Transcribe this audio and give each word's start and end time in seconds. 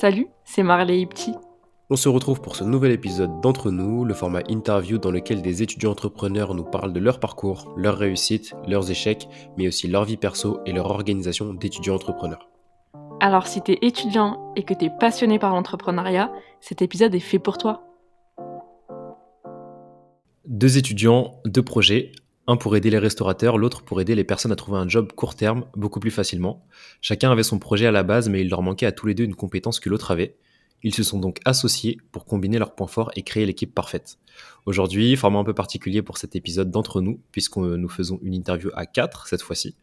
Salut, 0.00 0.28
c'est 0.44 0.62
Marley 0.62 1.02
Ipti. 1.02 1.34
On 1.90 1.96
se 1.96 2.08
retrouve 2.08 2.40
pour 2.40 2.56
ce 2.56 2.64
nouvel 2.64 2.90
épisode 2.90 3.42
d'Entre 3.42 3.70
nous, 3.70 4.06
le 4.06 4.14
format 4.14 4.40
interview 4.48 4.96
dans 4.96 5.10
lequel 5.10 5.42
des 5.42 5.62
étudiants 5.62 5.90
entrepreneurs 5.90 6.54
nous 6.54 6.64
parlent 6.64 6.94
de 6.94 7.00
leur 7.00 7.20
parcours, 7.20 7.74
leurs 7.76 7.98
réussites, 7.98 8.54
leurs 8.66 8.90
échecs, 8.90 9.28
mais 9.58 9.68
aussi 9.68 9.88
leur 9.88 10.06
vie 10.06 10.16
perso 10.16 10.60
et 10.64 10.72
leur 10.72 10.86
organisation 10.86 11.52
d'étudiants 11.52 11.96
entrepreneurs. 11.96 12.48
Alors 13.20 13.46
si 13.46 13.60
t'es 13.60 13.76
étudiant 13.82 14.54
et 14.56 14.62
que 14.62 14.72
t'es 14.72 14.88
passionné 14.88 15.38
par 15.38 15.52
l'entrepreneuriat, 15.52 16.32
cet 16.62 16.80
épisode 16.80 17.14
est 17.14 17.20
fait 17.20 17.38
pour 17.38 17.58
toi. 17.58 17.82
Deux 20.46 20.78
étudiants, 20.78 21.42
deux 21.44 21.62
projets, 21.62 22.12
un 22.50 22.56
pour 22.56 22.76
aider 22.76 22.90
les 22.90 22.98
restaurateurs, 22.98 23.58
l'autre 23.58 23.82
pour 23.82 24.00
aider 24.00 24.14
les 24.14 24.24
personnes 24.24 24.50
à 24.50 24.56
trouver 24.56 24.78
un 24.78 24.88
job 24.88 25.12
court 25.12 25.36
terme 25.36 25.66
beaucoup 25.76 26.00
plus 26.00 26.10
facilement. 26.10 26.66
Chacun 27.00 27.30
avait 27.30 27.44
son 27.44 27.58
projet 27.58 27.86
à 27.86 27.92
la 27.92 28.02
base, 28.02 28.28
mais 28.28 28.40
il 28.40 28.50
leur 28.50 28.62
manquait 28.62 28.86
à 28.86 28.92
tous 28.92 29.06
les 29.06 29.14
deux 29.14 29.24
une 29.24 29.36
compétence 29.36 29.78
que 29.78 29.88
l'autre 29.88 30.10
avait. 30.10 30.34
Ils 30.82 30.94
se 30.94 31.02
sont 31.02 31.18
donc 31.18 31.38
associés 31.44 31.98
pour 32.10 32.24
combiner 32.24 32.58
leurs 32.58 32.74
points 32.74 32.86
forts 32.86 33.10
et 33.14 33.22
créer 33.22 33.46
l'équipe 33.46 33.74
parfaite. 33.74 34.18
Aujourd'hui, 34.66 35.14
format 35.14 35.38
un 35.38 35.44
peu 35.44 35.54
particulier 35.54 36.02
pour 36.02 36.18
cet 36.18 36.34
épisode 36.34 36.70
d'entre 36.70 37.00
nous, 37.00 37.20
puisque 37.32 37.56
nous 37.56 37.88
faisons 37.88 38.18
une 38.22 38.34
interview 38.34 38.70
à 38.74 38.86
quatre 38.86 39.28
cette 39.28 39.42
fois-ci. 39.42 39.76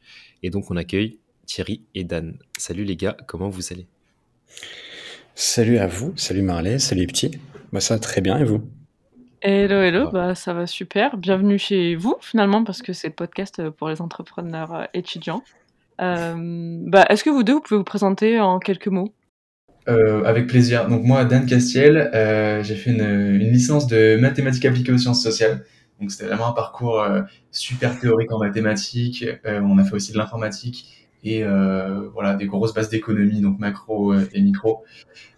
Et 0.43 0.49
donc 0.49 0.69
on 0.69 0.75
accueille 0.75 1.19
Thierry 1.45 1.83
et 1.95 2.03
Dan. 2.03 2.37
Salut 2.57 2.83
les 2.83 2.97
gars, 2.97 3.15
comment 3.27 3.49
vous 3.49 3.71
allez? 3.71 3.87
Salut 5.35 5.77
à 5.77 5.87
vous, 5.87 6.13
salut 6.17 6.41
Marley, 6.41 6.79
salut 6.79 7.01
les 7.01 7.07
petits. 7.07 7.31
Moi 7.71 7.79
ça 7.79 7.97
très 7.99 8.21
bien 8.21 8.37
et 8.39 8.43
vous? 8.43 8.61
Hello, 9.41 9.81
hello, 9.81 10.09
bah, 10.09 10.33
ça 10.33 10.53
va 10.53 10.65
super. 10.65 11.15
Bienvenue 11.15 11.59
chez 11.59 11.95
vous, 11.95 12.15
finalement, 12.21 12.63
parce 12.63 12.81
que 12.81 12.91
c'est 12.91 13.09
le 13.09 13.13
podcast 13.13 13.69
pour 13.69 13.87
les 13.89 14.01
entrepreneurs 14.01 14.73
euh, 14.73 14.85
étudiants. 14.95 15.43
Euh, 16.01 16.35
bah, 16.87 17.05
Est-ce 17.09 17.23
que 17.23 17.29
vous 17.29 17.43
deux, 17.43 17.53
vous 17.53 17.61
pouvez 17.61 17.77
vous 17.77 17.83
présenter 17.83 18.39
en 18.39 18.57
quelques 18.57 18.87
mots? 18.87 19.13
Euh, 19.87 20.23
Avec 20.25 20.47
plaisir. 20.47 20.87
Donc 20.87 21.03
moi, 21.03 21.23
Dan 21.23 21.45
Castiel, 21.45 22.09
euh, 22.13 22.63
j'ai 22.63 22.75
fait 22.75 22.91
une, 22.91 23.01
une, 23.01 23.51
licence 23.51 23.85
de 23.87 24.17
mathématiques 24.19 24.65
appliquées 24.65 24.91
aux 24.91 24.97
sciences 24.97 25.21
sociales. 25.21 25.63
Donc 26.01 26.11
c'était 26.11 26.25
vraiment 26.25 26.47
un 26.47 26.53
parcours 26.53 26.99
euh, 26.99 27.21
super 27.51 27.99
théorique 27.99 28.31
en 28.31 28.39
mathématiques. 28.39 29.25
on 29.45 29.77
a 29.77 29.83
fait 29.83 29.93
aussi 29.93 30.11
de 30.11 30.17
l'informatique 30.17 31.07
et 31.23 31.43
voilà 32.13 32.35
des 32.35 32.45
grosses 32.45 32.73
bases 32.73 32.89
d'économie, 32.89 33.41
donc 33.41 33.59
macro 33.59 34.13
et 34.13 34.41
micro. 34.41 34.83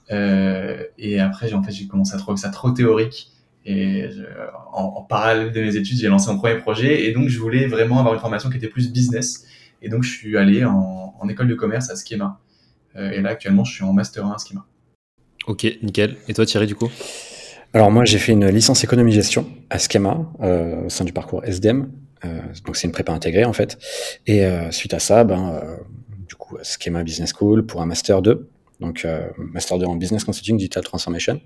et 0.09 1.19
après, 1.19 1.53
en 1.53 1.63
fait, 1.63 1.71
j'ai 1.71 1.87
commencé 1.87 2.13
à 2.15 2.17
trouver 2.17 2.37
ça 2.37 2.49
trop 2.49 2.71
théorique. 2.71 3.31
Et 3.71 4.09
en, 4.73 5.03
parallèle 5.03 5.51
de 5.51 5.61
mes 5.61 5.75
études, 5.75 5.97
j'ai 5.97 6.07
lancé 6.07 6.31
mon 6.31 6.39
premier 6.39 6.55
projet. 6.55 7.05
Et 7.05 7.11
donc, 7.11 7.29
je 7.29 7.37
voulais 7.37 7.67
vraiment 7.67 7.99
avoir 7.99 8.15
une 8.15 8.19
formation 8.19 8.49
qui 8.49 8.57
était 8.57 8.67
plus 8.67 8.91
business. 8.91 9.45
Et 9.83 9.89
donc, 9.89 10.01
je 10.01 10.09
suis 10.09 10.37
allé 10.37 10.65
en, 10.65 11.13
école 11.29 11.47
de 11.47 11.53
commerce 11.53 11.91
à 11.91 11.95
Schema. 11.95 12.39
Euh, 12.95 13.11
et 13.11 13.21
là, 13.21 13.29
actuellement, 13.29 13.63
je 13.63 13.73
suis 13.73 13.83
en 13.83 13.93
Master 13.93 14.25
1 14.25 14.31
à 14.31 14.37
Schema. 14.39 14.65
Ok, 15.45 15.67
nickel. 15.83 16.17
Et 16.27 16.33
toi, 16.33 16.47
Thierry, 16.47 16.65
du 16.65 16.73
coup? 16.73 16.89
Alors, 17.73 17.91
moi, 17.91 18.05
j'ai 18.05 18.17
fait 18.17 18.31
une 18.31 18.47
licence 18.47 18.83
économie-gestion 18.83 19.47
à 19.69 19.77
Schema, 19.77 20.17
euh, 20.41 20.85
au 20.85 20.89
sein 20.89 21.05
du 21.05 21.13
parcours 21.13 21.45
SDM. 21.45 21.91
Euh, 22.25 22.41
donc, 22.65 22.75
c'est 22.75 22.87
une 22.87 22.91
prépa 22.91 23.13
intégrée, 23.13 23.45
en 23.45 23.53
fait. 23.53 23.77
Et 24.25 24.47
suite 24.71 24.95
à 24.95 24.99
ça, 24.99 25.23
ben, 25.23 25.61
du 26.27 26.33
coup, 26.33 26.57
Schema 26.63 27.03
Business 27.03 27.33
School 27.37 27.67
pour 27.67 27.83
un 27.83 27.85
Master 27.85 28.23
2. 28.23 28.49
Donc, 28.79 29.05
Master 29.37 29.77
2 29.77 29.85
en 29.85 29.95
Business 29.95 30.23
Consulting 30.23 30.57
Digital 30.57 30.83
Transformation 30.83 31.39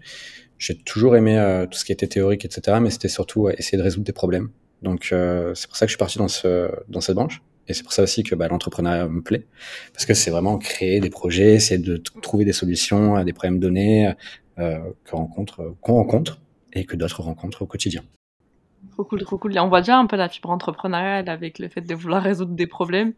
j'ai 0.58 0.78
toujours 0.78 1.16
aimé 1.16 1.38
euh, 1.38 1.66
tout 1.66 1.78
ce 1.78 1.86
qui 1.86 1.92
était 1.92 2.08
théorique, 2.08 2.46
etc. 2.46 2.78
Mais 2.82 2.90
c'était 2.90 3.10
surtout 3.10 3.50
essayer 3.50 3.78
de 3.78 3.84
résoudre 3.84 4.06
des 4.06 4.14
problèmes. 4.14 4.50
Donc 4.82 5.10
euh, 5.12 5.54
c'est 5.56 5.68
pour 5.68 5.78
ça 5.78 5.86
que 5.86 5.90
je 5.90 5.94
suis 5.94 6.00
parti 6.00 6.18
dans 6.18 6.28
ce 6.28 6.70
dans 6.90 7.02
cette 7.02 7.16
branche. 7.16 7.42
Et 7.68 7.74
c'est 7.74 7.84
pour 7.84 7.94
ça 7.94 8.04
aussi 8.04 8.24
que 8.24 8.36
bah, 8.36 8.50
l'entrepreneuriat 8.50 9.08
me 9.08 9.22
plaît, 9.22 9.46
parce 9.94 10.06
que 10.06 10.14
c'est 10.14 10.32
vraiment 10.32 10.58
créer 10.58 11.00
des 11.00 11.10
projets, 11.10 11.54
essayer 11.54 11.82
de 11.82 11.96
trouver 11.96 12.44
des 12.44 12.52
solutions 12.52 13.16
à 13.16 13.24
des 13.24 13.32
problèmes 13.32 13.60
donnés 13.60 14.14
euh, 14.60 14.80
qu'on 15.10 15.18
rencontre, 15.18 15.74
qu'on 15.80 15.94
rencontre 15.94 16.40
et 16.74 16.86
que 16.86 16.98
d'autres 16.98 17.22
rencontrent 17.22 17.62
au 17.62 17.66
quotidien. 17.66 18.04
Trop 18.92 19.06
cool, 19.06 19.24
trop 19.24 19.38
cool. 19.38 19.58
On 19.60 19.70
voit 19.70 19.80
déjà 19.80 19.98
un 19.98 20.08
peu 20.08 20.18
la 20.18 20.28
fibre 20.28 20.50
entrepreneuriale 20.50 21.30
avec 21.30 21.58
le 21.58 21.70
fait 21.70 21.82
de 21.82 21.96
vouloir 21.96 22.22
résoudre 22.22 22.54
des 22.54 22.68
problèmes. 22.68 23.14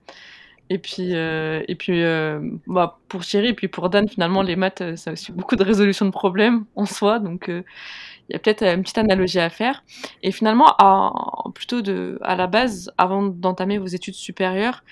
Et 0.69 0.79
puis, 0.79 1.15
euh, 1.15 1.63
et 1.67 1.75
puis 1.75 2.03
euh, 2.03 2.39
bah, 2.65 2.99
pour 3.07 3.23
Thierry 3.23 3.49
et 3.49 3.53
puis 3.53 3.67
pour 3.67 3.89
Dan, 3.89 4.07
finalement, 4.07 4.41
les 4.41 4.55
maths, 4.55 4.81
euh, 4.81 4.95
ça 4.95 5.11
aussi 5.11 5.31
beaucoup 5.31 5.55
de 5.55 5.63
résolution 5.63 6.05
de 6.05 6.11
problèmes 6.11 6.65
en 6.75 6.85
soi. 6.85 7.19
Donc, 7.19 7.45
il 7.47 8.33
y 8.33 8.35
a 8.35 8.39
peut-être 8.39 8.63
une 8.63 8.81
petite 8.81 8.97
analogie 8.97 9.39
à 9.39 9.49
faire. 9.49 9.83
Et 10.23 10.31
finalement, 10.31 10.73
à, 10.79 11.13
plutôt 11.53 11.81
de, 11.81 12.17
à 12.23 12.35
la 12.35 12.47
base, 12.47 12.91
avant 12.97 13.23
d'entamer 13.23 13.77
vos 13.77 13.85
études 13.85 14.15
supérieures, 14.15 14.83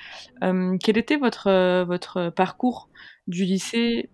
quel 0.41 0.97
était 0.97 1.17
votre, 1.17 1.83
votre 1.85 2.29
parcours 2.29 2.89
du 3.27 3.45
lycée 3.45 4.09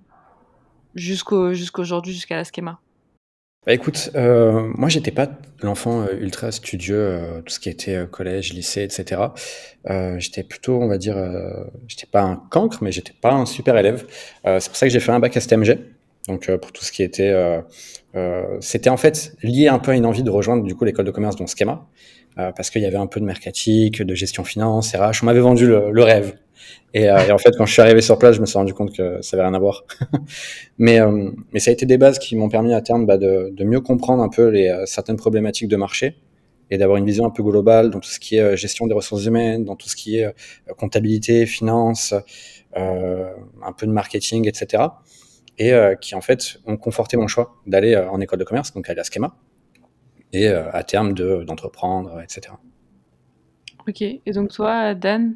jusqu'au, 0.96 1.54
jusqu'aujourd'hui, 1.54 2.14
jusqu'à 2.14 2.38
la 2.38 2.46
schéma 2.46 2.80
bah 3.66 3.74
écoute, 3.74 4.10
euh, 4.16 4.72
moi 4.76 4.88
j'étais 4.88 5.12
pas 5.12 5.28
l'enfant 5.62 6.02
euh, 6.02 6.14
ultra 6.22 6.50
studieux, 6.52 6.96
euh, 6.96 7.42
tout 7.42 7.54
ce 7.54 7.60
qui 7.60 7.68
était 7.68 8.08
collège, 8.10 8.54
lycée, 8.54 8.84
etc. 8.84 9.22
j'étais 10.18 10.44
plutôt, 10.44 10.82
on 10.82 10.88
va 10.88 10.98
dire, 10.98 11.18
j'étais 11.88 12.06
pas 12.06 12.22
un 12.22 12.38
cancre, 12.38 12.78
mais 12.82 12.92
j'étais 12.94 13.14
pas 13.20 13.34
un 13.34 13.46
super 13.46 13.78
élève. 13.78 14.06
c'est 14.46 14.70
pour 14.70 14.78
ça 14.78 14.86
que 14.88 14.94
j'ai 14.94 15.00
fait 15.02 15.12
un 15.12 15.20
bac 15.20 15.38
STMG. 15.38 15.78
Donc 16.28 16.50
pour 16.58 16.72
tout 16.72 16.84
ce 16.86 16.92
qui 16.92 17.04
était, 17.04 17.34
c'était 18.62 18.90
en 18.90 18.98
fait 18.98 19.36
lié 19.44 19.68
un 19.68 19.80
peu 19.80 19.92
à 19.92 19.96
une 19.96 20.06
envie 20.06 20.24
de 20.24 20.30
rejoindre 20.30 20.64
du 20.64 20.76
coup 20.76 20.86
l'école 20.86 21.06
de 21.06 21.12
commerce 21.12 21.36
dont 21.36 21.48
Schema, 21.48 21.88
parce 22.56 22.70
qu'il 22.70 22.82
y 22.82 22.86
avait 22.86 22.98
un 22.98 23.08
peu 23.08 23.20
de 23.20 23.26
mercatique, 23.26 24.02
de 24.02 24.16
gestion 24.16 24.44
finance, 24.44 24.96
RH. 24.96 25.24
On 25.24 25.26
m'avait 25.26 25.40
vendu 25.40 25.68
le, 25.68 25.92
le 25.92 26.04
rêve. 26.04 26.36
Et, 26.94 27.10
euh, 27.10 27.28
et, 27.28 27.32
en 27.32 27.38
fait, 27.38 27.52
quand 27.58 27.66
je 27.66 27.74
suis 27.74 27.82
arrivé 27.82 28.02
sur 28.02 28.18
place, 28.18 28.36
je 28.36 28.42
me 28.42 28.46
suis 28.46 28.58
rendu 28.58 28.74
compte 28.74 28.96
que 28.96 29.22
ça 29.22 29.38
avait 29.38 29.44
rien 29.44 29.54
à 29.54 29.60
voir. 29.60 29.84
mais, 30.78 31.00
euh, 31.00 31.32
mais 31.54 31.60
ça 31.60 31.70
a 31.70 31.74
été 31.74 31.86
des 31.86 31.98
bases 31.98 32.20
qui 32.20 32.36
m'ont 32.36 32.50
permis 32.50 32.74
à 32.74 32.82
terme 32.82 33.06
bah, 33.06 33.18
de, 33.18 33.52
de, 33.54 33.64
mieux 33.64 33.82
comprendre 33.82 34.24
un 34.24 34.30
peu 34.30 34.48
les, 34.48 34.70
euh, 34.70 34.86
certaines 34.86 35.18
problématiques 35.18 35.68
de 35.68 35.76
marché 35.76 36.16
et 36.72 36.78
d'avoir 36.78 36.98
une 36.98 37.06
vision 37.06 37.26
un 37.26 37.32
peu 37.32 37.44
globale 37.44 37.90
dans 37.90 38.00
tout 38.00 38.10
ce 38.10 38.20
qui 38.20 38.38
est 38.38 38.56
gestion 38.56 38.86
des 38.86 38.94
ressources 38.94 39.26
humaines, 39.26 39.66
dans 39.66 39.76
tout 39.76 39.90
ce 39.90 39.96
qui 39.96 40.20
est 40.20 40.32
comptabilité, 40.78 41.48
finance, 41.48 42.14
un 42.76 43.74
peu 43.76 43.88
de 43.88 43.92
marketing, 43.92 44.48
etc. 44.48 44.84
Et 45.58 45.74
qui 46.00 46.14
en 46.14 46.22
fait 46.22 46.60
ont 46.68 46.78
conforté 46.78 47.18
mon 47.18 47.26
choix 47.26 47.56
d'aller 47.66 47.96
en 47.96 48.22
école 48.22 48.38
de 48.38 48.44
commerce, 48.44 48.72
donc 48.72 48.88
aller 48.88 49.00
à 49.00 49.04
Schema, 49.04 49.36
et 50.34 50.48
à 50.48 50.84
terme 50.84 51.14
d'entreprendre, 51.14 52.22
etc. 52.22 52.54
Ok, 53.88 54.02
et 54.02 54.22
donc 54.34 54.52
toi, 54.52 54.94
Dan, 54.94 55.36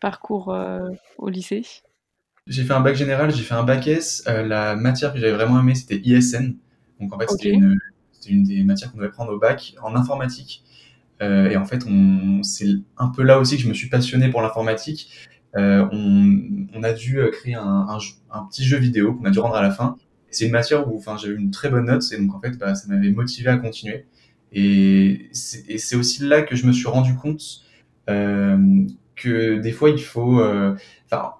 parcours 0.00 0.54
euh, 0.54 0.88
au 1.18 1.28
lycée? 1.28 1.64
J'ai 2.46 2.64
fait 2.64 2.72
un 2.72 2.80
bac 2.80 2.94
général, 2.94 3.34
j'ai 3.34 3.42
fait 3.42 3.54
un 3.54 3.64
bac 3.64 3.86
S. 3.86 4.24
Euh, 4.26 4.42
la 4.46 4.76
matière 4.76 5.12
que 5.12 5.18
j'avais 5.18 5.32
vraiment 5.32 5.60
aimée, 5.60 5.74
c'était 5.74 6.00
ISN. 6.04 6.56
Donc 7.00 7.12
en 7.12 7.18
fait, 7.18 7.28
c'était 7.28 7.50
une, 7.50 7.78
une, 8.28 8.44
des 8.44 8.62
matières 8.64 8.92
qu'on 8.92 8.98
devait 8.98 9.10
prendre 9.10 9.32
au 9.32 9.38
bac 9.38 9.74
en 9.82 9.94
informatique. 9.94 10.62
Euh, 11.20 11.50
et 11.50 11.56
en 11.56 11.64
fait, 11.64 11.84
c'est 12.42 12.68
un 12.96 13.08
peu 13.08 13.22
là 13.22 13.38
aussi 13.38 13.56
que 13.56 13.62
je 13.62 13.68
me 13.68 13.74
suis 13.74 13.88
passionné 13.88 14.30
pour 14.30 14.40
l'informatique. 14.42 15.10
On, 15.54 16.68
on, 16.72 16.82
a 16.84 16.92
dû 16.92 17.20
créer 17.32 17.54
un, 17.54 17.86
un, 17.88 17.98
un 18.30 18.44
petit 18.44 18.64
jeu 18.64 18.76
vidéo 18.76 19.14
qu'on 19.14 19.24
a 19.24 19.30
dû 19.30 19.40
rendre 19.40 19.56
à 19.56 19.62
la 19.62 19.72
fin. 19.72 19.96
C'est 20.30 20.44
une 20.46 20.52
matière 20.52 20.86
où 20.86 20.96
enfin, 20.96 21.16
j'ai 21.16 21.28
eu 21.28 21.36
une 21.36 21.50
très 21.50 21.68
bonne 21.68 21.86
note 21.86 22.04
et 22.12 22.18
donc 22.18 22.32
en 22.34 22.40
fait, 22.40 22.56
bah, 22.58 22.76
ça 22.76 22.86
m'avait 22.86 23.10
motivé 23.10 23.50
à 23.50 23.56
continuer. 23.56 24.06
Et 24.52 25.28
c'est 25.32 25.96
aussi 25.96 26.24
là 26.24 26.42
que 26.42 26.56
je 26.56 26.66
me 26.66 26.72
suis 26.72 26.88
rendu 26.88 27.14
compte 27.14 27.62
euh, 28.08 28.56
que 29.14 29.58
des 29.58 29.72
fois 29.72 29.90
il 29.90 30.02
faut, 30.02 30.40
euh, 30.40 30.74
enfin, 31.10 31.34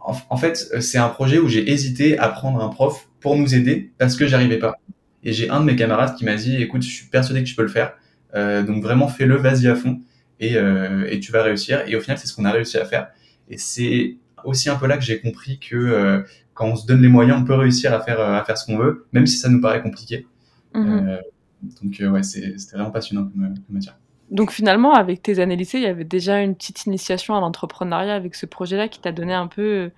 en, 0.00 0.36
fait, 0.36 0.56
c'est 0.80 0.96
un 0.96 1.08
projet 1.08 1.38
où 1.38 1.48
j'ai 1.48 1.70
hésité 1.70 2.18
à 2.18 2.28
prendre 2.28 2.62
un 2.62 2.68
prof 2.68 3.08
pour 3.20 3.36
nous 3.36 3.54
aider 3.54 3.92
parce 3.98 4.16
que 4.16 4.26
j'arrivais 4.26 4.58
pas. 4.58 4.76
Et 5.22 5.32
j'ai 5.32 5.50
un 5.50 5.60
de 5.60 5.66
mes 5.66 5.76
camarades 5.76 6.14
qui 6.16 6.24
m'a 6.24 6.36
dit, 6.36 6.56
écoute, 6.62 6.82
je 6.82 6.88
suis 6.88 7.06
persuadé 7.06 7.42
que 7.42 7.48
tu 7.48 7.54
peux 7.54 7.62
le 7.62 7.68
faire, 7.68 7.92
euh, 8.34 8.62
donc 8.62 8.82
vraiment 8.82 9.08
fais-le, 9.08 9.36
vas-y 9.36 9.66
à 9.66 9.74
fond 9.74 10.00
et, 10.40 10.54
et 10.54 11.20
tu 11.20 11.32
vas 11.32 11.42
réussir. 11.42 11.82
Et 11.88 11.96
au 11.96 12.00
final, 12.00 12.16
c'est 12.16 12.28
ce 12.28 12.34
qu'on 12.34 12.44
a 12.44 12.52
réussi 12.52 12.78
à 12.78 12.84
faire. 12.84 13.08
Et 13.50 13.58
c'est 13.58 14.16
aussi 14.44 14.70
un 14.70 14.76
peu 14.76 14.86
là 14.86 14.96
que 14.96 15.02
j'ai 15.02 15.20
compris 15.20 15.58
que 15.58 16.24
quand 16.54 16.68
on 16.68 16.76
se 16.76 16.86
donne 16.86 17.02
les 17.02 17.08
moyens, 17.08 17.40
on 17.40 17.44
peut 17.44 17.54
réussir 17.54 17.92
à 17.92 18.00
faire 18.00 18.20
à 18.20 18.42
faire 18.44 18.56
ce 18.56 18.64
qu'on 18.64 18.78
veut, 18.78 19.06
même 19.12 19.26
si 19.26 19.36
ça 19.36 19.48
nous 19.48 19.60
paraît 19.60 19.82
compliqué. 19.82 20.26
Mm-hmm. 20.74 21.18
Euh, 21.64 21.68
donc 21.82 22.12
ouais, 22.12 22.22
c'était 22.22 22.76
vraiment 22.76 22.90
passionnant 22.90 23.24
comme, 23.24 23.54
comme 23.54 23.74
matière. 23.74 23.96
Donc 24.30 24.52
finalement, 24.52 24.92
avec 24.92 25.22
tes 25.22 25.38
années 25.38 25.56
lycée, 25.56 25.78
il 25.78 25.84
y 25.84 25.86
avait 25.86 26.04
déjà 26.04 26.40
une 26.42 26.54
petite 26.54 26.84
initiation 26.84 27.34
à 27.34 27.40
l'entrepreneuriat 27.40 28.14
avec 28.14 28.34
ce 28.34 28.44
projet-là 28.44 28.88
qui 28.88 29.00
t'a 29.00 29.12
donné 29.12 29.32
un 29.32 29.46
peu 29.46 29.62
euh, 29.62 29.88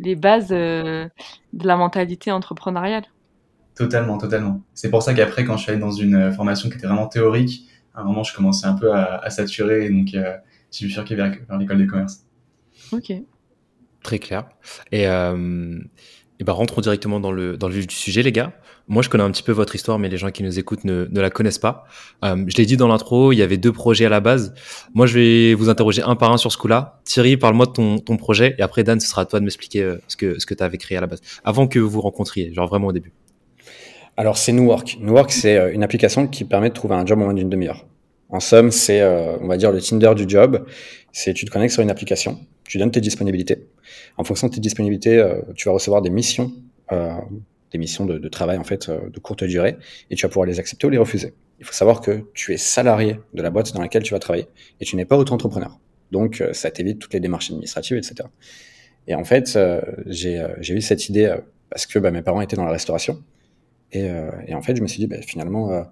les 0.00 0.14
bases 0.14 0.48
euh, 0.50 1.08
de 1.52 1.66
la 1.66 1.76
mentalité 1.76 2.32
entrepreneuriale. 2.32 3.04
Totalement, 3.74 4.18
totalement. 4.18 4.62
C'est 4.74 4.90
pour 4.90 5.02
ça 5.02 5.14
qu'après, 5.14 5.44
quand 5.44 5.56
je 5.56 5.62
suis 5.62 5.72
allé 5.72 5.80
dans 5.80 5.90
une 5.90 6.14
euh, 6.14 6.32
formation 6.32 6.68
qui 6.68 6.76
était 6.76 6.86
vraiment 6.86 7.06
théorique, 7.06 7.68
à 7.94 8.00
un 8.00 8.04
moment, 8.04 8.22
je 8.22 8.34
commençais 8.34 8.66
un 8.66 8.74
peu 8.74 8.92
à, 8.92 9.28
saturer, 9.30 9.86
et 9.86 9.90
donc 9.90 10.14
euh, 10.14 10.36
j'ai 10.70 10.86
bifurqué 10.86 11.14
vers, 11.14 11.34
vers 11.48 11.58
l'école 11.58 11.78
des 11.78 11.86
commerces. 11.86 12.26
Ok. 12.92 13.12
Très 14.02 14.18
clair. 14.18 14.48
Et 14.92 15.06
Et 16.38 16.44
ben 16.44 16.52
rentrons 16.52 16.80
directement 16.80 17.18
dans 17.18 17.32
le, 17.32 17.56
dans 17.56 17.68
le 17.68 17.74
vif 17.74 17.86
du 17.86 17.94
sujet, 17.94 18.22
les 18.22 18.32
gars. 18.32 18.52
Moi, 18.88 19.02
je 19.02 19.08
connais 19.08 19.24
un 19.24 19.30
petit 19.30 19.42
peu 19.42 19.52
votre 19.52 19.74
histoire, 19.74 19.98
mais 19.98 20.08
les 20.08 20.18
gens 20.18 20.30
qui 20.30 20.42
nous 20.42 20.58
écoutent 20.58 20.84
ne, 20.84 21.08
ne 21.10 21.20
la 21.20 21.30
connaissent 21.30 21.58
pas. 21.58 21.86
Euh, 22.24 22.44
je 22.46 22.56
l'ai 22.56 22.66
dit 22.66 22.76
dans 22.76 22.88
l'intro, 22.88 23.32
il 23.32 23.36
y 23.36 23.42
avait 23.42 23.56
deux 23.56 23.72
projets 23.72 24.04
à 24.04 24.08
la 24.08 24.20
base. 24.20 24.54
Moi, 24.94 25.06
je 25.06 25.18
vais 25.18 25.54
vous 25.54 25.70
interroger 25.70 26.02
un 26.02 26.14
par 26.14 26.32
un 26.32 26.36
sur 26.36 26.52
ce 26.52 26.58
coup-là. 26.58 27.00
Thierry, 27.04 27.36
parle-moi 27.36 27.66
de 27.66 27.72
ton, 27.72 27.98
ton 27.98 28.16
projet, 28.16 28.54
et 28.58 28.62
après, 28.62 28.84
Dan, 28.84 29.00
ce 29.00 29.08
sera 29.08 29.22
à 29.22 29.24
toi 29.24 29.40
de 29.40 29.44
m'expliquer 29.44 29.82
euh, 29.82 29.96
ce 30.08 30.16
que, 30.16 30.38
ce 30.38 30.46
que 30.46 30.54
tu 30.54 30.62
avais 30.62 30.78
créé 30.78 30.98
à 30.98 31.00
la 31.00 31.06
base, 31.06 31.20
avant 31.42 31.66
que 31.66 31.78
vous 31.78 31.88
vous 31.88 32.00
rencontriez, 32.02 32.52
genre 32.54 32.68
vraiment 32.68 32.88
au 32.88 32.92
début. 32.92 33.12
Alors, 34.16 34.38
c'est 34.38 34.52
New 34.52 34.66
Work. 34.66 34.98
New 35.00 35.14
Work, 35.14 35.32
c'est 35.32 35.56
euh, 35.56 35.72
une 35.72 35.82
application 35.82 36.28
qui 36.28 36.44
permet 36.44 36.68
de 36.68 36.74
trouver 36.74 36.94
un 36.94 37.04
job 37.04 37.18
en 37.20 37.24
moins 37.24 37.34
d'une 37.34 37.50
demi-heure. 37.50 37.84
En 38.28 38.40
somme, 38.40 38.70
c'est, 38.70 39.00
euh, 39.00 39.36
on 39.40 39.46
va 39.46 39.56
dire, 39.56 39.70
le 39.72 39.80
Tinder 39.80 40.12
du 40.16 40.24
job. 40.28 40.66
C'est 41.12 41.32
tu 41.32 41.44
te 41.44 41.50
connectes 41.50 41.72
sur 41.72 41.82
une 41.82 41.90
application, 41.90 42.38
tu 42.64 42.78
donnes 42.78 42.90
tes 42.90 43.00
disponibilités. 43.00 43.68
En 44.18 44.24
fonction 44.24 44.48
de 44.48 44.54
tes 44.54 44.60
disponibilités, 44.60 45.18
euh, 45.18 45.40
tu 45.54 45.68
vas 45.68 45.72
recevoir 45.72 46.02
des 46.02 46.10
missions, 46.10 46.52
euh, 46.92 47.14
des 47.72 47.78
missions 47.78 48.06
de, 48.06 48.28
travail 48.28 48.58
en 48.58 48.64
fait 48.64 48.88
euh, 48.88 49.08
de 49.10 49.18
courte 49.18 49.44
durée, 49.44 49.76
et 50.10 50.14
tu 50.14 50.22
vas 50.22 50.28
pouvoir 50.28 50.46
les 50.46 50.58
accepter 50.58 50.86
ou 50.86 50.90
les 50.90 50.98
refuser. 50.98 51.34
Il 51.58 51.64
faut 51.64 51.72
savoir 51.72 52.00
que 52.00 52.26
tu 52.34 52.52
es 52.52 52.56
salarié 52.56 53.18
de 53.34 53.42
la 53.42 53.50
boîte 53.50 53.72
dans 53.72 53.80
laquelle 53.80 54.02
tu 54.02 54.12
vas 54.14 54.20
travailler, 54.20 54.46
et 54.80 54.84
tu 54.84 54.96
n'es 54.96 55.04
pas 55.04 55.16
auto-entrepreneur. 55.16 55.78
Donc, 56.12 56.40
euh, 56.40 56.52
ça 56.52 56.70
t'évite 56.70 56.98
toutes 56.98 57.14
les 57.14 57.20
démarches 57.20 57.50
administratives, 57.50 57.96
etc. 57.96 58.28
Et 59.08 59.14
en 59.14 59.24
fait, 59.24 59.54
euh, 59.56 59.80
j'ai 60.06 60.74
eu 60.74 60.80
cette 60.80 61.08
idée 61.08 61.34
parce 61.70 61.86
que 61.86 61.98
bah, 61.98 62.10
mes 62.10 62.22
parents 62.22 62.40
étaient 62.40 62.56
dans 62.56 62.64
la 62.64 62.72
restauration, 62.72 63.22
et, 63.92 64.08
et, 64.48 64.54
en 64.54 64.62
fait, 64.62 64.74
je 64.74 64.82
me 64.82 64.88
suis 64.88 64.98
dit, 64.98 65.06
bah, 65.06 65.22
finalement 65.22 65.86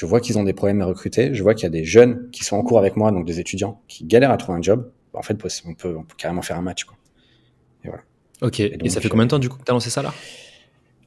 je 0.00 0.06
vois 0.06 0.22
qu'ils 0.22 0.38
ont 0.38 0.44
des 0.44 0.54
problèmes 0.54 0.80
à 0.80 0.86
recruter. 0.86 1.34
Je 1.34 1.42
vois 1.42 1.52
qu'il 1.52 1.64
y 1.64 1.66
a 1.66 1.70
des 1.70 1.84
jeunes 1.84 2.30
qui 2.32 2.42
sont 2.42 2.56
en 2.56 2.62
cours 2.62 2.78
avec 2.78 2.96
moi, 2.96 3.12
donc 3.12 3.26
des 3.26 3.38
étudiants, 3.38 3.82
qui 3.86 4.06
galèrent 4.06 4.30
à 4.30 4.38
trouver 4.38 4.56
un 4.56 4.62
job. 4.62 4.90
En 5.12 5.20
fait, 5.20 5.36
on 5.66 5.74
peut, 5.74 5.94
on 5.94 6.04
peut 6.04 6.14
carrément 6.16 6.40
faire 6.40 6.56
un 6.56 6.62
match. 6.62 6.84
Quoi. 6.84 6.96
Et 7.84 7.88
voilà. 7.88 8.02
Ok. 8.40 8.60
Et, 8.60 8.70
donc, 8.70 8.86
et 8.86 8.88
ça 8.88 9.02
fait 9.02 9.10
combien 9.10 9.26
de 9.26 9.30
temps 9.30 9.38
du 9.38 9.50
coup 9.50 9.58
que 9.58 9.64
tu 9.64 9.70
as 9.70 9.74
lancé 9.74 9.90
ça 9.90 10.00
là? 10.00 10.14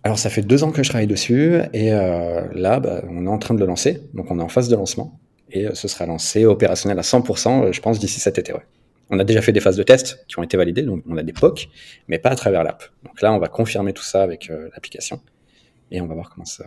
Alors, 0.04 0.20
ça 0.20 0.30
fait 0.30 0.44
deux 0.44 0.64
ans 0.64 0.72
que 0.72 0.84
je 0.84 0.90
travaille 0.90 1.08
dessus. 1.08 1.60
Et 1.74 1.92
euh, 1.92 2.48
là, 2.54 2.80
bah, 2.80 3.02
on 3.10 3.26
est 3.26 3.30
en 3.30 3.40
train 3.40 3.56
de 3.56 3.60
le 3.60 3.66
lancer. 3.66 4.00
Donc, 4.14 4.30
on 4.30 4.38
est 4.38 4.44
en 4.44 4.48
phase 4.48 4.70
de 4.70 4.76
lancement. 4.76 5.20
Et 5.50 5.66
euh, 5.66 5.74
ce 5.74 5.88
sera 5.88 6.06
lancé 6.06 6.46
opérationnel 6.46 7.00
à 7.00 7.02
100%, 7.02 7.64
euh, 7.64 7.72
je 7.72 7.82
pense, 7.82 7.98
d'ici 7.98 8.20
cet 8.20 8.38
été. 8.38 8.54
Ouais. 8.54 8.62
On 9.10 9.18
a 9.18 9.24
déjà 9.24 9.42
fait 9.42 9.54
des 9.54 9.60
phases 9.60 9.76
de 9.76 9.82
test 9.82 10.24
qui 10.28 10.38
ont 10.38 10.44
été 10.44 10.56
validées. 10.56 10.84
Donc, 10.84 11.02
on 11.10 11.18
a 11.18 11.24
des 11.24 11.34
POC, 11.34 11.68
mais 12.08 12.20
pas 12.20 12.30
à 12.30 12.36
travers 12.36 12.64
l'app. 12.64 12.84
Donc 13.04 13.24
là, 13.24 13.34
on 13.34 13.40
va 13.40 13.48
confirmer 13.48 13.92
tout 13.92 14.04
ça 14.04 14.22
avec 14.22 14.52
euh, 14.52 14.70
l'application. 14.72 15.20
Et 15.90 16.00
on 16.00 16.06
va 16.06 16.14
voir 16.14 16.30
comment 16.30 16.46
ça, 16.46 16.66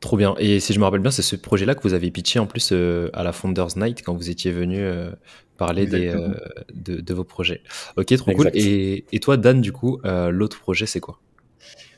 Trop 0.00 0.16
bien. 0.16 0.34
Et 0.38 0.60
si 0.60 0.72
je 0.72 0.78
me 0.78 0.84
rappelle 0.84 1.00
bien, 1.00 1.10
c'est 1.10 1.22
ce 1.22 1.34
projet-là 1.34 1.74
que 1.74 1.82
vous 1.82 1.94
avez 1.94 2.10
pitché 2.10 2.38
en 2.38 2.46
plus 2.46 2.70
euh, 2.72 3.10
à 3.12 3.24
la 3.24 3.32
Founders 3.32 3.76
Night 3.76 4.02
quand 4.04 4.14
vous 4.14 4.30
étiez 4.30 4.52
venu 4.52 4.78
euh, 4.78 5.10
parler 5.56 5.86
des, 5.86 6.08
euh, 6.08 6.34
de, 6.72 7.00
de, 7.00 7.14
vos 7.14 7.24
projets. 7.24 7.62
Ok, 7.96 8.14
trop 8.16 8.30
exact. 8.30 8.50
cool. 8.52 8.60
Et, 8.60 9.04
et, 9.10 9.18
toi, 9.18 9.36
Dan, 9.36 9.60
du 9.60 9.72
coup, 9.72 10.00
l'autre 10.04 10.60
projet, 10.60 10.86
c'est 10.86 11.00
quoi? 11.00 11.20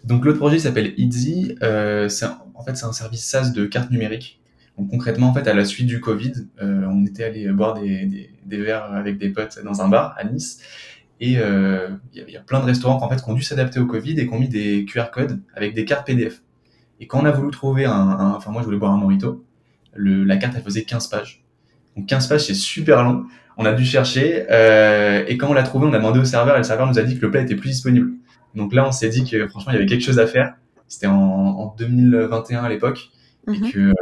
Donc 0.05 0.25
l'autre 0.25 0.39
projet 0.39 0.59
s'appelle 0.59 0.95
Easy. 0.97 1.55
en 1.61 2.65
fait, 2.65 2.75
c'est 2.75 2.87
un 2.87 2.93
service 2.93 3.25
SaaS 3.25 3.51
de 3.51 3.67
cartes 3.67 3.91
numériques. 3.91 4.41
Donc 4.79 4.89
concrètement, 4.89 5.29
en 5.29 5.35
fait, 5.35 5.47
à 5.47 5.53
la 5.53 5.67
suite 5.67 5.87
du 5.87 6.01
Covid, 6.01 6.33
on 6.61 7.05
était 7.05 7.25
allé 7.25 7.49
boire 7.49 7.79
des, 7.79 8.07
des, 8.07 8.31
des, 8.47 8.63
verres 8.63 8.85
avec 8.85 9.19
des 9.19 9.29
potes 9.29 9.59
dans 9.63 9.83
un 9.83 9.89
bar 9.89 10.15
à 10.17 10.25
Nice. 10.25 10.63
Et 11.21 11.33
il 11.33 11.99
y, 12.15 12.33
y, 12.33 12.37
a 12.39 12.41
plein 12.41 12.61
de 12.61 12.65
restaurants 12.65 13.03
en 13.03 13.11
fait, 13.11 13.23
qui 13.23 13.29
ont 13.29 13.35
dû 13.35 13.43
s'adapter 13.43 13.79
au 13.79 13.85
Covid 13.85 14.19
et 14.19 14.27
qui 14.27 14.33
ont 14.33 14.39
mis 14.41 14.49
des 14.49 14.87
QR 14.87 15.11
codes 15.13 15.39
avec 15.55 15.75
des 15.75 15.85
cartes 15.85 16.07
PDF. 16.07 16.41
Et 17.01 17.07
quand 17.07 17.21
on 17.21 17.25
a 17.25 17.31
voulu 17.31 17.51
trouver 17.51 17.85
un, 17.87 17.93
un 17.93 18.31
enfin 18.33 18.51
moi 18.53 18.61
je 18.61 18.67
voulais 18.67 18.79
boire 18.79 18.93
un 18.93 18.99
morito, 18.99 19.45
le, 19.95 20.25
la 20.25 20.37
carte 20.37 20.55
elle 20.57 20.63
faisait 20.63 20.85
15 20.85 21.09
pages. 21.09 21.43
Donc 21.97 22.07
15 22.07 22.29
pages 22.29 22.47
c'est 22.47 22.55
super 22.55 23.03
long. 23.03 23.25
On 23.57 23.65
a 23.65 23.73
dû 23.73 23.85
chercher 23.85 24.47
euh, 24.51 25.25
et 25.27 25.37
quand 25.37 25.49
on 25.49 25.53
l'a 25.55 25.63
trouvé, 25.63 25.87
on 25.87 25.93
a 25.93 25.99
demandé 25.99 26.21
au 26.21 26.25
serveur 26.25 26.55
et 26.55 26.59
le 26.59 26.65
serveur 26.65 26.87
nous 26.87 26.99
a 26.99 27.03
dit 27.03 27.17
que 27.19 27.23
le 27.23 27.31
plat 27.31 27.41
était 27.41 27.57
plus 27.57 27.71
disponible. 27.71 28.13
Donc 28.55 28.73
là 28.75 28.87
on 28.87 28.93
s'est 28.93 29.09
dit 29.09 29.25
que 29.29 29.49
franchement 29.49 29.73
il 29.73 29.77
y 29.77 29.79
avait 29.79 29.87
quelque 29.87 30.05
chose 30.05 30.19
à 30.19 30.27
faire. 30.27 30.55
C'était 30.89 31.07
en, 31.07 31.15
en 31.15 31.75
2021 31.79 32.63
à 32.65 32.69
l'époque 32.69 33.11
mm 33.47 33.53
-hmm. 33.53 33.67
et 33.67 33.71
que 33.73 33.79
euh, 33.79 33.95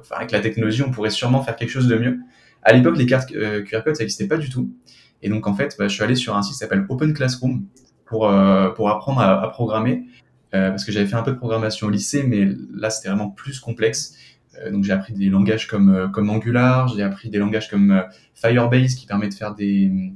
enfin, 0.00 0.16
avec 0.16 0.30
la 0.32 0.40
technologie 0.40 0.82
on 0.82 0.90
pourrait 0.90 1.10
sûrement 1.20 1.42
faire 1.42 1.56
quelque 1.56 1.70
chose 1.76 1.88
de 1.88 1.96
mieux. 1.98 2.18
À 2.62 2.72
l'époque 2.72 2.96
les 2.96 3.06
cartes 3.06 3.30
euh, 3.32 3.62
QR 3.66 3.82
code 3.84 3.96
ça 3.96 4.02
n'existait 4.02 4.28
pas 4.28 4.38
du 4.38 4.48
tout. 4.48 4.66
Et 5.22 5.28
donc 5.28 5.46
en 5.46 5.54
fait 5.54 5.70
bah, 5.78 5.88
je 5.88 5.94
suis 5.96 6.04
allé 6.06 6.14
sur 6.24 6.32
un 6.36 6.42
site 6.42 6.54
qui 6.54 6.58
s'appelle 6.58 6.84
Open 6.88 7.12
Classroom 7.18 7.54
pour 8.08 8.22
euh, 8.30 8.68
pour 8.76 8.86
apprendre 8.94 9.20
à, 9.20 9.28
à 9.44 9.48
programmer 9.48 9.94
parce 10.52 10.84
que 10.84 10.92
j'avais 10.92 11.06
fait 11.06 11.16
un 11.16 11.22
peu 11.22 11.32
de 11.32 11.36
programmation 11.36 11.86
au 11.86 11.90
lycée, 11.90 12.22
mais 12.22 12.48
là 12.74 12.88
c'était 12.90 13.08
vraiment 13.08 13.28
plus 13.28 13.60
complexe. 13.60 14.16
Euh, 14.62 14.70
donc 14.70 14.84
j'ai 14.84 14.92
appris 14.92 15.12
des 15.12 15.28
langages 15.28 15.66
comme 15.66 15.94
euh, 15.94 16.08
comme 16.08 16.30
Angular, 16.30 16.88
j'ai 16.88 17.02
appris 17.02 17.30
des 17.30 17.38
langages 17.38 17.68
comme 17.68 18.04
Firebase 18.34 18.94
qui 18.94 19.06
permet 19.06 19.28
de 19.28 19.34
faire 19.34 19.54
des 19.54 20.12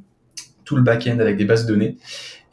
tout 0.65 0.77
le 0.77 0.83
back-end 0.83 1.19
avec 1.19 1.37
des 1.37 1.45
bases 1.45 1.67
de 1.67 1.73
données. 1.73 1.97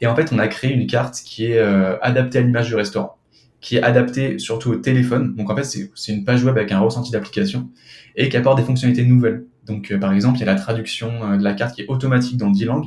Et 0.00 0.06
en 0.06 0.16
fait, 0.16 0.32
on 0.32 0.38
a 0.38 0.48
créé 0.48 0.72
une 0.72 0.86
carte 0.86 1.20
qui 1.24 1.46
est 1.46 1.60
adaptée 1.60 2.38
à 2.38 2.40
l'image 2.40 2.66
du 2.66 2.74
restaurant, 2.74 3.16
qui 3.60 3.76
est 3.76 3.82
adaptée 3.82 4.40
surtout 4.40 4.72
au 4.72 4.76
téléphone. 4.76 5.36
Donc 5.36 5.50
en 5.50 5.56
fait, 5.56 5.64
c'est 5.94 6.12
une 6.12 6.24
page 6.24 6.42
web 6.42 6.56
avec 6.56 6.72
un 6.72 6.80
ressenti 6.80 7.12
d'application 7.12 7.68
et 8.16 8.28
qui 8.28 8.36
apporte 8.36 8.58
des 8.58 8.64
fonctionnalités 8.64 9.06
nouvelles. 9.06 9.44
Donc 9.66 9.96
par 10.00 10.12
exemple, 10.12 10.38
il 10.38 10.40
y 10.40 10.42
a 10.42 10.52
la 10.52 10.56
traduction 10.56 11.36
de 11.36 11.44
la 11.44 11.54
carte 11.54 11.76
qui 11.76 11.82
est 11.82 11.86
automatique 11.86 12.36
dans 12.36 12.50
10 12.50 12.64
langues. 12.64 12.86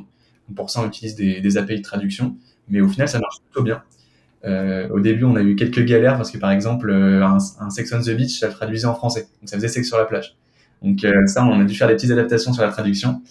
Pour 0.54 0.70
ça, 0.70 0.82
on 0.82 0.88
utilise 0.88 1.16
des 1.16 1.58
API 1.58 1.78
de 1.78 1.82
traduction, 1.82 2.36
mais 2.68 2.82
au 2.82 2.90
final, 2.90 3.08
ça 3.08 3.20
marche 3.20 3.38
plutôt 3.46 3.64
bien. 3.64 3.84
Euh, 4.46 4.90
au 4.90 5.00
début, 5.00 5.24
on 5.24 5.36
a 5.36 5.42
eu 5.42 5.56
quelques 5.56 5.84
galères 5.86 6.18
parce 6.18 6.32
que 6.32 6.38
par 6.38 6.52
exemple, 6.52 6.90
euh, 6.90 7.24
un, 7.24 7.70
Sex 7.70 7.94
on 7.94 8.02
the 8.02 8.16
Beach, 8.16 8.40
ça 8.40 8.50
traduisait 8.50 8.88
en 8.88 8.96
français, 8.96 9.28
donc 9.40 9.50
ça 9.50 9.58
faisait 9.58 9.68
sexe 9.68 9.88
sur 9.88 9.98
la 9.98 10.06
plage. 10.06 10.36
Donc 10.82 11.04
euh, 11.04 11.26
ça, 11.28 11.46
on 11.46 11.60
a 11.60 11.64
dû 11.64 11.76
faire 11.76 11.88
des 11.88 11.94
petites 11.94 12.12
adaptations 12.12 12.54
sur 12.54 12.64
la 12.64 12.70
traduction. 12.70 13.22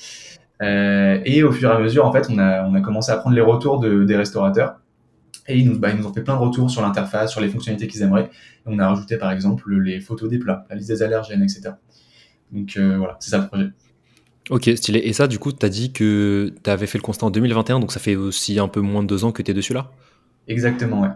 Et 0.62 1.42
au 1.42 1.52
fur 1.52 1.70
et 1.70 1.72
à 1.72 1.78
mesure, 1.78 2.04
en 2.06 2.12
fait, 2.12 2.28
on 2.30 2.38
a, 2.38 2.80
commencé 2.80 3.10
à 3.10 3.16
prendre 3.16 3.34
les 3.34 3.42
retours 3.42 3.80
de, 3.80 4.04
des 4.04 4.16
restaurateurs. 4.16 4.76
Et 5.48 5.58
ils 5.58 5.68
nous, 5.68 5.78
bah, 5.78 5.88
ils 5.90 5.96
nous 5.96 6.06
ont 6.06 6.12
fait 6.12 6.22
plein 6.22 6.34
de 6.34 6.40
retours 6.40 6.70
sur 6.70 6.82
l'interface, 6.82 7.30
sur 7.30 7.40
les 7.40 7.48
fonctionnalités 7.48 7.88
qu'ils 7.88 8.02
aimeraient. 8.02 8.30
Et 8.66 8.66
on 8.66 8.78
a 8.78 8.86
rajouté 8.86 9.16
par 9.16 9.32
exemple 9.32 9.72
les 9.74 10.00
photos 10.00 10.28
des 10.28 10.38
plats, 10.38 10.66
la 10.68 10.76
liste 10.76 10.90
des 10.90 11.02
allergènes, 11.02 11.42
etc. 11.42 11.70
Donc 12.52 12.76
voilà, 12.76 13.16
c'est 13.20 13.30
ça 13.30 13.38
le 13.38 13.46
projet. 13.46 13.70
Ok, 14.50 14.70
stylé. 14.74 15.00
Et 15.04 15.12
ça, 15.12 15.26
du 15.26 15.38
coup, 15.38 15.52
tu 15.52 15.64
as 15.64 15.68
dit 15.68 15.92
que 15.92 16.52
tu 16.62 16.70
avais 16.70 16.86
fait 16.86 16.98
le 16.98 17.02
constat 17.02 17.26
en 17.26 17.30
2021, 17.30 17.80
donc 17.80 17.92
ça 17.92 18.00
fait 18.00 18.16
aussi 18.16 18.58
un 18.58 18.68
peu 18.68 18.80
moins 18.80 19.02
de 19.02 19.08
deux 19.08 19.24
ans 19.24 19.32
que 19.32 19.42
tu 19.42 19.50
es 19.50 19.54
dessus 19.54 19.72
là? 19.72 19.90
Exactement, 20.50 21.02
ouais. 21.02 21.08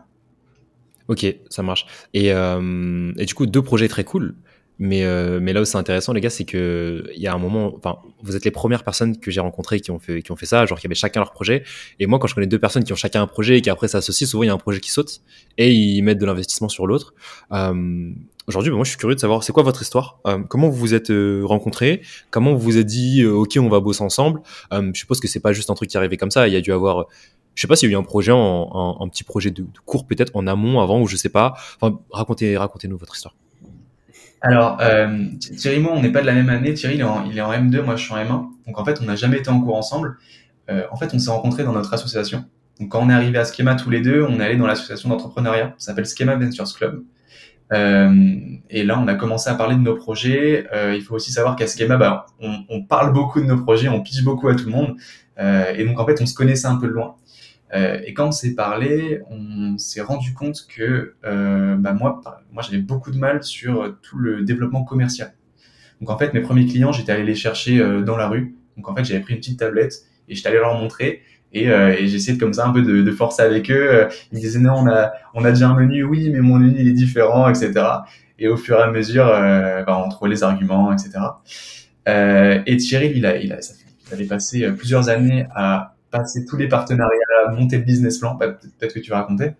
Ok, 1.08 1.26
ça 1.50 1.62
marche. 1.62 1.86
Et, 2.14 2.32
euh, 2.32 3.12
et, 3.19 3.26
du 3.26 3.34
coup, 3.34 3.46
deux 3.46 3.62
projets 3.62 3.88
très 3.88 4.04
cool. 4.04 4.36
Mais, 4.78 5.04
euh, 5.04 5.38
là 5.40 5.60
où 5.60 5.64
c'est 5.64 5.76
intéressant, 5.76 6.12
les 6.12 6.20
gars, 6.20 6.31
c'est 6.31 6.44
que 6.44 7.04
il 7.14 7.20
y 7.20 7.26
a 7.28 7.34
un 7.34 7.38
moment, 7.38 7.75
enfin, 7.76 7.98
vous 8.22 8.34
êtes 8.34 8.44
les 8.44 8.50
premières 8.50 8.82
personnes 8.82 9.19
que 9.19 9.31
j'ai 9.31 9.40
rencontrées 9.40 9.81
qui 9.81 9.90
ont 9.90 9.98
fait, 9.98 10.22
qui 10.22 10.32
ont 10.32 10.36
fait 10.36 10.46
ça, 10.46 10.66
genre 10.66 10.81
qui 10.81 10.86
avaient 10.86 10.94
chacun 10.94 11.20
leur 11.20 11.32
projet. 11.32 11.62
Et 12.00 12.06
moi, 12.06 12.19
quand 12.19 12.26
je 12.26 12.34
connais 12.34 12.46
deux 12.46 12.58
personnes 12.58 12.84
qui 12.84 12.92
ont 12.92 12.96
chacun 12.96 13.22
un 13.22 13.26
projet 13.26 13.58
et 13.58 13.60
qui 13.60 13.70
après 13.70 13.86
s'associent, 13.86 14.26
souvent 14.26 14.42
il 14.42 14.46
y 14.46 14.50
a 14.50 14.54
un 14.54 14.58
projet 14.58 14.81
qui 14.81 14.90
saute 14.90 15.20
et 15.58 15.72
ils 15.72 16.02
mettent 16.02 16.19
de 16.19 16.26
l'investissement 16.26 16.69
sur 16.69 16.86
l'autre. 16.86 17.14
Euh, 17.52 18.10
Aujourd'hui, 18.46 18.70
bah, 18.70 18.76
moi, 18.76 18.85
je 18.85 18.91
suis 18.91 18.99
curieux 18.99 19.14
de 19.14 19.20
savoir, 19.20 19.43
c'est 19.43 19.52
quoi 19.52 19.62
votre 19.62 19.82
histoire? 19.82 20.19
Euh, 20.26 20.43
Comment 20.49 20.69
vous 20.69 20.76
vous 20.76 20.94
êtes 20.94 21.11
euh, 21.11 21.43
rencontrés? 21.44 22.02
Comment 22.31 22.52
vous 22.52 22.61
vous 22.61 22.79
êtes 22.79 22.87
dit, 22.87 23.23
euh, 23.23 23.32
ok, 23.32 23.58
on 23.58 23.69
va 23.69 23.81
bosser 23.81 24.02
ensemble? 24.02 24.41
Je 24.70 24.93
suppose 24.94 25.20
que 25.20 25.29
c'est 25.29 25.41
pas 25.41 25.52
juste 25.52 25.70
un 25.70 25.75
truc 25.75 25.88
qui 25.88 25.96
est 25.96 25.99
arrivé 25.99 26.17
comme 26.17 26.31
ça. 26.31 26.46
Il 26.46 26.52
y 26.55 26.56
a 26.56 26.61
dû 26.61 26.73
avoir 26.73 27.06
je 27.55 27.61
sais 27.61 27.69
pas 27.69 27.76
s'il 27.76 27.88
y 27.88 27.93
a 27.93 27.96
eu 27.96 27.99
un 27.99 28.02
projet, 28.02 28.32
un 28.32 29.08
petit 29.08 29.25
projet 29.25 29.50
de, 29.50 29.64
cours 29.87 30.06
peut-être 30.06 30.32
en 30.35 30.46
amont, 30.46 30.81
avant, 30.81 31.01
ou 31.01 31.06
je 31.06 31.17
sais 31.17 31.29
pas. 31.29 31.55
Enfin, 31.81 32.01
racontez, 32.10 32.56
racontez-nous 32.56 32.98
votre 32.98 33.15
histoire. 33.15 33.34
Alors, 34.41 34.79
euh, 34.81 35.27
Thierry 35.39 35.77
et 35.77 35.81
moi, 35.81 35.93
on 35.94 36.03
n'est 36.03 36.13
pas 36.13 36.20
de 36.20 36.27
la 36.27 36.34
même 36.34 36.51
année. 36.51 36.74
Thierry, 36.74 36.96
il 36.96 37.01
est, 37.01 37.05
en, 37.05 37.24
il 37.24 37.39
est 37.39 37.41
en 37.41 37.53
M2, 37.53 37.81
moi, 37.82 37.96
je 37.96 38.05
suis 38.05 38.13
en 38.13 38.17
M1. 38.17 38.46
Donc, 38.67 38.79
en 38.79 38.84
fait, 38.84 38.98
on 39.01 39.05
n'a 39.05 39.17
jamais 39.17 39.39
été 39.39 39.48
en 39.48 39.60
cours 39.60 39.77
ensemble. 39.77 40.19
Euh, 40.69 40.82
en 40.91 40.96
fait, 40.96 41.15
on 41.15 41.19
s'est 41.19 41.31
rencontrés 41.31 41.65
dans 41.65 41.72
notre 41.72 41.94
association. 41.94 42.44
Donc, 42.81 42.91
quand 42.91 43.01
on 43.01 43.08
est 43.08 43.15
arrivé 43.15 43.39
à 43.39 43.44
Schema 43.44 43.74
tous 43.77 43.89
les 43.89 44.01
deux, 44.01 44.27
on 44.29 44.41
est 44.41 44.44
allé 44.44 44.56
dans 44.56 44.67
l'association 44.67 45.08
d'entrepreneuriat. 45.08 45.74
Ça 45.79 45.93
s'appelle 45.93 46.06
Schema 46.06 46.36
Ventures 46.36 46.74
Club. 46.74 47.05
Euh, 47.73 48.39
et 48.71 48.85
là, 48.85 48.99
on 48.99 49.09
a 49.09 49.15
commencé 49.15 49.49
à 49.49 49.55
parler 49.55 49.77
de 49.77 49.81
nos 49.81 49.97
projets. 49.97 50.67
Euh, 50.73 50.94
il 50.94 51.03
faut 51.03 51.15
aussi 51.15 51.33
savoir 51.33 51.56
qu'à 51.56 51.67
Schema, 51.67 51.97
bah, 51.97 52.27
on, 52.41 52.83
parle 52.83 53.13
beaucoup 53.13 53.41
de 53.41 53.47
nos 53.47 53.56
projets, 53.63 53.89
on 53.89 54.03
pitch 54.03 54.23
beaucoup 54.23 54.49
à 54.49 54.55
tout 54.55 54.67
le 54.67 54.73
monde. 54.73 54.97
Euh, 55.39 55.73
et 55.75 55.85
donc, 55.85 55.99
en 55.99 56.06
fait, 56.06 56.21
on 56.21 56.27
se 56.27 56.35
connaissait 56.35 56.67
un 56.67 56.77
peu 56.77 56.87
de 56.87 56.93
loin. 56.93 57.17
Et 58.06 58.15
quand 58.15 58.29
on 58.29 58.33
s'est 58.33 58.55
parlé, 58.55 59.21
on 59.31 59.77
s'est 59.79 60.01
rendu 60.01 60.33
compte 60.33 60.65
que 60.69 61.17
bah 61.25 61.93
moi, 61.93 62.21
moi 62.53 62.63
j'avais 62.63 62.79
beaucoup 62.79 63.11
de 63.11 63.19
mal 63.19 63.43
sur 63.43 63.97
tout 64.01 64.17
le 64.17 64.44
développement 64.44 64.85
commercial. 64.85 65.35
Donc 66.01 66.09
en 66.09 66.17
fait, 66.17 66.33
mes 66.35 66.41
premiers 66.41 66.67
clients, 66.67 66.93
j'étais 66.93 67.11
allé 67.11 67.25
les 67.25 67.35
chercher 67.35 67.79
dans 68.05 68.17
la 68.17 68.29
rue. 68.29 68.55
Donc 68.77 68.89
en 68.89 68.94
fait, 68.94 69.05
j'avais 69.05 69.19
pris 69.19 69.35
une 69.35 69.41
petite 69.41 69.59
tablette 69.59 70.05
et 70.29 70.37
j'étais 70.37 70.51
allé 70.51 70.59
leur 70.59 70.75
montrer. 70.79 71.23
Et, 71.55 71.70
euh, 71.70 71.94
et 71.96 72.08
j'essayais 72.08 72.37
comme 72.37 72.53
ça 72.53 72.67
un 72.67 72.73
peu 72.73 72.82
de, 72.82 73.03
de 73.03 73.11
forcer 73.13 73.43
avec 73.43 73.70
eux. 73.70 74.08
Ils 74.32 74.37
me 74.37 74.41
disaient 74.41 74.58
non, 74.58 74.84
on 75.34 75.44
a, 75.44 75.51
déjà 75.51 75.69
un 75.69 75.75
menu, 75.75 76.05
oui, 76.05 76.31
mais 76.31 76.41
mon 76.41 76.58
menu 76.58 76.77
il 76.79 76.89
est 76.89 76.93
différent, 76.93 77.49
etc. 77.49 77.73
Et 78.39 78.49
au 78.49 78.56
fur 78.56 78.79
et 78.79 78.82
à 78.82 78.91
mesure, 78.91 79.27
euh, 79.29 79.82
bah, 79.84 80.03
on 80.05 80.08
trouvait 80.08 80.31
les 80.31 80.43
arguments, 80.43 80.93
etc. 80.93 81.13
Euh, 82.08 82.61
et 82.67 82.77
Thierry, 82.77 83.13
il, 83.15 83.25
a, 83.25 83.34
avait 84.13 84.25
passé 84.25 84.70
plusieurs 84.73 85.08
années 85.08 85.46
à 85.55 85.94
passer 86.11 86.44
tous 86.44 86.56
les 86.56 86.69
partenariats, 86.69 87.51
monter 87.53 87.79
le 87.79 87.84
business 87.84 88.19
plan 88.19 88.37
Peut-être 88.37 88.93
que 88.93 89.01
tu 89.01 89.11
vas 89.11 89.19
raconter. 89.19 89.53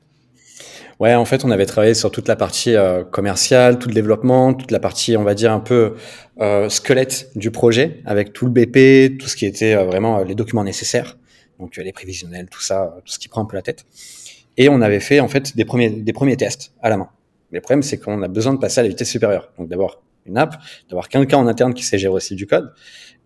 Ouais, 1.01 1.15
en 1.15 1.25
fait, 1.25 1.45
on 1.45 1.51
avait 1.51 1.67
travaillé 1.67 1.95
sur 1.95 2.11
toute 2.11 2.29
la 2.29 2.37
partie 2.37 2.77
euh, 2.77 3.03
commerciale, 3.03 3.79
tout 3.79 3.89
le 3.89 3.95
développement, 3.95 4.55
toute 4.55 4.71
la 4.71 4.79
partie, 4.79 5.17
on 5.17 5.25
va 5.25 5.35
dire, 5.35 5.53
un 5.53 5.61
peu 5.61 5.95
euh, 6.41 6.69
squelette 6.69 7.31
du 7.35 7.51
projet, 7.51 8.01
avec 8.07 8.33
tout 8.33 8.47
le 8.47 8.53
BP, 8.53 9.19
tout 9.19 9.27
ce 9.27 9.35
qui 9.35 9.47
était 9.47 9.75
euh, 9.75 9.85
vraiment 9.85 10.23
les 10.23 10.37
documents 10.37 10.63
nécessaires. 10.63 11.17
Donc 11.59 11.77
les 11.77 11.93
prévisionnels, 11.93 12.49
tout 12.51 12.61
ça, 12.61 12.97
tout 13.05 13.13
ce 13.13 13.19
qui 13.19 13.29
prend 13.29 13.43
un 13.43 13.47
peu 13.47 13.57
la 13.57 13.63
tête. 13.63 13.85
Et 14.57 14.69
on 14.69 14.81
avait 14.81 15.01
fait 15.01 15.21
en 15.21 15.29
fait 15.29 15.57
des 15.57 15.65
premiers, 15.65 15.91
des 15.91 16.13
premiers 16.13 16.37
tests 16.37 16.73
à 16.81 16.89
la 16.89 16.97
main. 16.97 17.09
Mais 17.51 17.59
le 17.59 17.63
problème, 17.63 17.83
c'est 17.83 17.99
qu'on 17.99 18.23
a 18.23 18.29
besoin 18.29 18.55
de 18.55 18.59
passer 18.59 18.81
à 18.81 18.83
la 18.83 18.89
vitesse 18.89 19.11
supérieure. 19.11 19.53
Donc 19.59 19.69
d'abord 19.69 20.03
une 20.27 20.39
app, 20.39 20.57
d'avoir 20.89 21.09
quelqu'un 21.09 21.39
en 21.39 21.47
interne 21.47 21.75
qui 21.75 21.83
sait 21.85 21.99
gérer 21.99 22.15
aussi 22.15 22.35
du 22.35 22.47
code. 22.47 22.73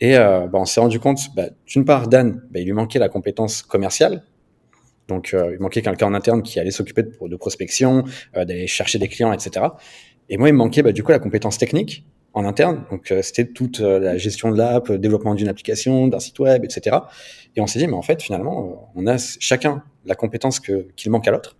Et 0.00 0.16
euh, 0.16 0.46
bah, 0.46 0.58
on 0.58 0.64
s'est 0.64 0.80
rendu 0.80 1.00
compte, 1.00 1.18
bah, 1.34 1.48
d'une 1.66 1.84
part, 1.84 2.08
Dan, 2.08 2.42
bah, 2.50 2.60
il 2.60 2.66
lui 2.66 2.72
manquait 2.72 2.98
la 2.98 3.08
compétence 3.08 3.62
commerciale. 3.62 4.24
Donc 5.06 5.32
euh, 5.32 5.52
il 5.54 5.60
manquait 5.60 5.80
quelqu'un 5.80 6.06
en 6.06 6.14
interne 6.14 6.42
qui 6.42 6.60
allait 6.60 6.70
s'occuper 6.70 7.02
de, 7.02 7.12
de, 7.20 7.36
prospection, 7.36 8.04
euh, 8.36 8.44
d'aller 8.44 8.66
chercher 8.66 8.98
des 8.98 9.08
clients, 9.08 9.32
etc. 9.32 9.66
Et 10.28 10.36
moi, 10.36 10.48
il 10.48 10.52
me 10.52 10.58
manquait 10.58 10.82
du 10.92 11.02
coup 11.02 11.12
la 11.12 11.18
compétence 11.18 11.56
technique 11.56 12.04
en 12.34 12.44
interne. 12.44 12.84
Donc 12.90 13.10
euh, 13.10 13.22
c'était 13.22 13.46
toute 13.46 13.80
euh, 13.80 13.98
la 13.98 14.16
gestion 14.16 14.50
de 14.50 14.56
l'app, 14.56 14.92
développement 14.92 15.34
d'une 15.34 15.48
application, 15.48 16.08
d'un 16.08 16.20
site 16.20 16.38
web, 16.38 16.64
etc. 16.64 16.96
Et 17.56 17.60
on 17.60 17.66
s'est 17.66 17.78
dit, 17.78 17.86
mais 17.86 17.94
en 17.94 18.02
fait, 18.02 18.22
finalement, 18.22 18.90
on 18.94 19.06
a 19.06 19.16
chacun 19.18 19.82
la 20.04 20.14
compétence 20.14 20.60
que, 20.60 20.86
qu'il 20.96 21.10
manque 21.10 21.26
à 21.28 21.32
l'autre. 21.32 21.56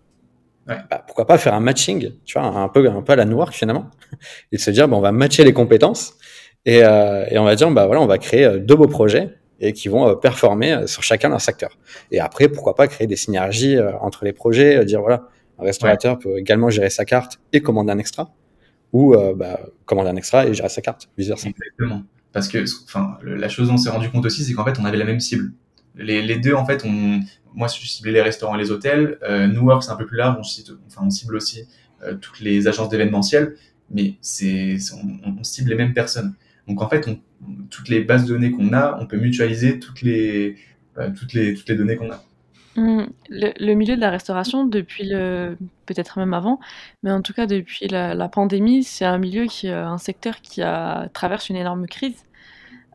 Ouais. 0.67 0.77
Bah, 0.89 1.03
pourquoi 1.05 1.25
pas 1.25 1.37
faire 1.37 1.53
un 1.53 1.59
matching, 1.59 2.11
tu 2.25 2.39
vois, 2.39 2.47
un 2.47 2.69
peu, 2.69 2.87
un 2.87 3.01
peu 3.01 3.13
à 3.13 3.15
la 3.15 3.25
noire 3.25 3.53
finalement, 3.53 3.89
et 4.51 4.57
se 4.57 4.71
dire, 4.71 4.87
bah, 4.87 4.97
on 4.97 5.01
va 5.01 5.11
matcher 5.11 5.43
les 5.43 5.53
compétences 5.53 6.15
et, 6.65 6.83
euh, 6.83 7.25
et 7.29 7.37
on 7.39 7.43
va 7.43 7.55
dire, 7.55 7.69
bah 7.71 7.85
voilà, 7.85 8.01
on 8.01 8.07
va 8.07 8.17
créer 8.17 8.59
deux 8.59 8.75
beaux 8.75 8.87
projets 8.87 9.35
et 9.61 9.73
qui 9.73 9.89
vont 9.89 10.15
performer 10.15 10.87
sur 10.87 11.03
chacun 11.03 11.29
d'un 11.29 11.39
secteur. 11.39 11.77
Et 12.11 12.19
après, 12.19 12.47
pourquoi 12.47 12.75
pas 12.75 12.87
créer 12.87 13.07
des 13.07 13.15
synergies 13.15 13.77
entre 14.01 14.23
les 14.23 14.31
projets, 14.31 14.85
dire 14.85 15.01
voilà, 15.01 15.23
un 15.57 15.63
restaurateur 15.63 16.15
ouais. 16.15 16.19
peut 16.23 16.37
également 16.37 16.69
gérer 16.69 16.89
sa 16.89 17.03
carte 17.03 17.39
et 17.51 17.61
commander 17.61 17.91
un 17.91 17.97
extra 17.97 18.31
ou 18.91 19.13
euh, 19.13 19.33
bah, 19.35 19.59
commander 19.85 20.09
un 20.09 20.15
extra 20.15 20.47
et 20.47 20.53
gérer 20.53 20.69
sa 20.69 20.81
carte, 20.81 21.09
vice 21.17 21.27
versa. 21.27 21.49
Exactement. 21.49 22.03
Parce 22.31 22.47
que 22.47 22.63
enfin, 22.85 23.17
la 23.23 23.49
chose 23.49 23.67
dont 23.67 23.75
on 23.75 23.77
s'est 23.77 23.89
rendu 23.89 24.09
compte 24.09 24.25
aussi, 24.25 24.43
c'est 24.43 24.53
qu'en 24.53 24.65
fait, 24.65 24.79
on 24.79 24.85
avait 24.85 24.97
la 24.97 25.05
même 25.05 25.19
cible. 25.19 25.51
Les, 25.95 26.37
deux, 26.37 26.53
en 26.53 26.65
fait, 26.65 26.85
moi, 27.53 27.67
je 27.67 27.87
ciblais 27.87 28.11
les 28.11 28.21
restaurants 28.21 28.55
et 28.55 28.59
les 28.59 28.71
hôtels. 28.71 29.17
Euh, 29.23 29.47
New 29.47 29.67
York, 29.67 29.83
c'est 29.83 29.91
un 29.91 29.95
peu 29.95 30.05
plus 30.05 30.17
large. 30.17 30.37
On, 30.37 30.85
enfin, 30.87 31.01
on 31.05 31.09
cible 31.09 31.35
aussi 31.35 31.65
euh, 32.03 32.15
toutes 32.15 32.39
les 32.39 32.67
agences 32.67 32.89
d'événementiel, 32.89 33.55
mais 33.89 34.15
on, 34.21 35.43
cible 35.43 35.71
les 35.71 35.75
mêmes 35.75 35.93
personnes. 35.93 36.35
Donc, 36.67 36.81
en 36.81 36.87
fait, 36.87 37.09
toutes 37.69 37.89
les 37.89 38.01
bases 38.01 38.25
de 38.25 38.33
données 38.33 38.51
qu'on 38.51 38.73
a, 38.73 38.97
on 39.01 39.07
peut 39.07 39.17
mutualiser 39.17 39.79
toutes 39.79 40.03
les, 40.03 40.55
euh, 40.97 41.09
toutes 41.11 41.33
les 41.33 41.75
données 41.75 41.95
qu'on 41.95 42.11
a. 42.11 42.23
Mmh, 42.75 43.03
le, 43.29 43.73
milieu 43.73 43.95
de 43.95 44.01
la 44.01 44.09
restauration, 44.09 44.65
depuis 44.65 45.09
peut-être 45.85 46.19
même 46.19 46.33
avant, 46.33 46.59
mais 47.03 47.11
en 47.11 47.21
tout 47.21 47.33
cas 47.33 47.45
depuis 47.45 47.87
la, 47.87 48.29
pandémie, 48.29 48.83
c'est 48.83 49.05
un 49.05 49.17
milieu 49.17 49.45
qui, 49.45 49.69
un 49.69 49.97
secteur 49.97 50.41
qui 50.41 50.61
traverse 51.13 51.49
une 51.49 51.55
énorme 51.55 51.87
crise 51.87 52.23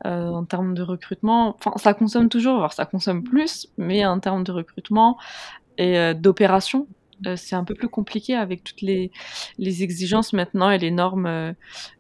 euh, 0.07 0.29
en 0.29 0.45
termes 0.45 0.75
de 0.75 0.83
recrutement. 0.83 1.57
Enfin, 1.57 1.73
ça 1.77 1.95
consomme 1.95 2.29
toujours, 2.29 2.59
alors 2.59 2.75
ça 2.75 2.85
consomme 2.85 3.23
plus, 3.23 3.69
mais 3.79 4.05
en 4.05 4.21
termes 4.21 4.45
de 4.45 4.53
recrutement 4.53 5.17
et 5.79 5.99
euh, 5.99 6.13
d'opération, 6.13 6.87
euh, 7.27 7.37
c'est 7.37 7.57
un 7.57 7.65
peu 7.65 7.75
plus 7.75 7.89
compliqué 7.89 8.35
avec 8.35 8.63
toutes 8.65 8.83
les, 8.83 9.11
les 9.59 9.83
exigences 9.83 10.35
maintenant 10.35 10.71
et 10.71 10.77
les 10.77 10.91
normes 10.91 11.55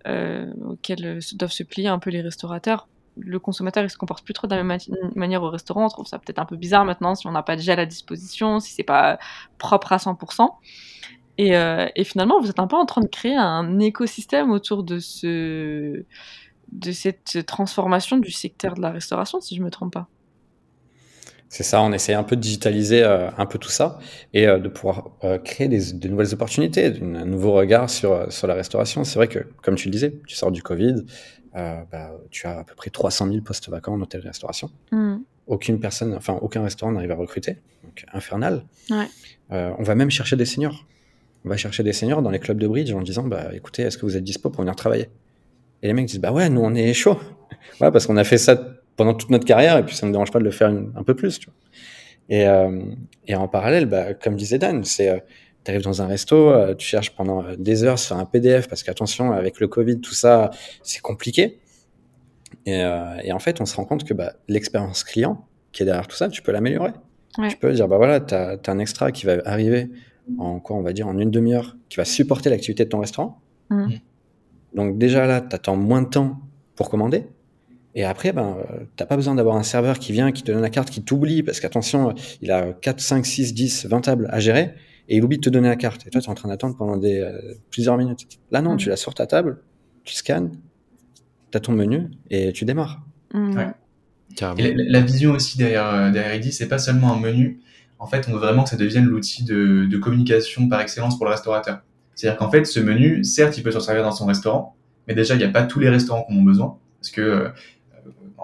auxquelles 0.04 1.21
doivent 1.33 1.52
se 1.52 1.62
plier 1.62 1.88
un 1.88 1.99
peu 1.99 2.11
les 2.11 2.21
restaurateurs 2.21 2.88
le 3.16 3.38
consommateur 3.38 3.85
il 3.85 3.90
se 3.90 3.97
comporte 3.97 4.25
plus 4.25 4.35
trop 4.35 4.47
de 4.47 4.54
la 4.54 4.62
même 4.62 4.78
manière 5.14 5.42
au 5.42 5.50
restaurant. 5.50 5.87
On 5.87 5.88
trouve 5.88 6.06
ça 6.06 6.18
peut-être 6.18 6.38
un 6.38 6.44
peu 6.44 6.56
bizarre 6.56 6.85
maintenant 6.85 7.14
si 7.14 7.26
on 7.26 7.33
n'a 7.33 7.42
pas 7.42 7.56
de 7.56 7.61
gel 7.61 7.78
à 7.78 7.87
disposition, 7.87 8.61
si 8.61 8.73
c'est 8.73 8.83
pas 8.83 9.18
propre 9.59 9.92
à 9.92 9.97
100%. 9.97 10.49
Et, 11.37 11.56
euh, 11.56 11.87
et, 11.97 12.04
finalement, 12.04 12.40
vous 12.40 12.49
êtes 12.49 12.61
un 12.61 12.68
peu 12.68 12.76
en 12.76 12.87
train 12.87 13.00
de 13.00 13.09
créer 13.09 13.35
un 13.35 13.80
écosystème 13.80 14.50
autour 14.50 14.85
de 14.85 14.99
ce 14.99 16.04
de 16.73 16.92
cette 16.92 17.44
transformation 17.47 18.16
du 18.18 18.30
secteur 18.30 18.75
de 18.75 18.80
la 18.80 18.90
restauration, 18.90 19.40
si 19.40 19.54
je 19.54 19.62
me 19.62 19.71
trompe 19.71 19.92
pas. 19.92 20.09
C'est 21.49 21.62
ça, 21.62 21.83
on 21.83 21.92
essaie 21.92 22.14
un 22.14 22.25
peu 22.25 22.35
de 22.35 22.40
digitaliser 22.40 23.04
euh, 23.04 23.30
un 23.37 23.47
peu 23.47 23.59
tout 23.59 23.68
ça 23.68 23.99
et 24.33 24.49
euh, 24.49 24.59
de 24.59 24.68
pouvoir 24.68 25.11
créer 25.44 25.68
des, 25.68 25.92
de 25.92 26.09
nouvelles 26.09 26.33
opportunités, 26.35 26.87
un 27.00 27.26
nouveau 27.26 27.52
regard 27.52 27.90
sur, 27.90 28.33
sur 28.33 28.47
la 28.49 28.54
restauration. 28.54 29.04
C'est 29.04 29.16
vrai 29.16 29.28
que, 29.28 29.40
comme 29.62 29.76
tu 29.76 29.88
le 29.88 29.92
disais, 29.92 30.21
tu 30.26 30.35
sors 30.35 30.50
du 30.50 30.62
Covid, 30.62 31.04
bah, 31.54 32.12
tu 32.30 32.46
as 32.46 32.58
à 32.58 32.64
peu 32.64 32.75
près 32.75 32.90
300 32.90 33.28
000 33.28 33.40
postes 33.42 33.68
vacants 33.68 33.94
en 33.94 34.00
hôtel-restauration. 34.00 34.70
Mm. 34.92 35.18
Aucune 35.46 35.78
personne, 35.78 36.14
enfin 36.14 36.38
aucun 36.40 36.62
restaurant 36.62 36.92
n'arrive 36.92 37.11
à 37.11 37.16
recruter, 37.16 37.58
donc 37.82 38.04
infernal. 38.12 38.64
Ouais. 38.90 39.06
on 39.50 39.82
va 39.82 39.94
même 39.94 40.11
chercher 40.11 40.37
des 40.37 40.46
seniors. 40.46 40.87
On 41.44 41.50
va 41.50 41.56
chercher 41.58 41.82
des 41.82 41.92
seniors 41.92 42.23
dans 42.23 42.30
les 42.30 42.38
clubs 42.38 42.58
de 42.58 42.66
bridge 42.66 42.92
en 42.92 43.02
disant, 43.02 43.25
bah 43.25 43.50
écoutez, 43.52 43.82
est-ce 43.82 43.99
que 43.99 44.06
vous 44.06 44.16
êtes 44.16 44.25
dispo 44.25 44.49
pour 44.49 44.62
venir 44.62 44.75
travailler? 44.75 45.11
Et 45.82 45.88
les 45.88 45.92
mecs 45.92 46.06
disent, 46.06 46.20
bah 46.20 46.32
ouais, 46.32 46.49
nous 46.49 46.62
on 46.62 46.75
est 46.75 46.94
chaud. 46.94 47.18
ouais, 47.80 47.90
parce 47.90 48.06
qu'on 48.06 48.16
a 48.16 48.25
fait 48.25 48.38
ça 48.38 48.58
pendant 48.96 49.12
toute 49.12 49.30
notre 49.30 49.44
carrière 49.44 49.76
et 49.76 49.84
puis 49.84 49.94
ça 49.94 50.06
ne 50.06 50.08
me 50.08 50.14
dérange 50.14 50.30
pas 50.30 50.38
de 50.38 50.44
le 50.44 50.50
faire 50.50 50.70
une, 50.70 50.92
un 50.96 51.02
peu 51.02 51.14
plus. 51.14 51.38
Tu 51.38 51.46
vois. 51.46 51.54
Et, 52.28 52.46
euh, 52.49 52.80
et 53.26 53.34
en 53.34 53.49
parallèle, 53.49 53.87
bah, 53.87 54.14
comme 54.14 54.37
disait 54.37 54.58
Dan, 54.58 54.84
c'est 54.84 55.11
euh, 55.11 55.18
tu 55.64 55.71
arrives 55.71 55.83
dans 55.83 56.02
un 56.02 56.06
resto, 56.06 56.50
euh, 56.50 56.75
tu 56.75 56.87
cherches 56.87 57.14
pendant 57.14 57.44
des 57.56 57.85
heures 57.85 57.99
sur 57.99 58.16
un 58.16 58.25
PDF 58.25 58.68
parce 58.68 58.83
qu'attention, 58.83 59.33
avec 59.33 59.61
le 59.61 59.68
Covid, 59.68 60.00
tout 60.00 60.14
ça, 60.14 60.50
c'est 60.83 61.00
compliqué. 61.00 61.59
Et, 62.66 62.83
euh, 62.85 63.16
et, 63.23 63.33
en 63.33 63.38
fait, 63.38 63.61
on 63.61 63.66
se 63.66 63.76
rend 63.76 63.85
compte 63.85 64.04
que 64.04 64.14
bah, 64.14 64.35
l'expérience 64.49 65.04
client 65.04 65.47
qui 65.73 65.83
est 65.83 65.87
derrière 65.87 66.06
tout 66.06 66.16
ça, 66.16 66.28
tu 66.28 66.42
peux 66.42 66.52
l'améliorer. 66.52 66.92
Ouais. 67.38 67.49
Tu 67.49 67.56
peux 67.56 67.73
dire, 67.73 67.88
bah 67.88 67.97
voilà, 67.97 68.21
tu 68.21 68.35
as, 68.35 68.59
un 68.66 68.78
extra 68.78 69.11
qui 69.11 69.26
va 69.26 69.38
arriver 69.44 69.90
en 70.38 70.61
quoi, 70.61 70.76
on 70.76 70.83
va 70.83 70.92
dire, 70.92 71.09
en 71.09 71.18
une 71.18 71.30
demi-heure, 71.30 71.76
qui 71.88 71.97
va 71.97 72.04
supporter 72.04 72.49
l'activité 72.49 72.85
de 72.85 72.90
ton 72.90 73.00
restaurant. 73.00 73.40
Mmh. 73.71 73.94
Donc 74.75 74.99
déjà 74.99 75.26
là, 75.26 75.40
tu 75.40 75.54
attends 75.54 75.76
moins 75.76 76.02
de 76.02 76.09
temps 76.09 76.40
pour 76.76 76.90
commander. 76.90 77.26
Et 77.97 78.04
après, 78.04 78.33
ben, 78.33 78.56
t'as 78.97 79.06
pas 79.06 79.16
besoin 79.16 79.35
d'avoir 79.35 79.56
un 79.56 79.62
serveur 79.62 79.99
qui 79.99 80.12
vient, 80.12 80.33
qui 80.33 80.42
te 80.42 80.50
donne 80.50 80.62
la 80.62 80.71
carte, 80.71 80.90
qui 80.90 81.02
t'oublie, 81.02 81.42
parce 81.42 81.61
qu'attention, 81.61 82.14
il 82.40 82.50
a 82.50 82.73
4, 82.73 83.00
5, 83.00 83.26
6, 83.26 83.54
10, 83.54 83.87
20 83.87 84.00
tables 84.00 84.28
à 84.30 84.40
gérer, 84.40 84.75
et 85.08 85.16
il 85.16 85.25
oublie 85.25 85.38
de 85.38 85.42
te 85.42 85.50
donner 85.50 85.68
la 85.68 85.76
carte. 85.76 86.06
Et 86.06 86.11
toi, 86.11 86.20
tu 86.20 86.26
es 86.26 86.30
en 86.30 86.34
train 86.34 86.49
d'attendre 86.49 86.76
pendant 86.76 86.96
des, 86.96 87.20
euh, 87.20 87.54
plusieurs 87.70 87.96
minutes. 87.96 88.26
Là, 88.50 88.62
non, 88.62 88.75
mmh. 88.75 88.78
tu 88.78 88.88
l'as 88.88 88.96
sur 88.96 89.14
ta 89.14 89.26
table, 89.26 89.62
tu 90.04 90.14
scannes, 90.14 90.52
tu 91.50 91.56
as 91.56 91.61
ton 91.61 91.73
menu, 91.73 92.11
et 92.30 92.52
tu 92.52 92.64
démarres. 92.64 93.02
Mmh. 93.32 93.56
Ouais. 93.56 93.68
Et 94.58 94.75
la, 94.75 94.84
la, 94.84 95.00
vision 95.00 95.32
aussi 95.32 95.58
derrière, 95.58 96.11
derrière 96.11 96.34
ID, 96.34 96.52
c'est 96.52 96.68
pas 96.68 96.78
seulement 96.78 97.12
un 97.12 97.20
menu. 97.20 97.61
En 97.99 98.06
fait, 98.06 98.26
on 98.28 98.32
veut 98.32 98.38
vraiment 98.38 98.64
que 98.64 98.70
ça 98.70 98.76
devienne 98.76 99.04
l'outil 99.04 99.44
de, 99.44 99.87
de 99.88 99.96
communication 99.96 100.68
par 100.68 100.80
excellence 100.80 101.16
pour 101.16 101.26
le 101.26 101.32
restaurateur. 101.32 101.82
C'est-à-dire 102.14 102.38
qu'en 102.38 102.50
fait, 102.50 102.64
ce 102.64 102.80
menu, 102.80 103.23
certes, 103.25 103.56
il 103.58 103.62
peut 103.62 103.70
s'en 103.70 103.80
servir 103.80 104.02
dans 104.02 104.12
son 104.12 104.26
restaurant, 104.26 104.76
mais 105.06 105.14
déjà, 105.14 105.34
il 105.34 105.38
n'y 105.38 105.44
a 105.44 105.49
pas 105.49 105.62
tous 105.62 105.78
les 105.78 105.88
restaurants 105.88 106.25
qui 106.25 106.34
en 106.34 106.38
ont 106.38 106.42
besoin. 106.42 106.78
Parce 107.00 107.11
que 107.11 107.50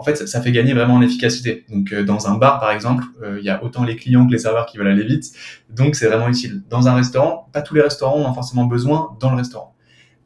en 0.01 0.03
fait, 0.03 0.17
ça, 0.17 0.41
fait 0.41 0.51
gagner 0.51 0.73
vraiment 0.73 0.95
en 0.95 1.03
efficacité. 1.03 1.67
Donc, 1.69 1.93
euh, 1.93 2.03
dans 2.03 2.27
un 2.27 2.39
bar, 2.39 2.59
par 2.59 2.71
exemple, 2.71 3.05
il 3.19 3.25
euh, 3.27 3.41
y 3.43 3.51
a 3.51 3.63
autant 3.63 3.85
les 3.85 3.97
clients 3.97 4.27
que 4.27 4.33
les 4.33 4.39
serveurs 4.39 4.65
qui 4.65 4.79
veulent 4.79 4.89
aller 4.89 5.05
vite. 5.05 5.31
Donc, 5.69 5.95
c'est 5.95 6.07
vraiment 6.07 6.27
utile. 6.27 6.63
Dans 6.71 6.89
un 6.89 6.95
restaurant, 6.95 7.51
pas 7.53 7.61
tous 7.61 7.75
les 7.75 7.83
restaurants 7.83 8.19
ont 8.19 8.33
forcément 8.33 8.65
besoin 8.65 9.15
dans 9.21 9.31
le 9.31 9.37
restaurant. 9.37 9.75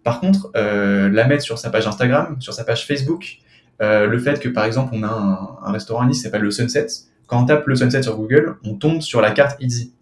Par 0.05 0.21
contre, 0.21 0.53
euh, 0.55 1.11
la 1.11 1.27
mettre 1.27 1.43
sur 1.43 1.59
sa 1.59 1.71
page 1.71 1.89
Instagram, 1.89 2.37
sur 2.39 2.55
sa 2.55 2.63
page 2.63 2.87
Facebook, 2.87 3.39
le 3.81 4.19
fait 4.19 4.39
que, 4.39 4.49
par 4.49 4.65
exemple, 4.65 4.91
on 4.95 5.03
a 5.03 5.09
un, 5.09 5.69
un 5.69 5.73
restaurant 5.73 6.03
à 6.03 6.07
Nice 6.07 6.19
qui 6.19 6.23
s'appelle 6.23 6.43
le 6.43 6.53
Sunset. 6.53 6.87
Quand 7.27 7.43
on 7.43 7.45
tape 7.45 7.67
le 7.67 7.75
Sunset 7.75 8.05
sur 8.05 8.17
Google, 8.17 8.55
on 8.65 8.75
tombe 8.75 9.03
sur 9.03 9.21
la 9.21 9.33
carte 9.33 9.61
Easy. 9.61 9.93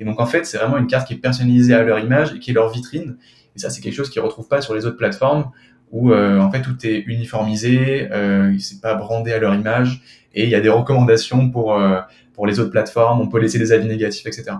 Et 0.00 0.04
donc, 0.04 0.18
en 0.18 0.26
fait, 0.26 0.44
c'est 0.44 0.58
vraiment 0.58 0.76
une 0.76 0.88
carte 0.88 1.06
qui 1.06 1.14
est 1.14 1.18
personnalisée 1.18 1.72
à 1.72 1.84
leur 1.84 2.00
image 2.00 2.34
et 2.34 2.40
qui 2.40 2.50
est 2.50 2.54
leur 2.54 2.68
vitrine. 2.70 3.16
Et 3.54 3.60
ça, 3.60 3.70
c'est 3.70 3.80
quelque 3.80 3.94
chose 3.94 4.10
qu'ils 4.10 4.20
ne 4.22 4.26
retrouvent 4.26 4.48
pas 4.48 4.60
sur 4.60 4.74
les 4.74 4.84
autres 4.86 4.96
plateformes 4.96 5.52
où 5.90 6.12
euh, 6.12 6.38
en 6.38 6.50
fait 6.50 6.62
tout 6.62 6.76
est 6.84 7.04
uniformisé, 7.06 8.08
euh, 8.12 8.54
c'est 8.58 8.80
pas 8.80 8.94
brandé 8.94 9.32
à 9.32 9.38
leur 9.38 9.54
image, 9.54 10.02
et 10.34 10.44
il 10.44 10.50
y 10.50 10.54
a 10.54 10.60
des 10.60 10.68
recommandations 10.68 11.50
pour 11.50 11.74
euh, 11.74 12.00
pour 12.34 12.46
les 12.46 12.60
autres 12.60 12.70
plateformes. 12.70 13.20
On 13.20 13.28
peut 13.28 13.40
laisser 13.40 13.58
des 13.58 13.72
avis 13.72 13.86
négatifs, 13.86 14.26
etc. 14.26 14.52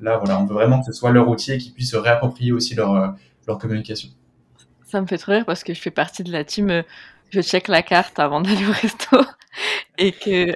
Là, 0.00 0.18
voilà, 0.18 0.40
on 0.40 0.46
veut 0.46 0.54
vraiment 0.54 0.80
que 0.80 0.86
ce 0.86 0.92
soit 0.92 1.12
leur 1.12 1.28
outil 1.28 1.52
et 1.52 1.58
qu'ils 1.58 1.72
puissent 1.72 1.92
se 1.92 1.96
réapproprier 1.96 2.52
aussi 2.52 2.74
leur 2.74 3.14
leur 3.46 3.58
communication. 3.58 4.08
Ça 4.84 5.00
me 5.00 5.06
fait 5.06 5.18
trop 5.18 5.32
rire 5.32 5.46
parce 5.46 5.64
que 5.64 5.72
je 5.72 5.80
fais 5.80 5.90
partie 5.90 6.24
de 6.24 6.32
la 6.32 6.44
team. 6.44 6.82
Je 7.30 7.40
check 7.40 7.68
la 7.68 7.82
carte 7.82 8.18
avant 8.18 8.40
d'aller 8.42 8.66
au 8.66 8.72
resto 8.72 9.16
et 9.98 10.12
que 10.12 10.54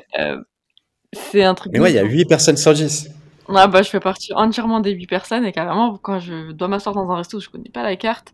c'est 1.13 1.45
un 1.45 1.55
truc. 1.55 1.73
Mais 1.73 1.81
ouais, 1.81 1.93
il 1.93 1.97
y 1.97 1.99
a 1.99 2.05
8 2.05 2.27
personnes 2.27 2.57
sur 2.57 2.75
10. 2.75 3.11
Ah 3.55 3.69
bah, 3.69 3.83
je 3.83 3.89
fais 3.89 4.01
partie 4.01 4.33
entièrement 4.35 4.81
des 4.81 4.91
8 4.91 5.07
personnes 5.07 5.45
et 5.45 5.53
carrément, 5.53 5.97
quand 5.99 6.19
je 6.19 6.51
dois 6.51 6.67
m'asseoir 6.67 6.95
dans 6.95 7.09
un 7.11 7.17
resto 7.17 7.37
où 7.39 7.41
je 7.41 7.49
connais 7.49 7.71
pas 7.71 7.85
la 7.85 7.95
carte, 7.95 8.33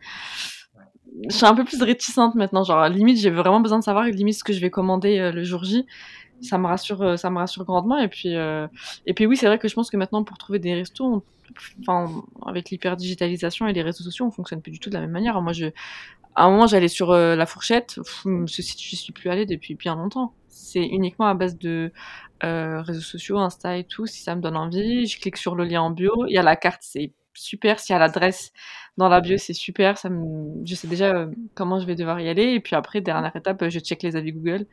je 1.28 1.34
suis 1.36 1.46
un 1.46 1.54
peu 1.54 1.64
plus 1.64 1.82
réticente 1.82 2.34
maintenant. 2.34 2.64
Genre, 2.64 2.88
limite, 2.88 3.18
j'ai 3.18 3.30
vraiment 3.30 3.60
besoin 3.60 3.78
de 3.78 3.84
savoir 3.84 4.04
limite 4.04 4.36
ce 4.36 4.44
que 4.44 4.52
je 4.52 4.60
vais 4.60 4.70
commander 4.70 5.18
euh, 5.18 5.32
le 5.32 5.44
jour 5.44 5.64
J. 5.64 5.86
Ça 6.40 6.58
me 6.58 6.66
rassure, 6.66 7.02
euh, 7.02 7.16
ça 7.16 7.30
me 7.30 7.38
rassure 7.38 7.64
grandement. 7.64 7.98
Et 7.98 8.08
puis, 8.08 8.34
euh, 8.36 8.66
et 9.06 9.14
puis 9.14 9.26
oui, 9.26 9.36
c'est 9.36 9.46
vrai 9.46 9.58
que 9.58 9.68
je 9.68 9.74
pense 9.74 9.90
que 9.90 9.96
maintenant, 9.96 10.24
pour 10.24 10.38
trouver 10.38 10.58
des 10.58 10.74
restos, 10.74 11.24
enfin, 11.80 12.10
avec 12.46 12.70
l'hyper 12.70 12.96
digitalisation 12.96 13.66
et 13.68 13.72
les 13.72 13.82
réseaux 13.82 14.04
sociaux, 14.04 14.26
on 14.26 14.30
fonctionne 14.30 14.60
plus 14.60 14.72
du 14.72 14.80
tout 14.80 14.90
de 14.90 14.94
la 14.94 15.00
même 15.00 15.10
manière. 15.10 15.40
Moi, 15.40 15.52
je, 15.52 15.66
à 16.34 16.44
un 16.44 16.50
moment, 16.50 16.66
j'allais 16.66 16.88
sur 16.88 17.12
la 17.12 17.46
fourchette. 17.46 18.00
Ce 18.46 18.62
site, 18.62 18.80
je 18.80 18.96
suis 18.96 19.12
plus 19.12 19.30
allée 19.30 19.46
depuis 19.46 19.74
bien 19.74 19.94
longtemps. 19.94 20.32
C'est 20.48 20.84
uniquement 20.84 21.26
à 21.26 21.34
base 21.34 21.58
de 21.58 21.92
réseaux 22.40 23.00
sociaux, 23.00 23.38
Insta 23.38 23.76
et 23.76 23.84
tout. 23.84 24.06
Si 24.06 24.22
ça 24.22 24.34
me 24.34 24.40
donne 24.40 24.56
envie, 24.56 25.06
je 25.06 25.20
clique 25.20 25.36
sur 25.36 25.54
le 25.54 25.64
lien 25.64 25.82
en 25.82 25.90
bio. 25.90 26.24
Il 26.26 26.32
y 26.34 26.38
a 26.38 26.42
la 26.42 26.56
carte, 26.56 26.80
c'est 26.82 27.12
super. 27.34 27.78
S'il 27.80 27.94
y 27.94 27.96
a 27.96 27.98
l'adresse 27.98 28.52
dans 28.96 29.08
la 29.08 29.20
bio, 29.20 29.36
c'est 29.38 29.52
super. 29.52 29.98
Ça 29.98 30.10
me... 30.10 30.64
Je 30.64 30.74
sais 30.74 30.86
déjà 30.86 31.14
euh, 31.14 31.26
comment 31.54 31.80
je 31.80 31.86
vais 31.86 31.94
devoir 31.94 32.20
y 32.20 32.28
aller. 32.28 32.52
Et 32.52 32.60
puis 32.60 32.76
après, 32.76 33.00
dernière 33.00 33.34
étape, 33.34 33.68
je 33.68 33.78
check 33.78 34.02
les 34.02 34.16
avis 34.16 34.32
Google 34.32 34.66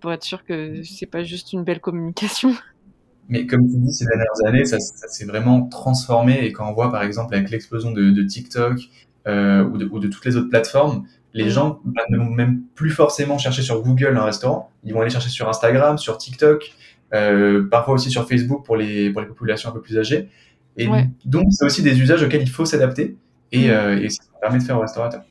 pour 0.00 0.12
être 0.12 0.22
sûr 0.22 0.44
que 0.44 0.82
c'est 0.82 1.06
pas 1.06 1.22
juste 1.22 1.52
une 1.52 1.64
belle 1.64 1.80
communication. 1.80 2.54
Mais 3.28 3.46
comme 3.46 3.66
tu 3.66 3.78
dis, 3.78 3.92
ces 3.92 4.04
dernières 4.04 4.46
années, 4.46 4.64
ça, 4.66 4.78
s'est 4.78 5.24
vraiment 5.24 5.66
transformé. 5.66 6.44
Et 6.44 6.52
quand 6.52 6.68
on 6.68 6.74
voit, 6.74 6.90
par 6.90 7.02
exemple, 7.02 7.34
avec 7.34 7.50
l'explosion 7.50 7.90
de, 7.90 8.22
TikTok 8.22 8.78
euh, 9.26 9.64
ou, 9.64 9.98
de, 9.98 10.08
toutes 10.08 10.26
les 10.26 10.36
autres 10.36 10.50
plateformes, 10.50 11.06
les 11.32 11.50
gens 11.50 11.80
bah, 11.84 12.02
ne 12.10 12.18
vont 12.18 12.30
même 12.30 12.62
plus 12.74 12.90
forcément 12.90 13.38
chercher 13.38 13.62
sur 13.62 13.82
Google 13.82 14.16
un 14.16 14.24
restaurant. 14.24 14.70
Ils 14.84 14.92
vont 14.92 15.00
aller 15.00 15.10
chercher 15.10 15.30
sur 15.30 15.48
Instagram, 15.48 15.96
sur 15.96 16.18
TikTok, 16.18 16.72
euh, 17.14 17.66
parfois 17.68 17.94
aussi 17.94 18.10
sur 18.10 18.28
Facebook 18.28 18.64
pour 18.64 18.76
les, 18.76 19.10
pour 19.10 19.22
les 19.22 19.26
populations 19.26 19.70
un 19.70 19.72
peu 19.72 19.80
plus 19.80 19.98
âgées. 19.98 20.28
Et 20.76 20.88
donc, 21.24 21.46
c'est 21.50 21.64
aussi 21.64 21.82
des 21.82 22.00
usages 22.00 22.22
auxquels 22.22 22.42
il 22.42 22.50
faut 22.50 22.64
s'adapter. 22.64 23.16
Et, 23.52 23.68
mm. 23.68 23.70
euh, 23.70 24.02
et 24.02 24.10
ça 24.10 24.22
permet 24.40 24.58
de 24.58 24.64
faire 24.64 24.76
au 24.76 24.80
restaurateur. 24.80 25.22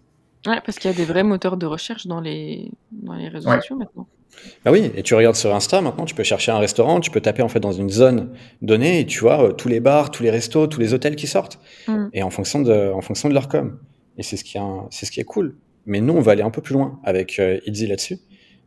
Ouais, 0.46 0.60
parce 0.66 0.78
qu'il 0.78 0.92
y 0.92 0.94
a 0.94 0.98
des 0.98 1.06
vrais 1.06 1.24
moteurs 1.24 1.58
de 1.58 1.66
recherche 1.66 2.08
dans 2.08 2.20
les, 2.20 2.72
dans 2.92 3.14
les 3.14 3.30
réseaux 3.30 3.52
sociaux 3.52 3.78
maintenant. 3.78 4.08
Bah 4.66 4.72
oui, 4.72 4.92
et 4.96 5.04
tu 5.04 5.14
regardes 5.14 5.36
sur 5.36 5.54
Insta 5.54 5.80
maintenant, 5.80 6.06
tu 6.06 6.16
peux 6.16 6.24
chercher 6.24 6.52
un 6.52 6.58
restaurant, 6.58 7.00
tu 7.00 7.12
peux 7.12 7.22
taper 7.22 7.44
en 7.44 7.48
fait 7.50 7.60
dans 7.60 7.72
une 7.72 7.90
zone 7.90 8.32
donnée 8.64 9.00
et 9.00 9.06
tu 9.06 9.20
vois 9.20 9.50
euh, 9.50 9.52
tous 9.52 9.68
les 9.70 9.80
bars, 9.80 10.10
tous 10.10 10.24
les 10.24 10.32
restos, 10.32 10.66
tous 10.66 10.80
les 10.80 10.94
hôtels 10.94 11.16
qui 11.16 11.28
sortent. 11.28 11.60
Mm. 11.88 12.08
Et 12.14 12.24
en 12.24 12.30
fonction 12.32 12.62
de, 12.62 12.92
en 12.92 13.02
fonction 13.02 13.30
de 13.30 13.34
leur 13.34 13.48
com. 13.48 13.78
Et 14.18 14.24
c'est 14.24 14.38
ce 14.38 14.44
qui 14.44 14.58
est, 14.58 14.62
c'est 14.90 15.06
ce 15.06 15.12
qui 15.12 15.20
est 15.20 15.26
cool. 15.26 15.56
Mais 15.86 16.02
nous, 16.02 16.14
on 16.14 16.22
va 16.22 16.32
aller 16.32 16.44
un 16.44 16.50
peu 16.50 16.62
plus 16.62 16.74
loin 16.74 17.00
avec 17.04 17.40
euh, 17.40 17.60
là-dessus. 17.66 18.20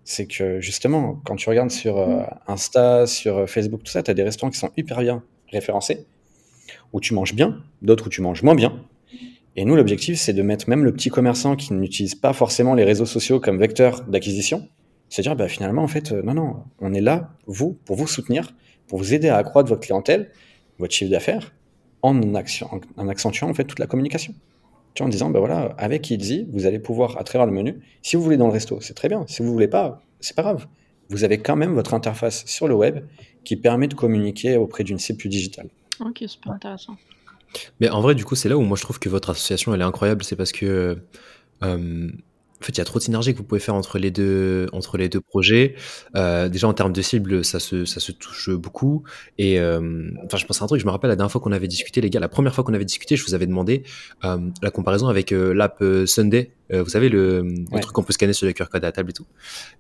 C'est 0.04 0.26
que 0.26 0.60
justement, 0.60 1.20
quand 1.24 1.36
tu 1.36 1.48
regardes 1.48 1.70
sur 1.70 1.98
euh, 1.98 2.22
Insta, 2.46 3.06
sur 3.06 3.38
euh, 3.38 3.46
Facebook, 3.46 3.82
tout 3.82 3.90
ça, 3.90 4.02
tu 4.02 4.10
as 4.10 4.14
des 4.14 4.22
restaurants 4.22 4.50
qui 4.50 4.58
sont 4.58 4.70
hyper 4.76 5.00
bien 5.00 5.22
référencés, 5.50 6.06
où 6.92 7.00
tu 7.00 7.14
manges 7.14 7.34
bien, 7.34 7.62
d'autres 7.82 8.06
où 8.06 8.10
tu 8.10 8.20
manges 8.20 8.42
moins 8.42 8.54
bien. 8.54 8.80
Et 9.56 9.64
nous, 9.64 9.74
l'objectif, 9.74 10.18
c'est 10.18 10.34
de 10.34 10.42
mettre 10.42 10.68
même 10.68 10.84
le 10.84 10.92
petit 10.92 11.08
commerçant 11.08 11.56
qui 11.56 11.72
n'utilise 11.72 12.14
pas 12.14 12.32
forcément 12.32 12.74
les 12.74 12.84
réseaux 12.84 13.06
sociaux 13.06 13.40
comme 13.40 13.58
vecteur 13.58 14.02
d'acquisition, 14.02 14.68
c'est 15.08 15.22
dire, 15.22 15.36
bah, 15.36 15.48
finalement, 15.48 15.82
en 15.82 15.88
fait, 15.88 16.12
euh, 16.12 16.22
non, 16.22 16.34
non, 16.34 16.56
on 16.80 16.92
est 16.92 17.00
là, 17.00 17.30
vous, 17.46 17.78
pour 17.84 17.96
vous 17.96 18.06
soutenir, 18.06 18.54
pour 18.86 18.98
vous 18.98 19.14
aider 19.14 19.28
à 19.28 19.36
accroître 19.36 19.68
votre 19.68 19.80
clientèle, 19.80 20.30
votre 20.78 20.92
chiffre 20.92 21.10
d'affaires, 21.10 21.54
en, 22.02 22.20
en, 22.20 23.08
accentuant 23.08 23.48
en 23.48 23.54
fait 23.54 23.64
toute 23.64 23.78
la 23.78 23.86
communication. 23.86 24.34
Tu 24.94 25.02
vois, 25.02 25.08
en 25.08 25.10
disant, 25.10 25.30
bah 25.30 25.38
voilà, 25.38 25.74
avec 25.78 26.10
Easy, 26.10 26.46
vous 26.52 26.66
allez 26.66 26.78
pouvoir 26.78 27.18
à 27.18 27.24
travers 27.24 27.46
le 27.46 27.52
menu, 27.52 27.80
si 28.02 28.16
vous 28.16 28.22
voulez 28.22 28.36
dans 28.36 28.46
le 28.46 28.52
resto, 28.52 28.80
c'est 28.80 28.94
très 28.94 29.08
bien. 29.08 29.24
Si 29.26 29.42
vous 29.42 29.52
voulez 29.52 29.68
pas, 29.68 30.02
c'est 30.20 30.36
pas 30.36 30.42
grave. 30.42 30.66
Vous 31.08 31.24
avez 31.24 31.38
quand 31.38 31.56
même 31.56 31.74
votre 31.74 31.94
interface 31.94 32.44
sur 32.46 32.66
le 32.68 32.74
web 32.74 33.04
qui 33.44 33.56
permet 33.56 33.88
de 33.88 33.94
communiquer 33.94 34.56
auprès 34.56 34.84
d'une 34.84 34.98
cible 34.98 35.28
digitale. 35.28 35.68
Ok, 36.00 36.24
super 36.26 36.52
intéressant. 36.52 36.96
Mais 37.80 37.88
en 37.88 38.00
vrai, 38.00 38.14
du 38.14 38.24
coup, 38.24 38.34
c'est 38.34 38.48
là 38.48 38.56
où 38.56 38.62
moi 38.62 38.76
je 38.76 38.82
trouve 38.82 38.98
que 38.98 39.08
votre 39.08 39.30
association 39.30 39.74
elle 39.74 39.80
est 39.80 39.84
incroyable. 39.84 40.24
C'est 40.24 40.36
parce 40.36 40.52
que 40.52 40.98
euh, 41.62 42.10
en 42.60 42.64
fait, 42.64 42.72
il 42.72 42.78
y 42.78 42.80
a 42.80 42.84
trop 42.84 42.98
de 42.98 43.04
synergie 43.04 43.32
que 43.32 43.38
vous 43.38 43.44
pouvez 43.44 43.60
faire 43.60 43.74
entre 43.74 43.98
les 43.98 44.10
deux, 44.10 44.66
entre 44.72 44.96
les 44.96 45.08
deux 45.08 45.20
projets. 45.20 45.74
Euh, 46.14 46.48
déjà 46.48 46.66
en 46.66 46.72
termes 46.72 46.92
de 46.92 47.02
cible, 47.02 47.44
ça 47.44 47.60
se, 47.60 47.84
ça 47.84 48.00
se 48.00 48.12
touche 48.12 48.50
beaucoup. 48.50 49.02
Et 49.36 49.60
euh, 49.60 50.10
enfin, 50.24 50.38
je 50.38 50.46
pense 50.46 50.62
à 50.62 50.64
un 50.64 50.68
truc. 50.68 50.80
Je 50.80 50.86
me 50.86 50.90
rappelle 50.90 51.10
la 51.10 51.16
dernière 51.16 51.30
fois 51.30 51.40
qu'on 51.40 51.52
avait 51.52 51.68
discuté, 51.68 52.00
les 52.00 52.08
gars. 52.08 52.20
La 52.20 52.28
première 52.28 52.54
fois 52.54 52.64
qu'on 52.64 52.74
avait 52.74 52.86
discuté, 52.86 53.16
je 53.16 53.24
vous 53.26 53.34
avais 53.34 53.46
demandé 53.46 53.82
euh, 54.24 54.38
la 54.62 54.70
comparaison 54.70 55.08
avec 55.08 55.32
l'app 55.32 55.84
Sunday 56.06 56.52
euh, 56.72 56.82
vous 56.82 56.88
savez, 56.88 57.08
le, 57.08 57.44
truc 57.80 57.92
qu'on 57.92 58.02
peut 58.02 58.12
scanner 58.12 58.32
sur 58.32 58.46
le 58.46 58.52
QR 58.52 58.66
code 58.70 58.82
à 58.84 58.88
la 58.88 58.92
table 58.92 59.10
et 59.10 59.12
tout. 59.12 59.26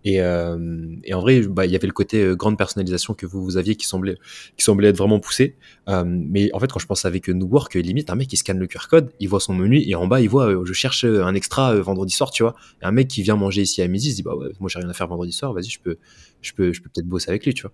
Et, 0.04 0.20
euh, 0.20 0.86
et 1.04 1.14
en 1.14 1.20
vrai, 1.20 1.40
bah, 1.40 1.66
il 1.66 1.72
y 1.72 1.76
avait 1.76 1.86
le 1.86 1.92
côté 1.92 2.22
euh, 2.22 2.36
grande 2.36 2.56
personnalisation 2.56 3.14
que 3.14 3.26
vous, 3.26 3.42
vous 3.42 3.56
aviez 3.56 3.74
qui 3.74 3.86
semblait, 3.86 4.16
qui 4.56 4.64
semblait 4.64 4.88
être 4.88 4.96
vraiment 4.96 5.18
poussé. 5.18 5.56
mais 6.04 6.50
en 6.52 6.60
fait, 6.60 6.70
quand 6.70 6.78
je 6.78 6.86
pense 6.86 7.04
avec 7.04 7.28
New 7.28 7.46
Work, 7.46 7.74
limite, 7.74 8.10
un 8.10 8.14
mec 8.14 8.28
qui 8.28 8.36
scanne 8.36 8.58
le 8.58 8.66
QR 8.66 8.88
code, 8.88 9.12
il 9.20 9.28
voit 9.28 9.40
son 9.40 9.54
menu 9.54 9.82
et 9.86 9.94
en 9.94 10.06
bas, 10.06 10.20
il 10.20 10.28
voit, 10.28 10.64
je 10.64 10.72
cherche 10.72 11.04
un 11.04 11.34
extra 11.34 11.74
vendredi 11.76 12.12
soir, 12.12 12.30
tu 12.30 12.42
vois. 12.42 12.54
Et 12.82 12.84
un 12.84 12.92
mec 12.92 13.08
qui 13.08 13.22
vient 13.22 13.36
manger 13.36 13.62
ici 13.62 13.82
à 13.82 13.88
midi, 13.88 14.08
il 14.08 14.10
se 14.12 14.16
dit, 14.16 14.22
bah 14.22 14.34
ouais, 14.34 14.48
moi 14.60 14.68
j'ai 14.68 14.78
rien 14.78 14.88
à 14.88 14.94
faire 14.94 15.08
vendredi 15.08 15.32
soir, 15.32 15.52
vas-y, 15.52 15.68
je 15.68 15.80
peux, 15.80 15.96
je 16.42 16.52
peux, 16.52 16.72
je 16.72 16.82
peux 16.82 16.88
peut-être 16.88 17.06
bosser 17.06 17.30
avec 17.30 17.44
lui, 17.44 17.54
tu 17.54 17.62
vois. 17.62 17.72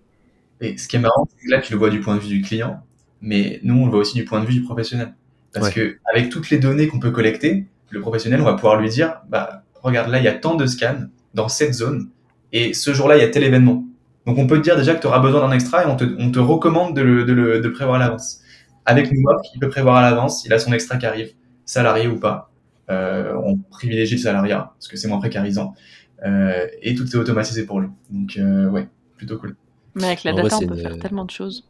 Et 0.60 0.76
ce 0.76 0.86
qui 0.86 0.96
est 0.96 1.00
marrant, 1.00 1.28
c'est 1.28 1.46
que 1.46 1.50
là, 1.50 1.60
tu 1.60 1.72
le 1.72 1.78
vois 1.78 1.90
du 1.90 2.00
point 2.00 2.14
de 2.14 2.20
vue 2.20 2.28
du 2.28 2.42
client, 2.42 2.82
mais 3.20 3.60
nous, 3.62 3.74
on 3.74 3.84
le 3.86 3.90
voit 3.90 4.00
aussi 4.00 4.14
du 4.14 4.24
point 4.24 4.40
de 4.40 4.46
vue 4.46 4.54
du 4.54 4.62
professionnel. 4.62 5.14
Parce 5.52 5.70
que 5.70 5.98
avec 6.12 6.30
toutes 6.30 6.50
les 6.50 6.58
données 6.58 6.88
qu'on 6.88 6.98
peut 6.98 7.10
collecter, 7.10 7.66
le 7.92 8.00
professionnel, 8.00 8.40
on 8.40 8.44
va 8.44 8.54
pouvoir 8.54 8.80
lui 8.80 8.88
dire, 8.88 9.20
bah, 9.28 9.62
regarde, 9.82 10.10
là, 10.10 10.18
il 10.18 10.24
y 10.24 10.28
a 10.28 10.34
tant 10.34 10.54
de 10.54 10.66
scans 10.66 11.06
dans 11.34 11.48
cette 11.48 11.74
zone, 11.74 12.08
et 12.52 12.74
ce 12.74 12.92
jour-là, 12.92 13.16
il 13.16 13.20
y 13.20 13.24
a 13.24 13.28
tel 13.28 13.44
événement. 13.44 13.84
Donc, 14.26 14.38
on 14.38 14.46
peut 14.46 14.58
te 14.58 14.62
dire 14.62 14.76
déjà 14.76 14.94
que 14.94 15.00
tu 15.00 15.06
auras 15.06 15.18
besoin 15.18 15.40
d'un 15.40 15.52
extra 15.52 15.82
et 15.84 15.86
on 15.86 15.96
te, 15.96 16.04
on 16.18 16.30
te 16.30 16.38
recommande 16.38 16.94
de 16.94 17.02
le, 17.02 17.24
de 17.24 17.32
le 17.32 17.60
de 17.60 17.68
prévoir 17.68 17.96
à 17.96 17.98
l'avance. 17.98 18.40
Avec 18.84 19.10
Newwork, 19.10 19.44
il 19.54 19.60
peut 19.60 19.68
prévoir 19.68 19.96
à 19.96 20.02
l'avance, 20.02 20.44
il 20.44 20.52
a 20.52 20.58
son 20.58 20.72
extra 20.72 20.96
qui 20.96 21.06
arrive, 21.06 21.32
salarié 21.64 22.06
ou 22.06 22.18
pas. 22.18 22.50
Euh, 22.90 23.34
on 23.44 23.56
privilégie 23.56 24.16
le 24.16 24.20
salariat, 24.20 24.72
parce 24.74 24.88
que 24.88 24.96
c'est 24.96 25.08
moins 25.08 25.18
précarisant. 25.18 25.74
Euh, 26.24 26.66
et 26.82 26.94
tout 26.94 27.04
est 27.04 27.16
automatisé 27.16 27.66
pour 27.66 27.80
lui. 27.80 27.88
Donc, 28.10 28.36
euh, 28.36 28.68
ouais, 28.70 28.88
plutôt 29.16 29.38
cool. 29.38 29.56
Mais 29.94 30.06
avec 30.06 30.24
la 30.24 30.32
data, 30.32 30.56
on 30.56 30.66
peut 30.66 30.76
faire 30.76 30.98
tellement 30.98 31.24
de 31.24 31.30
choses. 31.30 31.68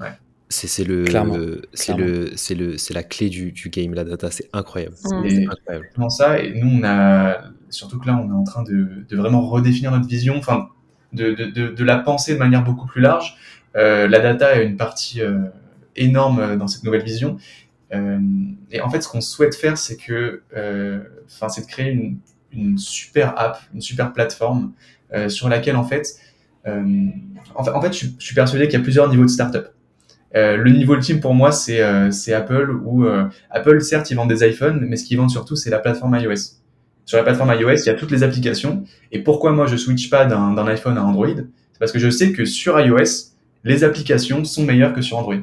Ouais. 0.00 0.12
C'est 0.48 0.84
le, 0.84 1.04
c'est 1.72 1.96
le, 1.96 2.30
c'est 2.34 2.54
le, 2.54 2.78
c'est 2.78 2.94
la 2.94 3.02
clé 3.02 3.28
du, 3.28 3.50
du, 3.50 3.70
game, 3.70 3.94
la 3.94 4.04
data, 4.04 4.30
c'est 4.30 4.48
incroyable. 4.52 4.94
C'est 4.96 5.46
incroyable. 5.46 6.10
ça, 6.10 6.38
et 6.38 6.54
nous 6.60 6.78
on 6.80 6.84
a, 6.84 7.40
surtout 7.70 7.98
que 7.98 8.06
là 8.06 8.16
on 8.22 8.30
est 8.30 8.34
en 8.34 8.44
train 8.44 8.62
de, 8.62 9.04
de 9.08 9.16
vraiment 9.16 9.40
redéfinir 9.42 9.90
notre 9.90 10.06
vision, 10.06 10.36
enfin 10.36 10.68
de, 11.12 11.32
de, 11.32 11.68
de, 11.68 11.84
la 11.84 11.98
penser 11.98 12.34
de 12.34 12.38
manière 12.38 12.62
beaucoup 12.62 12.86
plus 12.86 13.00
large. 13.00 13.36
Euh, 13.76 14.06
la 14.06 14.20
data 14.20 14.60
est 14.60 14.66
une 14.66 14.76
partie 14.76 15.22
euh, 15.22 15.38
énorme 15.96 16.56
dans 16.56 16.66
cette 16.66 16.84
nouvelle 16.84 17.04
vision. 17.04 17.38
Euh, 17.92 18.18
et 18.70 18.80
en 18.80 18.90
fait, 18.90 19.00
ce 19.02 19.08
qu'on 19.08 19.20
souhaite 19.20 19.54
faire, 19.54 19.78
c'est 19.78 19.96
que, 19.96 20.42
euh, 20.56 21.00
enfin, 21.26 21.48
c'est 21.48 21.62
de 21.62 21.66
créer 21.66 21.90
une, 21.90 22.18
une, 22.52 22.78
super 22.78 23.38
app, 23.38 23.60
une 23.74 23.80
super 23.80 24.12
plateforme 24.12 24.72
euh, 25.12 25.28
sur 25.28 25.48
laquelle 25.48 25.76
en 25.76 25.84
fait, 25.84 26.16
en 26.66 27.62
fait, 27.62 27.70
en 27.72 27.80
fait, 27.80 27.92
je, 27.92 28.06
je 28.18 28.24
suis 28.24 28.34
persuadé 28.34 28.66
qu'il 28.66 28.78
y 28.78 28.80
a 28.80 28.82
plusieurs 28.82 29.08
niveaux 29.08 29.24
de 29.24 29.28
startup. 29.28 29.68
Euh, 30.36 30.56
le 30.56 30.70
niveau 30.70 30.94
ultime 30.94 31.20
pour 31.20 31.34
moi, 31.34 31.52
c'est 31.52 31.80
euh, 31.80 32.10
Apple 32.34 32.70
où 32.84 33.04
euh, 33.04 33.24
Apple, 33.50 33.80
certes, 33.80 34.10
ils 34.10 34.14
vendent 34.14 34.28
des 34.28 34.46
iPhones, 34.46 34.84
mais 34.88 34.96
ce 34.96 35.04
qu'ils 35.04 35.16
vendent 35.16 35.30
surtout, 35.30 35.54
c'est 35.54 35.70
la 35.70 35.78
plateforme 35.78 36.18
iOS. 36.18 36.56
Sur 37.04 37.18
la 37.18 37.22
plateforme 37.22 37.54
iOS, 37.54 37.82
il 37.84 37.86
y 37.86 37.90
a 37.90 37.94
toutes 37.94 38.10
les 38.10 38.22
applications. 38.22 38.82
Et 39.12 39.20
pourquoi 39.20 39.52
moi 39.52 39.66
je 39.66 39.76
switch 39.76 40.10
pas 40.10 40.24
d'un 40.24 40.66
iPhone 40.66 40.98
à 40.98 41.04
Android? 41.04 41.36
C'est 41.36 41.78
parce 41.78 41.92
que 41.92 41.98
je 41.98 42.10
sais 42.10 42.32
que 42.32 42.44
sur 42.44 42.80
iOS, 42.80 43.32
les 43.62 43.84
applications 43.84 44.44
sont 44.44 44.64
meilleures 44.64 44.92
que 44.92 45.02
sur 45.02 45.18
Android. 45.18 45.36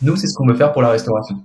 Nous, 0.00 0.16
c'est 0.16 0.26
ce 0.26 0.34
qu'on 0.34 0.46
veut 0.46 0.54
faire 0.54 0.72
pour 0.72 0.82
la 0.82 0.90
restauration. 0.90 1.42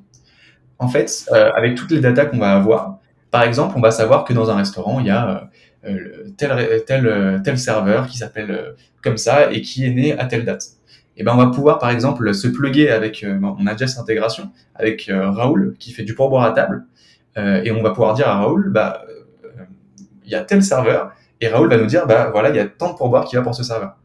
En 0.79 0.87
fait, 0.87 1.25
avec 1.31 1.75
toutes 1.75 1.91
les 1.91 1.99
datas 1.99 2.25
qu'on 2.25 2.39
va 2.39 2.55
avoir, 2.55 2.99
par 3.31 3.43
exemple, 3.43 3.73
on 3.77 3.81
va 3.81 3.91
savoir 3.91 4.25
que 4.25 4.33
dans 4.33 4.49
un 4.49 4.55
restaurant, 4.55 4.99
il 4.99 5.07
y 5.07 5.09
a 5.09 5.49
tel, 6.37 6.83
tel, 6.85 7.41
tel 7.43 7.57
serveur 7.57 8.07
qui 8.07 8.17
s'appelle 8.17 8.75
comme 9.03 9.17
ça 9.17 9.51
et 9.51 9.61
qui 9.61 9.85
est 9.85 9.91
né 9.91 10.17
à 10.17 10.25
telle 10.25 10.45
date 10.45 10.80
et 11.21 11.23
eh 11.23 11.25
ben 11.25 11.33
on 11.35 11.37
va 11.37 11.51
pouvoir 11.51 11.77
par 11.77 11.91
exemple 11.91 12.33
se 12.33 12.47
plugger 12.47 12.89
avec, 12.89 13.23
euh, 13.23 13.39
on 13.43 13.67
a 13.67 13.73
déjà 13.73 13.85
cette 13.85 13.99
intégration 13.99 14.49
avec 14.73 15.07
euh, 15.07 15.29
Raoul 15.29 15.75
qui 15.77 15.91
fait 15.91 16.01
du 16.01 16.15
pourboire 16.15 16.43
à 16.45 16.51
table, 16.51 16.87
euh, 17.37 17.61
et 17.63 17.71
on 17.71 17.83
va 17.83 17.91
pouvoir 17.91 18.15
dire 18.15 18.27
à 18.27 18.37
Raoul, 18.37 18.71
bah 18.71 19.03
il 20.25 20.31
y 20.31 20.33
a 20.33 20.41
tel 20.41 20.63
serveur, 20.63 21.11
et 21.39 21.47
Raoul 21.47 21.69
va 21.69 21.77
nous 21.77 21.85
dire, 21.85 22.07
bah 22.07 22.31
voilà, 22.31 22.49
il 22.49 22.55
y 22.55 22.59
a 22.59 22.65
tant 22.65 22.93
de 22.93 22.97
pourboire 22.97 23.25
qui 23.25 23.35
va 23.35 23.43
pour 23.43 23.53
ce 23.53 23.61
serveur. 23.61 23.97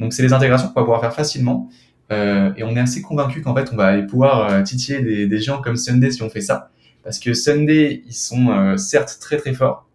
Donc 0.00 0.12
c'est 0.12 0.24
des 0.24 0.32
intégrations 0.32 0.66
qu'on 0.66 0.80
va 0.80 0.82
pouvoir 0.82 1.00
faire 1.00 1.14
facilement, 1.14 1.70
et 2.10 2.64
on 2.64 2.74
est 2.74 2.80
assez 2.80 3.00
convaincu 3.00 3.40
qu'en 3.40 3.54
fait 3.54 3.70
on 3.72 3.76
va 3.76 3.86
aller 3.86 4.04
pouvoir 4.04 4.64
titiller 4.64 5.26
des, 5.28 5.40
gens 5.40 5.62
comme 5.62 5.76
Sunday 5.76 6.10
si 6.10 6.24
on 6.24 6.28
fait 6.28 6.40
ça, 6.40 6.70
parce 7.04 7.20
que 7.20 7.34
Sunday 7.34 8.02
ils 8.04 8.14
sont 8.14 8.76
certes 8.76 9.18
très 9.20 9.36
très 9.36 9.52
forts, 9.52 9.86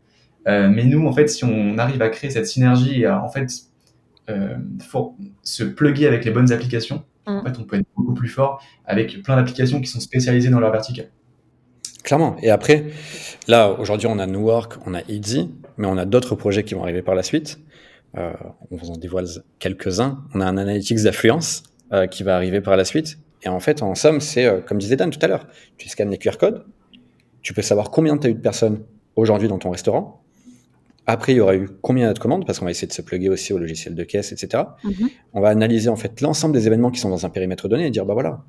mais 0.45 0.85
nous 0.85 1.05
en 1.05 1.11
fait 1.11 1.27
si 1.27 1.43
on 1.43 1.77
arrive 1.77 2.01
à 2.01 2.07
créer 2.07 2.29
cette 2.29 2.47
synergie 2.47 3.05
en 3.05 3.27
fait 3.27 3.49
euh, 4.29 4.55
faut 4.79 5.15
se 5.43 5.63
plugger 5.63 6.07
avec 6.07 6.25
les 6.25 6.31
bonnes 6.31 6.51
applications. 6.51 7.03
En 7.25 7.41
mm. 7.41 7.45
fait, 7.45 7.59
on 7.59 7.63
peut 7.63 7.77
être 7.77 7.87
beaucoup 7.95 8.13
plus 8.13 8.29
fort 8.29 8.61
avec 8.85 9.21
plein 9.23 9.35
d'applications 9.35 9.81
qui 9.81 9.87
sont 9.87 9.99
spécialisées 9.99 10.49
dans 10.49 10.59
leur 10.59 10.71
vertical. 10.71 11.09
Clairement. 12.03 12.37
Et 12.41 12.49
après, 12.49 12.85
là, 13.47 13.71
aujourd'hui, 13.71 14.07
on 14.07 14.19
a 14.19 14.25
Newark, 14.25 14.77
on 14.85 14.93
a 14.93 15.01
Easy, 15.09 15.51
mais 15.77 15.87
on 15.87 15.97
a 15.97 16.05
d'autres 16.05 16.35
projets 16.35 16.63
qui 16.63 16.73
vont 16.73 16.83
arriver 16.83 17.01
par 17.01 17.15
la 17.15 17.23
suite. 17.23 17.59
Euh, 18.17 18.33
on 18.71 18.75
vous 18.77 18.89
en 18.89 18.97
dévoile 18.97 19.27
quelques-uns. 19.59 20.23
On 20.33 20.41
a 20.41 20.45
un 20.45 20.57
analytics 20.57 21.03
d'affluence 21.03 21.63
euh, 21.93 22.07
qui 22.07 22.23
va 22.23 22.35
arriver 22.35 22.61
par 22.61 22.77
la 22.77 22.85
suite. 22.85 23.19
Et 23.43 23.49
en 23.49 23.59
fait, 23.59 23.81
en 23.81 23.95
somme, 23.95 24.19
c'est 24.21 24.45
euh, 24.45 24.61
comme 24.61 24.77
disait 24.77 24.95
Dan 24.95 25.11
tout 25.11 25.19
à 25.21 25.27
l'heure. 25.27 25.47
Tu 25.77 25.89
scannes 25.89 26.09
les 26.09 26.17
QR 26.17 26.37
codes, 26.39 26.65
tu 27.41 27.53
peux 27.53 27.61
savoir 27.61 27.91
combien 27.91 28.17
tu 28.17 28.27
as 28.27 28.29
eu 28.29 28.33
de 28.33 28.39
personnes 28.39 28.83
aujourd'hui 29.15 29.47
dans 29.47 29.59
ton 29.59 29.69
restaurant, 29.69 30.23
après, 31.11 31.33
il 31.33 31.37
y 31.37 31.39
aura 31.39 31.55
eu 31.55 31.67
combien 31.81 32.11
de 32.13 32.19
commandes, 32.19 32.45
parce 32.45 32.59
qu'on 32.59 32.65
va 32.65 32.71
essayer 32.71 32.87
de 32.87 32.93
se 32.93 33.01
plugger 33.01 33.29
aussi 33.29 33.51
au 33.51 33.57
logiciel 33.57 33.95
de 33.95 34.03
caisse, 34.03 34.31
etc. 34.31 34.63
Mhm. 34.83 35.09
On 35.33 35.41
va 35.41 35.49
analyser 35.49 35.89
en 35.89 35.95
fait 35.95 36.21
l'ensemble 36.21 36.53
des 36.53 36.67
événements 36.67 36.91
qui 36.91 36.99
sont 36.99 37.09
dans 37.09 37.25
un 37.25 37.29
périmètre 37.29 37.67
donné 37.67 37.87
et 37.87 37.89
dire, 37.89 38.05
bah 38.05 38.13
voilà, 38.13 38.43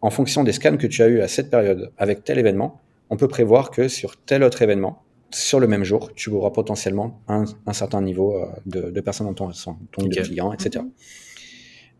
en 0.00 0.10
fonction 0.10 0.42
des 0.42 0.52
scans 0.52 0.78
que 0.78 0.86
tu 0.86 1.02
as 1.02 1.08
eu 1.08 1.20
à 1.20 1.28
cette 1.28 1.50
période 1.50 1.92
avec 1.98 2.24
tel 2.24 2.38
événement, 2.38 2.80
on 3.10 3.16
peut 3.16 3.28
prévoir 3.28 3.70
que 3.70 3.88
sur 3.88 4.16
tel 4.16 4.42
autre 4.42 4.62
événement, 4.62 5.02
sur 5.30 5.60
le 5.60 5.66
même 5.66 5.84
jour, 5.84 6.12
tu 6.14 6.30
auras 6.30 6.50
potentiellement 6.50 7.20
un, 7.28 7.44
certain 7.72 8.00
niveau 8.00 8.34
euh, 8.34 8.46
de, 8.90 9.00
personnes 9.00 9.26
dans 9.26 9.34
ton, 9.34 9.50
ton 9.92 10.06
de 10.06 10.20
clients, 10.22 10.52
etc. 10.52 10.84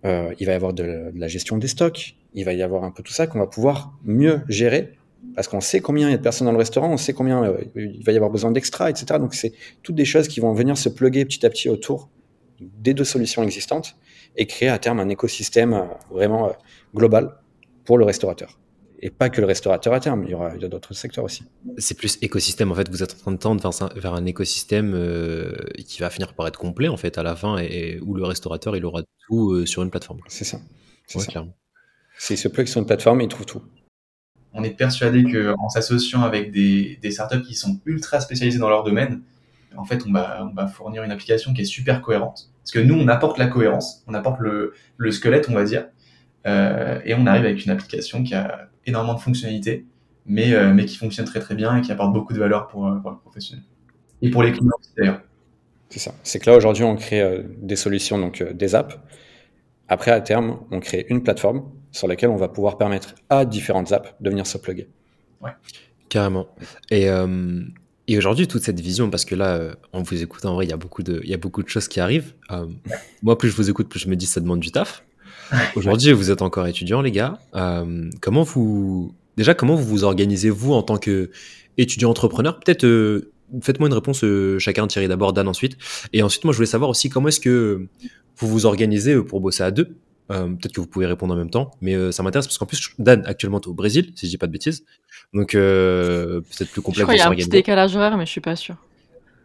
Euh, 0.07 0.33
il 0.41 0.47
va 0.47 0.53
y 0.53 0.55
avoir 0.55 0.73
de, 0.73 1.13
la 1.15 1.29
gestion 1.29 1.59
des 1.59 1.69
stocks, 1.69 2.17
il 2.33 2.45
va 2.47 2.55
y 2.55 2.63
avoir 2.63 2.85
un 2.85 2.91
peu 2.91 3.03
tout 3.03 3.13
ça 3.13 3.27
qu'on 3.27 3.39
va 3.39 3.47
pouvoir 3.47 3.93
mieux 4.03 4.41
gérer 4.49 4.95
parce 5.35 5.49
qu'on 5.49 5.61
sait 5.61 5.81
combien 5.81 6.09
il 6.09 6.12
y 6.12 6.14
a 6.14 6.19
de 6.19 6.23
personnes 6.23 6.47
dans 6.47 6.53
le 6.53 6.59
restaurant, 6.59 6.93
on 6.93 6.97
sait 6.97 7.12
combien 7.12 7.45
euh, 7.45 7.64
il 7.75 8.03
va 8.05 8.12
y 8.12 8.16
avoir 8.16 8.31
besoin 8.31 8.51
d'extra, 8.51 8.90
etc. 8.90 9.19
Donc 9.19 9.35
c'est 9.35 9.53
toutes 9.83 9.97
des 9.97 10.05
choses 10.05 10.29
qui 10.29 10.40
vont 10.40 10.53
venir 10.53 10.77
se 10.77 10.88
pluguer 10.88 11.25
petit 11.25 11.45
à 11.45 11.51
petit 11.51 11.69
autour 11.69 12.11
des 12.61 12.95
deux 12.95 13.05
solutions 13.05 13.43
existantes 13.43 13.97
et 14.37 14.47
créer 14.47 14.69
à 14.69 14.79
terme 14.79 15.01
un 15.01 15.09
écosystème 15.09 15.88
vraiment 16.11 16.53
global 16.95 17.37
pour 17.85 17.99
le 17.99 18.05
restaurateur 18.05 18.61
et 19.03 19.11
pas 19.11 19.31
que 19.31 19.40
le 19.40 19.47
restaurateur 19.47 19.93
à 19.93 20.01
terme, 20.01 20.25
il 20.25 20.31
y 20.31 20.35
aura, 20.35 20.51
d'autres 20.57 20.95
secteurs 20.95 21.25
aussi. 21.25 21.45
C'est 21.79 21.97
plus 21.97 22.19
écosystème, 22.21 22.71
en 22.71 22.75
fait, 22.75 22.88
vous 22.90 23.03
êtes 23.03 23.14
en 23.14 23.19
train 23.19 23.33
de 23.33 23.38
tendre 23.38 23.93
vers, 23.97 24.14
un 24.14 24.27
écosystème 24.27 24.93
euh, 24.95 25.55
qui 25.87 26.01
va 26.01 26.11
finir 26.11 26.35
par 26.35 26.47
être 26.47 26.59
complet, 26.59 26.88
en 26.88 26.97
fait, 26.97 27.16
à 27.16 27.23
la 27.23 27.35
fin, 27.35 27.59
et, 27.59 27.99
où 28.01 28.14
le 28.14 28.25
restaurateur, 28.25 28.77
il 28.77 28.85
aura 28.85 29.03
tout 29.27 29.53
euh, 29.53 29.66
sur 29.66 29.83
une 29.83 29.90
plateforme. 29.90 30.21
C'est 30.29 30.45
ça. 30.45 30.61
C'est 31.07 31.27
clairement. 31.27 31.57
S'il 32.19 32.37
se 32.37 32.49
plug 32.49 32.66
sur 32.66 32.81
une 32.81 32.87
plateforme, 32.87 33.23
il 33.23 33.29
trouve 33.29 33.47
tout. 33.47 33.62
On 34.53 34.65
est 34.65 34.77
persuadé 34.77 35.25
qu'en 35.25 35.69
s'associant 35.69 36.23
avec 36.23 36.51
des, 36.51 36.99
startups 37.11 37.43
qui 37.43 37.55
sont 37.55 37.81
ultra 37.85 38.21
spécialisées 38.21 38.59
dans 38.59 38.69
leur 38.69 38.83
domaine, 38.83 39.23
en 39.77 39.85
fait, 39.85 40.05
on 40.07 40.13
va, 40.13 40.67
fournir 40.67 41.05
une 41.05 41.13
application 41.13 41.53
qui 41.53 41.63
est 41.63 41.67
super 41.67 42.03
cohérente. 42.03 42.51
Parce 42.63 42.73
que 42.73 42.81
nous, 42.81 42.95
on 42.95 43.09
apporte 43.09 43.39
la 43.39 43.47
cohérence, 43.47 44.03
on 44.07 44.15
apporte 44.15 44.41
le, 44.41 44.75
le 44.97 45.11
squelette, 45.13 45.49
on 45.49 45.55
va 45.55 45.65
dire, 45.65 45.87
euh, 46.47 47.01
et 47.05 47.15
on 47.15 47.27
arrive 47.27 47.45
avec 47.45 47.65
une 47.65 47.71
application 47.71 48.23
qui 48.23 48.35
a 48.35 48.69
énormément 48.87 49.15
de 49.15 49.21
fonctionnalités, 49.21 49.87
mais, 50.27 50.53
euh, 50.53 50.73
mais 50.73 50.85
qui 50.87 50.97
fonctionne 50.97 51.27
très 51.27 51.41
très 51.41 51.55
bien 51.55 51.77
et 51.77 51.81
qui 51.83 51.93
apporte 51.93 52.13
beaucoup 52.13 52.33
de 52.33 52.39
valeur 52.39 52.67
pour, 52.69 52.87
euh, 52.87 52.97
pour 52.97 53.11
le 53.11 53.19
professionnel. 53.19 53.65
Et 54.23 54.31
pour 54.31 54.43
les 54.43 54.53
clients 54.53 54.71
d'ailleurs. 54.97 55.23
C'est 55.89 55.99
ça. 55.99 56.15
C'est 56.23 56.39
que 56.39 56.49
là 56.49 56.57
aujourd'hui 56.57 56.85
on 56.85 56.95
crée 56.95 57.45
des 57.59 57.77
solutions, 57.77 58.19
donc 58.19 58.43
des 58.43 58.75
apps. 58.75 58.97
Après 59.89 60.13
à 60.13 60.21
terme, 60.21 60.61
on 60.71 60.79
crée 60.79 61.07
une 61.09 61.23
plateforme 61.23 61.65
sur 61.92 62.09
laquelle 62.09 62.31
on 62.31 62.37
va 62.37 62.48
pouvoir 62.48 62.79
permettre 62.79 63.14
à 63.29 63.44
différentes 63.44 63.92
apps 63.92 64.14
de 64.20 64.31
venir 64.31 64.46
se 64.46 64.59
plugger. 64.59 64.88
Ouais. 65.40 65.50
Carrément. 66.09 66.48
Et, 66.90 67.09
et 68.09 68.18
aujourd'hui, 68.18 68.48
toute 68.48 68.62
cette 68.62 68.81
vision, 68.81 69.11
parce 69.11 69.24
que 69.24 69.35
là, 69.35 69.76
en 69.92 70.03
vous 70.03 70.22
écoutant, 70.22 70.50
en 70.50 70.55
vrai, 70.55 70.66
il 70.66 70.70
y 70.70 70.72
a 70.72 70.76
beaucoup 70.76 71.03
de, 71.03 71.20
il 71.22 71.31
y 71.31 71.35
a 71.35 71.37
beaucoup 71.37 71.62
de 71.62 71.68
choses 71.68 71.88
qui 71.88 72.00
arrivent. 72.00 72.35
moi, 73.22 73.38
plus 73.38 73.50
je 73.50 73.57
vous 73.57 73.70
écoute, 73.70 73.88
plus 73.88 74.00
je 74.00 74.09
me 74.09 74.16
dis 74.16 74.26
ça 74.26 74.40
demande 74.40 74.61
du 74.61 74.72
taf. 74.72 75.05
Aujourd'hui, 75.76 76.12
vous 76.12 76.31
êtes 76.31 76.42
encore 76.42 76.66
étudiant, 76.66 77.03
les 77.03 77.12
gars. 77.12 77.38
Euh, 77.55 78.11
comment 78.20 78.42
vous, 78.42 79.14
déjà, 79.37 79.55
comment 79.55 79.74
vous 79.74 79.85
vous 79.85 80.05
organisez 80.05 80.50
vous 80.50 80.72
en 80.72 80.83
tant 80.83 80.96
que 80.96 81.31
étudiant 81.79 82.11
entrepreneur? 82.11 82.59
Peut-être, 82.59 82.85
euh, 82.85 83.33
faites-moi 83.61 83.88
une 83.88 83.94
réponse 83.94 84.22
euh, 84.24 84.59
chacun, 84.59 84.87
Thierry 84.87 85.09
d'abord, 85.09 85.33
Dan 85.33 85.48
ensuite. 85.48 85.76
Et 86.12 86.22
ensuite, 86.22 86.44
moi, 86.44 86.53
je 86.53 86.57
voulais 86.57 86.66
savoir 86.66 86.90
aussi 86.90 87.09
comment 87.09 87.29
est-ce 87.29 87.40
que 87.40 87.87
vous 88.37 88.48
vous 88.48 88.66
organisez 88.66 89.16
pour 89.22 89.40
bosser 89.40 89.62
à 89.62 89.70
deux? 89.70 89.96
Peut-être 90.31 90.73
que 90.73 90.81
vous 90.81 90.87
pouvez 90.87 91.07
répondre 91.07 91.35
en 91.35 91.37
même 91.37 91.51
temps, 91.51 91.73
mais 91.81 92.12
ça 92.12 92.23
m'intéresse 92.23 92.47
parce 92.47 92.57
qu'en 92.57 92.66
plus, 92.66 92.93
Dan, 93.01 93.25
actuellement, 93.27 93.61
es 93.61 93.66
au 93.66 93.75
Brésil, 93.75 94.12
si 94.14 94.27
je 94.27 94.31
dis 94.31 94.38
pas 94.38 94.47
de 94.47 94.53
bêtises. 94.53 94.85
Donc, 95.35 95.53
peut-être 95.53 96.71
plus 96.71 96.83
complexe. 96.83 96.99
Je 96.99 97.03
crois 97.03 97.14
qu'il 97.14 97.21
y 97.21 97.27
a 97.27 97.29
un 97.29 97.35
petit 97.35 97.49
décalage 97.49 97.97
horaire, 97.97 98.16
mais 98.16 98.27
je 98.27 98.31
suis 98.31 98.40
pas 98.40 98.55
sûr. 98.55 98.77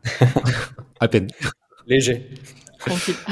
à 0.99 1.07
peine. 1.07 1.27
Léger. 1.87 2.29
Tranquille. 2.79 3.15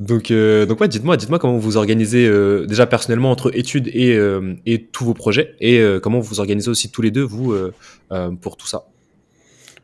Donc, 0.00 0.30
euh, 0.30 0.64
donc 0.64 0.80
ouais, 0.80 0.88
dites-moi, 0.88 1.18
dites-moi 1.18 1.38
comment 1.38 1.58
vous 1.58 1.76
organisez 1.76 2.26
euh, 2.26 2.64
déjà 2.64 2.86
personnellement 2.86 3.30
entre 3.30 3.54
études 3.54 3.88
et, 3.88 4.14
euh, 4.14 4.54
et 4.64 4.84
tous 4.84 5.04
vos 5.04 5.12
projets, 5.12 5.54
et 5.60 5.78
euh, 5.78 6.00
comment 6.00 6.20
vous 6.20 6.26
vous 6.26 6.40
organisez 6.40 6.70
aussi 6.70 6.90
tous 6.90 7.02
les 7.02 7.10
deux 7.10 7.22
vous 7.22 7.54
pour 8.40 8.56
tout 8.56 8.66
ça? 8.66 8.86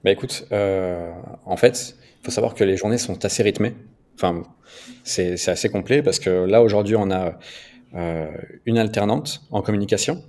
Bah 0.02 0.10
écoute, 0.10 0.46
en 0.50 1.56
fait, 1.58 1.96
il 2.22 2.24
faut 2.24 2.30
savoir 2.30 2.54
que 2.54 2.64
les 2.64 2.78
journées 2.78 2.98
sont 2.98 3.24
assez 3.26 3.42
rythmées. 3.42 3.74
Enfin, 4.16 4.42
c'est 5.04 5.48
assez 5.48 5.68
complet 5.68 6.02
parce 6.02 6.18
que 6.18 6.30
là 6.30 6.62
aujourd'hui 6.62 6.96
on 6.96 7.10
a 7.10 7.38
une 8.64 8.78
alternante 8.78 9.42
en 9.50 9.62
communication 9.62 10.24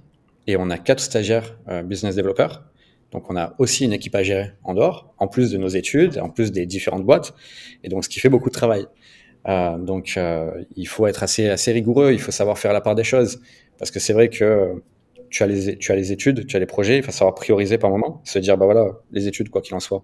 et 0.46 0.56
on 0.58 0.70
a 0.70 0.78
quatre 0.78 1.00
stagiaires 1.00 1.58
business 1.86 2.16
développeurs. 2.16 2.64
Donc 3.12 3.30
on 3.32 3.36
a 3.38 3.56
aussi 3.58 3.86
une 3.86 3.94
équipe 3.94 4.16
à 4.16 4.24
gérer 4.24 4.52
en 4.64 4.74
dehors, 4.74 5.14
en 5.18 5.28
plus 5.28 5.52
de 5.52 5.58
nos 5.58 5.70
études, 5.70 6.20
en 6.20 6.30
plus 6.30 6.52
des 6.52 6.66
différentes 6.66 7.06
boîtes, 7.06 7.34
et 7.84 7.90
donc 7.90 8.04
ce 8.04 8.10
qui 8.10 8.20
fait 8.20 8.30
beaucoup 8.30 8.50
de 8.50 8.54
travail. 8.54 8.86
Euh, 9.48 9.78
donc, 9.78 10.16
euh, 10.18 10.64
il 10.76 10.88
faut 10.88 11.08
être 11.08 11.24
assez, 11.24 11.72
rigoureux, 11.72 12.12
il 12.12 12.20
faut 12.20 12.32
savoir 12.32 12.58
faire 12.58 12.74
la 12.74 12.82
part 12.82 12.96
des 12.96 13.04
choses. 13.04 13.40
Parce 13.78 13.92
que 13.92 14.00
c'est 14.00 14.14
vrai 14.14 14.30
que 14.30 14.82
tu 15.30 15.44
as, 15.44 15.48
les, 15.48 15.78
tu 15.78 15.92
as 15.92 15.96
les 15.96 16.12
études, 16.12 16.48
tu 16.48 16.56
as 16.56 16.60
les 16.60 16.66
projets, 16.66 16.98
il 16.98 17.04
faut 17.04 17.12
savoir 17.12 17.36
prioriser 17.36 17.78
par 17.78 17.90
moment, 17.90 18.22
se 18.26 18.40
dire, 18.40 18.58
bah 18.58 18.66
voilà, 18.66 18.88
les 19.12 19.28
études, 19.28 19.50
quoi 19.50 19.62
qu'il 19.62 19.76
en 19.76 19.80
soit. 19.80 20.04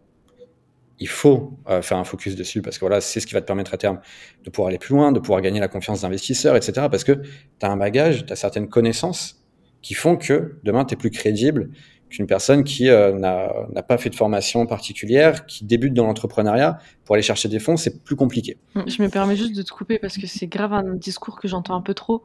Il 1.03 1.09
faut 1.09 1.59
euh, 1.67 1.81
faire 1.81 1.97
un 1.97 2.05
focus 2.05 2.37
dessus 2.37 2.61
parce 2.61 2.77
que 2.77 2.79
voilà, 2.79 3.01
c'est 3.01 3.19
ce 3.19 3.27
qui 3.27 3.33
va 3.33 3.41
te 3.41 3.45
permettre 3.45 3.73
à 3.73 3.77
terme 3.77 3.99
de 4.45 4.49
pouvoir 4.49 4.69
aller 4.69 4.77
plus 4.77 4.95
loin, 4.95 5.11
de 5.11 5.19
pouvoir 5.19 5.41
gagner 5.41 5.59
la 5.59 5.67
confiance 5.67 5.99
d'investisseurs, 5.99 6.55
etc. 6.55 6.87
Parce 6.89 7.03
que 7.03 7.11
tu 7.11 7.65
as 7.65 7.69
un 7.69 7.75
bagage, 7.75 8.25
tu 8.25 8.31
as 8.31 8.37
certaines 8.37 8.69
connaissances 8.69 9.43
qui 9.81 9.95
font 9.95 10.15
que 10.15 10.59
demain, 10.63 10.85
tu 10.85 10.93
es 10.93 10.97
plus 10.97 11.11
crédible 11.11 11.71
qu'une 12.09 12.25
personne 12.25 12.63
qui 12.63 12.87
euh, 12.87 13.11
n'a 13.19 13.83
pas 13.83 13.97
fait 13.97 14.11
de 14.11 14.15
formation 14.15 14.65
particulière, 14.65 15.45
qui 15.45 15.65
débute 15.65 15.93
dans 15.93 16.05
l'entrepreneuriat, 16.05 16.77
pour 17.03 17.15
aller 17.15 17.21
chercher 17.21 17.49
des 17.49 17.59
fonds, 17.59 17.75
c'est 17.75 18.01
plus 18.01 18.15
compliqué. 18.15 18.57
Hum, 18.75 18.85
je 18.87 19.03
me 19.03 19.09
permets 19.09 19.35
juste 19.35 19.57
de 19.57 19.61
te 19.61 19.73
couper 19.73 19.99
parce 19.99 20.17
que 20.17 20.25
c'est 20.25 20.47
grave 20.47 20.71
un 20.71 20.95
discours 20.95 21.37
que 21.37 21.49
j'entends 21.49 21.75
un 21.75 21.81
peu 21.81 21.93
trop, 21.93 22.23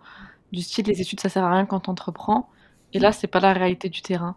du 0.53 0.61
style 0.63 0.87
les 0.87 1.01
études 1.01 1.19
ça 1.19 1.29
sert 1.29 1.43
à 1.43 1.51
rien 1.53 1.67
quand 1.67 1.81
tu 1.81 1.91
entreprends. 1.91 2.49
Et 2.93 3.01
là, 3.01 3.11
c'est 3.11 3.27
pas 3.27 3.41
la 3.41 3.53
réalité 3.53 3.89
du 3.89 4.03
terrain. 4.03 4.37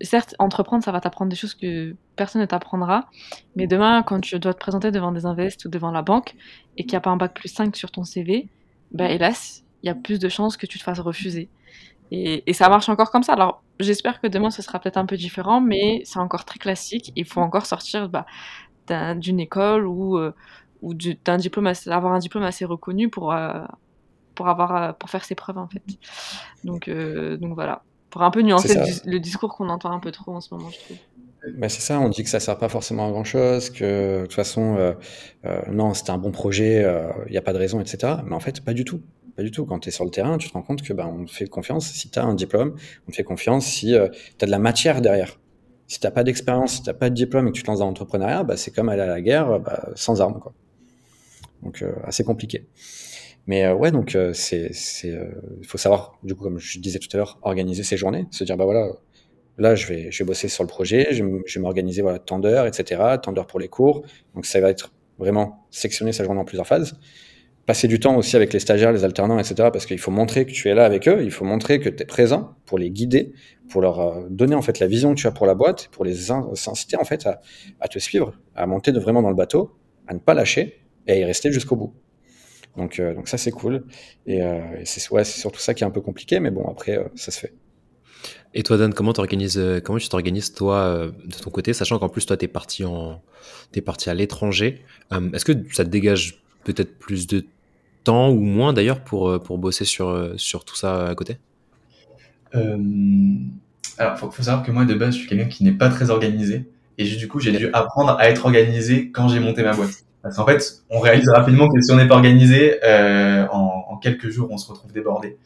Certes, 0.00 0.34
entreprendre, 0.38 0.84
ça 0.84 0.92
va 0.92 1.00
t'apprendre 1.00 1.30
des 1.30 1.36
choses 1.36 1.54
que 1.54 1.94
personne 2.16 2.40
ne 2.40 2.46
t'apprendra, 2.46 3.08
mais 3.54 3.66
demain, 3.66 4.02
quand 4.02 4.20
tu 4.20 4.38
dois 4.38 4.54
te 4.54 4.58
présenter 4.58 4.90
devant 4.90 5.12
des 5.12 5.26
invests 5.26 5.64
ou 5.64 5.68
devant 5.68 5.90
la 5.90 6.02
banque 6.02 6.34
et 6.76 6.82
qu'il 6.82 6.92
n'y 6.92 6.96
a 6.96 7.00
pas 7.00 7.10
un 7.10 7.16
bac 7.16 7.34
plus 7.34 7.48
5 7.48 7.74
sur 7.76 7.90
ton 7.90 8.04
CV, 8.04 8.48
ben 8.92 9.10
hélas, 9.10 9.64
il 9.82 9.86
y 9.86 9.90
a 9.90 9.94
plus 9.94 10.18
de 10.18 10.28
chances 10.28 10.56
que 10.56 10.66
tu 10.66 10.78
te 10.78 10.84
fasses 10.84 11.00
refuser. 11.00 11.48
Et, 12.12 12.52
ça 12.52 12.68
marche 12.68 12.88
encore 12.88 13.10
comme 13.10 13.22
ça. 13.22 13.32
Alors, 13.32 13.62
j'espère 13.80 14.20
que 14.20 14.26
demain, 14.28 14.50
ce 14.50 14.62
sera 14.62 14.78
peut-être 14.78 14.96
un 14.96 15.06
peu 15.06 15.16
différent, 15.16 15.60
mais 15.60 16.02
c'est 16.04 16.18
encore 16.18 16.44
très 16.44 16.58
classique. 16.58 17.12
Il 17.16 17.24
faut 17.24 17.40
encore 17.40 17.66
sortir 17.66 18.08
bah, 18.08 18.26
d'une 19.16 19.40
école 19.40 19.86
ou, 19.86 20.18
euh, 20.18 20.32
d'un 21.24 21.36
diplôme, 21.36 21.72
avoir 21.86 22.12
un 22.12 22.18
diplôme 22.18 22.44
assez 22.44 22.64
reconnu 22.64 23.08
pour, 23.08 23.32
euh, 23.32 23.64
pour, 24.34 24.48
avoir, 24.48 24.76
euh, 24.76 24.92
pour 24.92 25.10
faire 25.10 25.24
ses 25.24 25.34
preuves, 25.34 25.58
en 25.58 25.68
fait. 25.68 25.82
Donc, 26.64 26.88
donc 26.88 27.54
voilà. 27.54 27.82
Pour 28.16 28.22
un 28.22 28.30
peu 28.30 28.40
nuancer 28.40 28.74
le, 29.04 29.18
discours 29.18 29.54
qu'on 29.54 29.68
entend 29.68 29.92
un 29.92 30.00
peu 30.00 30.10
trop 30.10 30.32
en 30.32 30.40
ce 30.40 30.54
moment, 30.54 30.70
je 30.70 30.78
trouve. 30.78 30.96
Bah 31.58 31.68
c'est 31.68 31.82
ça, 31.82 32.00
on 32.00 32.08
dit 32.08 32.24
que 32.24 32.30
ça 32.30 32.40
sert 32.40 32.56
pas 32.56 32.70
forcément 32.70 33.06
à 33.06 33.10
grand 33.10 33.24
chose, 33.24 33.68
que 33.68 34.20
de 34.20 34.22
toute 34.22 34.32
façon, 34.32 34.94
non, 35.70 35.92
c'était 35.92 36.12
un 36.12 36.18
bon 36.18 36.30
projet, 36.30 36.82
il 37.26 37.30
n'y 37.30 37.36
a 37.36 37.42
pas 37.42 37.52
de 37.52 37.58
raison, 37.58 37.78
etc. 37.78 38.14
Mais 38.24 38.34
en 38.34 38.40
fait, 38.40 38.64
pas 38.64 38.72
du 38.72 38.86
tout. 38.86 39.02
Pas 39.36 39.42
du 39.42 39.50
tout. 39.50 39.66
Quand 39.66 39.78
tu 39.78 39.90
es 39.90 39.92
sur 39.92 40.04
le 40.04 40.10
terrain, 40.10 40.38
tu 40.38 40.48
te 40.48 40.54
rends 40.54 40.62
compte 40.62 40.82
que 40.82 40.94
bah, 40.94 41.06
on 41.06 41.26
te 41.26 41.30
fait 41.30 41.46
confiance 41.46 41.86
si 41.86 42.08
tu 42.08 42.18
as 42.18 42.24
un 42.24 42.34
diplôme, 42.34 42.74
on 43.06 43.10
te 43.10 43.16
fait 43.16 43.24
confiance 43.24 43.66
si 43.66 43.94
euh, 43.94 44.08
tu 44.38 44.44
as 44.44 44.46
de 44.46 44.50
la 44.50 44.58
matière 44.58 45.02
derrière. 45.02 45.38
Si 45.88 46.00
tu 46.00 46.06
n'as 46.06 46.10
pas 46.10 46.24
d'expérience, 46.24 46.72
si 46.72 46.82
tu 46.82 46.88
n'as 46.88 46.94
pas 46.94 47.10
de 47.10 47.14
diplôme 47.14 47.46
et 47.46 47.50
que 47.52 47.56
tu 47.56 47.62
te 47.62 47.68
lances 47.68 47.80
dans 47.80 47.86
l'entrepreneuriat, 47.86 48.44
bah, 48.44 48.56
c'est 48.56 48.70
comme 48.74 48.88
aller 48.88 49.02
à 49.02 49.06
la 49.06 49.20
guerre 49.20 49.60
bah, 49.60 49.90
sans 49.94 50.22
armes. 50.22 50.40
Quoi. 50.40 50.54
Donc, 51.62 51.82
euh, 51.82 51.92
assez 52.04 52.24
compliqué. 52.24 52.66
Mais 53.46 53.64
euh, 53.64 53.74
ouais, 53.74 53.90
donc 53.90 54.16
c'est, 54.32 54.70
il 55.02 55.66
faut 55.66 55.78
savoir, 55.78 56.18
du 56.22 56.34
coup, 56.34 56.44
comme 56.44 56.58
je 56.58 56.78
disais 56.80 56.98
tout 56.98 57.08
à 57.12 57.16
l'heure, 57.16 57.38
organiser 57.42 57.82
ses 57.82 57.96
journées, 57.96 58.26
se 58.30 58.44
dire 58.44 58.56
bah 58.56 58.64
voilà, 58.64 58.88
là 59.58 59.74
je 59.74 59.86
vais, 59.86 60.10
je 60.10 60.22
vais 60.22 60.26
bosser 60.26 60.48
sur 60.48 60.64
le 60.64 60.68
projet, 60.68 61.08
je, 61.12 61.24
vais 61.24 61.60
m'organiser 61.60 62.02
voilà 62.02 62.18
tant 62.18 62.40
etc., 62.66 63.02
tant 63.22 63.32
pour 63.44 63.60
les 63.60 63.68
cours. 63.68 64.04
Donc 64.34 64.46
ça 64.46 64.60
va 64.60 64.70
être 64.70 64.92
vraiment 65.18 65.66
sectionner 65.70 66.12
sa 66.12 66.24
journée 66.24 66.40
en 66.40 66.44
plusieurs 66.44 66.66
phases 66.66 66.98
passer 67.66 67.88
du 67.88 67.98
temps 67.98 68.16
aussi 68.16 68.36
avec 68.36 68.52
les 68.52 68.60
stagiaires, 68.60 68.92
les 68.92 69.04
alternants, 69.04 69.38
etc. 69.38 69.54
Parce 69.72 69.86
qu'il 69.86 69.98
faut 69.98 70.12
montrer 70.12 70.46
que 70.46 70.52
tu 70.52 70.68
es 70.68 70.74
là 70.74 70.84
avec 70.84 71.08
eux, 71.08 71.22
il 71.22 71.32
faut 71.32 71.44
montrer 71.44 71.80
que 71.80 71.88
tu 71.88 72.02
es 72.02 72.06
présent 72.06 72.54
pour 72.64 72.78
les 72.78 72.90
guider, 72.90 73.32
pour 73.68 73.82
leur 73.82 74.00
euh, 74.00 74.26
donner 74.30 74.54
en 74.54 74.62
fait 74.62 74.78
la 74.78 74.86
vision 74.86 75.14
que 75.14 75.20
tu 75.20 75.26
as 75.26 75.32
pour 75.32 75.46
la 75.46 75.54
boîte, 75.54 75.88
pour 75.88 76.04
les 76.04 76.30
inciter 76.30 76.96
en 76.96 77.04
fait 77.04 77.26
à, 77.26 77.40
à 77.80 77.88
te 77.88 77.98
suivre, 77.98 78.38
à 78.54 78.66
monter 78.66 78.92
de 78.92 79.00
vraiment 79.00 79.20
dans 79.20 79.30
le 79.30 79.36
bateau, 79.36 79.76
à 80.06 80.14
ne 80.14 80.20
pas 80.20 80.34
lâcher 80.34 80.80
et 81.06 81.12
à 81.12 81.16
y 81.16 81.24
rester 81.24 81.52
jusqu'au 81.52 81.76
bout. 81.76 81.94
Donc, 82.76 83.00
euh, 83.00 83.14
donc 83.14 83.28
ça 83.28 83.38
c'est 83.38 83.50
cool. 83.50 83.84
Et, 84.26 84.42
euh, 84.42 84.60
et 84.80 84.84
c'est 84.84 85.10
ouais, 85.10 85.24
surtout 85.24 85.60
ça 85.60 85.74
qui 85.74 85.84
est 85.84 85.86
un 85.86 85.90
peu 85.90 86.00
compliqué, 86.00 86.40
mais 86.40 86.50
bon 86.50 86.66
après 86.68 86.98
euh, 86.98 87.04
ça 87.14 87.30
se 87.30 87.40
fait. 87.40 87.54
Et 88.54 88.62
toi 88.62 88.76
Dan, 88.76 88.94
comment 88.94 89.12
t'organises 89.12 89.62
comment 89.84 89.98
tu 89.98 90.08
t'organises 90.08 90.52
toi 90.52 91.08
de 91.24 91.36
ton 91.36 91.50
côté, 91.50 91.72
sachant 91.72 91.98
qu'en 91.98 92.08
plus 92.08 92.24
toi 92.24 92.36
t'es 92.36 92.48
parti 92.48 92.84
en 92.84 93.20
t'es 93.72 93.82
parti 93.82 94.08
à 94.08 94.14
l'étranger. 94.14 94.82
Est-ce 95.32 95.44
que 95.44 95.52
ça 95.72 95.84
te 95.84 95.90
dégage 95.90 96.42
peut-être 96.64 96.98
plus 96.98 97.26
de 97.26 97.44
temps 98.04 98.30
ou 98.30 98.40
moins 98.40 98.72
d'ailleurs 98.72 99.04
pour, 99.04 99.40
pour 99.42 99.58
bosser 99.58 99.84
sur, 99.84 100.32
sur 100.36 100.64
tout 100.64 100.76
ça 100.76 101.08
à 101.08 101.14
côté? 101.14 101.38
Euh, 102.54 102.76
Alors, 103.98 104.14
il 104.14 104.18
faut, 104.18 104.42
savoir 104.42 104.64
que 104.64 104.70
moi, 104.70 104.84
de 104.84 104.94
base, 104.94 105.14
je 105.14 105.20
suis 105.20 105.28
quelqu'un 105.28 105.46
qui 105.46 105.64
n'est 105.64 105.72
pas 105.72 105.88
très 105.88 106.10
organisé. 106.10 106.64
Et 106.98 107.04
du 107.04 107.28
coup, 107.28 107.40
j'ai 107.40 107.52
dû 107.52 107.68
apprendre 107.72 108.16
à 108.18 108.28
être 108.28 108.46
organisé 108.46 109.10
quand 109.10 109.28
j'ai 109.28 109.40
monté 109.40 109.62
ma 109.62 109.74
boîte. 109.74 110.05
Parce 110.26 110.36
qu'en 110.36 110.46
fait, 110.46 110.82
on 110.90 110.98
réalise 110.98 111.28
rapidement 111.28 111.68
que 111.68 111.80
si 111.80 111.92
on 111.92 111.96
n'est 111.96 112.08
pas 112.08 112.16
organisé, 112.16 112.78
en, 113.52 113.96
quelques 114.02 114.28
jours, 114.28 114.48
on 114.50 114.58
se 114.58 114.68
retrouve 114.68 114.92
débordé. 114.92 115.38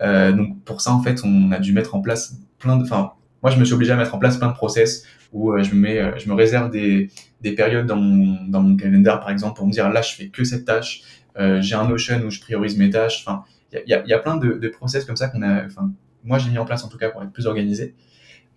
donc 0.00 0.62
pour 0.64 0.80
ça, 0.80 0.92
en 0.92 1.02
fait, 1.02 1.22
on 1.24 1.52
a 1.52 1.58
dû 1.58 1.72
mettre 1.72 1.94
en 1.94 2.00
place 2.00 2.34
plein 2.58 2.76
de... 2.76 2.82
Enfin, 2.82 3.12
moi, 3.42 3.50
je 3.50 3.58
me 3.58 3.64
suis 3.64 3.74
obligé 3.74 3.92
à 3.92 3.96
mettre 3.96 4.14
en 4.14 4.18
place 4.18 4.36
plein 4.36 4.48
de 4.48 4.54
process 4.54 5.04
où 5.32 5.56
je, 5.62 5.74
me 5.74 5.80
mets, 5.80 6.18
je 6.18 6.28
me 6.28 6.34
réserve 6.34 6.70
des, 6.70 7.10
des 7.40 7.52
périodes 7.52 7.86
dans 7.86 7.96
mon, 7.96 8.44
dans 8.48 8.62
mon 8.62 8.76
calendar, 8.76 9.20
par 9.20 9.30
exemple, 9.30 9.56
pour 9.56 9.66
me 9.66 9.72
dire 9.72 9.88
là, 9.90 10.02
je 10.02 10.14
fais 10.14 10.28
que 10.28 10.44
cette 10.44 10.64
tâche, 10.64 11.02
euh, 11.38 11.60
j'ai 11.60 11.74
un 11.74 11.88
Notion 11.88 12.20
où 12.24 12.30
je 12.30 12.40
priorise 12.40 12.76
mes 12.78 12.90
tâches. 12.90 13.24
Enfin, 13.26 13.44
il 13.72 13.82
y 13.86 14.12
a, 14.12 14.18
plein 14.18 14.36
de, 14.36 14.68
process 14.68 15.04
comme 15.04 15.16
ça 15.16 15.28
qu'on 15.28 15.42
a. 15.42 15.64
Enfin, 15.64 15.90
moi, 16.24 16.38
j'ai 16.38 16.50
mis 16.50 16.58
en 16.58 16.64
place 16.64 16.84
en 16.84 16.88
tout 16.88 16.98
cas 16.98 17.10
pour 17.10 17.22
être 17.22 17.32
plus 17.32 17.46
organisé. 17.46 17.94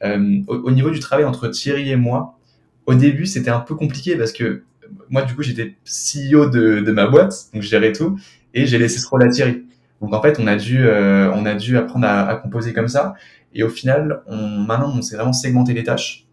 Euh, 0.04 0.42
au, 0.48 0.72
niveau 0.72 0.92
du 0.92 1.00
travail 1.00 1.26
entre 1.26 1.50
Thierry 1.50 1.90
et 1.90 1.98
moi, 1.98 2.40
au 2.86 2.94
début, 2.94 3.26
c'était 3.26 3.50
un 3.50 3.60
peu 3.60 3.76
compliqué 3.76 4.16
parce 4.16 4.32
que 4.32 4.64
moi, 5.10 5.24
du 5.24 5.36
coup, 5.36 5.44
j'étais 5.44 5.76
CEO 5.86 6.50
de, 6.50 6.80
de 6.82 6.92
ma 6.92 7.08
boîte, 7.08 7.34
donc 7.54 7.64
je 7.64 7.68
gérais 7.68 7.92
tout. 7.92 8.20
et 8.54 8.66
j'ai 8.66 8.78
laissé 8.78 9.00
ce 9.00 9.08
rôle 9.08 9.24
à 9.24 9.30
Thierry. 9.30 9.66
Donc 10.02 10.14
en 10.14 10.22
fait, 10.22 10.40
on 10.40 10.48
a 10.48 10.56
dû, 10.56 10.88
euh, 10.88 11.32
on 11.34 11.46
a 11.46 11.56
dû 11.56 11.78
apprendre 11.78 12.08
à, 12.08 12.28
à, 12.28 12.36
composer 12.36 12.74
comme 12.74 12.88
ça. 12.88 13.16
Et 13.54 13.64
au 13.64 13.70
final, 13.70 14.22
on, 14.28 14.38
maintenant, 14.38 14.94
on 14.96 15.02
s'est 15.02 15.16
vraiment 15.16 15.34
segmenté 15.34 15.74
les 15.74 15.84
tâches, 15.84 16.26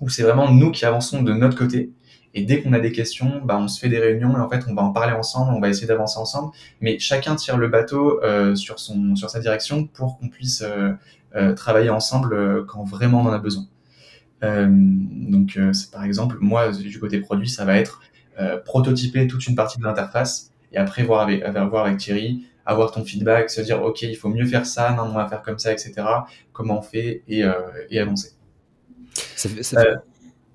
où 0.00 0.08
c'est 0.08 0.22
vraiment 0.22 0.50
nous 0.50 0.70
qui 0.70 0.84
avançons 0.84 1.22
de 1.22 1.32
notre 1.32 1.56
côté. 1.56 1.90
Et 2.34 2.42
dès 2.42 2.60
qu'on 2.60 2.72
a 2.72 2.80
des 2.80 2.90
questions, 2.90 3.40
bah, 3.44 3.56
on 3.58 3.68
se 3.68 3.78
fait 3.78 3.88
des 3.88 4.00
réunions 4.00 4.36
et 4.36 4.40
en 4.40 4.50
fait, 4.50 4.64
on 4.68 4.74
va 4.74 4.82
en 4.82 4.90
parler 4.90 5.12
ensemble, 5.12 5.52
on 5.54 5.60
va 5.60 5.68
essayer 5.68 5.86
d'avancer 5.86 6.18
ensemble. 6.18 6.52
Mais 6.80 6.98
chacun 6.98 7.36
tire 7.36 7.56
le 7.56 7.68
bateau 7.68 8.20
euh, 8.24 8.56
sur 8.56 8.80
son, 8.80 9.14
sur 9.14 9.30
sa 9.30 9.38
direction 9.38 9.86
pour 9.86 10.18
qu'on 10.18 10.28
puisse 10.28 10.62
euh, 10.62 10.92
euh 11.36 11.54
travailler 11.54 11.90
ensemble 11.90 12.34
euh, 12.34 12.64
quand 12.66 12.84
vraiment 12.84 13.20
on 13.20 13.26
en 13.26 13.32
a 13.32 13.38
besoin. 13.38 13.66
Euh, 14.44 14.68
donc, 14.70 15.58
c'est 15.72 15.90
par 15.90 16.04
exemple, 16.04 16.36
moi, 16.40 16.70
du 16.70 17.00
côté 17.00 17.18
produit, 17.20 17.48
ça 17.48 17.64
va 17.64 17.76
être 17.76 18.00
prototyper 18.64 19.28
toute 19.28 19.46
une 19.46 19.54
partie 19.54 19.78
de 19.78 19.84
l'interface 19.84 20.50
et 20.72 20.76
après 20.76 21.04
voir 21.04 21.20
avec, 21.20 21.44
voir 21.70 21.86
avec 21.86 21.98
Thierry, 21.98 22.44
avoir 22.66 22.90
ton 22.90 23.04
feedback, 23.04 23.48
se 23.48 23.60
dire 23.60 23.80
ok, 23.82 24.02
il 24.02 24.16
faut 24.16 24.28
mieux 24.28 24.44
faire 24.44 24.66
ça, 24.66 24.92
non, 24.92 25.04
on 25.04 25.14
va 25.14 25.28
faire 25.28 25.42
comme 25.42 25.58
ça, 25.58 25.72
etc. 25.72 26.02
Comment 26.52 26.80
on 26.80 26.82
fait 26.82 27.22
et, 27.28 27.44
et 27.90 27.98
avancer. 28.00 28.32
Ça 29.36 29.48
fait, 29.48 29.62
ça 29.62 29.80
fait... 29.82 29.88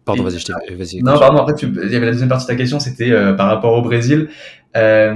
Pardon, 0.10 0.24
vas-y, 0.24 0.40
je 0.40 0.74
vas-y. 0.76 1.04
Non, 1.04 1.20
pardon, 1.20 1.38
après, 1.38 1.54
tu... 1.56 1.68
il 1.68 1.92
y 1.92 1.96
avait 1.96 2.08
la 2.08 2.12
deuxième 2.12 2.30
partie 2.30 2.46
de 2.46 2.52
ta 2.52 2.56
question, 2.56 2.80
c'était 2.80 3.12
euh, 3.12 3.34
par 3.34 3.48
rapport 3.48 3.74
au 3.74 3.82
Brésil. 3.82 4.30
Euh, 4.76 5.14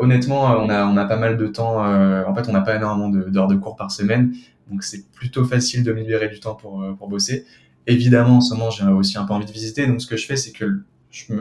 honnêtement, 0.00 0.42
on 0.58 0.68
a, 0.68 0.86
on 0.86 0.96
a 0.96 1.04
pas 1.04 1.16
mal 1.16 1.36
de 1.36 1.46
temps. 1.46 1.84
Euh, 1.84 2.24
en 2.26 2.34
fait, 2.34 2.48
on 2.48 2.52
n'a 2.52 2.60
pas 2.60 2.76
énormément 2.76 3.08
d'heures 3.08 3.48
de, 3.48 3.54
cours 3.56 3.76
par 3.76 3.90
semaine, 3.90 4.34
donc 4.70 4.82
c'est 4.82 5.10
plutôt 5.10 5.44
facile 5.44 5.84
de 5.84 5.92
me 5.92 6.00
libérer 6.00 6.28
du 6.28 6.40
temps 6.40 6.54
pour, 6.54 6.82
euh, 6.82 6.92
pour 6.94 7.08
bosser. 7.08 7.44
Évidemment, 7.86 8.36
en 8.36 8.40
ce 8.40 8.54
moment, 8.54 8.70
j'ai 8.70 8.84
aussi 8.86 9.18
un 9.18 9.24
peu 9.24 9.32
envie 9.32 9.46
de 9.46 9.52
visiter, 9.52 9.86
donc 9.86 10.00
ce 10.00 10.06
que 10.06 10.16
je 10.16 10.26
fais, 10.26 10.36
c'est 10.36 10.52
que 10.52 10.82
je, 11.10 11.34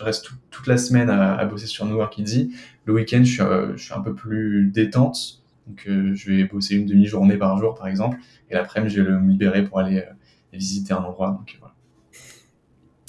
reste 0.00 0.24
tout, 0.24 0.34
toute 0.50 0.66
la 0.66 0.76
semaine 0.76 1.10
à, 1.10 1.44
bosser 1.44 1.66
sur 1.66 1.86
New 1.86 1.96
York 1.96 2.18
Easy. 2.18 2.52
Le 2.84 2.92
week-end, 2.92 3.22
je 3.24 3.32
suis, 3.32 3.42
euh, 3.42 3.76
un 3.94 4.00
peu 4.00 4.14
plus 4.14 4.66
détente, 4.66 5.42
donc 5.66 5.86
je 5.86 6.30
vais 6.30 6.44
bosser 6.44 6.74
une 6.74 6.86
demi-journée 6.86 7.36
par 7.36 7.56
jour, 7.58 7.74
par 7.74 7.86
exemple, 7.86 8.18
et 8.50 8.54
l'après-midi, 8.54 8.94
je 8.94 9.02
vais 9.02 9.12
me 9.12 9.30
libérer 9.30 9.64
pour 9.64 9.78
aller 9.78 10.04
visiter 10.52 10.92
un 10.92 10.98
endroit. 10.98 11.30
Donc, 11.30 11.56
voilà. 11.60 11.71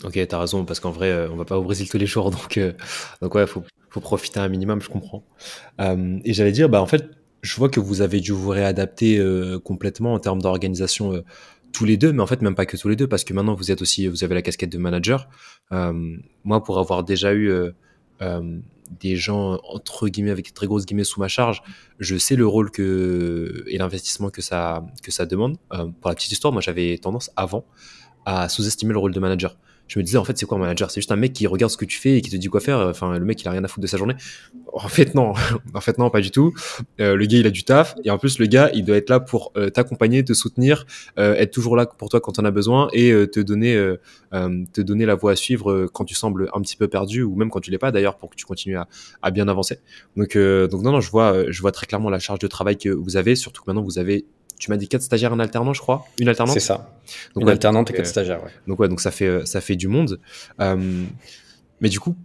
Ok, 0.04 0.20
t'as 0.28 0.40
raison, 0.40 0.66
parce 0.66 0.80
qu'en 0.80 0.92
vrai, 0.92 1.10
euh, 1.12 1.30
on 1.32 1.38
va 1.38 1.46
pas 1.46 1.58
au 1.58 1.64
Brésil 1.64 1.90
tous 1.90 1.98
les 1.98 2.06
jours, 2.06 2.30
donc, 2.32 2.58
euh, 2.58 2.74
donc 3.22 3.34
ouais, 3.36 3.48
faut, 3.48 3.64
faut 3.90 4.02
profiter 4.02 4.40
un 4.40 4.50
minimum, 4.50 4.82
je 4.82 4.90
comprends. 4.90 5.24
Euh, 5.80 6.20
et 6.26 6.34
j'allais 6.34 6.52
dire, 6.52 6.70
bah, 6.70 6.82
en 6.82 6.86
fait, 6.86 7.10
je 7.42 7.56
vois 7.56 7.70
que 7.70 7.80
vous 7.80 8.02
avez 8.02 8.20
dû 8.20 8.32
vous 8.32 8.50
réadapter 8.50 9.18
euh, 9.18 9.60
complètement 9.60 10.14
en 10.14 10.20
termes 10.20 10.42
d'organisation 10.42 11.24
tous 11.72 11.86
les 11.86 11.98
deux, 11.98 12.14
mais 12.14 12.22
en 12.22 12.28
fait, 12.28 12.42
même 12.42 12.56
pas 12.56 12.66
que 12.66 12.78
tous 12.78 12.90
les 12.90 12.96
deux, 12.96 13.08
parce 13.08 13.24
que 13.24 13.34
maintenant, 13.34 13.56
vous 13.56 13.72
êtes 13.72 13.82
aussi, 13.82 14.08
vous 14.08 14.24
avez 14.24 14.36
la 14.36 14.42
casquette 14.42 14.72
de 14.72 14.78
manager. 14.78 15.30
moi, 15.72 16.64
pour 16.64 16.80
avoir 16.80 17.04
déjà 17.04 17.34
eu 17.34 17.52
des 19.00 19.16
gens 19.16 19.60
entre 19.64 20.08
guillemets 20.08 20.32
avec 20.32 20.46
des 20.46 20.52
très 20.52 20.68
grosses 20.68 20.86
guillemets 20.86 21.04
sous 21.04 21.20
ma 21.20 21.28
charge, 21.28 21.64
je 22.00 22.16
sais 22.16 22.36
le 22.36 22.46
rôle 22.46 22.70
que 22.70 23.64
et 23.68 23.78
l'investissement 23.78 24.30
que 24.30 24.42
ça 24.42 24.86
que 25.02 25.12
ça 25.12 25.26
demande. 25.26 25.58
Pour 25.70 26.10
la 26.10 26.16
petite 26.16 26.32
histoire, 26.32 26.54
moi 26.54 26.62
j'avais 26.62 26.98
tendance 27.00 27.32
avant 27.36 27.66
à 28.26 28.48
sous-estimer 28.50 28.94
le 28.94 29.00
rôle 29.00 29.14
de 29.14 29.20
manager 29.20 29.58
je 29.88 30.00
me 30.00 30.04
disais 30.04 30.18
en 30.18 30.24
fait 30.24 30.38
c'est 30.38 30.46
quoi 30.46 30.58
un 30.58 30.62
manager? 30.62 30.90
C'est 30.90 31.02
juste 31.02 31.12
un 31.12 31.16
mec 31.16 31.34
qui 31.34 31.46
regarde 31.48 31.72
ce 31.72 31.78
que 31.78 31.86
tu 31.86 32.00
fais 32.00 32.18
et 32.18 32.22
qui 32.22 32.30
te 32.30 32.36
dit 32.36 32.48
quoi 32.48 32.62
faire. 32.62 32.80
Enfin 32.80 33.18
le 33.18 33.26
mec 33.26 33.42
il 33.42 33.48
a 33.48 33.52
rien 33.52 33.64
à 33.64 33.68
foutre 33.68 33.82
de 33.82 33.88
sa 33.88 33.98
journée. 33.98 34.16
En 34.72 34.88
fait 34.88 35.14
non. 35.16 35.34
En 35.74 35.82
fait 35.82 35.98
non 35.98 36.10
pas 36.10 36.22
du 36.22 36.32
tout. 36.32 36.54
Euh, 37.00 37.16
le 37.16 37.26
gars 37.26 37.38
il 37.38 37.48
a 37.48 37.52
du 37.52 37.64
taf. 37.64 37.96
Et 38.04 38.10
en 38.10 38.18
plus 38.18 38.40
le 38.40 38.46
gars 38.46 38.70
il 38.74 38.86
doit 38.86 38.98
être 38.98 39.10
là 39.10 39.20
pour 39.20 39.52
euh, 39.58 39.70
t'accompagner 39.70 40.24
te 40.24 40.34
soutenir 40.34 40.86
euh, 41.20 41.36
être 41.36 41.52
toujours 41.52 41.76
là 41.76 41.86
pour 41.86 42.10
toi 42.10 42.22
quand 42.22 42.40
on 42.40 42.46
a 42.46 42.52
besoin 42.52 42.88
et 42.94 43.12
euh, 43.12 43.28
te 43.28 43.40
donner 43.40 43.76
euh, 43.76 43.98
te 44.74 44.82
donner 44.82 45.06
la 45.06 45.16
voie 45.16 45.32
à 45.32 45.36
suivre 45.36 45.88
quand 45.94 46.06
tu 46.06 46.16
sembles 46.16 46.50
un 46.54 46.62
petit 46.62 46.78
peu 46.78 46.88
perdu 46.88 47.24
ou 47.24 47.36
même 47.36 47.50
quand 47.50 47.60
tu 47.60 47.72
l'es 47.72 47.78
pas 47.78 47.92
d'ailleurs 47.92 48.18
pour 48.18 48.30
que 48.30 48.36
tu 48.36 48.46
continues 48.46 48.78
à, 48.78 48.88
à 49.22 49.32
bien 49.32 49.48
avancer. 49.48 49.80
Donc 50.16 50.38
donc 50.38 50.82
non 50.82 50.92
non 50.92 51.02
je 51.02 51.12
vois 51.12 51.52
je 51.52 51.62
vois 51.62 51.72
très 51.72 51.86
clairement 51.86 52.10
la 52.10 52.20
charge 52.20 52.40
de 52.40 52.48
travail 52.48 52.78
que 52.78 52.90
vous 52.90 53.18
avez 53.18 53.36
surtout 53.36 53.62
que 53.62 53.70
maintenant 53.70 53.84
vous 53.84 54.00
avez 54.00 54.26
tu 54.60 54.72
m'as 54.72 54.78
dit 54.78 54.88
quatre 54.88 55.02
stagiaires 55.02 55.34
en 55.34 55.40
alternant, 55.40 55.74
je 55.74 55.82
crois. 55.82 56.06
Une 56.20 56.30
alternante. 56.30 56.54
C'est 56.54 56.60
ça. 56.60 57.00
Donc, 57.36 57.44
Une 57.44 57.50
alternante 57.50 57.90
et 57.90 57.94
quatre 57.94 58.06
euh, 58.06 58.10
stagiaires. 58.10 58.44
Ouais. 58.44 58.52
Donc 58.68 58.80
ouais, 58.80 58.88
donc 58.88 59.02
ça 59.02 59.12
fait 59.12 59.28
euh, 59.28 59.46
ça 59.46 59.62
fait 59.62 59.76
du 59.76 59.88
monde. 59.88 60.20
Euh, 60.62 61.04
mais 61.82 61.90
du 61.90 62.00
coup, 62.00 62.16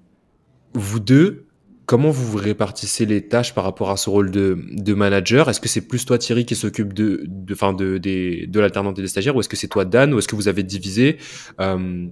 vous 0.74 1.00
deux, 1.00 1.46
comment 1.86 2.10
vous 2.10 2.24
vous 2.24 2.38
répartissez 2.38 3.06
les 3.06 3.26
tâches 3.26 3.54
par 3.54 3.64
rapport 3.64 3.90
à 3.90 3.96
ce 3.96 4.08
rôle 4.10 4.30
de, 4.30 4.58
de 4.72 4.94
manager? 4.94 5.48
Est-ce 5.50 5.60
que 5.60 5.68
c'est 5.68 5.80
plus 5.80 6.04
toi 6.04 6.18
Thierry 6.18 6.46
qui 6.46 6.54
s'occupe 6.54 6.92
de 6.92 7.24
de 7.26 7.54
fin 7.54 7.72
de 7.72 7.98
de, 7.98 8.46
de 8.46 8.60
l'alternante 8.60 8.98
et 8.98 9.02
des 9.02 9.08
stagiaires, 9.08 9.34
ou 9.34 9.40
est-ce 9.40 9.48
que 9.48 9.56
c'est 9.56 9.68
toi 9.68 9.84
Dan, 9.84 10.14
ou 10.14 10.18
est-ce 10.18 10.28
que 10.28 10.36
vous 10.36 10.48
avez 10.48 10.62
divisé? 10.62 11.18
Euh, 11.60 12.06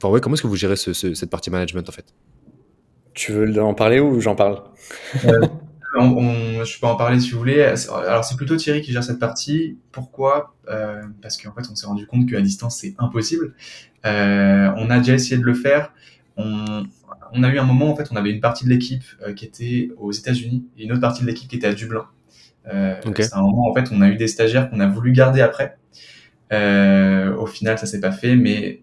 Enfin 0.00 0.12
ouais, 0.12 0.20
comment 0.20 0.34
est-ce 0.34 0.42
que 0.42 0.46
vous 0.46 0.54
gérez 0.54 0.76
ce, 0.76 0.92
ce, 0.92 1.12
cette 1.14 1.28
partie 1.28 1.50
management 1.50 1.88
en 1.88 1.90
fait? 1.90 2.14
Tu 3.14 3.32
veux 3.32 3.60
en 3.60 3.74
parler 3.74 3.98
ou 3.98 4.20
j'en 4.20 4.36
parle? 4.36 4.62
On, 5.96 6.00
on, 6.00 6.64
je 6.64 6.78
peux 6.78 6.86
en 6.86 6.96
parler 6.96 7.20
si 7.20 7.30
vous 7.30 7.38
voulez. 7.38 7.62
Alors 7.62 8.24
c'est 8.24 8.36
plutôt 8.36 8.56
Thierry 8.56 8.82
qui 8.82 8.92
gère 8.92 9.04
cette 9.04 9.18
partie. 9.18 9.78
Pourquoi? 9.92 10.54
Euh, 10.68 11.02
Parce 11.22 11.36
qu'en 11.36 11.52
fait 11.52 11.68
on 11.70 11.74
s'est 11.74 11.86
rendu 11.86 12.06
compte 12.06 12.28
qu'à 12.28 12.40
distance 12.40 12.78
c'est 12.78 12.94
impossible. 12.98 13.54
Euh, 14.06 14.70
on 14.76 14.90
a 14.90 14.98
déjà 14.98 15.14
essayé 15.14 15.38
de 15.38 15.44
le 15.44 15.54
faire. 15.54 15.92
On, 16.36 16.84
on, 17.32 17.42
a 17.42 17.48
eu 17.48 17.58
un 17.58 17.64
moment 17.64 17.90
en 17.90 17.96
fait 17.96 18.08
on 18.12 18.16
avait 18.16 18.30
une 18.30 18.40
partie 18.40 18.64
de 18.64 18.70
l'équipe 18.70 19.04
euh, 19.26 19.32
qui 19.32 19.44
était 19.44 19.90
aux 19.98 20.12
États-Unis 20.12 20.66
et 20.76 20.84
une 20.84 20.92
autre 20.92 21.00
partie 21.00 21.22
de 21.22 21.26
l'équipe 21.26 21.48
qui 21.48 21.56
était 21.56 21.66
à 21.66 21.74
Dublin. 21.74 22.06
Euh, 22.72 23.00
okay. 23.06 23.22
C'est 23.22 23.34
un 23.34 23.40
moment 23.40 23.68
en 23.68 23.74
fait 23.74 23.90
on 23.90 24.00
a 24.02 24.08
eu 24.08 24.16
des 24.16 24.28
stagiaires 24.28 24.70
qu'on 24.70 24.80
a 24.80 24.86
voulu 24.86 25.12
garder 25.12 25.40
après. 25.40 25.78
Euh, 26.52 27.34
au 27.36 27.46
final 27.46 27.78
ça 27.78 27.86
s'est 27.86 28.00
pas 28.00 28.12
fait, 28.12 28.36
mais 28.36 28.82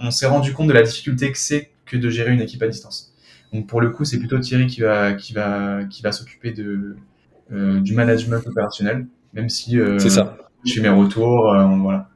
on, 0.00 0.06
on 0.06 0.10
s'est 0.10 0.26
rendu 0.26 0.52
compte 0.52 0.68
de 0.68 0.72
la 0.72 0.82
difficulté 0.82 1.30
que 1.32 1.38
c'est 1.38 1.70
que 1.84 1.96
de 1.96 2.08
gérer 2.08 2.32
une 2.32 2.40
équipe 2.40 2.62
à 2.62 2.68
distance. 2.68 3.09
Donc 3.52 3.66
pour 3.66 3.80
le 3.80 3.90
coup, 3.90 4.04
c'est 4.04 4.18
plutôt 4.18 4.38
Thierry 4.38 4.66
qui 4.66 4.80
va 4.80 5.12
qui 5.12 5.32
va 5.32 5.84
qui 5.90 6.02
va 6.02 6.12
s'occuper 6.12 6.52
de 6.52 6.96
euh, 7.52 7.80
du 7.80 7.94
management 7.94 8.46
opérationnel, 8.46 9.06
même 9.34 9.48
si 9.48 9.78
euh, 9.78 9.98
ça. 9.98 10.36
Je 10.64 10.74
fais 10.74 10.80
mes 10.80 10.88
retours, 10.88 11.52
euh, 11.52 11.64
voilà. 11.80 12.08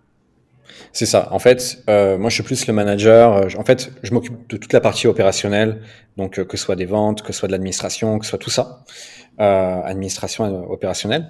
C'est 0.93 1.07
ça. 1.07 1.29
En 1.33 1.39
fait, 1.39 1.83
euh, 1.89 2.19
moi, 2.19 2.31
je 2.31 2.35
suis 2.35 2.43
plus 2.43 2.67
le 2.67 2.73
manager. 2.73 3.49
En 3.59 3.65
fait, 3.65 3.91
je 4.03 4.13
m'occupe 4.13 4.49
de 4.49 4.57
toute 4.57 4.73
la 4.73 4.81
partie 4.81 5.07
opérationnelle, 5.07 5.81
donc 6.17 6.45
que 6.45 6.57
ce 6.57 6.65
soit 6.65 6.77
des 6.77 6.85
ventes, 6.85 7.23
que 7.23 7.33
ce 7.33 7.41
soit 7.41 7.49
de 7.49 7.53
l'administration, 7.53 8.19
que 8.19 8.25
ce 8.25 8.31
soit 8.31 8.39
tout 8.39 8.51
ça, 8.51 8.85
euh, 9.41 9.81
administration 9.83 10.71
opérationnelle, 10.71 11.29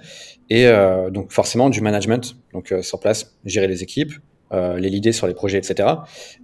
et 0.49 0.67
donc 1.11 1.31
forcément 1.31 1.69
du 1.69 1.81
management, 1.81 2.35
donc 2.53 2.73
sur 2.81 2.99
place, 2.99 3.35
gérer 3.43 3.67
les 3.67 3.81
équipes, 3.81 4.13
les 4.51 4.89
leader 4.89 5.13
sur 5.13 5.25
les 5.25 5.33
projets, 5.33 5.57
etc. 5.57 5.89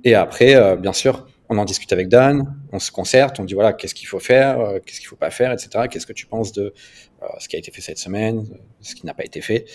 Et 0.04 0.16
après, 0.16 0.78
bien 0.78 0.94
sûr, 0.94 1.28
on 1.52 1.58
en 1.58 1.66
discute 1.66 1.92
avec 1.92 2.08
Dan, 2.08 2.56
on 2.72 2.80
se 2.80 2.92
concerte, 2.92 3.38
on 3.42 3.44
dit 3.44 3.54
voilà, 3.54 3.74
qu'est-ce 3.74 3.94
qu'il 3.94 4.08
faut 4.08 4.20
faire, 4.20 4.62
euh, 4.62 4.80
qu'est-ce 4.80 5.02
qu'il 5.02 5.10
faut 5.10 5.18
pas 5.18 5.32
faire, 5.32 5.52
etc. 5.52 5.88
Qu'est-ce 5.90 6.08
que 6.08 6.14
tu 6.14 6.26
penses 6.26 6.54
de 6.54 6.74
euh, 7.22 7.26
ce 7.40 7.50
qui 7.50 7.58
a 7.58 7.60
été 7.60 7.72
fait 7.72 7.82
cette 7.82 7.98
semaine, 7.98 8.48
ce 8.80 8.96
qui 8.96 9.06
n'a 9.06 9.14
pas 9.14 9.26
été 9.26 9.42
fait. 9.42 9.66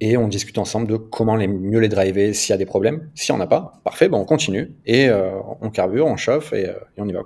Et 0.00 0.16
on 0.16 0.28
discute 0.28 0.56
ensemble 0.56 0.88
de 0.88 0.96
comment 0.96 1.36
les, 1.36 1.46
mieux 1.46 1.80
les 1.80 1.90
driver 1.90 2.32
s'il 2.32 2.50
y 2.50 2.54
a 2.54 2.56
des 2.56 2.64
problèmes. 2.64 3.10
Si 3.14 3.30
on 3.32 3.36
n'a 3.36 3.46
pas, 3.46 3.80
parfait, 3.84 4.08
bon, 4.08 4.18
on 4.18 4.24
continue 4.24 4.74
et 4.86 5.10
euh, 5.10 5.38
on 5.60 5.68
carbure, 5.68 6.06
on 6.06 6.16
chauffe 6.16 6.54
et, 6.54 6.72
on 6.96 7.06
y 7.06 7.12
va. 7.12 7.20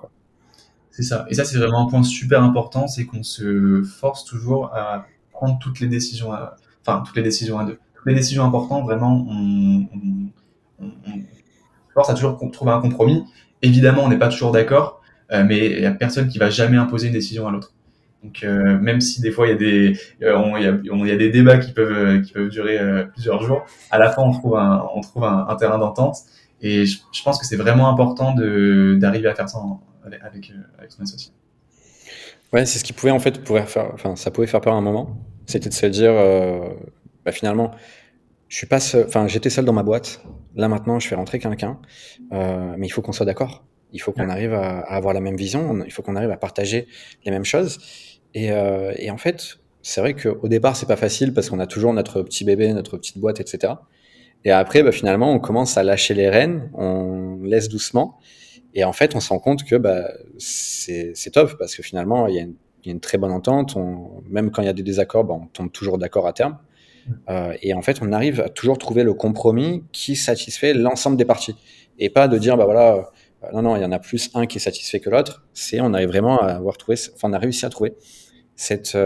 C'est 0.90 1.04
ça. 1.04 1.24
Et 1.30 1.34
ça, 1.34 1.44
c'est 1.44 1.58
vraiment 1.58 1.86
un 1.86 1.88
point 1.88 2.02
super 2.02 2.42
important, 2.42 2.88
c'est 2.88 3.04
qu'on 3.04 3.22
se 3.22 3.84
force 3.84 4.24
toujours 4.24 4.74
à 4.74 5.06
prendre 5.30 5.60
toutes 5.60 5.78
les 5.78 5.86
décisions, 5.86 6.32
à... 6.32 6.56
enfin 6.80 7.04
toutes 7.06 7.16
les 7.16 7.22
décisions 7.22 7.60
à 7.60 7.64
deux. 7.64 7.78
Toutes 7.94 8.06
les 8.06 8.14
décisions 8.14 8.44
importantes, 8.44 8.84
vraiment, 8.84 9.24
on, 9.28 9.86
on, 10.80 10.86
on 11.06 11.22
force 11.94 12.10
à 12.10 12.14
toujours 12.14 12.36
trouver 12.50 12.72
un 12.72 12.80
compromis 12.80 13.24
Évidemment, 13.62 14.02
on 14.04 14.08
n'est 14.08 14.18
pas 14.18 14.28
toujours 14.28 14.50
d'accord, 14.50 15.00
euh, 15.30 15.44
mais 15.46 15.66
il 15.70 15.80
n'y 15.80 15.86
a 15.86 15.92
personne 15.92 16.28
qui 16.28 16.38
va 16.38 16.50
jamais 16.50 16.76
imposer 16.76 17.06
une 17.06 17.12
décision 17.12 17.46
à 17.46 17.52
l'autre. 17.52 17.72
Donc 18.22 18.44
euh, 18.44 18.78
même 18.78 19.00
si 19.00 19.20
des 19.20 19.32
fois 19.32 19.48
il 19.48 19.50
y 19.50 19.52
a 19.52 19.56
des 19.56 19.98
euh, 20.22 21.30
débats 21.32 21.58
qui 21.58 21.72
peuvent 21.72 22.48
durer 22.50 22.78
plusieurs 23.12 23.42
jours, 23.42 23.64
à 23.90 23.98
la 23.98 24.10
fin 24.10 24.22
on 24.22 24.30
trouve 24.32 24.56
un 25.24 25.56
terrain 25.58 25.78
d'entente 25.78 26.18
et 26.60 26.86
je, 26.86 26.98
pense 27.24 27.40
que 27.40 27.46
c'est 27.46 27.56
vraiment 27.56 27.88
important 27.88 28.32
d'arriver 28.32 29.26
à 29.26 29.34
faire 29.34 29.48
ça 29.48 29.58
avec 30.04 30.52
son 30.88 31.02
associé. 31.02 31.32
Ouais, 32.52 32.64
c'est 32.64 32.78
ce 32.78 32.84
qui 32.84 32.92
pouvait 32.92 33.10
en 33.10 33.18
fait 33.18 33.42
pourrait 33.42 33.66
faire 33.66 33.90
enfin 33.92 34.14
ça 34.14 34.30
pouvait 34.30 34.46
faire 34.46 34.60
peur 34.60 34.74
à 34.74 34.76
un 34.76 34.82
moment, 34.82 35.16
c'était 35.46 35.68
de 35.68 35.74
se 35.74 35.86
dire 35.86 36.12
bah, 37.24 37.32
finalement 37.32 37.72
je 38.52 38.58
suis 38.58 38.66
pas 38.66 38.80
enfin 39.06 39.26
j'étais 39.28 39.48
seul 39.48 39.64
dans 39.64 39.72
ma 39.72 39.82
boîte 39.82 40.20
Là 40.54 40.68
maintenant, 40.68 41.00
je 41.00 41.08
fais 41.08 41.14
rentrer 41.14 41.38
quelqu'un, 41.38 41.78
euh, 42.34 42.74
mais 42.76 42.86
il 42.86 42.90
faut 42.90 43.00
qu'on 43.00 43.12
soit 43.12 43.24
d'accord. 43.24 43.64
Il 43.94 44.02
faut 44.02 44.12
qu'on 44.12 44.28
arrive 44.28 44.52
à, 44.52 44.80
à, 44.80 44.96
avoir 44.96 45.14
la 45.14 45.20
même 45.20 45.36
vision. 45.36 45.82
Il 45.86 45.90
faut 45.90 46.02
qu'on 46.02 46.14
arrive 46.14 46.30
à 46.30 46.36
partager 46.36 46.86
les 47.24 47.30
mêmes 47.30 47.46
choses. 47.46 47.78
Et, 48.34 48.52
euh, 48.52 48.92
et 48.98 49.10
en 49.10 49.16
fait, 49.16 49.58
c'est 49.80 50.02
vrai 50.02 50.12
qu'au 50.12 50.48
départ, 50.48 50.76
c'est 50.76 50.84
pas 50.84 50.96
facile 50.96 51.32
parce 51.32 51.48
qu'on 51.48 51.58
a 51.58 51.66
toujours 51.66 51.94
notre 51.94 52.20
petit 52.20 52.44
bébé, 52.44 52.70
notre 52.74 52.98
petite 52.98 53.16
boîte, 53.16 53.40
etc. 53.40 53.72
Et 54.44 54.50
après, 54.50 54.82
bah, 54.82 54.92
finalement, 54.92 55.32
on 55.32 55.38
commence 55.38 55.78
à 55.78 55.82
lâcher 55.82 56.12
les 56.12 56.28
rênes, 56.28 56.70
on 56.74 57.38
laisse 57.42 57.70
doucement. 57.70 58.18
Et 58.74 58.84
en 58.84 58.92
fait, 58.92 59.14
on 59.14 59.20
se 59.20 59.30
rend 59.30 59.38
compte 59.38 59.64
que 59.64 59.76
bah, 59.76 60.10
c'est 60.36 61.14
top 61.32 61.56
parce 61.58 61.74
que 61.74 61.82
finalement, 61.82 62.26
il 62.26 62.34
y, 62.34 62.38
a 62.38 62.42
une, 62.42 62.54
il 62.84 62.88
y 62.88 62.90
a 62.90 62.92
une 62.92 63.00
très 63.00 63.16
bonne 63.16 63.32
entente. 63.32 63.74
On, 63.76 64.22
même 64.28 64.50
quand 64.50 64.60
il 64.60 64.66
y 64.66 64.68
a 64.68 64.74
des 64.74 64.82
désaccords, 64.82 65.24
bah, 65.24 65.34
on 65.34 65.46
tombe 65.46 65.72
toujours 65.72 65.96
d'accord 65.96 66.26
à 66.26 66.34
terme. 66.34 66.58
Euh, 67.28 67.54
et 67.62 67.74
en 67.74 67.82
fait, 67.82 68.00
on 68.02 68.12
arrive 68.12 68.40
à 68.40 68.48
toujours 68.48 68.78
trouver 68.78 69.04
le 69.04 69.14
compromis 69.14 69.84
qui 69.92 70.16
satisfait 70.16 70.74
l'ensemble 70.74 71.16
des 71.16 71.24
parties. 71.24 71.56
Et 71.98 72.10
pas 72.10 72.28
de 72.28 72.38
dire, 72.38 72.56
bah 72.56 72.64
voilà, 72.64 73.10
non, 73.52 73.62
non, 73.62 73.76
il 73.76 73.82
y 73.82 73.84
en 73.84 73.92
a 73.92 73.98
plus 73.98 74.30
un 74.34 74.46
qui 74.46 74.58
est 74.58 74.60
satisfait 74.60 75.00
que 75.00 75.10
l'autre. 75.10 75.44
C'est 75.52 75.80
on 75.80 75.92
arrive 75.94 76.08
vraiment 76.08 76.40
à 76.40 76.52
avoir 76.52 76.76
trouvé, 76.76 76.96
enfin, 77.14 77.28
on 77.30 77.32
a 77.32 77.38
réussi 77.38 77.66
à 77.66 77.70
trouver 77.70 77.94
cette, 78.54 78.96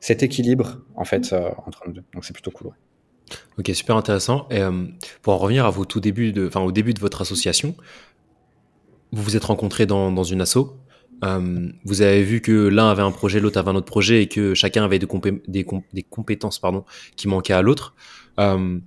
cet 0.00 0.22
équilibre 0.22 0.78
en 0.96 1.04
fait 1.04 1.34
entre 1.66 1.82
nous 1.86 1.92
deux. 1.92 2.04
Donc 2.14 2.24
c'est 2.24 2.32
plutôt 2.32 2.50
cool. 2.50 2.72
Ok, 3.58 3.70
super 3.74 3.96
intéressant. 3.96 4.46
Et, 4.50 4.60
pour 5.22 5.34
en 5.34 5.38
revenir 5.38 5.66
à 5.66 5.70
vos 5.70 5.84
tout 5.84 6.00
début 6.00 6.32
de, 6.32 6.46
enfin, 6.46 6.60
au 6.60 6.72
début 6.72 6.94
de 6.94 7.00
votre 7.00 7.20
association, 7.20 7.74
vous 9.12 9.22
vous 9.22 9.36
êtes 9.36 9.44
rencontrés 9.44 9.86
dans, 9.86 10.10
dans 10.10 10.24
une 10.24 10.40
asso? 10.40 10.58
Euh, 11.22 11.68
vous 11.84 12.02
avez 12.02 12.22
vu 12.22 12.40
que 12.40 12.52
l'un 12.52 12.90
avait 12.90 13.02
un 13.02 13.10
projet, 13.10 13.40
l'autre 13.40 13.58
avait 13.58 13.70
un 13.70 13.76
autre 13.76 13.86
projet 13.86 14.22
et 14.22 14.26
que 14.26 14.54
chacun 14.54 14.84
avait 14.84 14.98
des, 14.98 15.06
compétences 16.10 16.58
pardon, 16.58 16.84
qui 17.16 17.28
manquaient 17.28 17.54
à 17.54 17.62
l'autre. 17.62 17.94
Euh, 18.38 18.78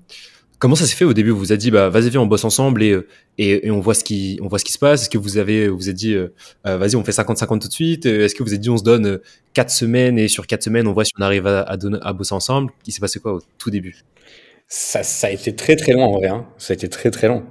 comment 0.60 0.76
ça 0.76 0.86
s'est 0.86 0.96
fait 0.96 1.06
au 1.06 1.14
début? 1.14 1.32
Vous 1.32 1.40
vous 1.40 1.54
êtes 1.54 1.60
dit, 1.60 1.72
bah, 1.72 1.90
vas-y, 1.90 2.10
viens, 2.10 2.22
on 2.22 2.26
bosse 2.26 2.44
ensemble 2.44 2.84
et, 2.84 3.00
et, 3.38 3.68
et, 3.68 3.72
on, 3.72 3.80
voit 3.80 3.94
ce 3.94 4.04
qui, 4.04 4.40
on 4.42 4.48
voit 4.48 4.60
ce 4.60 4.66
qui 4.66 4.74
se 4.74 4.80
passe. 4.80 5.04
Est-ce 5.04 5.10
que 5.10 5.18
vous 5.18 5.38
avez 5.38 5.68
vous, 5.68 5.90
êtes 5.90 5.96
dit, 5.96 6.14
euh, 6.14 6.28
vas-y, 6.64 6.96
on 6.96 7.04
fait 7.04 7.12
50-50 7.12 7.60
tout 7.60 7.68
de 7.68 7.74
suite 7.74 8.06
Est-ce 8.06 8.36
que 8.36 8.44
vous 8.44 8.50
avez 8.50 8.60
dit, 8.60 8.70
on 8.70 8.78
se 8.78 8.84
donne 8.84 9.20
4 9.54 9.70
semaines 9.70 10.20
et 10.20 10.28
sur 10.28 10.46
4 10.46 10.64
semaines, 10.64 10.88
on 10.88 10.94
voit 10.94 11.06
si 11.06 11.14
on 11.18 11.22
arrive 11.22 11.48
à, 11.48 11.62
à, 11.62 11.78
donner, 11.78 11.98
à 12.02 12.14
bosser 12.14 12.36
ensemble? 12.36 12.72
Il 12.86 12.94
s'est 12.94 13.02
passé 13.02 13.20
quoi 13.20 13.34
au 13.34 13.42
tout 13.58 13.72
début? 13.72 13.96
Ça, 14.68 15.02
ça 15.02 15.28
a 15.28 15.30
été 15.30 15.56
très 15.56 15.76
très 15.76 15.94
long 15.94 16.04
en 16.04 16.12
vrai. 16.12 16.28
Hein. 16.28 16.46
Ça 16.58 16.74
a 16.74 16.76
été 16.76 16.90
très 16.90 17.10
très 17.10 17.28
long. 17.28 17.46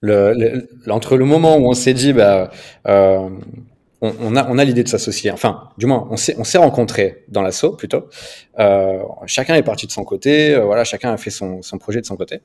Le, 0.00 0.34
le, 0.34 0.68
entre 0.90 1.16
le 1.16 1.24
moment 1.24 1.56
où 1.56 1.68
on 1.68 1.74
s'est 1.74 1.94
dit, 1.94 2.12
bah, 2.12 2.50
on, 4.20 4.58
a, 4.58 4.64
l'idée 4.64 4.82
de 4.82 4.88
s'associer. 4.88 5.30
Enfin, 5.30 5.68
du 5.78 5.86
moins, 5.86 6.06
on 6.10 6.16
s'est, 6.16 6.34
on 6.38 6.44
s'est 6.44 6.58
rencontrés 6.58 7.24
dans 7.28 7.42
l'assaut 7.42 7.72
plutôt. 7.72 8.08
Euh, 8.58 9.02
chacun 9.26 9.54
est 9.54 9.62
parti 9.62 9.86
de 9.86 9.92
son 9.92 10.04
côté. 10.04 10.54
Euh, 10.54 10.64
voilà, 10.64 10.84
chacun 10.84 11.12
a 11.12 11.16
fait 11.16 11.30
son, 11.30 11.60
projet 11.78 12.00
de 12.00 12.06
son 12.06 12.16
côté. 12.16 12.40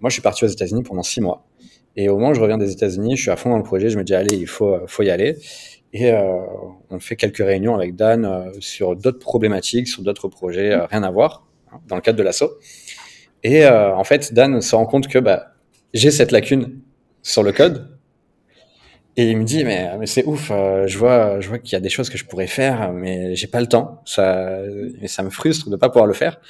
Moi, 0.00 0.10
je 0.10 0.14
suis 0.14 0.22
parti 0.22 0.44
aux 0.44 0.48
États-Unis 0.48 0.82
pendant 0.82 1.02
six 1.02 1.20
mois. 1.20 1.46
Et 1.96 2.08
au 2.08 2.16
moment 2.16 2.30
où 2.30 2.34
je 2.34 2.40
reviens 2.40 2.58
des 2.58 2.70
États-Unis, 2.70 3.16
je 3.16 3.22
suis 3.22 3.30
à 3.30 3.36
fond 3.36 3.50
dans 3.50 3.56
le 3.56 3.62
projet. 3.62 3.88
Je 3.90 3.98
me 3.98 4.04
dis, 4.04 4.14
allez, 4.14 4.36
il 4.36 4.46
faut, 4.46 4.78
y 5.00 5.10
aller. 5.10 5.36
Et 5.92 6.12
euh, 6.12 6.22
on 6.90 7.00
fait 7.00 7.16
quelques 7.16 7.38
réunions 7.38 7.74
avec 7.74 7.96
Dan 7.96 8.52
sur 8.60 8.94
d'autres 8.94 9.18
problématiques, 9.18 9.88
sur 9.88 10.02
d'autres 10.02 10.28
projets, 10.28 10.74
rien 10.74 11.02
à 11.02 11.10
voir, 11.10 11.46
hein, 11.72 11.80
dans 11.88 11.96
le 11.96 12.02
cadre 12.02 12.18
de 12.18 12.22
l'assaut. 12.22 12.58
Et 13.42 13.66
en 13.66 14.04
fait, 14.04 14.32
Dan 14.34 14.60
se 14.60 14.74
rend 14.74 14.86
compte 14.86 15.08
que 15.08 15.18
bah, 15.18 15.54
j'ai 15.94 16.10
cette 16.10 16.32
lacune 16.32 16.80
sur 17.22 17.42
le 17.42 17.52
code 17.52 17.97
et 19.18 19.30
il 19.30 19.36
me 19.36 19.42
dit, 19.42 19.64
mais, 19.64 19.90
mais 19.98 20.06
c'est 20.06 20.24
ouf, 20.26 20.52
euh, 20.52 20.86
je 20.86 20.96
vois, 20.96 21.40
je 21.40 21.48
vois 21.48 21.58
qu'il 21.58 21.72
y 21.72 21.74
a 21.74 21.80
des 21.80 21.88
choses 21.88 22.08
que 22.08 22.16
je 22.16 22.24
pourrais 22.24 22.46
faire, 22.46 22.92
mais 22.92 23.34
j'ai 23.34 23.48
pas 23.48 23.60
le 23.60 23.66
temps. 23.66 24.00
Ça, 24.04 24.60
et 25.02 25.08
ça 25.08 25.24
me 25.24 25.30
frustre 25.30 25.68
de 25.70 25.74
pas 25.74 25.88
pouvoir 25.88 26.06
le 26.06 26.14
faire. 26.14 26.40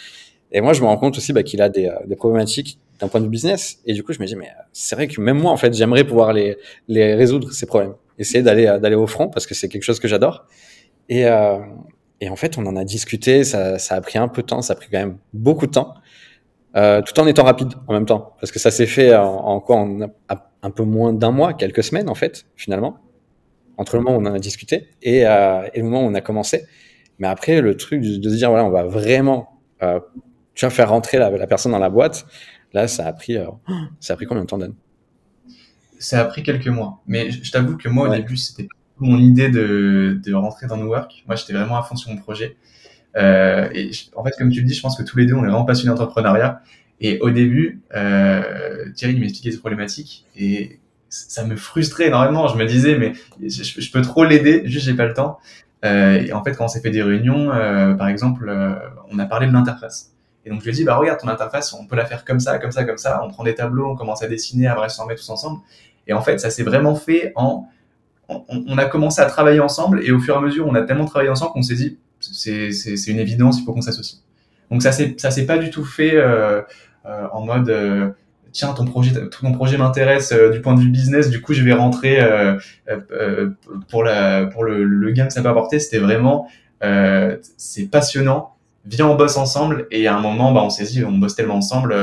Et 0.52 0.60
moi, 0.60 0.74
je 0.74 0.82
me 0.82 0.86
rends 0.86 0.98
compte 0.98 1.16
aussi 1.16 1.32
bah, 1.32 1.42
qu'il 1.42 1.62
a 1.62 1.70
des, 1.70 1.86
euh, 1.86 1.94
des 2.04 2.14
problématiques 2.14 2.78
d'un 3.00 3.08
point 3.08 3.20
de 3.20 3.24
vue 3.24 3.30
business. 3.30 3.78
Et 3.86 3.94
du 3.94 4.02
coup, 4.02 4.12
je 4.12 4.20
me 4.20 4.26
dis, 4.26 4.36
mais 4.36 4.50
c'est 4.74 4.96
vrai 4.96 5.08
que 5.08 5.18
même 5.18 5.38
moi, 5.38 5.50
en 5.50 5.56
fait, 5.56 5.72
j'aimerais 5.72 6.04
pouvoir 6.04 6.34
les, 6.34 6.58
les 6.88 7.14
résoudre, 7.14 7.52
ces 7.52 7.64
problèmes. 7.64 7.94
Essayer 8.18 8.42
d'aller, 8.42 8.66
euh, 8.66 8.78
d'aller 8.78 8.96
au 8.96 9.06
front, 9.06 9.28
parce 9.28 9.46
que 9.46 9.54
c'est 9.54 9.70
quelque 9.70 9.84
chose 9.84 9.98
que 9.98 10.06
j'adore. 10.06 10.44
Et, 11.08 11.24
euh, 11.24 11.60
et 12.20 12.28
en 12.28 12.36
fait, 12.36 12.58
on 12.58 12.66
en 12.66 12.76
a 12.76 12.84
discuté, 12.84 13.44
ça, 13.44 13.78
ça 13.78 13.94
a 13.94 14.00
pris 14.02 14.18
un 14.18 14.28
peu 14.28 14.42
de 14.42 14.46
temps, 14.46 14.60
ça 14.60 14.74
a 14.74 14.76
pris 14.76 14.88
quand 14.92 14.98
même 14.98 15.16
beaucoup 15.32 15.66
de 15.66 15.72
temps. 15.72 15.94
Euh, 16.76 17.00
tout 17.00 17.18
en 17.18 17.26
étant 17.26 17.44
rapide 17.44 17.72
en 17.86 17.94
même 17.94 18.04
temps, 18.04 18.34
parce 18.42 18.52
que 18.52 18.58
ça 18.58 18.70
s'est 18.70 18.86
fait 18.86 19.16
en 19.16 19.58
quoi 19.58 19.76
en 19.76 20.10
un 20.62 20.70
peu 20.70 20.84
moins 20.84 21.12
d'un 21.12 21.30
mois, 21.30 21.52
quelques 21.54 21.82
semaines 21.82 22.08
en 22.08 22.14
fait, 22.14 22.46
finalement, 22.56 22.98
entre 23.76 23.96
le 23.96 24.02
moment 24.02 24.16
où 24.16 24.20
on 24.20 24.26
en 24.26 24.34
a 24.34 24.38
discuté 24.38 24.88
et, 25.02 25.26
euh, 25.26 25.68
et 25.72 25.78
le 25.78 25.84
moment 25.84 26.04
où 26.04 26.10
on 26.10 26.14
a 26.14 26.20
commencé. 26.20 26.66
Mais 27.18 27.28
après, 27.28 27.60
le 27.60 27.76
truc 27.76 28.02
de, 28.02 28.28
se 28.28 28.36
dire 28.36 28.50
voilà, 28.50 28.64
on 28.64 28.70
va 28.70 28.84
vraiment, 28.84 29.60
euh, 29.82 30.00
tu 30.54 30.64
vas 30.64 30.70
faire 30.70 30.90
rentrer 30.90 31.18
la, 31.18 31.30
la, 31.30 31.46
personne 31.46 31.72
dans 31.72 31.78
la 31.78 31.90
boîte. 31.90 32.26
Là, 32.72 32.86
ça 32.86 33.06
a 33.06 33.12
pris, 33.12 33.36
euh, 33.36 33.46
ça 34.00 34.12
a 34.12 34.16
pris 34.16 34.26
combien 34.26 34.42
de 34.42 34.48
temps, 34.48 34.58
Dan? 34.58 34.74
Ça 35.98 36.20
a 36.20 36.24
pris 36.26 36.42
quelques 36.42 36.68
mois. 36.68 37.00
Mais 37.06 37.30
je 37.30 37.50
t'avoue 37.50 37.76
que 37.76 37.88
moi, 37.88 38.08
au 38.08 38.14
début, 38.14 38.36
c'était 38.36 38.68
mon 38.98 39.18
idée 39.18 39.48
de, 39.48 40.20
de 40.24 40.34
rentrer 40.34 40.66
dans 40.66 40.76
New 40.76 40.88
Work. 40.88 41.24
Moi, 41.26 41.36
j'étais 41.36 41.52
vraiment 41.52 41.76
à 41.76 41.82
fond 41.82 41.96
sur 41.96 42.10
mon 42.10 42.18
projet. 42.18 42.56
Et 43.16 43.90
en 44.14 44.22
fait, 44.22 44.32
comme 44.38 44.50
tu 44.50 44.60
le 44.60 44.66
dis, 44.66 44.74
je 44.74 44.82
pense 44.82 44.96
que 44.96 45.02
tous 45.02 45.18
les 45.18 45.26
deux, 45.26 45.34
on 45.34 45.42
est 45.42 45.48
vraiment 45.48 45.64
passionnés 45.64 45.96
d'entrepreneuriat. 45.96 46.62
Et 47.00 47.18
au 47.20 47.30
début, 47.30 47.80
euh, 47.94 48.90
Thierry 48.94 49.18
m'expliquait 49.18 49.52
ses 49.52 49.58
problématiques 49.58 50.26
et 50.36 50.80
ça 51.08 51.44
me 51.44 51.56
frustrait 51.56 52.06
énormément. 52.06 52.48
Je 52.48 52.56
me 52.56 52.66
disais, 52.66 52.98
mais 52.98 53.12
je, 53.40 53.90
peux 53.92 54.02
trop 54.02 54.24
l'aider, 54.24 54.62
juste 54.64 54.86
j'ai 54.86 54.94
pas 54.94 55.06
le 55.06 55.14
temps. 55.14 55.38
Euh, 55.84 56.20
et 56.20 56.32
en 56.32 56.42
fait, 56.42 56.54
quand 56.54 56.64
on 56.64 56.68
s'est 56.68 56.80
fait 56.80 56.90
des 56.90 57.02
réunions, 57.02 57.52
euh, 57.52 57.94
par 57.94 58.08
exemple, 58.08 58.48
euh, 58.48 58.74
on 59.10 59.18
a 59.18 59.26
parlé 59.26 59.46
de 59.46 59.52
l'interface. 59.52 60.12
Et 60.44 60.50
donc 60.50 60.60
je 60.60 60.64
lui 60.64 60.70
ai 60.70 60.74
dit, 60.74 60.84
bah 60.84 60.96
regarde 60.96 61.20
ton 61.20 61.28
interface, 61.28 61.72
on 61.74 61.86
peut 61.86 61.96
la 61.96 62.06
faire 62.06 62.24
comme 62.24 62.40
ça, 62.40 62.58
comme 62.58 62.72
ça, 62.72 62.84
comme 62.84 62.98
ça. 62.98 63.22
On 63.24 63.28
prend 63.28 63.44
des 63.44 63.54
tableaux, 63.54 63.90
on 63.90 63.96
commence 63.96 64.22
à 64.22 64.28
dessiner, 64.28 64.66
à 64.66 64.74
brainstormer 64.74 65.14
tous 65.14 65.28
ensemble. 65.30 65.60
Et 66.06 66.12
en 66.12 66.22
fait, 66.22 66.38
ça 66.38 66.50
s'est 66.50 66.62
vraiment 66.62 66.94
fait 66.94 67.32
en, 67.36 67.68
on, 68.28 68.44
on, 68.48 68.78
a 68.78 68.86
commencé 68.86 69.20
à 69.20 69.26
travailler 69.26 69.60
ensemble 69.60 70.02
et 70.04 70.10
au 70.10 70.18
fur 70.18 70.34
et 70.34 70.38
à 70.38 70.40
mesure, 70.40 70.66
on 70.66 70.74
a 70.74 70.82
tellement 70.82 71.04
travaillé 71.04 71.30
ensemble 71.30 71.52
qu'on 71.52 71.62
s'est 71.62 71.74
dit, 71.74 71.98
c'est 72.20 72.70
une 73.08 73.18
évidence, 73.18 73.58
il 73.60 73.64
faut 73.64 73.72
qu'on 73.72 73.82
s'associe. 73.82 74.22
Donc 74.70 74.82
ça 74.82 74.92
s'est 74.92 75.14
ça 75.18 75.30
s'est 75.30 75.46
pas 75.46 75.58
du 75.58 75.70
tout 75.70 75.84
fait 75.84 76.14
euh, 76.14 76.62
euh, 77.06 77.26
en 77.32 77.44
mode 77.44 77.70
euh, 77.70 78.10
tiens 78.52 78.72
ton 78.74 78.84
projet 78.84 79.12
ton 79.30 79.52
projet 79.52 79.78
m'intéresse 79.78 80.32
du 80.52 80.60
point 80.60 80.74
de 80.74 80.80
vue 80.80 80.90
business, 80.90 81.30
du 81.30 81.40
coup 81.40 81.54
je 81.54 81.62
vais 81.62 81.72
rentrer 81.72 82.20
pour 83.88 84.02
la 84.04 84.46
pour 84.46 84.64
le, 84.64 84.84
le, 84.84 85.10
gain 85.12 85.26
que 85.26 85.32
ça 85.32 85.42
peut 85.42 85.48
apporter. 85.48 85.78
C'était 85.78 85.98
vraiment 85.98 86.48
c'est 87.56 87.86
passionnant. 87.90 88.54
Viens 88.84 89.06
on 89.06 89.16
bosse 89.16 89.36
ensemble 89.36 89.86
et 89.90 90.06
à 90.06 90.16
un 90.16 90.20
moment 90.20 90.52
bah 90.52 90.62
on 90.62 90.70
s'est 90.70 90.84
dit 90.84 91.04
on 91.04 91.12
bosse 91.12 91.34
tellement 91.34 91.56
ensemble, 91.56 91.94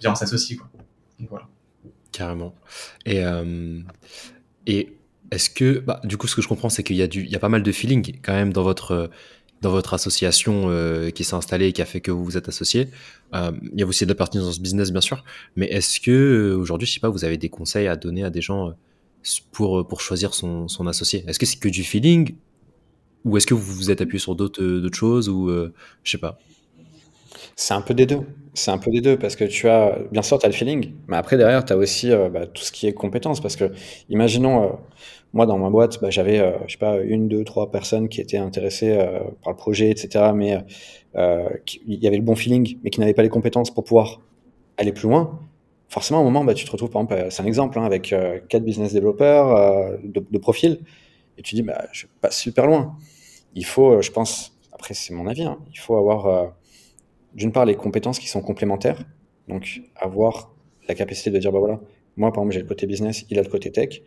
viens 0.00 0.12
on 0.12 0.14
s'associe 0.14 0.58
quoi. 0.58 0.68
Donc, 1.18 1.28
voilà. 1.30 1.46
Carrément. 2.12 2.54
Et 3.06 3.22
et 4.66 4.96
est-ce 5.30 5.48
que, 5.48 5.78
bah, 5.78 6.00
du 6.04 6.16
coup, 6.16 6.26
ce 6.26 6.34
que 6.34 6.42
je 6.42 6.48
comprends, 6.48 6.68
c'est 6.68 6.82
qu'il 6.82 6.96
y 6.96 7.02
a 7.02 7.06
du, 7.06 7.22
il 7.22 7.30
y 7.30 7.36
a 7.36 7.38
pas 7.38 7.48
mal 7.48 7.62
de 7.62 7.72
feeling 7.72 8.18
quand 8.22 8.32
même 8.32 8.52
dans 8.52 8.64
votre, 8.64 9.10
dans 9.60 9.70
votre 9.70 9.94
association 9.94 10.66
euh, 10.68 11.10
qui 11.10 11.24
s'est 11.24 11.34
installée 11.34 11.66
et 11.66 11.72
qui 11.72 11.82
a 11.82 11.86
fait 11.86 12.00
que 12.00 12.10
vous 12.10 12.24
vous 12.24 12.36
êtes 12.36 12.48
associés. 12.48 12.88
Euh, 13.34 13.52
il 13.72 13.78
y 13.78 13.82
a 13.82 13.86
aussi 13.86 14.04
de 14.04 14.10
la 14.10 14.14
partie 14.14 14.38
dans 14.38 14.52
ce 14.52 14.60
business, 14.60 14.90
bien 14.90 15.00
sûr. 15.00 15.24
Mais 15.56 15.66
est-ce 15.66 16.00
que 16.00 16.10
euh, 16.10 16.56
aujourd'hui, 16.56 16.86
je 16.86 16.94
sais 16.94 17.00
pas, 17.00 17.10
vous 17.10 17.24
avez 17.24 17.36
des 17.36 17.50
conseils 17.50 17.86
à 17.86 17.96
donner 17.96 18.24
à 18.24 18.30
des 18.30 18.40
gens 18.40 18.68
euh, 18.68 18.72
pour 19.52 19.86
pour 19.86 20.00
choisir 20.00 20.34
son, 20.34 20.68
son 20.68 20.86
associé? 20.86 21.24
Est-ce 21.26 21.38
que 21.38 21.46
c'est 21.46 21.58
que 21.58 21.68
du 21.68 21.84
feeling? 21.84 22.34
Ou 23.24 23.36
est-ce 23.36 23.46
que 23.46 23.54
vous 23.54 23.74
vous 23.74 23.90
êtes 23.90 24.00
appuyé 24.00 24.18
sur 24.18 24.34
d'autres 24.34 24.90
choses? 24.94 25.28
Ou 25.28 25.50
je 26.02 26.10
sais 26.10 26.18
pas 26.18 26.38
c'est 27.56 27.74
un 27.74 27.82
peu 27.82 27.94
des 27.94 28.06
deux. 28.06 28.20
C'est 28.54 28.72
un 28.72 28.78
peu 28.78 28.90
des 28.90 29.00
deux 29.00 29.16
parce 29.16 29.36
que 29.36 29.44
tu 29.44 29.68
as, 29.68 29.98
bien 30.10 30.22
sûr, 30.22 30.38
tu 30.38 30.44
as 30.44 30.48
le 30.48 30.54
feeling, 30.54 30.92
mais 31.06 31.16
après, 31.16 31.36
derrière, 31.36 31.64
tu 31.64 31.72
as 31.72 31.76
aussi 31.76 32.10
euh, 32.10 32.28
bah, 32.28 32.46
tout 32.46 32.62
ce 32.62 32.72
qui 32.72 32.88
est 32.88 32.92
compétence. 32.92 33.40
Parce 33.40 33.54
que, 33.54 33.72
imaginons, 34.08 34.64
euh, 34.64 34.68
moi, 35.32 35.46
dans 35.46 35.56
ma 35.56 35.70
boîte, 35.70 36.00
bah, 36.00 36.10
j'avais, 36.10 36.40
euh, 36.40 36.52
je 36.66 36.72
sais 36.72 36.78
pas, 36.78 36.98
une, 36.98 37.28
deux, 37.28 37.44
trois 37.44 37.70
personnes 37.70 38.08
qui 38.08 38.20
étaient 38.20 38.38
intéressées 38.38 38.96
par 39.42 39.52
le 39.52 39.56
projet, 39.56 39.90
etc. 39.90 40.32
Mais 40.34 40.58
il 41.14 42.02
y 42.02 42.06
avait 42.06 42.16
le 42.16 42.22
bon 42.22 42.34
feeling, 42.34 42.78
mais 42.82 42.90
qui 42.90 42.98
n'avaient 43.00 43.14
pas 43.14 43.22
les 43.22 43.28
compétences 43.28 43.70
pour 43.70 43.84
pouvoir 43.84 44.20
aller 44.78 44.92
plus 44.92 45.08
loin. 45.08 45.40
Forcément, 45.88 46.18
à 46.18 46.22
un 46.22 46.24
moment, 46.24 46.44
bah, 46.44 46.54
tu 46.54 46.64
te 46.64 46.70
retrouves, 46.72 46.90
par 46.90 47.02
exemple, 47.02 47.26
c'est 47.30 47.42
un 47.42 47.46
exemple, 47.46 47.78
hein, 47.78 47.84
avec 47.84 48.14
quatre 48.48 48.64
business 48.64 48.92
développeurs 48.92 49.98
de, 50.02 50.38
profil, 50.38 50.80
et 51.38 51.42
tu 51.42 51.54
dis, 51.54 51.62
bah, 51.62 51.84
je 51.92 52.06
pas 52.20 52.32
super 52.32 52.66
loin. 52.66 52.96
Il 53.54 53.64
faut, 53.64 54.02
je 54.02 54.10
pense, 54.10 54.58
après, 54.72 54.94
c'est 54.94 55.14
mon 55.14 55.28
avis, 55.28 55.44
hein, 55.44 55.58
il 55.72 55.78
faut 55.78 55.96
avoir 55.96 56.52
d'une 57.34 57.52
part 57.52 57.64
les 57.64 57.74
compétences 57.76 58.18
qui 58.18 58.28
sont 58.28 58.42
complémentaires, 58.42 59.04
donc 59.48 59.82
avoir 59.96 60.54
la 60.88 60.94
capacité 60.94 61.30
de 61.30 61.38
dire 61.38 61.52
bah 61.52 61.58
voilà, 61.58 61.80
moi 62.16 62.32
par 62.32 62.42
exemple 62.42 62.54
j'ai 62.54 62.60
le 62.60 62.66
côté 62.66 62.86
business, 62.86 63.24
il 63.30 63.38
a 63.38 63.42
le 63.42 63.48
côté 63.48 63.70
tech, 63.70 64.02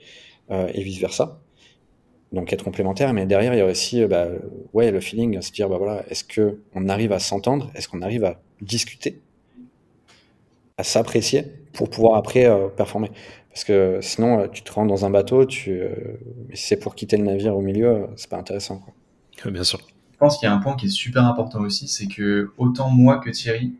euh, 0.51 0.67
et 0.73 0.83
vice 0.83 0.99
versa. 0.99 1.39
Donc 2.31 2.51
être 2.51 2.63
complémentaire, 2.63 3.13
mais 3.13 3.25
derrière 3.25 3.53
il 3.53 3.57
y 3.57 3.61
a 3.61 3.65
aussi 3.65 4.05
bah, 4.05 4.27
ouais 4.73 4.91
le 4.91 4.99
feeling, 4.99 5.39
se 5.41 5.51
dire 5.51 5.69
bah 5.69 5.77
voilà, 5.77 6.03
est-ce 6.09 6.23
que 6.23 6.59
on 6.73 6.89
arrive 6.89 7.11
à 7.11 7.19
s'entendre, 7.19 7.71
est-ce 7.75 7.87
qu'on 7.87 8.01
arrive 8.01 8.25
à 8.25 8.41
discuter, 8.61 9.21
à 10.77 10.83
s'apprécier 10.83 11.43
pour 11.73 11.89
pouvoir 11.89 12.15
après 12.15 12.45
euh, 12.45 12.69
performer? 12.69 13.11
Parce 13.49 13.63
que 13.65 13.99
sinon 14.01 14.39
euh, 14.39 14.47
tu 14.47 14.63
te 14.63 14.73
rends 14.73 14.87
dans 14.87 15.05
un 15.05 15.11
bateau, 15.11 15.41
euh, 15.41 15.45
si 16.53 16.67
c'est 16.67 16.77
pour 16.77 16.95
quitter 16.95 17.17
le 17.17 17.23
navire 17.23 17.55
au 17.55 17.61
milieu, 17.61 18.07
c'est 18.15 18.29
pas 18.29 18.37
intéressant. 18.37 18.79
Quoi. 18.79 19.51
Bien 19.51 19.63
sûr 19.63 19.79
pense 20.23 20.37
qu'il 20.37 20.47
y 20.47 20.49
a 20.49 20.55
un 20.55 20.59
point 20.59 20.77
qui 20.77 20.85
est 20.85 20.89
super 20.89 21.25
important 21.25 21.59
aussi, 21.59 21.89
c'est 21.89 22.07
que 22.07 22.51
autant 22.57 22.89
moi 22.89 23.17
que 23.17 23.29
Thierry, 23.29 23.73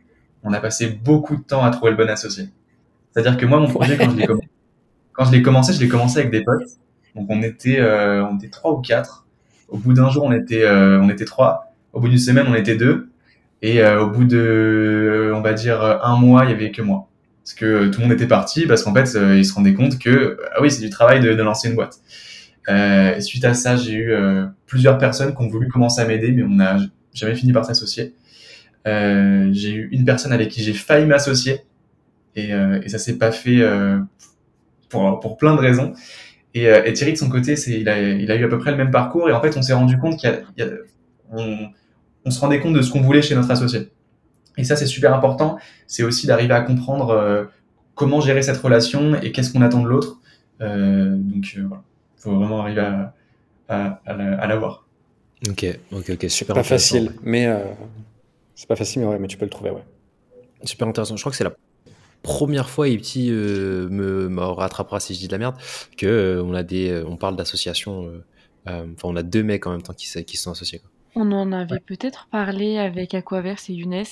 on 0.43 0.51
a 0.51 0.59
passé 0.59 0.87
beaucoup 0.87 1.37
de 1.37 1.41
temps 1.41 1.63
à 1.63 1.71
trouver 1.71 1.91
le 1.91 1.97
bon 1.97 2.09
associé. 2.09 2.49
C'est-à-dire 3.11 3.37
que 3.37 3.45
moi, 3.45 3.61
mon 3.61 3.69
projet, 3.69 3.95
quand 3.97 4.11
je 4.11 4.17
l'ai 4.17 4.25
commencé, 4.25 4.49
quand 5.13 5.23
je 5.23 5.31
l'ai 5.31 5.41
commencé, 5.41 5.73
je 5.73 5.79
l'ai 5.79 5.87
commencé 5.87 6.19
avec 6.19 6.31
des 6.31 6.43
potes. 6.43 6.67
Donc 7.15 7.27
on 7.29 7.41
était, 7.43 7.79
euh, 7.79 8.25
on 8.25 8.35
était 8.35 8.49
trois 8.49 8.73
ou 8.73 8.81
quatre. 8.81 9.25
Au 9.69 9.77
bout 9.77 9.93
d'un 9.93 10.09
jour, 10.09 10.25
on 10.25 10.33
était, 10.33 10.65
euh, 10.65 10.99
on 11.01 11.07
était 11.07 11.23
trois. 11.23 11.73
Au 11.93 12.01
bout 12.01 12.09
d'une 12.09 12.17
semaine, 12.17 12.47
on 12.49 12.55
était 12.55 12.75
deux. 12.75 13.09
Et 13.61 13.81
euh, 13.81 14.03
au 14.03 14.09
bout 14.09 14.25
de, 14.25 15.31
on 15.33 15.39
va 15.39 15.53
dire 15.53 15.81
un 16.03 16.17
mois, 16.17 16.43
il 16.43 16.51
y 16.51 16.53
avait 16.53 16.71
que 16.71 16.81
moi. 16.81 17.07
Parce 17.45 17.53
que 17.53 17.87
tout 17.87 18.01
le 18.01 18.07
monde 18.07 18.13
était 18.13 18.27
parti, 18.27 18.67
parce 18.67 18.83
qu'en 18.83 18.93
fait, 18.93 19.17
ils 19.37 19.45
se 19.45 19.53
rendaient 19.53 19.75
compte 19.75 19.97
que, 19.97 20.37
ah 20.53 20.61
oui, 20.61 20.69
c'est 20.69 20.81
du 20.81 20.89
travail 20.89 21.21
de, 21.21 21.33
de 21.33 21.41
lancer 21.41 21.69
une 21.69 21.75
boîte. 21.75 21.99
Euh, 22.69 23.19
suite 23.19 23.45
à 23.45 23.53
ça, 23.53 23.75
j'ai 23.75 23.93
eu 23.93 24.11
euh, 24.11 24.45
plusieurs 24.65 24.97
personnes 24.97 25.35
qui 25.35 25.41
ont 25.41 25.47
voulu 25.47 25.67
commencer 25.67 26.01
à 26.01 26.05
m'aider, 26.05 26.31
mais 26.31 26.43
on 26.43 26.49
n'a 26.49 26.77
jamais 27.13 27.35
fini 27.35 27.51
par 27.51 27.65
s'associer. 27.65 28.13
Euh, 28.87 29.49
j'ai 29.51 29.71
eu 29.71 29.89
une 29.91 30.05
personne 30.05 30.33
avec 30.33 30.49
qui 30.49 30.63
j'ai 30.63 30.73
failli 30.73 31.05
m'associer 31.05 31.61
et, 32.35 32.49
et, 32.49 32.89
ça 32.89 32.97
s'est 32.97 33.17
pas 33.17 33.31
fait. 33.31 33.63
Pour, 34.89 35.37
plein 35.37 35.55
de 35.55 35.59
raisons. 35.59 35.93
Et, 36.53 36.65
et, 36.65 36.93
Thierry, 36.93 37.13
de 37.13 37.17
son 37.17 37.29
côté, 37.29 37.53
il, 37.67 37.89
a, 37.89 37.99
eu 38.35 38.45
à 38.45 38.47
peu 38.47 38.59
près 38.59 38.71
le 38.71 38.77
même 38.77 38.91
parcours. 38.91 39.29
Et 39.29 39.33
en 39.33 39.41
fait, 39.41 39.57
on 39.57 39.61
s'est 39.61 39.73
rendu 39.73 39.97
compte 39.97 40.19
qu'il 40.19 40.29
y 40.57 40.61
a, 40.61 40.67
on, 41.31 41.69
on, 42.25 42.31
se 42.31 42.39
rendait 42.39 42.59
compte 42.59 42.73
de 42.73 42.81
ce 42.81 42.91
qu'on 42.91 43.01
voulait 43.01 43.23
chez 43.23 43.35
notre 43.35 43.49
associé. 43.49 43.89
Et 44.57 44.63
ça, 44.63 44.75
c'est 44.75 44.85
super 44.85 45.13
important. 45.13 45.57
C'est 45.87 46.03
aussi 46.03 46.27
d'arriver 46.27 46.53
à 46.53 46.61
comprendre 46.61 47.49
comment 47.95 48.21
gérer 48.21 48.41
cette 48.41 48.57
relation 48.57 49.15
et 49.21 49.31
qu'est-ce 49.31 49.51
qu'on 49.51 49.61
attend 49.61 49.81
de 49.81 49.89
l'autre. 49.89 50.19
Donc, 50.59 51.57
voilà. 51.67 51.83
Faut 52.23 52.35
vraiment 52.35 52.61
arriver 52.61 52.81
à, 52.81 53.13
à, 53.67 53.99
à 54.05 54.47
l'avoir. 54.47 54.85
Ok, 55.49 55.65
ok, 55.91 56.11
ok, 56.11 56.29
super. 56.29 56.55
Pas 56.55 56.63
facile, 56.63 57.11
mais 57.21 57.47
c'est 58.55 58.67
pas 58.67 58.75
facile, 58.75 59.01
mais 59.01 59.07
ouais, 59.07 59.19
mais 59.19 59.27
tu 59.27 59.37
peux 59.37 59.45
le 59.45 59.51
trouver, 59.51 59.71
ouais. 59.71 59.83
Super 60.63 60.87
intéressant. 60.87 61.17
Je 61.17 61.21
crois 61.21 61.31
que 61.31 61.37
c'est 61.37 61.43
la 61.43 61.55
première 62.21 62.69
fois, 62.69 62.87
et 62.87 62.97
petit 62.97 63.29
euh, 63.29 63.87
me, 63.89 64.29
me, 64.29 64.41
rattrapera 64.41 64.99
si 64.99 65.13
je 65.13 65.19
dis 65.19 65.27
de 65.27 65.33
la 65.33 65.37
merde, 65.37 65.55
que 65.97 66.05
euh, 66.07 66.43
on 66.43 66.53
a 66.53 66.63
des, 66.63 66.89
euh, 66.89 67.05
on 67.05 67.17
parle 67.17 67.35
d'associations. 67.35 68.11
Enfin, 68.65 68.85
on 69.03 69.15
a 69.17 69.23
deux 69.23 69.43
mecs 69.43 69.67
en 69.67 69.71
même 69.71 69.81
temps 69.81 69.93
qui, 69.93 70.07
qui 70.23 70.37
sont 70.37 70.51
associés. 70.51 70.79
Quoi. 70.79 70.89
On 71.15 71.31
en 71.33 71.51
avait 71.51 71.81
peut-être 71.81 72.27
parlé 72.31 72.77
avec 72.77 73.13
Aquaverse 73.13 73.69
et 73.69 73.73
Younes 73.73 74.05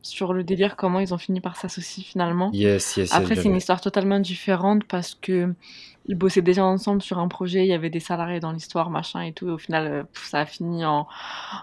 sur 0.00 0.32
le 0.32 0.44
délire 0.44 0.76
comment 0.76 0.98
ils 1.00 1.12
ont 1.12 1.18
fini 1.18 1.40
par 1.40 1.56
s'associer 1.56 2.02
finalement. 2.02 2.50
Yes, 2.52 2.96
yes, 2.96 3.12
Après, 3.12 3.36
c'est 3.36 3.44
une 3.44 3.56
histoire 3.56 3.80
totalement 3.80 4.18
différente 4.18 4.84
parce 4.84 5.14
que 5.14 5.52
ils 6.06 6.16
bossaient 6.16 6.42
déjà 6.42 6.64
ensemble 6.64 7.00
sur 7.00 7.18
un 7.18 7.28
projet, 7.28 7.64
il 7.64 7.68
y 7.68 7.72
avait 7.72 7.90
des 7.90 8.00
salariés 8.00 8.40
dans 8.40 8.52
l'histoire, 8.52 8.90
machin 8.90 9.22
et 9.22 9.32
tout. 9.32 9.48
Et 9.48 9.52
au 9.52 9.58
final, 9.58 10.06
ça 10.12 10.40
a 10.40 10.46
fini 10.46 10.84
en, 10.84 11.06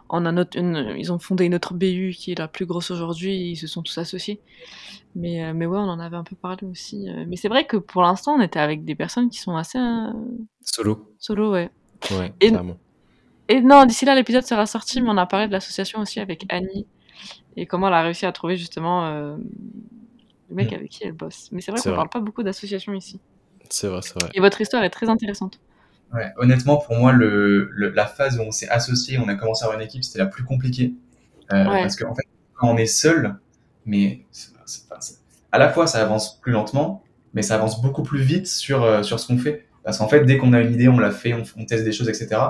en 0.09 0.25
un 0.25 0.37
autre, 0.37 0.57
une, 0.57 0.95
ils 0.97 1.11
ont 1.11 1.19
fondé 1.19 1.45
une 1.45 1.55
autre 1.55 1.73
BU 1.73 2.11
qui 2.17 2.31
est 2.31 2.39
la 2.39 2.47
plus 2.47 2.65
grosse 2.65 2.89
aujourd'hui. 2.89 3.51
Ils 3.51 3.55
se 3.55 3.67
sont 3.67 3.83
tous 3.83 3.97
associés. 3.97 4.41
Mais, 5.15 5.43
euh, 5.43 5.53
mais 5.53 5.65
ouais, 5.65 5.77
on 5.77 5.89
en 5.89 5.99
avait 5.99 6.15
un 6.15 6.23
peu 6.23 6.35
parlé 6.35 6.65
aussi. 6.67 7.09
Euh. 7.09 7.25
Mais 7.27 7.35
c'est 7.35 7.49
vrai 7.49 7.65
que 7.65 7.77
pour 7.77 8.01
l'instant, 8.01 8.33
on 8.33 8.41
était 8.41 8.59
avec 8.59 8.83
des 8.85 8.95
personnes 8.95 9.29
qui 9.29 9.39
sont 9.39 9.55
assez. 9.55 9.77
Euh... 9.77 10.11
Solo. 10.61 11.13
Solo, 11.19 11.51
ouais. 11.51 11.69
Ouais, 12.11 12.33
et, 12.39 12.49
clairement. 12.49 12.77
Et 13.47 13.61
non, 13.61 13.85
d'ici 13.85 14.05
là, 14.05 14.15
l'épisode 14.15 14.43
sera 14.43 14.65
sorti, 14.65 15.01
mais 15.01 15.09
on 15.09 15.17
a 15.17 15.25
parlé 15.25 15.47
de 15.47 15.51
l'association 15.51 15.99
aussi 15.99 16.19
avec 16.19 16.45
Annie 16.49 16.87
et 17.57 17.65
comment 17.65 17.87
elle 17.87 17.93
a 17.93 18.01
réussi 18.01 18.25
à 18.25 18.31
trouver 18.31 18.57
justement 18.57 19.05
euh, 19.05 19.37
le 20.49 20.55
mec 20.55 20.71
mm. 20.71 20.75
avec 20.75 20.89
qui 20.89 21.03
elle 21.03 21.11
bosse. 21.11 21.49
Mais 21.51 21.61
c'est 21.61 21.71
vrai 21.71 21.81
qu'on 21.81 21.95
parle 21.95 22.09
pas 22.09 22.19
beaucoup 22.19 22.43
d'associations 22.43 22.93
ici. 22.93 23.19
C'est 23.71 23.87
vrai, 23.87 24.01
c'est 24.03 24.19
vrai. 24.19 24.29
Et 24.33 24.39
votre 24.39 24.59
histoire 24.61 24.83
est 24.83 24.89
très 24.89 25.09
intéressante. 25.09 25.59
Ouais, 26.13 26.31
honnêtement, 26.37 26.77
pour 26.77 26.95
moi, 26.95 27.13
le, 27.13 27.69
le, 27.71 27.89
la 27.89 28.05
phase 28.05 28.37
où 28.37 28.41
on 28.41 28.51
s'est 28.51 28.67
associé, 28.67 29.17
on 29.17 29.27
a 29.29 29.35
commencé 29.35 29.63
à 29.63 29.67
avoir 29.67 29.79
une 29.79 29.85
équipe, 29.85 30.03
c'était 30.03 30.19
la 30.19 30.25
plus 30.25 30.43
compliquée. 30.43 30.93
Euh, 31.53 31.65
ouais. 31.69 31.81
Parce 31.81 31.95
qu'en 31.95 32.11
en 32.11 32.15
fait, 32.15 32.27
quand 32.53 32.69
on 32.69 32.77
est 32.77 32.85
seul, 32.85 33.35
mais 33.85 34.25
à 35.51 35.57
la 35.57 35.69
fois 35.69 35.87
ça 35.87 36.01
avance 36.01 36.39
plus 36.39 36.51
lentement, 36.51 37.03
mais 37.33 37.41
ça 37.41 37.55
avance 37.55 37.81
beaucoup 37.81 38.03
plus 38.03 38.21
vite 38.21 38.47
sur, 38.47 38.83
euh, 38.83 39.03
sur 39.03 39.19
ce 39.19 39.27
qu'on 39.27 39.37
fait. 39.37 39.65
Parce 39.83 39.97
qu'en 39.97 40.07
fait, 40.07 40.25
dès 40.25 40.37
qu'on 40.37 40.53
a 40.53 40.61
une 40.61 40.73
idée, 40.73 40.87
on 40.87 40.99
la 40.99 41.11
fait, 41.11 41.33
on, 41.33 41.43
on, 41.57 41.65
teste 41.65 41.83
des 41.83 41.91
choses, 41.91 42.09
etc. 42.09 42.41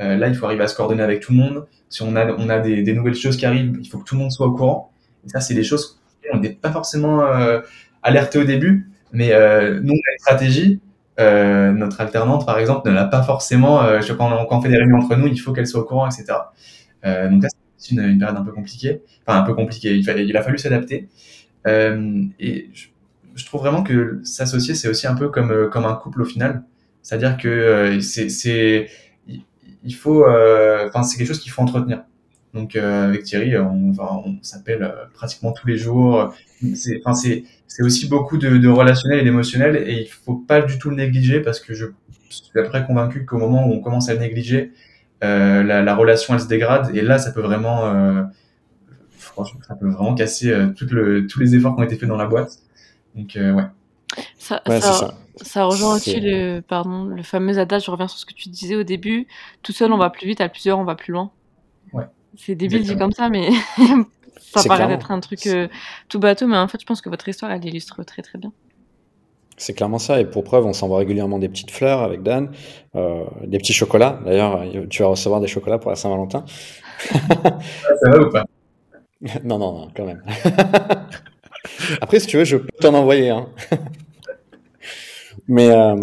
Euh, 0.00 0.16
là, 0.16 0.28
il 0.28 0.34
faut 0.34 0.46
arriver 0.46 0.62
à 0.62 0.68
se 0.68 0.76
coordonner 0.76 1.02
avec 1.02 1.20
tout 1.20 1.32
le 1.32 1.38
monde. 1.38 1.66
Si 1.88 2.02
on 2.02 2.14
a, 2.14 2.30
on 2.32 2.48
a 2.48 2.60
des, 2.60 2.82
des, 2.82 2.92
nouvelles 2.92 3.14
choses 3.14 3.36
qui 3.36 3.46
arrivent, 3.46 3.76
il 3.80 3.88
faut 3.88 3.98
que 3.98 4.04
tout 4.04 4.14
le 4.14 4.20
monde 4.20 4.30
soit 4.30 4.46
au 4.46 4.52
courant. 4.52 4.92
Et 5.26 5.28
ça, 5.28 5.40
c'est 5.40 5.54
des 5.54 5.64
choses 5.64 6.00
qu'on 6.30 6.38
n'est 6.38 6.50
pas 6.50 6.70
forcément 6.70 7.22
euh, 7.22 7.60
alerté 8.02 8.38
au 8.38 8.44
début, 8.44 8.87
mais 9.12 9.32
euh, 9.32 9.80
nous, 9.80 9.92
on 9.92 9.96
a 9.96 10.12
une 10.12 10.18
stratégie. 10.18 10.80
Euh, 11.20 11.72
notre 11.72 12.00
alternante, 12.00 12.46
par 12.46 12.58
exemple, 12.58 12.88
ne 12.88 12.94
l'a 12.94 13.04
pas 13.04 13.22
forcément. 13.22 13.82
Euh, 13.82 14.00
quand, 14.16 14.32
on, 14.32 14.46
quand 14.46 14.58
on 14.58 14.62
fait 14.62 14.68
des 14.68 14.76
réunions 14.76 14.98
entre 14.98 15.16
nous, 15.16 15.26
il 15.26 15.38
faut 15.38 15.52
qu'elle 15.52 15.66
soit 15.66 15.80
au 15.80 15.84
courant, 15.84 16.08
etc. 16.08 16.26
Euh, 17.04 17.28
donc 17.28 17.42
là, 17.42 17.48
c'est 17.76 17.94
une, 17.94 18.18
période 18.18 18.36
un 18.36 18.44
peu 18.44 18.52
compliquée. 18.52 19.02
Enfin, 19.26 19.40
un 19.40 19.42
peu 19.42 19.54
compliquée. 19.54 19.96
Il, 19.96 20.36
a 20.36 20.42
fallu 20.42 20.58
s'adapter. 20.58 21.08
Euh, 21.66 22.24
et 22.38 22.70
je, 23.34 23.44
trouve 23.44 23.60
vraiment 23.60 23.82
que 23.82 24.20
s'associer, 24.24 24.74
c'est 24.74 24.88
aussi 24.88 25.06
un 25.06 25.14
peu 25.14 25.28
comme, 25.28 25.50
euh, 25.50 25.68
comme 25.68 25.86
un 25.86 25.94
couple 25.94 26.22
au 26.22 26.24
final. 26.24 26.62
C'est-à-dire 27.02 27.36
que 27.36 27.98
c'est, 28.00 28.88
il 29.84 29.94
faut, 29.94 30.26
enfin, 30.26 31.02
c'est 31.02 31.16
quelque 31.16 31.28
chose 31.28 31.40
qu'il 31.40 31.52
faut 31.52 31.62
entretenir. 31.62 32.02
Donc 32.54 32.76
avec 32.76 33.24
Thierry, 33.24 33.56
on, 33.58 33.90
va, 33.92 34.12
on 34.24 34.38
s'appelle 34.42 34.92
pratiquement 35.14 35.52
tous 35.52 35.66
les 35.66 35.76
jours. 35.76 36.34
C'est, 36.74 37.00
enfin, 37.04 37.14
c'est, 37.14 37.44
c'est 37.66 37.82
aussi 37.82 38.08
beaucoup 38.08 38.38
de, 38.38 38.56
de 38.56 38.68
relationnel 38.68 39.20
et 39.20 39.22
d'émotionnel, 39.22 39.76
et 39.76 40.00
il 40.00 40.08
faut 40.08 40.34
pas 40.34 40.62
du 40.62 40.78
tout 40.78 40.90
le 40.90 40.96
négliger 40.96 41.40
parce 41.40 41.60
que 41.60 41.74
je 41.74 41.86
suis 42.30 42.58
après 42.58 42.84
convaincu 42.86 43.24
qu'au 43.24 43.38
moment 43.38 43.68
où 43.68 43.72
on 43.72 43.80
commence 43.80 44.08
à 44.08 44.14
le 44.14 44.20
négliger, 44.20 44.72
euh, 45.22 45.62
la, 45.62 45.82
la, 45.82 45.94
relation 45.94 46.34
elle 46.34 46.40
se 46.40 46.48
dégrade, 46.48 46.96
et 46.96 47.02
là 47.02 47.18
ça 47.18 47.32
peut 47.32 47.42
vraiment 47.42 47.84
euh, 47.86 48.22
franchement, 49.44 49.60
ça 49.66 49.74
peut 49.76 49.88
vraiment 49.88 50.14
casser 50.14 50.50
euh, 50.50 50.68
tout 50.68 50.86
le, 50.90 51.26
tous 51.26 51.40
les 51.40 51.54
efforts 51.54 51.76
qui 51.76 51.80
ont 51.80 51.84
été 51.84 51.96
faits 51.96 52.08
dans 52.08 52.16
la 52.16 52.26
boîte. 52.26 52.58
Donc, 53.14 53.36
euh, 53.36 53.52
ouais. 53.52 53.64
Ça, 54.38 54.62
ouais, 54.66 54.80
ça, 54.80 54.92
ça. 54.92 55.14
ça, 55.36 55.64
rejoint 55.64 55.96
aussi 55.96 56.18
le, 56.20 56.60
pardon, 56.60 57.04
le 57.04 57.22
fameux 57.22 57.58
adage, 57.58 57.84
je 57.84 57.90
reviens 57.90 58.08
sur 58.08 58.18
ce 58.18 58.26
que 58.26 58.32
tu 58.32 58.48
disais 58.48 58.74
au 58.74 58.82
début, 58.82 59.26
tout 59.62 59.72
seul 59.72 59.92
on 59.92 59.98
va 59.98 60.08
plus 60.10 60.26
vite, 60.26 60.40
à 60.40 60.48
plusieurs 60.48 60.78
on 60.78 60.84
va 60.84 60.94
plus 60.94 61.12
loin. 61.12 61.30
Ouais. 61.92 62.06
C'est 62.38 62.54
débile 62.54 62.82
dit 62.82 62.96
comme 62.96 63.12
ça, 63.12 63.28
mais 63.28 63.50
ça 64.40 64.62
paraît 64.64 64.86
d'être 64.86 65.10
un 65.10 65.20
truc 65.20 65.46
euh, 65.46 65.68
tout 66.08 66.20
bateau, 66.20 66.46
mais 66.46 66.56
en 66.56 66.68
fait 66.68 66.80
je 66.80 66.86
pense 66.86 67.02
que 67.02 67.10
votre 67.10 67.28
histoire 67.28 67.50
elle 67.50 67.64
illustre 67.64 68.02
très 68.04 68.22
très 68.22 68.38
bien. 68.38 68.52
C'est 69.56 69.74
clairement 69.74 69.98
ça, 69.98 70.20
et 70.20 70.24
pour 70.24 70.44
preuve, 70.44 70.66
on 70.66 70.72
s'envoie 70.72 70.98
régulièrement 70.98 71.40
des 71.40 71.48
petites 71.48 71.72
fleurs 71.72 72.00
avec 72.02 72.22
Dan, 72.22 72.52
euh, 72.94 73.24
des 73.44 73.58
petits 73.58 73.72
chocolats. 73.72 74.20
D'ailleurs, 74.24 74.62
tu 74.88 75.02
vas 75.02 75.08
recevoir 75.08 75.40
des 75.40 75.48
chocolats 75.48 75.78
pour 75.78 75.90
la 75.90 75.96
Saint-Valentin. 75.96 76.44
ça 77.00 78.10
va 78.10 78.20
ou 78.20 78.30
pas? 78.30 78.44
Non, 79.42 79.58
non, 79.58 79.72
non, 79.72 79.88
quand 79.96 80.04
même. 80.04 80.22
Après, 82.00 82.20
si 82.20 82.28
tu 82.28 82.36
veux, 82.36 82.44
je 82.44 82.58
peux 82.58 82.68
t'en 82.80 82.94
envoyer. 82.94 83.30
Hein. 83.30 83.48
mais 85.48 85.70
euh, 85.70 85.96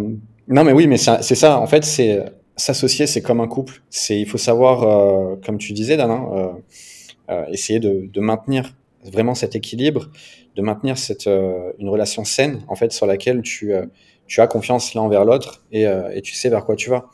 non, 0.49 0.65
mais 0.65 0.73
oui, 0.73 0.85
mais 0.85 0.97
c'est 0.97 1.23
ça. 1.23 1.57
En 1.57 1.67
fait, 1.67 1.85
c'est 1.85 2.25
s'associer, 2.55 3.07
c'est 3.07 3.21
comme 3.21 3.41
un 3.41 3.47
couple. 3.47 3.81
C'est, 3.89 4.19
il 4.19 4.27
faut 4.27 4.37
savoir, 4.37 4.83
euh, 4.83 5.35
comme 5.45 5.57
tu 5.57 5.73
disais, 5.73 5.97
Dan, 5.97 6.11
hein, 6.11 6.29
euh, 6.33 6.53
euh 7.29 7.45
essayer 7.51 7.79
de, 7.79 8.19
maintenir 8.19 8.75
vraiment 9.03 9.35
cet 9.35 9.55
équilibre, 9.55 10.09
de 10.55 10.61
maintenir 10.61 10.97
cette 10.97 11.27
euh, 11.27 11.71
une 11.79 11.89
relation 11.89 12.23
saine, 12.23 12.61
en 12.67 12.75
fait, 12.75 12.91
sur 12.91 13.05
laquelle 13.05 13.41
tu 13.41 13.73
tu 14.27 14.41
as 14.41 14.47
confiance 14.47 14.95
l'un 14.95 15.03
envers 15.03 15.23
l'autre 15.23 15.63
et, 15.71 15.83
et 15.83 16.21
tu 16.23 16.33
sais 16.33 16.49
vers 16.49 16.65
quoi 16.65 16.75
tu 16.75 16.89
vas. 16.89 17.11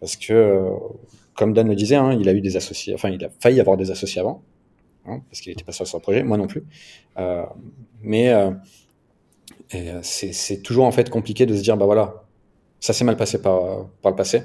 Parce 0.00 0.16
que, 0.16 0.66
comme 1.34 1.52
Dan 1.52 1.68
le 1.68 1.74
disait, 1.74 1.96
hein, 1.96 2.16
il 2.18 2.26
a 2.26 2.32
eu 2.32 2.40
des 2.40 2.56
associés, 2.56 2.94
enfin, 2.94 3.10
il 3.10 3.22
a 3.22 3.28
failli 3.40 3.60
avoir 3.60 3.76
des 3.76 3.90
associés 3.90 4.22
avant 4.22 4.42
hein, 5.04 5.20
parce 5.28 5.42
qu'il 5.42 5.52
n'était 5.52 5.64
pas 5.64 5.72
sur 5.72 5.84
le 5.84 6.00
projet, 6.00 6.22
moi 6.22 6.38
non 6.38 6.46
plus. 6.46 6.64
Mais 8.00 8.32
c'est 10.00 10.62
toujours 10.62 10.86
en 10.86 10.92
fait 10.92 11.10
compliqué 11.10 11.44
de 11.44 11.54
se 11.54 11.62
dire, 11.62 11.76
bah 11.76 11.84
voilà, 11.84 12.24
ça 12.80 12.94
s'est 12.94 13.04
mal 13.04 13.18
passé 13.18 13.42
par, 13.42 13.88
par 14.00 14.10
le 14.10 14.16
passé. 14.16 14.42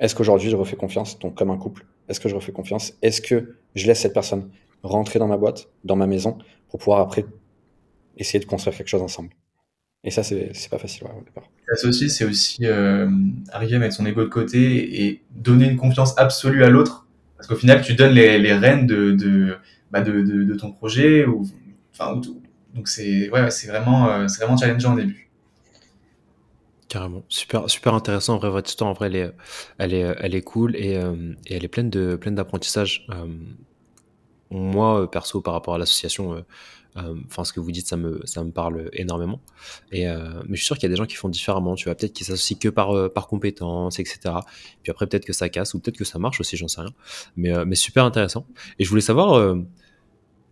Est-ce 0.00 0.14
qu'aujourd'hui 0.14 0.50
je 0.50 0.56
refais 0.56 0.76
confiance, 0.76 1.18
donc 1.18 1.34
comme 1.34 1.50
un 1.50 1.56
couple, 1.56 1.84
est-ce 2.08 2.20
que 2.20 2.28
je 2.28 2.34
refais 2.34 2.52
confiance? 2.52 2.94
Est-ce 3.02 3.20
que 3.20 3.56
je 3.74 3.86
laisse 3.86 4.00
cette 4.00 4.14
personne 4.14 4.50
rentrer 4.82 5.18
dans 5.18 5.26
ma 5.26 5.36
boîte, 5.36 5.68
dans 5.84 5.96
ma 5.96 6.06
maison, 6.06 6.38
pour 6.68 6.78
pouvoir 6.78 7.00
après 7.00 7.26
essayer 8.16 8.38
de 8.38 8.44
construire 8.44 8.76
quelque 8.76 8.88
chose 8.88 9.02
ensemble? 9.02 9.30
Et 10.04 10.10
ça, 10.10 10.22
c'est 10.22 10.52
pas 10.70 10.78
facile 10.78 11.04
ouais, 11.04 11.10
au 11.18 11.24
départ. 11.24 11.44
C'est 11.74 12.24
aussi 12.24 12.58
euh, 12.62 13.10
arriver 13.52 13.76
à 13.76 13.78
mettre 13.78 13.94
son 13.94 14.06
ego 14.06 14.22
de 14.22 14.28
côté 14.28 15.04
et 15.04 15.22
donner 15.32 15.68
une 15.68 15.76
confiance 15.76 16.16
absolue 16.16 16.64
à 16.64 16.70
l'autre. 16.70 17.06
Parce 17.36 17.48
qu'au 17.48 17.56
final, 17.56 17.82
tu 17.82 17.94
donnes 17.94 18.14
les, 18.14 18.38
les 18.38 18.52
rênes 18.54 18.86
de, 18.86 19.12
de, 19.12 19.56
bah 19.90 20.00
de, 20.00 20.22
de, 20.22 20.54
ton 20.54 20.72
projet 20.72 21.24
ou 21.24 21.44
enfin 21.92 22.20
donc 22.74 22.88
c'est 22.88 23.30
ouais 23.30 23.48
vraiment 23.66 24.08
euh, 24.08 24.28
c'est 24.28 24.42
vraiment 24.42 24.56
challengeant 24.56 24.94
au 24.94 24.96
début 24.96 25.27
carrément. 26.88 27.22
Super 27.28 27.68
super 27.70 27.94
intéressant 27.94 28.34
en 28.34 28.38
vrai 28.38 28.50
votre 28.50 28.68
histoire 28.68 28.90
en 28.90 28.94
vrai 28.94 29.06
elle 29.08 29.16
est 29.16 29.32
elle 29.78 29.94
est 29.94 30.16
elle 30.18 30.34
est 30.34 30.42
cool 30.42 30.74
et, 30.76 30.96
euh, 30.96 31.34
et 31.46 31.54
elle 31.54 31.64
est 31.64 31.68
pleine 31.68 31.90
de 31.90 32.16
pleine 32.16 32.34
d'apprentissage. 32.34 33.06
Euh, 33.10 33.26
moi 34.50 35.10
perso 35.10 35.42
par 35.42 35.52
rapport 35.52 35.74
à 35.74 35.78
l'association 35.78 36.32
euh, 36.96 37.14
enfin 37.26 37.44
ce 37.44 37.52
que 37.52 37.60
vous 37.60 37.70
dites 37.70 37.86
ça 37.86 37.96
me 37.96 38.20
ça 38.24 38.42
me 38.42 38.50
parle 38.50 38.88
énormément. 38.94 39.40
Et 39.92 40.06
mais 40.06 40.56
je 40.56 40.56
suis 40.56 40.66
sûr 40.66 40.76
qu'il 40.76 40.84
y 40.84 40.86
a 40.86 40.88
des 40.90 40.96
gens 40.96 41.06
qui 41.06 41.16
font 41.16 41.28
différemment 41.28 41.74
tu 41.74 41.84
vois. 41.84 41.94
Peut-être 41.94 42.14
qu'ils 42.14 42.26
s'associent 42.26 42.58
que 42.58 42.68
par 42.68 43.12
par 43.12 43.28
compétences 43.28 44.00
etc 44.00 44.36
puis 44.82 44.90
après 44.90 45.06
peut-être 45.06 45.26
que 45.26 45.34
ça 45.34 45.48
casse 45.48 45.74
ou 45.74 45.80
peut-être 45.80 45.98
que 45.98 46.04
ça 46.04 46.18
marche 46.18 46.40
aussi 46.40 46.56
j'en 46.56 46.68
sais 46.68 46.80
rien. 46.80 46.92
Mais 47.36 47.64
mais 47.66 47.76
super 47.76 48.04
intéressant. 48.04 48.46
Et 48.78 48.84
je 48.84 48.88
voulais 48.88 49.02
savoir 49.02 49.54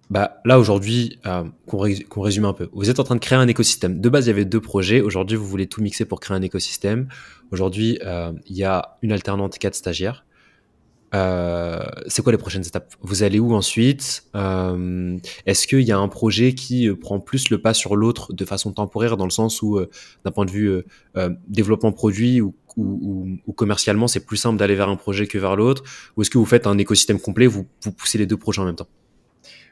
bah, 0.08 0.40
là 0.44 0.58
aujourd'hui, 0.58 1.18
euh, 1.26 1.44
qu'on 1.66 1.78
ré 1.78 2.06
résume 2.16 2.44
un 2.44 2.52
peu. 2.52 2.68
Vous 2.72 2.90
êtes 2.90 3.00
en 3.00 3.04
train 3.04 3.16
de 3.16 3.20
créer 3.20 3.38
un 3.38 3.48
écosystème. 3.48 4.00
De 4.00 4.08
base, 4.08 4.26
il 4.26 4.28
y 4.28 4.32
avait 4.32 4.44
deux 4.44 4.60
projets. 4.60 5.00
Aujourd'hui, 5.00 5.36
vous 5.36 5.46
voulez 5.46 5.66
tout 5.66 5.82
mixer 5.82 6.04
pour 6.04 6.20
créer 6.20 6.36
un 6.36 6.42
écosystème. 6.42 7.08
Aujourd'hui, 7.50 7.98
euh, 8.04 8.32
il 8.46 8.56
y 8.56 8.64
a 8.64 8.96
une 9.02 9.10
alternante 9.10 9.58
quatre 9.58 9.74
stagiaires. 9.74 10.24
Euh, 11.14 11.84
c'est 12.06 12.22
quoi 12.22 12.32
les 12.32 12.38
prochaines 12.38 12.66
étapes? 12.66 12.94
Vous 13.00 13.22
allez 13.22 13.40
où 13.40 13.54
ensuite? 13.54 14.24
Est-ce 14.34 15.66
qu'il 15.66 15.82
y 15.82 15.92
a 15.92 15.98
un 15.98 16.08
projet 16.08 16.54
qui 16.54 16.88
prend 16.94 17.20
plus 17.20 17.50
le 17.50 17.60
pas 17.60 17.74
sur 17.74 17.96
l'autre 17.96 18.32
de 18.32 18.44
façon 18.44 18.72
temporaire, 18.72 19.16
dans 19.16 19.24
le 19.24 19.30
sens 19.30 19.62
où, 19.62 19.80
d'un 20.24 20.30
point 20.30 20.44
de 20.44 20.50
vue 20.50 20.82
développement 21.48 21.92
produit 21.92 22.40
ou, 22.40 22.54
commercialement, 23.54 24.08
c'est 24.08 24.26
plus 24.26 24.36
simple 24.36 24.58
d'aller 24.58 24.74
vers 24.74 24.88
un 24.88 24.96
projet 24.96 25.26
que 25.26 25.38
vers 25.38 25.56
l'autre? 25.56 25.84
Ou 26.16 26.22
est-ce 26.22 26.30
que 26.30 26.38
vous 26.38 26.44
faites 26.44 26.66
un 26.66 26.76
écosystème 26.76 27.20
complet, 27.20 27.46
vous 27.46 27.66
poussez 27.96 28.18
les 28.18 28.26
deux 28.26 28.36
projets 28.36 28.60
en 28.60 28.66
même 28.66 28.76
temps? 28.76 28.88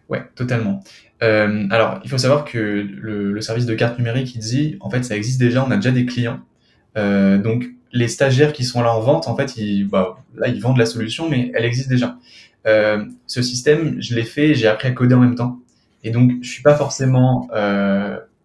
Ouais, 0.09 0.22
totalement. 0.34 0.82
Euh, 1.22 1.66
alors, 1.70 2.00
il 2.05 2.11
faut 2.11 2.18
savoir 2.18 2.44
que 2.44 2.59
le, 2.59 3.40
service 3.40 3.66
de 3.66 3.74
carte 3.74 3.98
numérique 3.98 4.38
dit, 4.38 4.76
en 4.80 4.90
fait, 4.90 5.02
ça 5.02 5.16
existe 5.16 5.40
déjà, 5.40 5.64
on 5.64 5.70
a 5.70 5.76
déjà 5.76 5.90
des 5.90 6.07
clients. 6.07 6.40
Euh, 6.96 7.38
donc, 7.38 7.66
les 7.92 8.09
stagiaires 8.09 8.52
qui 8.52 8.64
sont 8.64 8.82
là 8.82 8.94
en 8.94 9.00
vente, 9.00 9.28
en 9.28 9.36
fait, 9.36 9.57
ils, 9.57 9.84
bah, 9.84 10.16
là, 10.34 10.48
ils 10.48 10.61
vendent 10.61 10.78
la 10.78 10.86
solution, 10.86 11.28
mais 11.28 11.50
elle 11.55 11.64
existe 11.64 11.88
déjà. 11.88 12.18
Euh, 12.66 13.05
ce 13.26 13.42
système, 13.42 14.00
je 14.00 14.14
l'ai 14.14 14.24
fait, 14.24 14.55
j'ai 14.55 14.66
appris 14.66 14.88
à 14.88 14.90
coder 14.90 15.14
en 15.14 15.20
même 15.20 15.34
temps. 15.34 15.59
Et 16.02 16.11
donc, 16.11 16.32
je 16.42 16.50
suis 16.50 16.62
pas 16.62 16.74
forcément 16.74 17.48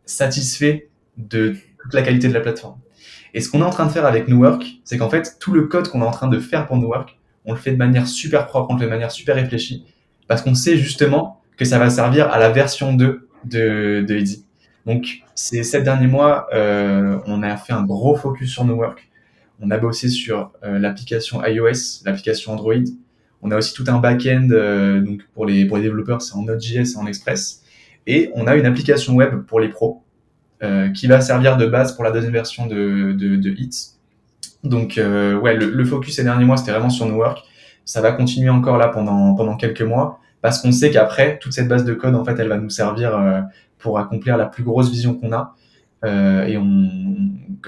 satisfait 0.05 0.89
de 1.17 1.55
toute 1.83 1.93
la 1.93 2.01
qualité 2.01 2.29
de 2.29 2.33
la 2.33 2.39
plateforme. 2.39 2.77
Et 3.33 3.41
ce 3.41 3.49
qu'on 3.49 3.59
est 3.59 3.65
en 3.65 3.69
train 3.69 3.85
de 3.85 3.91
faire 3.91 4.05
avec 4.05 4.27
New 4.27 4.39
Work, 4.39 4.65
c'est 4.83 4.97
qu'en 4.97 5.09
fait, 5.09 5.37
tout 5.39 5.51
le 5.51 5.67
code 5.67 5.87
qu'on 5.89 6.01
est 6.01 6.05
en 6.05 6.11
train 6.11 6.27
de 6.29 6.39
faire 6.39 6.65
pour 6.65 6.77
New 6.77 6.87
Work, 6.87 7.19
on 7.45 7.53
le 7.53 7.59
fait 7.59 7.71
de 7.71 7.77
manière 7.77 8.07
super 8.07 8.47
propre, 8.47 8.71
on 8.71 8.73
le 8.73 8.79
fait 8.79 8.85
de 8.85 8.91
manière 8.91 9.11
super 9.11 9.35
réfléchie, 9.35 9.85
parce 10.27 10.41
qu'on 10.41 10.55
sait 10.55 10.77
justement 10.77 11.38
que 11.59 11.65
ça 11.65 11.77
va 11.77 11.89
servir 11.89 12.31
à 12.31 12.39
la 12.39 12.49
version 12.49 12.93
2 12.93 13.27
de, 13.43 14.05
de 14.07 14.15
Easy. 14.15 14.45
Donc, 14.85 15.23
ces 15.35 15.61
sept 15.63 15.83
derniers 15.83 16.07
mois, 16.07 16.47
euh, 16.53 17.19
on 17.27 17.43
a 17.43 17.57
fait 17.57 17.73
un 17.73 17.83
gros 17.83 18.15
focus 18.15 18.49
sur 18.49 18.63
New 18.63 18.75
Work. 18.75 19.09
On 19.61 19.69
a 19.69 19.77
bossé 19.77 20.07
sur 20.07 20.53
euh, 20.63 20.79
l'application 20.79 21.45
iOS, 21.45 22.05
l'application 22.05 22.53
Android. 22.53 22.85
On 23.41 23.51
a 23.51 23.57
aussi 23.57 23.73
tout 23.73 23.83
un 23.87 23.99
back-end 23.99 24.47
euh, 24.51 25.01
donc 25.01 25.21
pour 25.33 25.45
les, 25.45 25.65
développeurs, 25.65 26.21
c'est 26.21 26.33
en 26.33 26.43
Node.js 26.43 26.93
et 26.93 26.97
en 26.97 27.05
Express. 27.05 27.61
Et 28.07 28.31
on 28.35 28.47
a 28.47 28.55
une 28.55 28.65
application 28.65 29.13
web 29.15 29.41
pour 29.45 29.59
les 29.59 29.69
pros 29.69 30.03
qui 30.93 31.07
va 31.07 31.21
servir 31.21 31.55
de 31.55 31.65
base 31.65 31.95
pour 31.95 32.03
la 32.03 32.11
deuxième 32.11 32.33
version 32.33 32.65
de, 32.65 33.13
de. 33.13 33.53
Donc, 34.65 34.95
ouais, 34.97 35.55
le, 35.55 35.85
focus 35.85 36.15
ces 36.15 36.23
derniers 36.23 36.43
mois, 36.43 36.57
c'était 36.57 36.71
vraiment 36.71 36.89
sur 36.89 37.05
New 37.05 37.15
Work. 37.15 37.39
Ça 37.85 38.01
va 38.01 38.11
continuer 38.11 38.49
encore 38.49 38.77
là 38.77 38.89
pendant, 38.89 39.35
pendant 39.35 39.55
quelques 39.55 39.83
mois 39.83 40.19
parce 40.41 40.61
qu'on 40.61 40.71
sait 40.71 40.91
qu'après, 40.91 41.39
toute 41.39 41.53
cette 41.53 41.67
base 41.67 41.85
de 41.85 41.93
code, 41.93 42.15
en 42.15 42.23
fait, 42.23 42.39
elle 42.39 42.47
va 42.47 42.57
nous 42.57 42.69
servir 42.69 43.15
euh, 43.15 43.41
pour 43.77 43.99
accomplir 43.99 44.37
la 44.37 44.45
plus 44.45 44.63
grosse 44.63 44.91
vision 44.91 45.15
qu'on 45.15 45.33
a. 45.33 45.55
Euh, 46.05 46.45
et 46.45 46.57
on, 46.57 46.89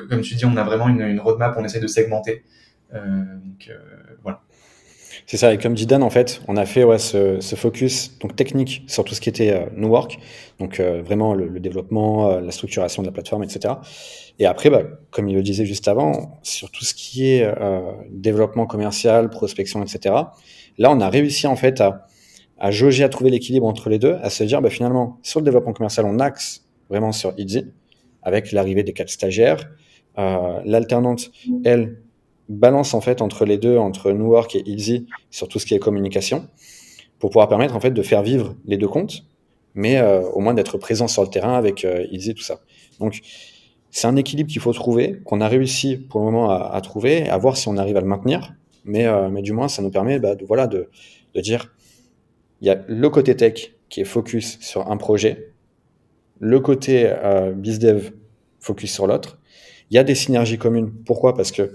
comme 0.10 0.22
tu 0.22 0.36
dis, 0.36 0.46
on 0.46 0.58
a 0.58 0.64
vraiment 0.64 0.88
une, 0.88 1.02
une 1.02 1.20
roadmap, 1.20 1.56
on 1.58 1.66
essaie 1.66 1.80
de 1.80 1.88
segmenter. 1.88 2.44
Euh, 2.94 3.00
donc 3.46 3.72
voilà. 4.24 4.42
C'est 5.26 5.38
ça, 5.38 5.54
et 5.54 5.58
comme 5.58 5.76
dit 5.76 5.86
Dan, 5.86 6.04
en 6.04 6.10
fait, 6.10 6.42
on 6.48 6.58
a 6.58 6.66
fait 6.66 6.84
ouais, 6.84 6.98
ce, 6.98 7.40
focus 7.56 8.18
donc 8.20 8.36
technique 8.36 8.84
sur 8.88 9.04
tout 9.04 9.14
ce 9.14 9.22
qui 9.22 9.30
était 9.30 9.52
euh, 9.52 9.66
New 9.78 9.88
Work, 9.88 10.18
donc 10.60 10.80
vraiment 10.80 11.34
le, 11.34 11.48
le 11.48 11.60
développement, 11.60 12.40
la 12.40 12.52
structuration 12.52 13.02
de 13.02 13.08
la 13.08 13.14
plateforme, 13.14 13.44
etc. 13.44 13.76
Et 14.40 14.46
après, 14.46 14.70
bah, 14.70 14.84
comme 15.10 15.30
il 15.30 15.36
le 15.36 15.44
disait 15.44 15.66
juste 15.66 15.88
avant, 15.88 16.40
sur 16.44 16.72
tout 16.72 16.84
ce 16.84 16.94
qui 16.94 17.28
est 17.28 17.48
développement 18.10 18.66
commercial, 18.66 19.30
prospection, 19.30 19.84
etc. 19.84 20.16
Là, 20.78 20.92
on 20.92 21.00
a 21.00 21.10
réussi 21.10 21.48
en 21.48 21.56
fait 21.56 21.82
à, 21.82 22.08
à 22.62 22.70
jauger, 22.70 23.03
à 23.03 23.09
trouver 23.09 23.32
l'équilibre 23.32 23.66
entre 23.66 23.89
les 23.89 23.97
deux, 23.97 24.18
à 24.22 24.30
se 24.30 24.43
dire, 24.43 24.62
bah, 24.62 24.70
finalement, 24.70 25.18
sur 25.24 25.39
le 25.39 25.45
développement 25.45 25.74
commercial, 25.74 26.05
on 26.05 26.20
axe 26.20 26.64
vraiment 26.89 27.12
sur 27.12 27.34
Easy, 27.36 27.66
avec 28.22 28.51
l'arrivée 28.51 28.84
des 28.84 28.93
quatre 28.93 29.09
stagiaires. 29.09 29.68
Euh, 30.20 30.59
L'alternante, 30.64 31.32
elle, 31.66 31.97
balance 32.49 32.93
en 32.93 33.01
fait 33.01 33.22
entre 33.24 33.45
les 33.45 33.57
deux, 33.57 33.78
entre 33.78 34.12
New 34.12 34.28
Work 34.28 34.55
et 34.55 34.70
Easy, 34.70 35.07
sur 35.32 35.47
tout 35.47 35.57
ce 35.57 35.66
qui 35.66 35.74
est 35.74 35.80
communication, 35.80 36.47
pour 37.18 37.32
pouvoir 37.32 37.47
permettre 37.47 37.76
en 37.76 37.80
fait 37.80 37.91
de 37.91 38.01
faire 38.03 38.22
vivre 38.22 38.55
les 38.66 38.78
deux 38.78 38.88
comptes, 38.88 39.24
mais 39.74 39.97
euh, 39.97 40.22
au 40.30 40.39
moins 40.39 40.53
d'être 40.53 40.78
présent 40.78 41.07
sur 41.07 41.24
le 41.24 41.30
terrain 41.30 41.57
avec 41.57 41.84
euh, 41.84 42.05
Easy, 42.12 42.36
tout 42.36 42.43
ça. 42.43 42.59
Donc, 42.99 43.22
c'est 43.89 44.05
un 44.05 44.16
équilibre 44.18 44.51
qu'il 44.51 44.62
faut 44.62 44.74
trouver, 44.74 45.20
qu'on 45.26 45.41
a 45.41 45.47
réussi 45.47 45.97
pour 45.97 46.20
le 46.20 46.28
moment 46.28 46.51
à, 46.51 46.80
trouver, 46.82 47.28
à 47.28 47.38
voir 47.39 47.57
si 47.57 47.68
on 47.70 47.78
arrive 47.78 47.97
à 47.97 48.01
le 48.01 48.07
maintenir, 48.07 48.53
mais, 48.86 49.07
euh, 49.07 49.30
mais 49.30 49.41
du 49.41 49.51
moins, 49.51 49.68
ça 49.68 49.82
nous 49.82 49.89
permet 49.89 50.20
bah, 50.20 50.36
voilà, 50.47 50.68
de, 50.68 50.89
de 51.34 51.41
dire, 51.41 51.74
il 52.62 52.68
y 52.68 52.70
a 52.70 52.84
le 52.88 53.09
côté 53.09 53.36
tech 53.36 53.74
qui 53.89 54.01
est 54.01 54.05
focus 54.05 54.59
sur 54.62 54.89
un 54.89 54.97
projet, 54.97 55.51
le 56.39 56.59
côté 56.59 57.05
euh, 57.07 57.51
bizdev 57.51 58.12
focus 58.59 58.93
sur 58.93 59.07
l'autre. 59.07 59.39
Il 59.89 59.95
y 59.95 59.97
a 59.97 60.03
des 60.03 60.16
synergies 60.16 60.57
communes. 60.57 60.91
Pourquoi? 61.05 61.36
Parce 61.36 61.51
que 61.51 61.74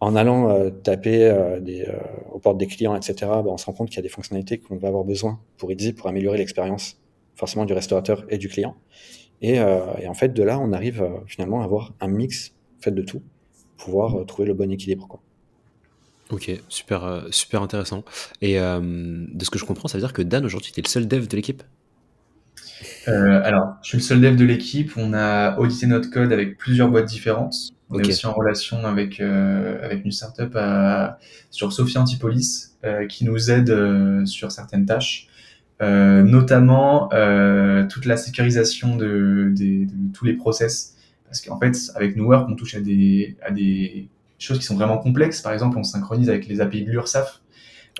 en 0.00 0.14
allant 0.14 0.50
euh, 0.50 0.70
taper 0.70 1.24
euh, 1.24 1.58
euh, 1.58 1.98
aux 2.32 2.38
portes 2.38 2.58
des 2.58 2.66
clients, 2.66 2.94
etc., 2.94 3.14
bah, 3.20 3.44
on 3.46 3.56
se 3.56 3.66
rend 3.66 3.72
compte 3.72 3.88
qu'il 3.88 3.96
y 3.96 4.00
a 4.00 4.02
des 4.02 4.08
fonctionnalités 4.08 4.58
qu'on 4.58 4.76
va 4.76 4.88
avoir 4.88 5.04
besoin 5.04 5.40
pour 5.56 5.72
Easy, 5.72 5.92
pour 5.92 6.08
améliorer 6.08 6.38
l'expérience 6.38 7.00
forcément 7.34 7.64
du 7.64 7.72
restaurateur 7.72 8.24
et 8.28 8.38
du 8.38 8.48
client. 8.48 8.76
Et, 9.42 9.56
et 9.56 10.08
en 10.08 10.14
fait, 10.14 10.32
de 10.32 10.42
là, 10.42 10.58
on 10.58 10.72
arrive 10.72 11.06
finalement 11.26 11.60
à 11.60 11.64
avoir 11.64 11.92
un 12.00 12.08
mix 12.08 12.54
fait 12.80 12.90
de 12.90 13.02
tout, 13.02 13.20
pouvoir 13.76 14.24
trouver 14.24 14.48
le 14.48 14.54
bon 14.54 14.72
équilibre. 14.72 15.20
Ok, 16.30 16.50
super, 16.68 17.04
euh, 17.04 17.20
super 17.30 17.62
intéressant. 17.62 18.04
Et 18.42 18.58
euh, 18.58 18.80
de 18.80 19.44
ce 19.44 19.50
que 19.50 19.58
je 19.58 19.64
comprends, 19.64 19.86
ça 19.86 19.96
veut 19.96 20.02
dire 20.02 20.12
que 20.12 20.22
Dan, 20.22 20.44
aujourd'hui, 20.44 20.72
tu 20.72 20.80
es 20.80 20.82
le 20.82 20.88
seul 20.88 21.06
dev 21.06 21.28
de 21.28 21.36
l'équipe? 21.36 21.62
Euh, 23.06 23.40
Alors, 23.44 23.76
je 23.82 23.90
suis 23.90 23.98
le 23.98 24.02
seul 24.02 24.20
dev 24.20 24.34
de 24.34 24.44
l'équipe. 24.44 24.92
On 24.96 25.14
a 25.14 25.56
audité 25.58 25.86
notre 25.86 26.10
code 26.10 26.32
avec 26.32 26.58
plusieurs 26.58 26.88
boîtes 26.90 27.06
différentes. 27.06 27.54
On 27.90 27.94
okay. 27.94 28.08
est 28.08 28.12
aussi 28.12 28.26
en 28.26 28.32
relation 28.32 28.84
avec, 28.84 29.20
euh, 29.20 29.78
avec 29.84 30.04
une 30.04 30.10
startup 30.10 30.56
à, 30.56 31.18
sur 31.50 31.72
Sophia 31.72 32.00
Antipolis 32.00 32.72
qui 33.08 33.24
nous 33.24 33.50
aide 33.50 34.26
sur 34.26 34.52
certaines 34.52 34.86
tâches. 34.86 35.28
notamment 35.80 37.08
toute 37.88 38.04
la 38.04 38.16
sécurisation 38.16 38.96
de, 38.96 39.52
de, 39.56 39.86
de, 39.86 40.12
tous 40.12 40.24
les 40.24 40.34
process. 40.34 40.96
Parce 41.24 41.40
qu'en 41.40 41.58
fait, 41.58 41.76
avec 41.96 42.16
New 42.16 42.26
Work, 42.26 42.48
on 42.48 42.54
touche 42.54 42.76
à 42.76 42.80
des, 42.80 43.36
à 43.42 43.50
des 43.50 44.08
choses 44.38 44.58
qui 44.58 44.64
sont 44.64 44.76
vraiment 44.76 44.98
complexes. 44.98 45.40
Par 45.40 45.52
exemple, 45.52 45.78
on 45.78 45.84
synchronise 45.84 46.28
avec 46.28 46.46
les 46.46 46.60
API 46.60 46.84
de 46.84 46.90
l'URSSAF 46.90 47.40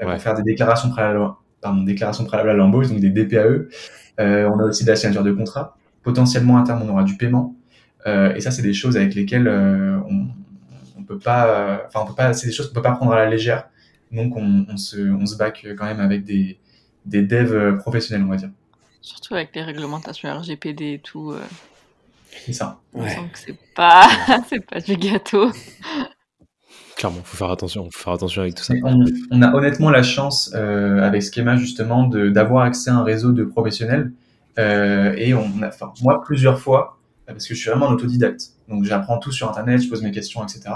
euh, 0.02 0.06
ouais. 0.06 0.12
pour 0.12 0.22
faire 0.22 0.34
des 0.34 0.42
déclarations 0.42 0.90
préalables, 0.90 1.34
pardon, 1.60 1.82
déclarations 1.82 2.24
préalables 2.24 2.50
à 2.50 2.54
l'embauche, 2.54 2.88
donc 2.88 3.00
des 3.00 3.10
DPAE. 3.10 3.68
Euh, 4.18 4.48
on 4.48 4.58
a 4.58 4.64
aussi 4.64 4.84
de 4.84 4.90
la 4.90 4.96
signature 4.96 5.22
de 5.22 5.32
contrat. 5.32 5.76
Potentiellement, 6.02 6.58
à 6.58 6.64
terme, 6.64 6.82
on 6.82 6.88
aura 6.88 7.04
du 7.04 7.16
paiement. 7.16 7.54
Euh, 8.06 8.34
et 8.34 8.40
ça, 8.40 8.50
c'est 8.50 8.62
des 8.62 8.74
choses 8.74 8.96
avec 8.96 9.14
lesquelles 9.14 9.48
euh, 9.48 9.98
on, 10.08 10.28
on 10.98 11.02
peut 11.02 11.18
pas, 11.18 11.82
enfin, 11.86 12.00
on 12.02 12.06
peut 12.06 12.14
pas, 12.14 12.32
c'est 12.32 12.46
des 12.46 12.52
choses 12.52 12.68
qu'on 12.68 12.74
peut 12.74 12.82
pas 12.82 12.92
prendre 12.92 13.12
à 13.12 13.16
la 13.16 13.28
légère. 13.28 13.68
Donc, 14.12 14.36
on, 14.36 14.66
on, 14.68 14.76
se, 14.76 14.98
on 14.98 15.26
se 15.26 15.36
back 15.36 15.66
quand 15.76 15.84
même 15.84 16.00
avec 16.00 16.24
des, 16.24 16.58
des 17.04 17.22
devs 17.22 17.76
professionnels, 17.78 18.24
on 18.24 18.30
va 18.30 18.36
dire. 18.36 18.50
Surtout 19.00 19.34
avec 19.34 19.54
les 19.54 19.62
réglementations 19.62 20.32
RGPD 20.32 20.94
et 20.94 20.98
tout. 20.98 21.32
Euh... 21.32 21.40
C'est 22.44 22.52
ça. 22.52 22.80
Ouais. 22.92 23.16
c'est 23.34 23.56
pas, 23.74 24.08
c'est 24.48 24.64
pas 24.64 24.80
du 24.80 24.96
gâteau. 24.96 25.50
Clairement, 26.96 27.20
faut 27.24 27.36
faire 27.36 27.50
attention, 27.50 27.90
faut 27.92 28.04
faire 28.04 28.14
attention 28.14 28.40
avec 28.40 28.54
tout 28.54 28.64
ça. 28.64 28.72
On, 28.82 29.42
a 29.42 29.54
honnêtement 29.54 29.90
la 29.90 30.02
chance 30.02 30.50
euh, 30.54 31.02
avec 31.02 31.22
Schema 31.22 31.56
justement 31.56 32.08
d'avoir 32.08 32.64
accès 32.64 32.88
à 32.88 32.94
un 32.94 33.04
réseau 33.04 33.32
de 33.32 33.44
professionnels 33.44 34.12
euh, 34.58 35.12
et 35.18 35.34
on 35.34 35.62
a, 35.62 35.70
moi 36.02 36.22
plusieurs 36.24 36.58
fois 36.58 36.98
parce 37.26 37.46
que 37.46 37.54
je 37.54 37.60
suis 37.60 37.68
vraiment 37.68 37.90
un 37.90 37.92
autodidacte, 37.92 38.52
donc 38.68 38.84
j'apprends 38.84 39.18
tout 39.18 39.30
sur 39.30 39.50
internet, 39.50 39.82
je 39.82 39.90
pose 39.90 40.02
mes 40.02 40.10
questions, 40.10 40.42
etc. 40.42 40.70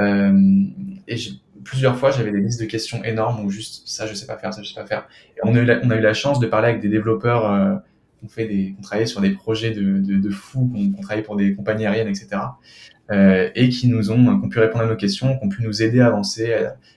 Euh, 0.00 0.64
et 1.06 1.16
plusieurs 1.62 1.96
fois 1.96 2.10
j'avais 2.10 2.32
des 2.32 2.40
listes 2.40 2.60
de 2.60 2.66
questions 2.66 3.04
énormes 3.04 3.44
où 3.44 3.50
juste 3.50 3.86
ça 3.86 4.08
je 4.08 4.14
sais 4.14 4.26
pas 4.26 4.36
faire, 4.36 4.52
ça 4.52 4.62
je 4.62 4.68
sais 4.68 4.80
pas 4.80 4.86
faire. 4.86 5.06
Et 5.36 5.40
on 5.44 5.54
a 5.54 5.60
eu 5.60 6.00
la, 6.00 6.14
chance 6.14 6.40
de 6.40 6.46
parler 6.48 6.70
avec 6.70 6.80
des 6.80 6.88
développeurs 6.88 7.46
euh, 7.52 7.76
on 8.24 8.28
fait 8.28 8.46
des, 8.46 8.74
on 8.78 8.82
travaillait 8.82 9.06
sur 9.06 9.20
des 9.20 9.30
projets 9.30 9.70
de, 9.70 9.98
de, 9.98 10.16
de 10.16 10.30
fous, 10.30 10.68
qu'on 10.72 10.90
qu 10.90 11.00
travaillait 11.00 11.22
pour 11.22 11.36
des 11.36 11.54
compagnies 11.54 11.86
aériennes, 11.86 12.08
etc 12.08 12.28
euh, 12.32 12.89
et 13.10 13.68
qui 13.70 13.88
nous 13.88 14.12
ont, 14.12 14.38
qui 14.38 14.46
ont 14.46 14.48
pu 14.48 14.58
répondre 14.60 14.84
à 14.84 14.86
nos 14.86 14.96
questions, 14.96 15.36
qui 15.36 15.44
ont 15.44 15.48
pu 15.48 15.62
nous 15.62 15.82
aider 15.82 16.00
à 16.00 16.06
avancer, 16.06 16.54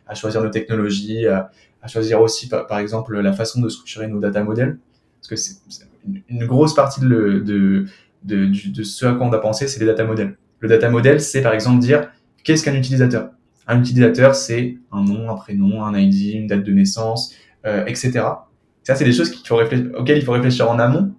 à, 0.08 0.14
choisir 0.14 0.44
nos 0.44 0.50
technologies, 0.50 1.26
à, 1.28 1.50
choisir 1.88 2.22
aussi, 2.22 2.50
par, 2.50 2.78
exemple, 2.80 3.20
la 3.20 3.34
façon 3.34 3.62
de 3.62 3.70
structurer 3.70 4.08
nos 4.08 4.20
data 4.20 4.44
models, 4.44 4.78
parce 5.20 5.30
que 5.30 5.36
c'est 5.36 5.56
une, 6.30 6.46
grosse 6.46 6.76
partie 6.76 7.02
de, 7.02 7.86
ce 8.28 9.06
à 9.06 9.14
quoi 9.14 9.28
on 9.28 9.34
a 9.34 9.40
pensé, 9.40 9.68
c'est 9.68 9.80
les 9.80 9.86
data 9.86 10.04
models. 10.04 10.38
Le 10.60 10.70
data 10.70 10.90
model, 10.90 11.20
c'est 11.20 11.42
par 11.42 11.54
exemple 11.54 11.80
dire 11.80 12.10
qu'est-ce 12.44 12.64
qu'un 12.64 12.76
utilisateur? 12.76 13.32
Un 13.68 13.80
utilisateur, 13.80 14.36
c'est 14.36 14.78
un 14.92 15.04
nom, 15.04 15.30
un 15.30 15.36
prénom, 15.36 15.84
un 15.84 15.98
ID, 15.98 16.36
une 16.36 16.48
date 16.48 16.64
de 16.64 16.72
naissance, 16.72 17.34
euh, 17.66 17.86
etc. 17.86 18.26
Ça, 18.84 18.96
c'est 18.96 19.06
des 19.06 19.14
choses 19.14 19.32
auxquelles 19.50 20.18
il 20.18 20.24
faut 20.24 20.34
réfléchir 20.34 20.70
en 20.70 20.78
amont, 20.80 21.14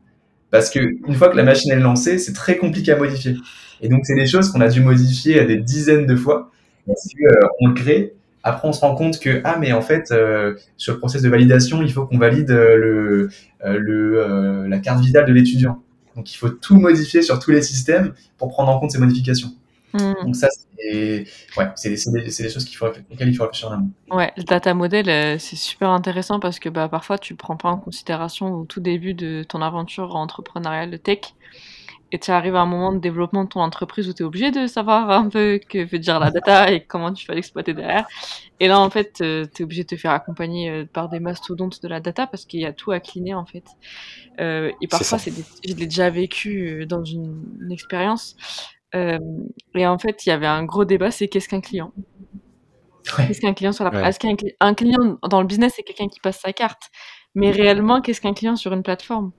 parce 0.55 0.71
que 0.71 0.79
une 0.79 1.15
fois 1.15 1.31
que 1.31 1.37
la 1.37 1.43
machine 1.43 1.73
est 1.73 1.81
lancée, 1.81 2.17
c'est 2.17 2.33
très 2.33 2.57
compliqué 2.59 2.93
à 2.93 2.97
modifier. 2.97 3.35
Et 3.81 3.89
donc, 3.89 4.07
c'est 4.07 4.15
des 4.15 4.29
choses 4.29 4.53
qu'on 4.53 4.61
a 4.61 4.69
dû 4.69 4.81
modifier 4.83 5.45
des 5.47 5.57
dizaines 5.57 6.07
de 6.07 6.15
fois. 6.15 6.53
Parce 6.87 7.09
euh, 7.21 7.41
on 7.61 7.67
le 7.67 7.75
crée. 7.75 8.15
Après, 8.45 8.69
on 8.69 8.73
se 8.73 8.81
rend 8.81 8.95
compte 8.95 9.19
que, 9.19 9.41
ah, 9.43 9.57
mais 9.59 9.73
en 9.73 9.81
fait, 9.81 10.13
euh, 10.13 10.55
sur 10.77 10.93
le 10.93 11.01
process 11.01 11.23
de 11.23 11.29
validation, 11.29 11.83
il 11.83 11.93
faut 11.93 12.07
qu'on 12.07 12.19
valide 12.19 12.53
euh, 12.53 13.29
la 13.65 14.79
carte 14.79 15.01
vitale 15.05 15.27
de 15.27 15.33
l'étudiant. 15.33 15.83
Donc, 16.15 16.33
il 16.33 16.37
faut 16.37 16.51
tout 16.51 16.77
modifier 16.77 17.23
sur 17.23 17.41
tous 17.41 17.51
les 17.51 17.61
systèmes 17.61 18.13
pour 18.39 18.49
prendre 18.51 18.71
en 18.71 18.79
compte 18.79 18.93
ces 18.93 18.99
modifications. 18.99 19.51
Mmh. 19.95 20.15
Donc, 20.25 20.37
ça, 20.37 20.49
c'est 20.51 21.25
ouais, 21.57 21.73
des, 21.85 21.91
des, 21.91 22.23
des, 22.23 22.51
choses 22.51 22.65
qu'il 22.65 22.77
faut, 22.77 22.87
auxquelles 22.87 23.29
il 23.29 23.35
faut 23.35 23.45
réfléchir 23.45 23.69
en 23.71 23.75
amont. 23.75 23.91
Ouais, 24.11 24.33
le 24.37 24.43
data 24.43 24.75
model, 24.75 25.09
euh, 25.09 25.39
c'est 25.39 25.57
super 25.57 25.91
intéressant 25.91 26.41
parce 26.41 26.59
que 26.59 26.69
bah, 26.69 26.89
parfois, 26.89 27.17
tu 27.17 27.33
ne 27.33 27.39
prends 27.39 27.57
pas 27.57 27.71
en 27.71 27.79
considération 27.79 28.55
au 28.55 28.65
tout 28.65 28.81
début 28.81 29.15
de 29.15 29.45
ton 29.49 29.63
aventure 29.63 30.17
entrepreneuriale 30.17 30.99
tech 30.99 31.35
et 32.15 32.19
tu 32.19 32.31
arrives 32.31 32.55
à 32.55 32.61
un 32.61 32.67
moment 32.67 32.93
de 32.93 33.01
développement 33.01 33.43
de 33.43 33.49
ton 33.49 33.61
entreprise 33.61 34.09
où 34.09 34.13
tu 34.13 34.23
es 34.23 34.27
obligé 34.27 34.53
de 34.53 34.69
savoir 34.69 35.11
un 35.11 35.29
peu 35.29 35.59
que 35.69 35.85
veut 35.85 35.99
dire 35.99 36.21
la 36.21 36.31
data 36.31 36.71
et 36.71 36.85
comment 36.85 37.13
tu 37.13 37.27
vas 37.27 37.35
l'exploiter 37.35 37.75
derrière. 37.75 38.07
Et 38.61 38.69
là, 38.69 38.79
en 38.79 38.89
fait, 38.89 39.21
euh, 39.21 39.47
tu 39.53 39.63
es 39.63 39.65
obligé 39.65 39.83
de 39.83 39.89
te 39.89 39.97
faire 39.97 40.13
accompagner 40.13 40.71
euh, 40.71 40.85
par 40.85 41.09
des 41.09 41.19
mastodontes 41.19 41.83
de 41.83 41.89
la 41.89 41.99
data 41.99 42.29
parce 42.29 42.45
qu'il 42.45 42.61
y 42.61 42.67
a 42.67 42.73
tout 42.73 42.93
à 42.93 43.01
cleaner, 43.01 43.35
en 43.35 43.47
fait. 43.47 43.65
Euh, 44.41 44.71
et 44.81 44.87
parfois, 44.87 45.19
c'est 45.19 45.33
je 45.33 45.75
l'ai 45.75 45.87
déjà 45.87 46.09
vécu 46.09 46.87
dans 46.87 47.05
une, 47.05 47.43
expérience. 47.73 48.37
Et 48.95 49.87
en 49.87 49.99
fait, 49.99 50.25
il 50.27 50.29
y 50.29 50.33
avait 50.33 50.47
un 50.47 50.65
gros 50.65 50.85
débat, 50.85 51.11
c'est 51.11 51.29
qu'est-ce 51.29 51.49
qu'un 51.49 51.61
client? 51.61 51.93
Qu'est-ce 53.17 53.41
qu'un 53.41 53.55
client 53.55 53.73
sur 53.73 53.85
la 53.85 53.91
ouais. 53.91 54.09
Est-ce 54.09 54.19
qu'un 54.19 54.35
un 54.61 54.75
client 54.75 55.19
dans 55.29 55.41
le 55.41 55.47
business, 55.47 55.75
c'est 55.77 55.83
quelqu'un 55.83 56.09
qui 56.09 56.21
passe 56.21 56.41
sa 56.41 56.53
carte? 56.53 56.91
Mais 57.35 57.51
réellement, 57.51 58.01
qu'est-ce 58.01 58.21
qu'un 58.21 58.35
client 58.35 58.57
sur 58.57 58.73
une 58.73 58.83
plateforme? 58.83 59.33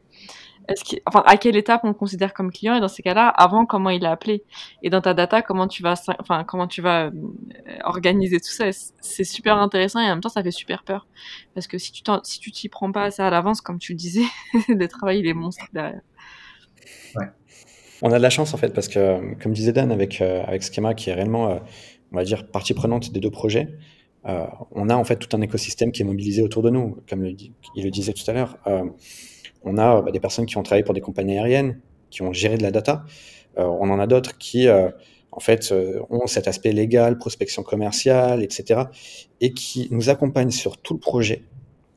Enfin, 1.05 1.23
à 1.27 1.37
quelle 1.37 1.55
étape 1.55 1.81
on 1.83 1.89
le 1.89 1.93
considère 1.93 2.33
comme 2.33 2.51
client? 2.51 2.75
Et 2.75 2.79
dans 2.79 2.87
ces 2.87 3.03
cas-là, 3.03 3.27
avant, 3.27 3.65
comment 3.65 3.91
il 3.91 4.05
a 4.05 4.11
appelé? 4.11 4.43
Et 4.81 4.89
dans 4.89 5.01
ta 5.01 5.13
data, 5.13 5.41
comment 5.41 5.67
tu 5.67 5.83
vas, 5.83 5.93
enfin, 6.19 6.43
comment 6.43 6.67
tu 6.67 6.81
vas 6.81 7.05
euh, 7.05 7.11
organiser 7.83 8.39
tout 8.39 8.51
ça? 8.51 8.65
C'est 8.99 9.23
super 9.23 9.57
intéressant 9.57 9.99
et 9.99 10.05
en 10.05 10.09
même 10.09 10.21
temps, 10.21 10.29
ça 10.29 10.41
fait 10.41 10.51
super 10.51 10.83
peur. 10.83 11.07
Parce 11.53 11.67
que 11.67 11.77
si 11.77 11.91
tu 11.91 12.01
si 12.23 12.39
tu 12.39 12.51
t'y 12.51 12.67
prends 12.67 12.91
pas 12.91 13.03
assez 13.03 13.21
à 13.21 13.29
l'avance, 13.29 13.61
comme 13.61 13.77
tu 13.77 13.93
le 13.93 13.97
disais, 13.97 14.25
de 14.69 14.85
travailler 14.87 15.21
les 15.21 15.33
monstres 15.33 15.65
derrière. 15.71 16.01
Ouais. 17.15 17.27
On 18.01 18.11
a 18.11 18.17
de 18.17 18.21
la 18.21 18.29
chance 18.29 18.53
en 18.53 18.57
fait 18.57 18.73
parce 18.73 18.87
que, 18.87 19.35
comme 19.41 19.53
disait 19.53 19.73
Dan, 19.73 19.91
avec 19.91 20.21
euh, 20.21 20.43
avec 20.45 20.63
Schema 20.63 20.93
qui 20.93 21.09
est 21.09 21.13
réellement, 21.13 21.49
euh, 21.49 21.59
on 22.11 22.15
va 22.15 22.23
dire, 22.23 22.47
partie 22.47 22.73
prenante 22.73 23.11
des 23.11 23.19
deux 23.19 23.31
projets. 23.31 23.69
on 24.71 24.89
a 24.89 24.95
en 24.95 25.03
fait 25.03 25.17
tout 25.17 25.35
un 25.37 25.41
écosystème 25.41 25.91
qui 25.91 26.01
est 26.01 26.05
mobilisé 26.05 26.41
autour 26.41 26.63
de 26.63 26.69
nous, 26.69 26.97
comme 27.07 27.25
il 27.25 27.83
le 27.83 27.91
disait 27.91 28.13
tout 28.13 28.29
à 28.29 28.33
l'heure 28.33 28.57
on 29.65 29.77
a 29.77 30.01
bah, 30.01 30.11
des 30.11 30.19
personnes 30.19 30.45
qui 30.45 30.57
ont 30.57 30.63
travaillé 30.63 30.83
pour 30.83 30.93
des 30.93 31.01
compagnies 31.01 31.37
aériennes, 31.37 31.79
qui 32.09 32.21
ont 32.21 32.31
géré 32.31 32.57
de 32.57 32.63
la 32.63 32.71
data. 32.71 33.03
Euh, 33.57 33.63
on 33.63 33.89
en 33.89 33.99
a 33.99 34.07
d'autres 34.07 34.37
qui, 34.37 34.67
euh, 34.67 34.89
en 35.31 35.39
fait, 35.39 35.71
euh, 35.71 36.01
ont 36.09 36.27
cet 36.27 36.47
aspect 36.47 36.71
légal, 36.71 37.17
prospection 37.17 37.63
commerciale, 37.63 38.43
etc., 38.43 38.83
et 39.41 39.53
qui 39.53 39.87
nous 39.91 40.09
accompagnent 40.09 40.51
sur 40.51 40.77
tout 40.77 40.93
le 40.93 40.99
projet. 40.99 41.43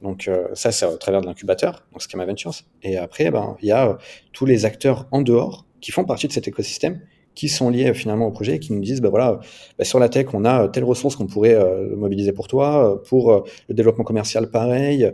Donc 0.00 0.30
ça, 0.54 0.70
c'est 0.70 0.86
au 0.86 0.96
travers 0.96 1.22
de 1.22 1.26
l'incubateur, 1.26 1.84
donc 1.90 2.02
Schema 2.02 2.24
Ventures. 2.24 2.54
Et 2.84 2.96
après, 2.96 3.32
ben, 3.32 3.56
il 3.60 3.66
y 3.66 3.72
a 3.72 3.98
tous 4.32 4.46
les 4.46 4.64
acteurs 4.64 5.08
en 5.10 5.22
dehors 5.22 5.66
qui 5.80 5.92
font 5.92 6.04
partie 6.04 6.28
de 6.28 6.32
cet 6.32 6.48
écosystème 6.48 7.00
qui 7.38 7.48
sont 7.48 7.70
liés 7.70 7.94
finalement 7.94 8.26
au 8.26 8.32
projet 8.32 8.56
et 8.56 8.58
qui 8.58 8.72
nous 8.72 8.80
disent 8.80 9.00
bah 9.00 9.10
voilà 9.10 9.38
bah, 9.78 9.84
sur 9.84 10.00
la 10.00 10.08
tech 10.08 10.26
on 10.32 10.44
a 10.44 10.66
telle 10.66 10.82
ressource 10.82 11.14
qu'on 11.14 11.28
pourrait 11.28 11.54
euh, 11.54 11.94
mobiliser 11.94 12.32
pour 12.32 12.48
toi 12.48 12.94
euh, 12.94 12.96
pour 12.96 13.30
euh, 13.30 13.44
le 13.68 13.76
développement 13.76 14.02
commercial 14.02 14.50
pareil 14.50 15.12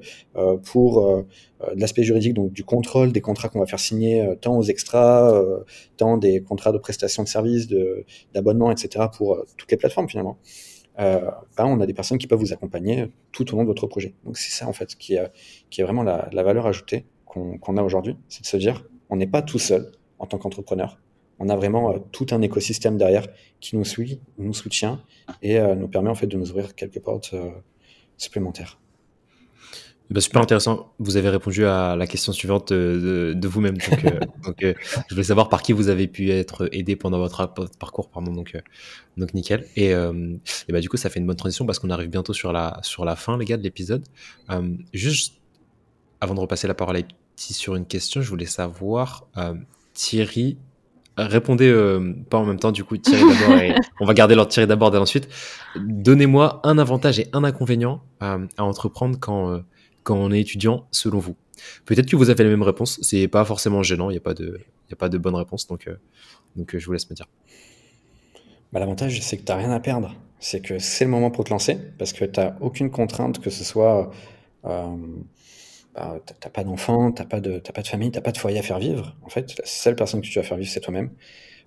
pour 0.64 1.24
l'aspect 1.76 2.02
juridique 2.02 2.32
donc 2.32 2.52
du 2.52 2.64
contrôle 2.64 3.12
des 3.12 3.20
contrats 3.20 3.50
qu'on 3.50 3.60
va 3.60 3.66
faire 3.66 3.78
signer 3.78 4.26
tant 4.40 4.56
aux 4.56 4.62
extras 4.62 5.38
tant 5.98 6.16
des 6.16 6.42
contrats 6.42 6.72
de 6.72 6.78
prestation 6.78 7.22
de 7.22 7.28
services 7.28 7.68
d'abonnement 8.32 8.70
etc 8.70 9.06
pour 9.14 9.44
toutes 9.56 9.70
les 9.70 9.76
plateformes 9.76 10.08
finalement. 10.08 10.38
Ben, 10.98 11.34
on 11.58 11.80
a 11.80 11.86
des 11.86 11.94
personnes 11.94 12.18
qui 12.18 12.26
peuvent 12.26 12.38
vous 12.38 12.52
accompagner 12.52 13.06
tout 13.32 13.52
au 13.52 13.56
long 13.56 13.62
de 13.62 13.68
votre 13.68 13.86
projet. 13.86 14.14
Donc 14.24 14.36
c'est 14.36 14.52
ça 14.52 14.68
en 14.68 14.72
fait 14.72 14.94
qui 14.96 15.14
est 15.14 15.82
vraiment 15.82 16.02
la 16.02 16.42
valeur 16.42 16.66
ajoutée 16.66 17.04
qu'on 17.26 17.76
a 17.76 17.82
aujourd'hui 17.82 18.16
c'est 18.28 18.42
de 18.42 18.46
se 18.46 18.56
dire 18.56 18.86
on 19.10 19.16
n'est 19.16 19.26
pas 19.26 19.42
tout 19.42 19.58
seul 19.58 19.92
en 20.24 20.26
tant 20.26 20.38
qu'entrepreneur 20.38 20.98
on 21.38 21.48
a 21.48 21.56
vraiment 21.56 21.92
euh, 21.92 21.98
tout 22.12 22.26
un 22.30 22.42
écosystème 22.42 22.96
derrière 22.96 23.26
qui 23.60 23.76
nous 23.76 23.84
suit, 23.84 24.20
nous 24.38 24.54
soutient 24.54 25.00
et 25.42 25.58
euh, 25.58 25.74
nous 25.74 25.88
permet 25.88 26.10
en 26.10 26.14
fait 26.14 26.26
de 26.26 26.36
nous 26.36 26.50
ouvrir 26.50 26.74
quelques 26.74 27.00
portes 27.00 27.30
euh, 27.34 27.50
supplémentaires. 28.16 28.78
Bah, 30.10 30.20
super 30.20 30.42
intéressant. 30.42 30.92
Vous 30.98 31.16
avez 31.16 31.30
répondu 31.30 31.64
à 31.64 31.96
la 31.96 32.06
question 32.06 32.32
suivante 32.32 32.74
de, 32.74 33.48
vous-même. 33.48 33.78
Donc, 34.44 34.56
je 34.60 34.74
voulais 35.10 35.24
savoir 35.24 35.48
par 35.48 35.62
qui 35.62 35.72
vous 35.72 35.88
avez 35.88 36.06
pu 36.08 36.30
être 36.30 36.68
aidé 36.72 36.94
pendant 36.94 37.18
votre, 37.18 37.54
parcours. 37.78 38.10
Pardon, 38.10 38.30
donc, 38.30 38.54
donc 39.16 39.32
nickel. 39.32 39.66
Et, 39.76 39.92
et, 39.92 40.72
bah, 40.72 40.80
du 40.80 40.90
coup, 40.90 40.98
ça 40.98 41.08
fait 41.08 41.20
une 41.20 41.26
bonne 41.26 41.36
transition 41.36 41.64
parce 41.64 41.78
qu'on 41.78 41.88
arrive 41.88 42.10
bientôt 42.10 42.34
sur 42.34 42.52
la, 42.52 42.78
sur 42.82 43.06
la 43.06 43.16
fin, 43.16 43.38
les 43.38 43.46
gars, 43.46 43.56
de 43.56 43.62
l'épisode. 43.62 44.04
juste 44.92 45.40
avant 46.20 46.34
de 46.34 46.40
repasser 46.40 46.68
la 46.68 46.74
parole 46.74 46.98
à 46.98 47.02
Thierry 47.02 47.54
sur 47.54 47.74
une 47.74 47.86
question, 47.86 48.20
je 48.20 48.28
voulais 48.28 48.44
savoir, 48.44 49.26
Thierry, 49.94 50.58
Répondez 51.16 51.68
euh, 51.68 52.12
pas 52.28 52.38
en 52.38 52.44
même 52.44 52.58
temps, 52.58 52.72
du 52.72 52.82
coup, 52.82 52.96
Thierry 52.96 53.22
d'abord 53.22 53.56
et 53.58 53.74
on 54.00 54.04
va 54.04 54.14
garder 54.14 54.34
l'ordre 54.34 54.50
Thierry 54.50 54.66
d'abord 54.66 54.94
et 54.94 54.98
ensuite. 54.98 55.28
Donnez-moi 55.76 56.60
un 56.64 56.76
avantage 56.76 57.20
et 57.20 57.28
un 57.32 57.44
inconvénient 57.44 58.02
à, 58.18 58.38
entreprendre 58.58 59.18
quand, 59.20 59.52
euh, 59.52 59.60
quand 60.02 60.16
on 60.16 60.32
est 60.32 60.40
étudiant, 60.40 60.88
selon 60.90 61.20
vous. 61.20 61.36
Peut-être 61.84 62.10
que 62.10 62.16
vous 62.16 62.30
avez 62.30 62.42
la 62.42 62.50
même 62.50 62.62
réponse, 62.62 62.98
c'est 63.00 63.28
pas 63.28 63.44
forcément 63.44 63.84
gênant, 63.84 64.10
il 64.10 64.14
n'y 64.14 64.18
a, 64.18 64.22
pas 64.22 64.34
de, 64.34 64.58
y 64.90 64.92
a 64.92 64.96
pas 64.96 65.08
de 65.08 65.16
bonne 65.16 65.36
réponse, 65.36 65.68
donc, 65.68 65.86
euh, 65.86 65.94
donc 66.56 66.76
je 66.76 66.84
vous 66.84 66.92
laisse 66.92 67.08
me 67.08 67.14
dire. 67.14 67.26
Bah, 68.72 68.80
L'avantage, 68.80 69.20
c'est 69.22 69.36
que 69.36 69.44
tu 69.44 69.52
n'as 69.52 69.58
rien 69.58 69.70
à 69.70 69.78
perdre. 69.78 70.16
C'est 70.40 70.60
que 70.60 70.80
c'est 70.80 71.04
le 71.04 71.12
moment 71.12 71.30
pour 71.30 71.44
te 71.44 71.50
lancer, 71.50 71.78
parce 71.96 72.12
que 72.12 72.24
tu 72.24 72.40
n'as 72.40 72.56
aucune 72.60 72.90
contrainte, 72.90 73.38
que 73.38 73.50
ce 73.50 73.62
soit 73.62 74.10
bah, 75.94 76.18
t'as 76.40 76.50
pas 76.50 76.64
d'enfant, 76.64 77.12
t'as 77.12 77.24
pas 77.24 77.40
de, 77.40 77.58
pas 77.58 77.82
de 77.82 77.86
famille, 77.86 78.10
t'as 78.10 78.20
pas 78.20 78.32
de 78.32 78.38
foyer 78.38 78.58
à 78.58 78.62
faire 78.62 78.78
vivre. 78.78 79.16
En 79.22 79.28
fait, 79.28 79.56
la 79.58 79.66
seule 79.66 79.96
personne 79.96 80.20
que 80.20 80.26
tu 80.26 80.38
vas 80.38 80.44
faire 80.44 80.56
vivre, 80.56 80.70
c'est 80.70 80.80
toi-même. 80.80 81.10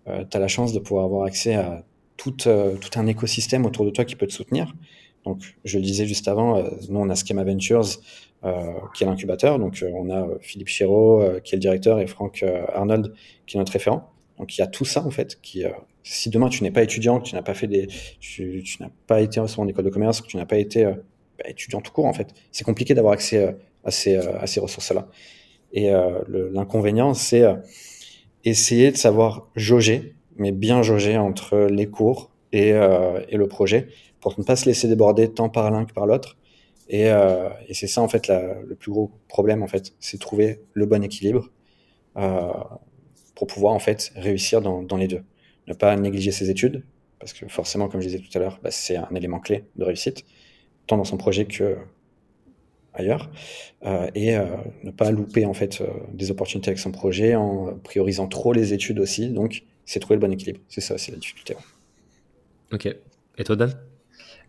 Euh, 0.08 0.24
tu 0.30 0.38
as 0.38 0.40
la 0.40 0.48
chance 0.48 0.74
de 0.74 0.80
pouvoir 0.80 1.06
avoir 1.06 1.24
accès 1.26 1.56
à 1.56 1.84
tout, 2.18 2.36
euh, 2.48 2.76
tout 2.76 3.00
un 3.00 3.08
écosystème 3.08 3.66
autour 3.66 3.86
de 3.86 3.92
toi 3.92 4.04
qui 4.04 4.16
peut 4.16 4.28
te 4.28 4.34
soutenir. 4.34 4.74
Donc, 5.24 5.56
je 5.64 5.78
le 5.78 5.84
disais 5.84 6.06
juste 6.06 6.28
avant, 6.28 6.58
euh, 6.58 6.70
nous, 6.90 7.00
on 7.00 7.10
a 7.10 7.16
Schema 7.16 7.44
Ventures, 7.44 8.00
euh, 8.44 8.74
qui 8.94 9.04
est 9.04 9.08
l'incubateur. 9.08 9.60
Donc, 9.60 9.84
on 9.94 10.10
a 10.10 10.28
Philippe 10.42 10.68
Chéreau, 10.68 11.24
qui 11.44 11.56
est 11.56 11.58
le 11.58 11.62
directeur, 11.62 12.00
et 12.00 12.08
Franck 12.08 12.44
Arnold, 12.74 13.14
qui 13.46 13.58
est 13.58 13.60
notre 13.60 13.72
référent. 13.72 14.12
Donc, 14.38 14.58
il 14.58 14.62
y 14.62 14.64
a 14.64 14.68
tout 14.68 14.86
ça, 14.86 15.06
en 15.06 15.12
fait, 15.12 15.40
si 16.04 16.30
demain 16.30 16.50
tu 16.50 16.64
n'es 16.64 16.72
pas 16.72 16.84
étudiant, 16.84 17.20
que 17.20 17.28
tu 17.28 17.36
n'as 17.36 17.42
pas 17.42 17.54
fait 17.54 17.68
des, 17.68 17.88
tu 18.20 18.64
n'as 18.80 18.90
pas 19.08 19.22
été 19.22 19.40
en 19.40 19.68
école 19.68 19.86
de 19.86 19.90
commerce, 19.90 20.22
que 20.22 20.28
tu 20.28 20.38
n'as 20.38 20.46
pas 20.46 20.58
été 20.58 20.86
bah, 20.86 21.46
étudiant 21.48 21.82
tout 21.82 21.92
court, 21.92 22.06
en 22.06 22.14
fait, 22.14 22.34
c'est 22.52 22.64
compliqué 22.64 22.94
d'avoir 22.94 23.14
accès 23.14 23.56
à 23.88 23.92
ces, 23.92 24.18
euh, 24.18 24.38
à 24.40 24.46
ces 24.46 24.60
ressources-là. 24.60 25.08
Et 25.72 25.92
euh, 25.92 26.20
l'inconvénient, 26.52 27.14
c'est 27.14 27.42
euh, 27.42 27.56
essayer 28.44 28.92
de 28.92 28.98
savoir 28.98 29.48
jauger, 29.56 30.14
mais 30.36 30.52
bien 30.52 30.84
jauger 30.84 31.18
entre 31.18 31.58
les 31.58 31.88
cours 31.88 32.30
et, 32.52 32.72
le 32.72 33.46
projet, 33.48 33.88
pour 34.22 34.34
ne 34.38 34.44
pas 34.44 34.56
se 34.56 34.66
laisser 34.66 34.88
déborder 34.88 35.34
tant 35.34 35.50
par 35.50 35.70
l'un 35.70 35.86
que 35.86 35.94
par 35.94 36.06
l'autre. 36.06 36.38
Et, 36.90 37.10
c'est 37.74 37.88
ça 37.88 38.02
en 38.02 38.08
fait 38.08 38.30
le 38.30 38.76
plus 38.76 38.92
gros 38.92 39.12
problème 39.28 39.64
en 39.64 39.68
fait, 39.68 39.94
c'est 40.00 40.18
trouver 40.18 40.62
le 40.74 40.86
bon 40.86 41.04
équilibre 41.04 41.50
pour 43.36 43.48
pouvoir 43.48 43.74
en 43.74 43.80
fait 43.80 44.14
réussir 44.16 44.62
dans, 44.62 44.82
dans, 44.82 44.96
les 44.96 45.08
deux. 45.08 45.24
Ne 45.68 45.74
pas 45.74 45.96
négliger 45.98 46.32
ses 46.32 46.50
études 46.50 46.84
parce 47.20 47.34
que 47.34 47.48
forcément, 47.48 47.90
comme 47.90 48.00
je 48.00 48.08
disais 48.08 48.20
tout 48.20 48.36
à 48.38 48.40
l'heure, 48.40 48.60
bah, 48.64 48.72
c'est 48.72 48.96
un 48.96 49.10
élément 49.14 49.40
clé 49.40 49.66
de 49.76 49.84
réussite, 49.84 50.24
tant 50.86 50.98
dans 50.98 51.04
son 51.04 51.18
projet 51.18 51.46
que 51.46 51.78
ailleurs 52.98 53.30
euh, 53.86 54.08
et 54.16 54.36
euh, 54.36 54.46
ne 54.84 54.92
pas 54.92 55.12
louper 55.12 55.46
en 55.46 55.54
fait 55.54 55.82
euh, 55.82 55.86
des 56.14 56.32
opportunités 56.32 56.70
avec 56.70 56.80
son 56.80 56.92
projet 56.92 57.36
en 57.36 57.78
priorisant 57.84 58.28
trop 58.28 58.54
les 58.54 58.74
études 58.74 59.00
aussi. 59.00 59.30
Donc, 59.30 59.64
c'est 59.86 60.00
trouver 60.00 60.16
le 60.16 60.22
bon 60.22 60.32
équilibre. 60.32 60.60
C'est 60.68 60.82
ça, 60.82 60.98
c'est 60.98 61.12
la 61.12 61.18
difficulté. 61.18 61.56
Ok. 62.74 62.88
Et 63.38 63.44
toi, 63.44 63.56
Dan? 63.56 63.74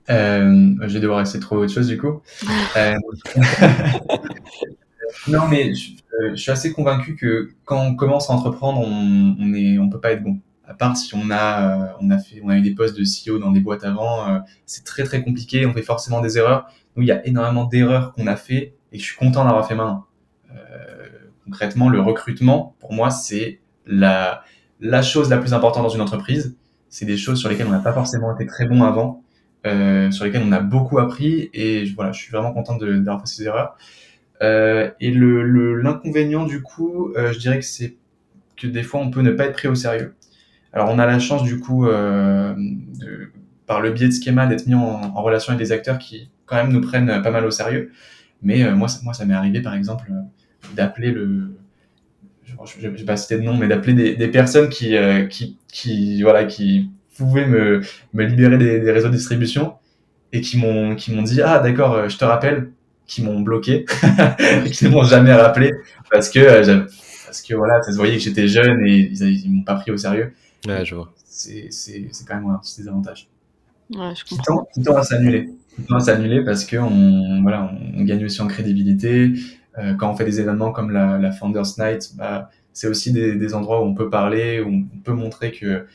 Je 0.08 0.92
vais 0.92 1.00
devoir 1.00 1.20
essayer 1.20 1.38
de 1.38 1.44
trouver 1.44 1.62
autre 1.62 1.72
chose 1.72 1.88
du 1.88 1.98
coup. 1.98 2.22
non, 5.28 5.46
mais 5.48 5.72
je, 5.74 6.34
suis 6.34 6.50
assez 6.50 6.72
convaincu 6.72 7.14
que 7.14 7.50
quand 7.64 7.84
on 7.84 7.94
commence 7.94 8.30
à 8.30 8.32
entreprendre, 8.32 8.80
on, 8.80 9.36
on 9.38 9.54
est, 9.54 9.78
on 9.78 9.90
peut 9.90 10.00
pas 10.00 10.12
être 10.12 10.22
bon. 10.22 10.38
À 10.66 10.74
part 10.74 10.96
si 10.96 11.14
on 11.14 11.30
a, 11.30 11.96
on 12.00 12.10
a 12.10 12.18
fait, 12.18 12.40
on 12.42 12.48
a 12.48 12.56
eu 12.56 12.62
des 12.62 12.74
postes 12.74 12.98
de 12.98 13.04
CEO 13.04 13.38
dans 13.38 13.52
des 13.52 13.60
boîtes 13.60 13.84
avant, 13.84 14.42
c'est 14.66 14.84
très 14.84 15.04
très 15.04 15.22
compliqué. 15.22 15.64
On 15.64 15.72
fait 15.72 15.82
forcément 15.82 16.20
des 16.20 16.36
erreurs 16.36 16.66
il 17.02 17.08
y 17.08 17.12
a 17.12 17.26
énormément 17.26 17.64
d'erreurs 17.64 18.12
qu'on 18.12 18.26
a 18.26 18.36
fait 18.36 18.74
et 18.92 18.98
je 18.98 19.04
suis 19.04 19.16
content 19.16 19.44
d'avoir 19.44 19.66
fait 19.66 19.74
maintenant. 19.74 20.06
Euh, 20.54 21.06
concrètement, 21.44 21.88
le 21.88 22.00
recrutement, 22.00 22.76
pour 22.80 22.92
moi, 22.92 23.10
c'est 23.10 23.60
la, 23.86 24.42
chose 25.02 25.30
la 25.30 25.38
plus 25.38 25.54
importante 25.54 25.82
dans 25.82 25.88
une 25.88 26.00
entreprise. 26.00 26.56
C'est 26.88 27.04
des 27.04 27.16
choses 27.16 27.38
sur 27.38 27.48
lesquelles 27.48 27.66
on 27.66 27.72
n'a 27.72 27.80
pas 27.80 27.92
forcément 27.92 28.34
été 28.34 28.46
très 28.46 28.66
bon 28.66 28.82
avant, 28.82 29.22
euh, 29.66 30.10
sur 30.10 30.24
lesquelles 30.24 30.44
on 30.44 30.52
a 30.52 30.60
beaucoup 30.60 30.98
appris 30.98 31.50
et 31.52 31.84
voilà, 31.94 32.12
je 32.12 32.20
suis 32.20 32.32
vraiment 32.32 32.52
content 32.52 32.76
d'avoir 32.76 33.20
fait 33.20 33.26
ces 33.26 33.44
erreurs. 33.44 33.76
Euh, 34.40 34.90
et 35.00 35.10
le 35.10 35.74
l'inconvénient 35.74 36.46
du 36.46 36.62
coup, 36.62 37.12
je 37.16 37.38
dirais 37.38 37.58
que 37.58 37.64
c'est 37.64 37.96
que 38.56 38.66
des 38.66 38.82
fois 38.82 39.00
on 39.00 39.10
peut 39.10 39.20
ne 39.20 39.32
pas 39.32 39.46
être 39.46 39.54
pris 39.54 39.68
au 39.68 39.74
sérieux. 39.74 40.14
Alors 40.72 40.88
on 40.90 40.98
a 40.98 41.06
la 41.06 41.18
chance 41.18 41.42
du 41.42 41.60
coup, 41.60 41.86
par 43.66 43.80
le 43.80 43.90
biais 43.90 44.08
de 44.08 44.12
Schema, 44.12 44.46
d'être 44.46 44.66
mis 44.66 44.74
en 44.74 45.22
relation 45.22 45.52
avec 45.52 45.66
des 45.66 45.72
acteurs 45.72 45.98
qui 45.98 46.30
quand 46.48 46.56
même 46.56 46.72
nous 46.72 46.80
prennent 46.80 47.22
pas 47.22 47.30
mal 47.30 47.44
au 47.44 47.50
sérieux. 47.50 47.92
Mais 48.42 48.64
euh, 48.64 48.74
moi, 48.74 48.88
moi, 49.02 49.14
ça 49.14 49.24
m'est 49.24 49.34
arrivé, 49.34 49.60
par 49.60 49.74
exemple, 49.74 50.06
euh, 50.10 50.74
d'appeler 50.74 51.10
le, 51.10 51.56
je 52.44 52.86
ne 52.86 52.92
vais 52.92 53.04
pas 53.04 53.16
citer 53.16 53.36
de 53.36 53.42
nom, 53.42 53.56
mais 53.56 53.68
d'appeler 53.68 53.94
des, 53.94 54.16
des, 54.16 54.28
personnes 54.28 54.68
qui, 54.68 54.96
euh, 54.96 55.26
qui, 55.26 55.58
qui, 55.68 56.22
voilà, 56.22 56.44
qui 56.44 56.90
pouvaient 57.16 57.46
me, 57.46 57.80
me 58.14 58.24
libérer 58.24 58.58
des, 58.58 58.80
des, 58.80 58.92
réseaux 58.92 59.08
de 59.08 59.16
distribution 59.16 59.74
et 60.32 60.40
qui 60.40 60.58
m'ont, 60.58 60.94
qui 60.94 61.12
m'ont 61.12 61.22
dit, 61.22 61.42
ah, 61.42 61.58
d'accord, 61.58 62.08
je 62.08 62.16
te 62.16 62.24
rappelle, 62.24 62.70
qui 63.06 63.22
m'ont 63.22 63.40
bloqué, 63.40 63.86
qui 64.72 64.84
ne 64.84 64.90
m'ont 64.90 65.04
jamais 65.04 65.32
rappelé 65.32 65.72
parce 66.10 66.28
que 66.28 66.86
parce 67.24 67.42
que 67.42 67.54
voilà, 67.54 67.82
ça 67.82 67.92
se 67.92 67.96
voyait 67.96 68.16
que 68.16 68.22
j'étais 68.22 68.48
jeune 68.48 68.86
et 68.86 69.10
ils, 69.10 69.44
ils 69.44 69.50
m'ont 69.50 69.62
pas 69.62 69.74
pris 69.74 69.90
au 69.90 69.96
sérieux. 69.96 70.32
Ouais, 70.66 70.84
je 70.84 70.94
vois. 70.94 71.12
C'est 71.26 71.68
quand 72.26 72.36
même 72.36 72.50
un 72.50 72.58
petit 72.58 72.78
désavantage. 72.78 73.28
Ouais, 73.90 74.14
je 74.14 74.24
Qui 74.24 74.36
tend, 74.38 74.66
qui 74.74 74.82
tend 74.82 74.96
à 74.96 75.02
s'annuler. 75.02 75.48
Qui 75.76 75.82
tend 75.84 75.96
à 75.96 76.00
s'annuler 76.00 76.44
parce 76.44 76.64
que 76.64 76.76
on, 76.76 77.42
voilà, 77.42 77.72
on 77.96 78.04
gagne 78.04 78.24
aussi 78.24 78.40
en 78.42 78.46
crédibilité. 78.46 79.32
Euh, 79.78 79.94
quand 79.94 80.10
on 80.10 80.16
fait 80.16 80.24
des 80.24 80.40
événements 80.40 80.72
comme 80.72 80.90
la, 80.90 81.18
la 81.18 81.32
Founders 81.32 81.78
Night, 81.78 82.14
bah, 82.16 82.50
c'est 82.72 82.88
aussi 82.88 83.12
des, 83.12 83.36
des 83.36 83.54
endroits 83.54 83.80
où 83.82 83.84
on 83.84 83.94
peut 83.94 84.10
parler, 84.10 84.60
où 84.60 84.68
on 84.68 85.00
peut 85.02 85.12
montrer 85.12 85.52
que 85.52 85.86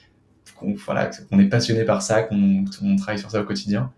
qu'on 0.58 0.74
voilà, 0.76 1.10
qu'on 1.32 1.40
est 1.40 1.50
passionné 1.50 1.86
par 1.86 2.02
ça, 2.02 2.24
qu'on 2.24 2.66
on 2.84 2.96
travaille 2.98 3.20
sur 3.20 3.32
ça 3.32 3.42
au 3.42 3.46
quotidien. 3.46 3.92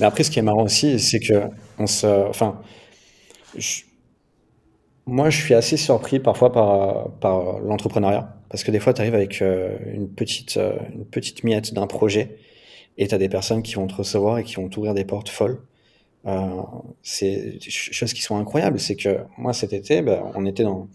Mais 0.00 0.06
après, 0.06 0.24
ce 0.24 0.30
qui 0.30 0.38
est 0.38 0.42
marrant 0.42 0.64
aussi, 0.64 0.98
c'est 0.98 1.20
que 1.20 1.34
on 1.78 1.86
se, 1.86 2.06
enfin, 2.28 2.60
je- 3.58 3.82
moi, 5.06 5.30
je 5.30 5.40
suis 5.42 5.54
assez 5.54 5.76
surpris 5.76 6.20
parfois 6.20 6.52
par, 6.52 7.10
par 7.20 7.58
l'entrepreneuriat, 7.60 8.36
parce 8.48 8.62
que 8.62 8.70
des 8.70 8.78
fois, 8.80 8.94
tu 8.94 9.00
arrives 9.00 9.14
avec 9.14 9.42
euh, 9.42 9.76
une 9.92 10.08
petite, 10.08 10.56
euh, 10.56 10.74
une 10.94 11.04
petite 11.06 11.42
miette 11.44 11.74
d'un 11.74 11.86
projet, 11.86 12.36
et 12.98 13.08
tu 13.08 13.14
as 13.14 13.18
des 13.18 13.28
personnes 13.28 13.62
qui 13.62 13.74
vont 13.74 13.86
te 13.86 13.94
recevoir 13.94 14.38
et 14.38 14.44
qui 14.44 14.56
vont 14.56 14.68
t'ouvrir 14.68 14.94
des 14.94 15.04
portes 15.04 15.28
folles. 15.28 15.60
Euh, 16.26 16.62
c'est 17.02 17.58
choses 17.68 18.12
qui 18.12 18.22
sont 18.22 18.36
incroyables. 18.36 18.78
C'est 18.78 18.96
que 18.96 19.18
moi, 19.38 19.52
cet 19.52 19.72
été, 19.72 20.02
ben, 20.02 20.22
on 20.34 20.46
était 20.46 20.62
dans, 20.62 20.88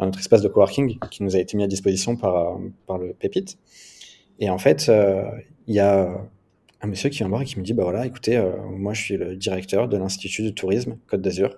notre 0.00 0.18
espace 0.18 0.42
de 0.42 0.48
coworking 0.48 0.98
qui 1.10 1.22
nous 1.22 1.36
a 1.36 1.38
été 1.38 1.56
mis 1.56 1.62
à 1.62 1.66
disposition 1.66 2.16
par, 2.16 2.36
euh, 2.36 2.58
par 2.86 2.98
le 2.98 3.12
Pépite. 3.12 3.58
Et 4.40 4.50
en 4.50 4.58
fait, 4.58 4.88
euh, 4.88 5.24
il 5.66 5.74
y 5.74 5.80
a 5.80 6.20
un 6.80 6.86
monsieur 6.86 7.08
qui 7.08 7.18
vient 7.18 7.26
me 7.26 7.30
voir 7.30 7.42
et 7.42 7.44
qui 7.44 7.58
me 7.58 7.64
dit, 7.64 7.72
bah 7.72 7.84
voilà, 7.84 8.04
écoutez, 8.04 8.36
euh, 8.36 8.50
moi 8.68 8.92
je 8.92 9.02
suis 9.02 9.16
le 9.16 9.36
directeur 9.36 9.88
de 9.88 9.96
l'Institut 9.96 10.42
de 10.42 10.50
tourisme 10.50 10.96
Côte 11.06 11.22
d'Azur. 11.22 11.56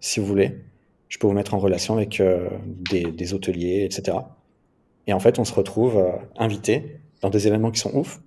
Si 0.00 0.18
vous 0.18 0.26
voulez, 0.26 0.58
je 1.08 1.18
peux 1.18 1.26
vous 1.26 1.32
mettre 1.32 1.54
en 1.54 1.58
relation 1.58 1.96
avec 1.96 2.20
des, 2.90 3.04
des 3.04 3.34
hôteliers, 3.34 3.84
etc. 3.84 4.18
Et 5.06 5.12
en 5.12 5.20
fait, 5.20 5.38
on 5.38 5.44
se 5.44 5.54
retrouve 5.54 6.04
invités 6.36 7.00
dans 7.22 7.30
des 7.30 7.46
événements 7.46 7.70
qui 7.70 7.80
sont 7.80 7.94
ouf. 7.94 8.20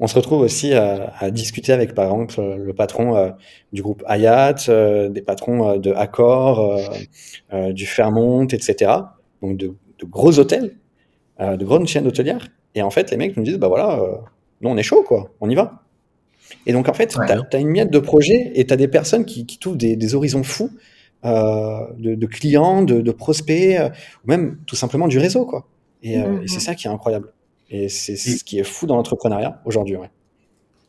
On 0.00 0.06
se 0.06 0.14
retrouve 0.14 0.40
aussi 0.40 0.72
à, 0.74 1.12
à 1.18 1.30
discuter 1.30 1.72
avec, 1.72 1.94
par 1.94 2.06
exemple, 2.06 2.40
le 2.40 2.72
patron 2.74 3.16
euh, 3.16 3.30
du 3.72 3.82
groupe 3.82 4.02
Hayat, 4.06 4.56
euh, 4.68 5.08
des 5.08 5.22
patrons 5.22 5.68
euh, 5.70 5.78
de 5.78 5.92
Accor, 5.92 6.80
du 7.70 7.86
Fairmont, 7.86 8.46
etc. 8.46 8.92
Donc 9.42 9.56
de, 9.56 9.68
de 9.98 10.06
gros 10.06 10.38
hôtels, 10.38 10.76
de 11.40 11.64
grandes 11.64 11.86
chaînes 11.86 12.06
hôtelières. 12.06 12.48
Et 12.74 12.82
en 12.82 12.90
fait, 12.90 13.10
les 13.10 13.16
mecs 13.16 13.36
nous 13.36 13.42
disent, 13.42 13.58
bah 13.58 13.68
voilà, 13.68 14.00
nous 14.60 14.70
on 14.70 14.76
est 14.76 14.82
chaud, 14.82 15.04
quoi, 15.06 15.30
on 15.40 15.50
y 15.50 15.54
va. 15.54 15.82
Et 16.66 16.72
donc 16.72 16.88
en 16.88 16.94
fait, 16.94 17.16
Ouais. 17.16 17.26
tu 17.50 17.56
as, 17.56 17.60
une 17.60 17.68
miette 17.68 17.90
de 17.90 17.98
projets 17.98 18.52
et 18.54 18.66
tu 18.66 18.72
as 18.72 18.76
des 18.76 18.88
personnes 18.88 19.24
qui, 19.24 19.46
qui 19.46 19.58
trouvent 19.58 19.76
des, 19.76 19.96
des 19.96 20.14
horizons 20.14 20.42
fous 20.42 20.70
euh, 21.24 21.86
de, 21.98 22.14
de 22.16 22.26
clients, 22.26 22.82
de, 22.82 23.00
de 23.00 23.12
prospects, 23.12 23.76
euh, 23.78 23.88
ou 24.24 24.28
même 24.28 24.58
tout 24.66 24.74
simplement 24.74 25.06
du 25.06 25.18
réseau, 25.20 25.46
quoi. 25.46 25.66
Et, 26.02 26.18
euh, 26.18 26.42
et 26.42 26.48
c'est 26.48 26.58
ça 26.58 26.74
qui 26.74 26.88
est 26.88 26.90
incroyable. 26.90 27.32
Et 27.70 27.88
c'est 27.88 28.16
ce 28.16 28.44
qui 28.44 28.58
est 28.58 28.64
fou 28.64 28.86
dans 28.86 28.96
l'entrepreneuriat 28.96 29.60
aujourd'hui, 29.64 29.96
ouais. 29.96 30.10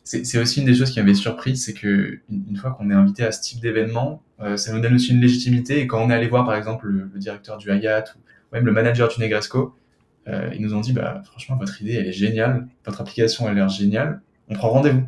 C'est 0.05 0.37
aussi 0.37 0.59
une 0.59 0.65
des 0.65 0.75
choses 0.75 0.91
qui 0.91 0.99
m'avait 0.99 1.13
surpris, 1.13 1.55
c'est 1.55 1.73
que 1.73 2.19
une, 2.29 2.57
fois 2.57 2.71
qu'on 2.71 2.89
est 2.89 2.93
invité 2.93 3.23
à 3.23 3.31
ce 3.31 3.41
type 3.41 3.61
d'événement, 3.61 4.21
euh, 4.41 4.57
ça 4.57 4.73
nous 4.73 4.81
donne 4.81 4.95
aussi 4.95 5.11
une 5.11 5.21
légitimité. 5.21 5.79
Et 5.79 5.87
quand 5.87 6.03
on 6.03 6.09
est 6.09 6.13
allé 6.13 6.27
voir, 6.27 6.45
par 6.45 6.55
exemple, 6.55 6.87
le, 6.87 7.09
le 7.13 7.19
directeur 7.19 7.57
du 7.57 7.71
Hayat 7.71 8.03
ou 8.15 8.19
même 8.53 8.65
le 8.65 8.73
manager 8.73 9.07
du 9.07 9.21
Negresco, 9.21 9.73
euh, 10.27 10.49
ils 10.53 10.61
nous 10.61 10.73
ont 10.73 10.81
dit, 10.81 10.91
bah, 10.91 11.21
franchement, 11.23 11.55
votre 11.55 11.81
idée, 11.81 11.93
elle 11.93 12.07
est 12.07 12.11
géniale, 12.11 12.67
votre 12.85 12.99
application, 12.99 13.45
elle 13.45 13.53
a 13.53 13.55
l'air 13.55 13.69
géniale, 13.69 14.21
on 14.49 14.55
prend 14.55 14.71
rendez-vous. 14.71 15.03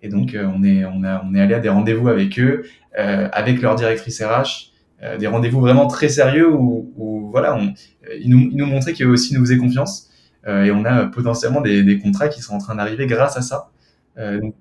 Et 0.00 0.08
donc, 0.08 0.34
euh, 0.34 0.46
on, 0.46 0.62
est, 0.64 0.86
on, 0.86 1.04
a, 1.04 1.22
on 1.26 1.34
est 1.34 1.40
allé 1.40 1.52
à 1.52 1.60
des 1.60 1.68
rendez-vous 1.68 2.08
avec 2.08 2.38
eux, 2.40 2.64
avec 2.94 3.60
leur 3.60 3.74
directrice 3.74 4.22
RH, 4.22 4.72
des 5.18 5.26
rendez-vous 5.26 5.60
vraiment 5.60 5.86
très 5.86 6.08
sérieux 6.08 6.50
où, 6.52 6.92
où 6.96 7.30
voilà, 7.30 7.56
on, 7.56 7.72
ils, 8.18 8.28
nous, 8.30 8.38
ils 8.50 8.56
nous 8.56 8.66
montraient 8.66 8.92
qu'eux 8.92 9.06
aussi 9.06 9.34
nous 9.34 9.40
faisaient 9.40 9.56
confiance. 9.56 10.10
Euh, 10.46 10.64
et 10.64 10.70
on 10.72 10.84
a 10.84 11.06
potentiellement 11.06 11.60
des, 11.60 11.82
des 11.84 11.98
contrats 11.98 12.28
qui 12.28 12.40
sont 12.42 12.54
en 12.54 12.58
train 12.58 12.74
d'arriver 12.74 13.06
grâce 13.06 13.36
à 13.36 13.42
ça. 13.42 13.70
Euh, 14.18 14.40
donc, 14.40 14.54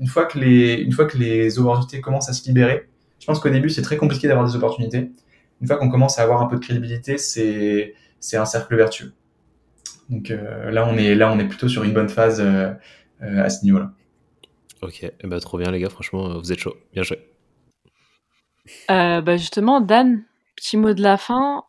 une- 0.00 0.06
fois 0.08 0.24
que 0.24 0.38
les, 0.38 0.74
une 0.74 0.92
fois 0.92 1.04
que 1.04 1.18
les 1.18 1.58
opportunités 1.58 2.00
commencent 2.00 2.28
à 2.30 2.32
se 2.32 2.46
libérer, 2.46 2.88
je 3.18 3.26
pense 3.26 3.38
qu'au 3.40 3.50
début 3.50 3.68
c'est 3.68 3.82
très 3.82 3.98
compliqué 3.98 4.28
d'avoir 4.28 4.46
des 4.46 4.56
opportunités. 4.56 5.10
Une 5.60 5.66
fois 5.66 5.76
qu'on 5.76 5.90
commence 5.90 6.18
à 6.18 6.22
avoir 6.22 6.40
un 6.40 6.46
peu 6.46 6.56
de 6.56 6.60
crédibilité, 6.64 7.18
c'est 7.18 7.94
c'est 8.18 8.38
un 8.38 8.46
cercle 8.46 8.74
vertueux. 8.76 9.12
Donc 10.08 10.30
euh, 10.30 10.70
là 10.70 10.86
on 10.88 10.96
est 10.96 11.14
là 11.14 11.30
on 11.30 11.38
est 11.38 11.46
plutôt 11.46 11.68
sur 11.68 11.84
une 11.84 11.92
bonne 11.92 12.08
phase 12.08 12.40
euh, 12.40 12.72
euh, 13.22 13.44
à 13.44 13.50
ce 13.50 13.62
niveau-là. 13.64 13.92
Ok, 14.80 15.02
eh 15.02 15.26
ben, 15.26 15.38
trop 15.40 15.58
bien 15.58 15.70
les 15.70 15.78
gars, 15.80 15.90
franchement, 15.90 16.38
vous 16.38 16.50
êtes 16.52 16.58
chaud. 16.58 16.74
Bien 16.94 17.02
joué. 17.02 17.18
Euh, 18.90 19.20
bah 19.20 19.36
justement, 19.36 19.80
Dan, 19.82 20.22
petit 20.56 20.76
mot 20.78 20.94
de 20.94 21.02
la 21.02 21.18
fin. 21.18 21.64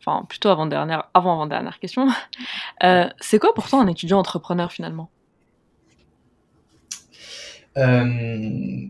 Enfin, 0.00 0.24
plutôt 0.28 0.48
avant 0.48 0.66
dernière, 0.66 1.04
avant 1.14 1.34
avant 1.34 1.46
dernière 1.46 1.78
question. 1.78 2.08
Euh, 2.82 3.06
c'est 3.20 3.38
quoi 3.38 3.52
pour 3.52 3.68
toi 3.68 3.82
un 3.82 3.86
étudiant 3.88 4.18
entrepreneur 4.18 4.72
finalement? 4.72 5.10
Euh, 7.76 8.04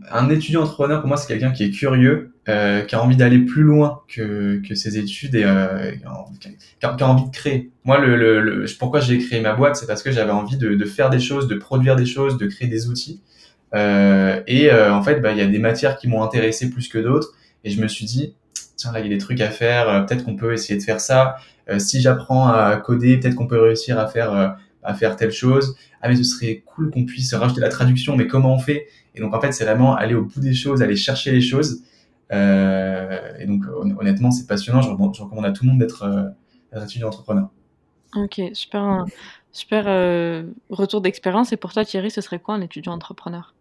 un 0.09 0.29
étudiant 0.29 0.61
entrepreneur 0.61 1.01
pour 1.01 1.09
moi 1.09 1.17
c'est 1.17 1.27
quelqu'un 1.27 1.51
qui 1.51 1.65
est 1.65 1.71
curieux, 1.71 2.33
euh, 2.47 2.83
qui 2.83 2.95
a 2.95 3.03
envie 3.03 3.17
d'aller 3.17 3.39
plus 3.39 3.63
loin 3.63 3.99
que, 4.07 4.61
que 4.65 4.75
ses 4.75 4.97
études 4.97 5.35
et 5.35 5.43
euh, 5.43 5.91
qui, 6.39 6.85
a, 6.85 6.93
qui 6.93 7.03
a 7.03 7.09
envie 7.09 7.25
de 7.25 7.31
créer. 7.31 7.69
Moi 7.83 7.99
le, 7.99 8.15
le, 8.15 8.39
le 8.39 8.65
pourquoi 8.79 9.01
j'ai 9.01 9.17
créé 9.17 9.41
ma 9.41 9.53
boîte 9.53 9.75
c'est 9.75 9.87
parce 9.87 10.03
que 10.03 10.11
j'avais 10.11 10.31
envie 10.31 10.55
de, 10.55 10.73
de 10.73 10.85
faire 10.85 11.09
des 11.09 11.19
choses, 11.19 11.49
de 11.49 11.55
produire 11.55 11.97
des 11.97 12.05
choses, 12.05 12.37
de 12.37 12.47
créer 12.47 12.69
des 12.69 12.87
outils. 12.87 13.21
Euh, 13.73 14.41
et 14.47 14.71
euh, 14.71 14.93
en 14.93 15.01
fait, 15.01 15.19
bah, 15.21 15.31
il 15.31 15.37
y 15.37 15.41
a 15.41 15.47
des 15.47 15.59
matières 15.59 15.97
qui 15.97 16.07
m'ont 16.07 16.23
intéressé 16.23 16.69
plus 16.69 16.87
que 16.87 16.97
d'autres. 16.97 17.33
Et 17.63 17.69
je 17.69 17.81
me 17.81 17.87
suis 17.87 18.05
dit, 18.05 18.35
tiens, 18.81 18.91
là, 18.91 18.99
il 18.99 19.03
y 19.03 19.05
a 19.07 19.09
des 19.09 19.17
trucs 19.17 19.41
à 19.41 19.49
faire. 19.49 19.89
euh, 19.89 20.01
peut-être 20.01 20.23
qu'on 20.25 20.35
peut 20.35 20.53
essayer 20.53 20.77
de 20.79 20.83
faire 20.83 20.99
ça. 20.99 21.35
Euh, 21.69 21.79
si 21.79 22.01
j'apprends 22.01 22.47
à 22.47 22.75
coder, 22.77 23.19
peut-être 23.19 23.35
qu'on 23.35 23.47
peut 23.47 23.61
réussir 23.61 23.99
à 23.99 24.07
faire, 24.07 24.33
euh, 24.33 24.49
à 24.83 24.93
faire 24.93 25.15
telle 25.15 25.31
chose. 25.31 25.75
Ah, 26.01 26.09
mais 26.09 26.15
ce 26.15 26.23
serait 26.23 26.63
cool 26.65 26.91
qu'on 26.91 27.05
puisse 27.05 27.33
rajouter 27.33 27.61
la 27.61 27.69
traduction. 27.69 28.15
Mais 28.17 28.27
comment 28.27 28.53
on 28.53 28.59
fait? 28.59 28.87
Et 29.15 29.21
donc, 29.21 29.33
en 29.35 29.41
fait, 29.41 29.51
c'est 29.51 29.65
vraiment 29.65 29.95
aller 29.95 30.15
au 30.15 30.23
bout 30.23 30.39
des 30.39 30.53
choses, 30.53 30.81
aller 30.81 30.95
chercher 30.95 31.31
les 31.31 31.41
choses. 31.41 31.83
Euh, 32.31 33.37
et 33.39 33.45
donc, 33.45 33.63
hon- 33.81 33.95
honnêtement, 33.99 34.31
c'est 34.31 34.47
passionnant. 34.47 34.81
Je, 34.81 34.89
recommande- 34.89 35.15
je 35.15 35.21
recommande 35.21 35.45
à 35.45 35.51
tout 35.51 35.63
le 35.65 35.69
monde 35.71 35.79
d'être 35.79 36.03
euh, 36.03 36.83
étudiant 36.83 37.07
entrepreneur. 37.07 37.49
Ok, 38.15 38.41
super, 38.53 39.05
super 39.51 39.85
euh, 39.87 40.43
retour 40.69 41.01
d'expérience. 41.01 41.53
Et 41.53 41.57
pour 41.57 41.71
toi, 41.73 41.85
Thierry, 41.85 42.09
ce 42.11 42.21
serait 42.21 42.39
quoi 42.39 42.55
un 42.55 42.61
étudiant 42.61 42.93
entrepreneur? 42.93 43.53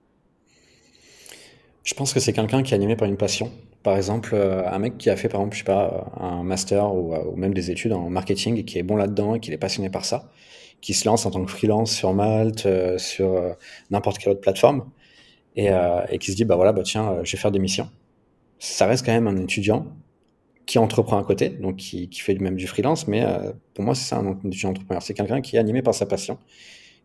Je 1.85 1.95
pense 1.95 2.13
que 2.13 2.21
c'est 2.21 2.33
quelqu'un 2.33 2.63
qui 2.63 2.73
est 2.73 2.77
animé 2.77 2.97
par 2.97 3.09
une 3.09 3.17
passion. 3.17 3.51
Par 3.83 3.97
exemple, 3.97 4.31
euh, 4.35 4.69
un 4.69 4.79
mec 4.79 4.99
qui 4.99 5.09
a 5.09 5.17
fait, 5.17 5.29
par 5.29 5.41
exemple, 5.41 5.55
je 5.55 5.61
sais 5.61 5.65
pas, 5.65 6.13
un 6.19 6.43
master 6.43 6.95
ou, 6.95 7.15
euh, 7.15 7.25
ou 7.25 7.37
même 7.37 7.55
des 7.55 7.71
études 7.71 7.93
en 7.93 8.11
marketing 8.11 8.59
et 8.59 8.65
qui 8.65 8.79
est 8.79 8.83
bon 8.83 8.97
là-dedans 8.97 9.35
et 9.37 9.41
qui 9.41 9.53
est 9.53 9.57
passionné 9.59 9.89
par 9.89 10.05
ça, 10.05 10.31
qui 10.83 10.93
se 10.95 11.09
lance 11.09 11.25
en 11.27 11.31
tant 11.31 11.45
que 11.45 11.51
freelance 11.51 11.93
sur 11.93 12.13
Malte, 12.15 12.67
euh, 12.67 12.99
sur 12.99 13.33
euh, 13.37 13.53
n'importe 13.91 14.19
quelle 14.19 14.33
autre 14.33 14.41
plateforme 14.43 14.91
et, 15.57 15.71
euh, 15.73 16.03
qui 16.21 16.33
se 16.33 16.37
dit, 16.37 16.45
bah 16.47 16.57
voilà, 16.57 16.73
bah 16.73 16.83
tiens, 16.85 17.11
euh, 17.13 17.25
je 17.25 17.33
vais 17.33 17.39
faire 17.39 17.53
des 17.53 17.61
missions. 17.61 17.91
Ça 18.59 18.87
reste 18.87 19.07
quand 19.07 19.13
même 19.13 19.29
un 19.29 19.37
étudiant 19.39 19.87
qui 20.67 20.79
entreprend 20.79 21.19
à 21.19 21.25
côté, 21.25 21.49
donc 21.51 21.77
qui, 21.77 22.09
fait 22.13 22.35
même 22.37 22.57
du 22.57 22.67
freelance, 22.69 23.09
mais 23.09 23.25
euh, 23.25 23.53
pour 23.75 23.85
moi, 23.85 23.95
c'est 23.95 24.05
ça 24.09 24.19
un 24.19 24.39
étudiant 24.47 24.71
entrepreneur. 24.71 25.03
C'est 25.03 25.15
quelqu'un 25.15 25.41
qui 25.41 25.57
est 25.57 25.59
animé 25.59 25.83
par 25.83 25.95
sa 25.95 26.07
passion, 26.07 26.39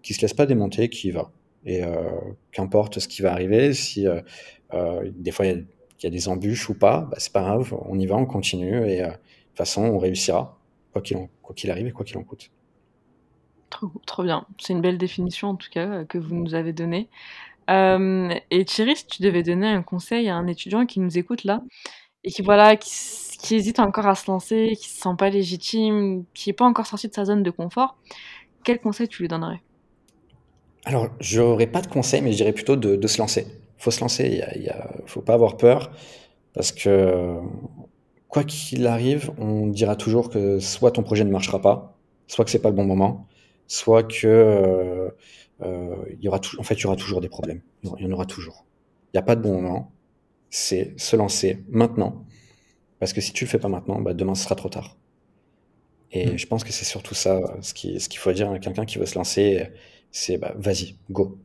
qui 0.03 0.13
se 0.13 0.21
laisse 0.21 0.33
pas 0.33 0.45
démonter, 0.45 0.89
qui 0.89 1.09
y 1.09 1.11
va. 1.11 1.31
Et 1.65 1.83
euh, 1.83 1.93
qu'importe 2.51 2.99
ce 2.99 3.07
qui 3.07 3.21
va 3.21 3.31
arriver, 3.31 3.73
si 3.73 4.07
euh, 4.07 4.21
euh, 4.73 5.09
des 5.15 5.31
fois 5.31 5.45
il 5.47 5.51
y, 5.51 5.55
a- 5.59 5.63
il 5.99 6.03
y 6.03 6.07
a 6.07 6.09
des 6.09 6.27
embûches 6.27 6.69
ou 6.69 6.73
pas, 6.73 7.01
bah, 7.09 7.17
c'est 7.19 7.31
pas 7.31 7.41
grave, 7.41 7.75
on 7.85 7.97
y 7.97 8.05
va, 8.05 8.15
on 8.15 8.25
continue 8.25 8.87
et 8.87 9.01
euh, 9.01 9.07
de 9.07 9.11
toute 9.11 9.57
façon 9.57 9.83
on 9.83 9.97
réussira, 9.97 10.57
quoi 10.91 11.01
qu'il 11.01 11.17
en- 11.17 11.29
quoi 11.41 11.55
qu'il 11.55 11.71
arrive 11.71 11.87
et 11.87 11.91
quoi 11.91 12.05
qu'il 12.05 12.17
en 12.17 12.23
coûte. 12.23 12.51
Trop, 13.69 13.91
trop 14.05 14.23
bien. 14.23 14.45
C'est 14.59 14.73
une 14.73 14.81
belle 14.81 14.97
définition 14.97 15.49
en 15.49 15.55
tout 15.55 15.69
cas 15.71 15.87
euh, 15.87 16.05
que 16.05 16.17
vous 16.17 16.35
nous 16.35 16.53
avez 16.55 16.73
donnée. 16.73 17.09
Euh, 17.69 18.33
et 18.51 18.63
Thierry, 18.65 18.95
si 18.95 19.07
tu 19.07 19.23
devais 19.23 19.43
donner 19.43 19.67
un 19.67 19.81
conseil 19.81 20.29
à 20.29 20.35
un 20.35 20.47
étudiant 20.47 20.85
qui 20.85 20.99
nous 20.99 21.17
écoute 21.17 21.43
là 21.43 21.61
et 22.23 22.31
qui 22.31 22.41
voilà, 22.41 22.75
qui, 22.75 23.55
hésite 23.55 23.79
encore 23.79 24.07
à 24.07 24.15
se 24.15 24.29
lancer, 24.29 24.75
qui 24.79 24.89
se 24.89 24.99
sent 24.99 25.15
pas 25.17 25.29
légitime, 25.29 26.25
qui 26.33 26.49
est 26.49 26.53
pas 26.53 26.65
encore 26.65 26.87
sorti 26.87 27.07
de 27.07 27.13
sa 27.13 27.25
zone 27.25 27.43
de 27.43 27.51
confort, 27.51 27.97
quel 28.63 28.79
conseil 28.79 29.07
tu 29.07 29.21
lui 29.23 29.27
donnerais? 29.27 29.61
Alors, 30.85 31.09
j'aurais 31.19 31.67
pas 31.67 31.81
de 31.81 31.87
conseil, 31.87 32.21
mais 32.21 32.31
je 32.31 32.37
dirais 32.37 32.53
plutôt 32.53 32.75
de, 32.75 32.95
de 32.95 33.07
se 33.07 33.17
lancer. 33.19 33.47
Faut 33.85 33.91
se 33.91 34.01
lancer, 34.01 34.25
il 34.27 34.37
y 34.37 34.41
a, 34.41 34.57
il 34.57 34.63
y 34.63 34.69
a- 34.69 34.89
faut 35.05 35.21
pas 35.21 35.35
avoir 35.35 35.57
peur, 35.57 35.91
parce 36.53 36.71
que 36.71 37.37
quoi 38.27 38.43
qu'il 38.43 38.87
arrive, 38.87 39.31
on 39.37 39.67
dira 39.67 39.95
toujours 39.95 40.29
que 40.29 40.59
soit 40.59 40.91
ton 40.91 41.03
projet 41.03 41.23
ne 41.23 41.31
marchera 41.31 41.61
pas, 41.61 41.97
soit 42.27 42.45
que 42.45 42.51
c'est 42.51 42.61
pas 42.61 42.69
le 42.69 42.75
bon 42.75 42.85
moment, 42.85 43.27
soit 43.67 44.03
que 44.03 44.27
euh, 44.27 45.09
euh, 45.63 45.95
il 46.11 46.23
y 46.23 46.27
aura 46.27 46.39
en 46.59 46.63
fait, 46.63 46.75
il 46.75 46.83
y 46.83 46.87
aura 46.87 46.95
toujours 46.95 47.21
des 47.21 47.29
problèmes. 47.29 47.61
Il 47.83 48.05
y 48.05 48.07
en 48.07 48.11
aura 48.11 48.25
toujours. 48.25 48.65
Il 49.13 49.17
n'y 49.17 49.19
a 49.19 49.23
pas 49.23 49.35
de 49.35 49.41
bon 49.41 49.61
moment. 49.61 49.93
C'est 50.51 50.93
se 50.99 51.15
lancer 51.17 51.63
maintenant, 51.69 52.25
parce 52.99 53.13
que 53.13 53.21
si 53.21 53.33
tu 53.33 53.45
le 53.45 53.49
fais 53.49 53.59
pas 53.59 53.69
maintenant, 53.69 54.01
bah, 54.01 54.13
demain 54.15 54.35
ce 54.35 54.43
sera 54.45 54.55
trop 54.55 54.69
tard. 54.69 54.97
Et 56.11 56.35
Mm. 56.35 56.37
je 56.37 56.47
pense 56.47 56.63
que 56.63 56.71
c'est 56.71 56.85
surtout 56.85 57.15
ça, 57.15 57.41
ce 57.61 57.73
qu'il 57.73 57.99
faut 58.19 58.31
dire 58.31 58.49
à 58.51 58.59
quelqu'un 58.59 58.85
qui 58.85 58.97
veut 58.99 59.05
se 59.05 59.15
lancer, 59.15 59.67
c'est 60.11 60.37
bah, 60.37 60.53
vas-y, 60.57 60.97
go. 61.09 61.39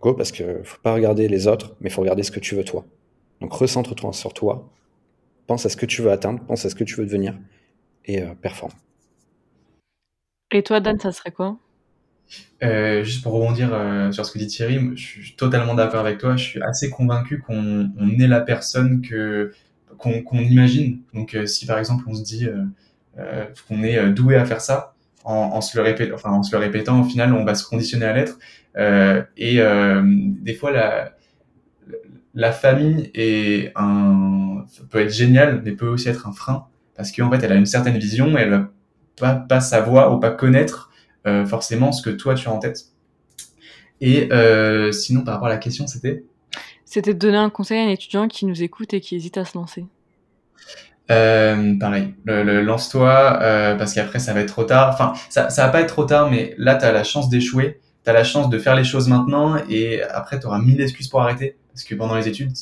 Go, 0.00 0.14
parce 0.14 0.32
que 0.32 0.62
faut 0.62 0.80
pas 0.82 0.94
regarder 0.94 1.28
les 1.28 1.46
autres, 1.46 1.76
mais 1.80 1.90
faut 1.90 2.02
regarder 2.02 2.22
ce 2.22 2.30
que 2.30 2.40
tu 2.40 2.54
veux 2.54 2.64
toi. 2.64 2.84
Donc 3.40 3.52
recentre-toi 3.52 4.12
sur 4.12 4.32
toi 4.32 4.70
pense 5.46 5.64
à 5.64 5.70
ce 5.70 5.76
que 5.76 5.86
tu 5.86 6.02
veux 6.02 6.10
atteindre, 6.10 6.40
pense 6.44 6.66
à 6.66 6.70
ce 6.70 6.74
que 6.74 6.84
tu 6.84 6.96
veux 6.96 7.06
devenir 7.06 7.34
et 8.04 8.20
performe. 8.42 8.72
Et 10.50 10.62
toi, 10.62 10.80
Dan, 10.80 10.98
ça 10.98 11.12
serait 11.12 11.32
quoi? 11.32 11.58
Euh, 12.62 13.04
juste 13.04 13.22
pour 13.22 13.32
rebondir 13.32 13.70
euh, 13.72 14.12
sur 14.12 14.26
ce 14.26 14.32
que 14.32 14.38
dit 14.38 14.46
Thierry, 14.46 14.78
je 14.96 15.02
suis 15.02 15.36
totalement 15.36 15.74
d'accord 15.74 16.00
avec 16.00 16.18
toi. 16.18 16.36
Je 16.36 16.44
suis 16.44 16.62
assez 16.62 16.90
convaincu 16.90 17.40
qu'on 17.40 17.90
on 17.98 18.10
est 18.18 18.26
la 18.26 18.40
personne 18.40 19.00
que 19.00 19.52
qu'on 19.96 20.38
imagine. 20.38 21.00
Donc, 21.14 21.34
euh, 21.34 21.46
si 21.46 21.66
par 21.66 21.78
exemple 21.78 22.04
on 22.06 22.14
se 22.14 22.22
dit 22.22 22.46
euh, 23.18 23.44
qu'on 23.66 23.82
est 23.82 24.10
doué 24.10 24.36
à 24.36 24.44
faire 24.44 24.60
ça, 24.60 24.94
en, 25.24 25.34
en, 25.34 25.60
se 25.60 25.76
le 25.76 25.82
répétant, 25.82 26.14
enfin 26.14 26.30
en 26.30 26.42
se 26.42 26.54
le 26.54 26.60
répétant, 26.60 27.00
au 27.00 27.04
final, 27.04 27.32
on 27.32 27.44
va 27.44 27.54
se 27.54 27.64
conditionner 27.64 28.04
à 28.04 28.12
l'être. 28.12 28.38
Et 28.78 29.60
des 30.40 30.54
fois, 30.54 30.70
la 30.70 31.12
la 32.34 32.52
famille 32.52 33.10
est 33.14 33.72
un 33.74 34.64
peut 34.90 35.00
être 35.00 35.12
géniale, 35.12 35.62
mais 35.64 35.72
peut 35.72 35.88
aussi 35.88 36.08
être 36.08 36.28
un 36.28 36.32
frein 36.32 36.66
parce 36.98 37.12
qu'en 37.12 37.30
fait, 37.30 37.42
elle 37.44 37.52
a 37.52 37.54
une 37.54 37.66
certaine 37.66 37.96
vision, 37.96 38.36
et 38.36 38.42
elle 38.42 38.50
va 38.50 38.70
pas 39.16 39.34
pas 39.34 39.60
savoir 39.60 40.12
ou 40.12 40.18
pas 40.18 40.30
connaître 40.30 40.90
euh, 41.26 41.46
forcément 41.46 41.92
ce 41.92 42.02
que 42.02 42.10
toi 42.10 42.34
tu 42.34 42.48
as 42.48 42.52
en 42.52 42.58
tête. 42.58 42.86
Et 44.00 44.32
euh, 44.32 44.92
sinon, 44.92 45.22
par 45.22 45.34
rapport 45.34 45.46
à 45.46 45.50
la 45.50 45.58
question, 45.58 45.86
c'était? 45.86 46.24
C'était 46.84 47.14
de 47.14 47.18
donner 47.18 47.36
un 47.36 47.50
conseil 47.50 47.78
à 47.78 47.82
un 47.82 47.88
étudiant 47.88 48.26
qui 48.26 48.46
nous 48.46 48.62
écoute 48.62 48.94
et 48.94 49.00
qui 49.00 49.14
hésite 49.14 49.38
à 49.38 49.44
se 49.44 49.56
lancer. 49.56 49.86
Euh, 51.10 51.78
pareil, 51.78 52.14
le, 52.24 52.62
lance-toi 52.62 53.38
parce 53.78 53.94
qu'après 53.94 54.18
ça 54.18 54.34
va 54.34 54.40
être 54.40 54.52
trop 54.52 54.64
tard. 54.64 54.90
Enfin, 54.92 55.12
ça, 55.30 55.50
ça 55.50 55.66
va 55.66 55.72
pas 55.72 55.80
être 55.80 55.88
trop 55.88 56.04
tard, 56.04 56.30
mais 56.30 56.54
là 56.58 56.74
tu 56.74 56.84
as 56.84 56.92
la 56.92 57.04
chance 57.04 57.28
d'échouer, 57.28 57.80
tu 58.08 58.14
la 58.14 58.24
chance 58.24 58.48
de 58.48 58.58
faire 58.58 58.74
les 58.74 58.84
choses 58.84 59.08
maintenant 59.08 59.56
et 59.68 60.02
après 60.02 60.40
tu 60.40 60.46
auras 60.46 60.58
mille 60.58 60.80
excuses 60.80 61.08
pour 61.08 61.20
arrêter 61.20 61.56
parce 61.78 61.84
que 61.84 61.94
pendant 61.94 62.16
les 62.16 62.26
études, 62.26 62.52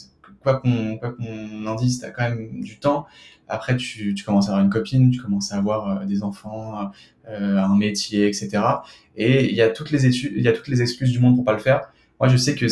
quoi 0.42 0.60
qu'on 0.60 0.98
qu'on 0.98 1.66
en 1.66 1.74
dise, 1.74 2.00
tu 2.00 2.04
as 2.04 2.10
quand 2.10 2.28
même 2.28 2.60
du 2.60 2.78
temps. 2.78 3.06
Après, 3.48 3.76
tu, 3.76 4.14
commences 4.26 4.48
à 4.48 4.52
avoir 4.52 4.64
une 4.64 4.70
copine, 4.70 5.10
tu 5.10 5.20
commences 5.20 5.52
à 5.52 5.56
avoir 5.56 6.04
des 6.04 6.22
enfants, 6.22 6.90
euh, 7.28 7.58
un 7.58 7.76
métier, 7.76 8.26
etc. 8.26 8.58
Et 9.16 9.48
il 9.48 9.54
y 9.54 9.62
a 9.62 9.70
toutes 9.70 9.90
les 9.90 10.04
études, 10.04 10.32
il 10.36 10.42
y 10.42 10.48
a 10.48 10.52
toutes 10.52 10.68
les 10.68 10.82
excuses 10.82 11.12
du 11.12 11.20
monde 11.20 11.36
pour 11.36 11.44
pas 11.44 11.52
le 11.52 11.60
faire. 11.60 11.92
Moi, 12.20 12.28
je 12.28 12.36
sais 12.36 12.54
que 12.54 12.66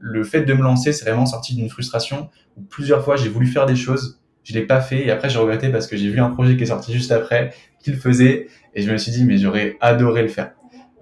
le 0.00 0.24
fait 0.24 0.42
de 0.42 0.52
me 0.52 0.62
lancer, 0.62 0.92
c'est 0.92 1.04
vraiment 1.04 1.26
sorti 1.26 1.54
d'une 1.54 1.68
frustration 1.68 2.30
où 2.56 2.62
plusieurs 2.62 3.04
fois 3.04 3.16
j'ai 3.16 3.28
voulu 3.28 3.46
faire 3.46 3.66
des 3.66 3.76
choses, 3.76 4.20
je 4.44 4.54
l'ai 4.54 4.66
pas 4.66 4.80
fait 4.80 5.06
et 5.06 5.10
après 5.10 5.30
j'ai 5.30 5.38
regretté 5.38 5.70
parce 5.70 5.86
que 5.86 5.96
j'ai 5.96 6.10
vu 6.10 6.20
un 6.20 6.30
projet 6.30 6.56
qui 6.56 6.64
est 6.64 6.66
sorti 6.66 6.92
juste 6.92 7.12
après 7.12 7.54
qu'il 7.82 7.96
faisait 7.96 8.48
et 8.74 8.82
je 8.82 8.90
me 8.90 8.98
suis 8.98 9.12
dit 9.12 9.24
mais 9.24 9.38
j'aurais 9.38 9.76
adoré 9.80 10.22
le 10.22 10.28
faire. 10.28 10.52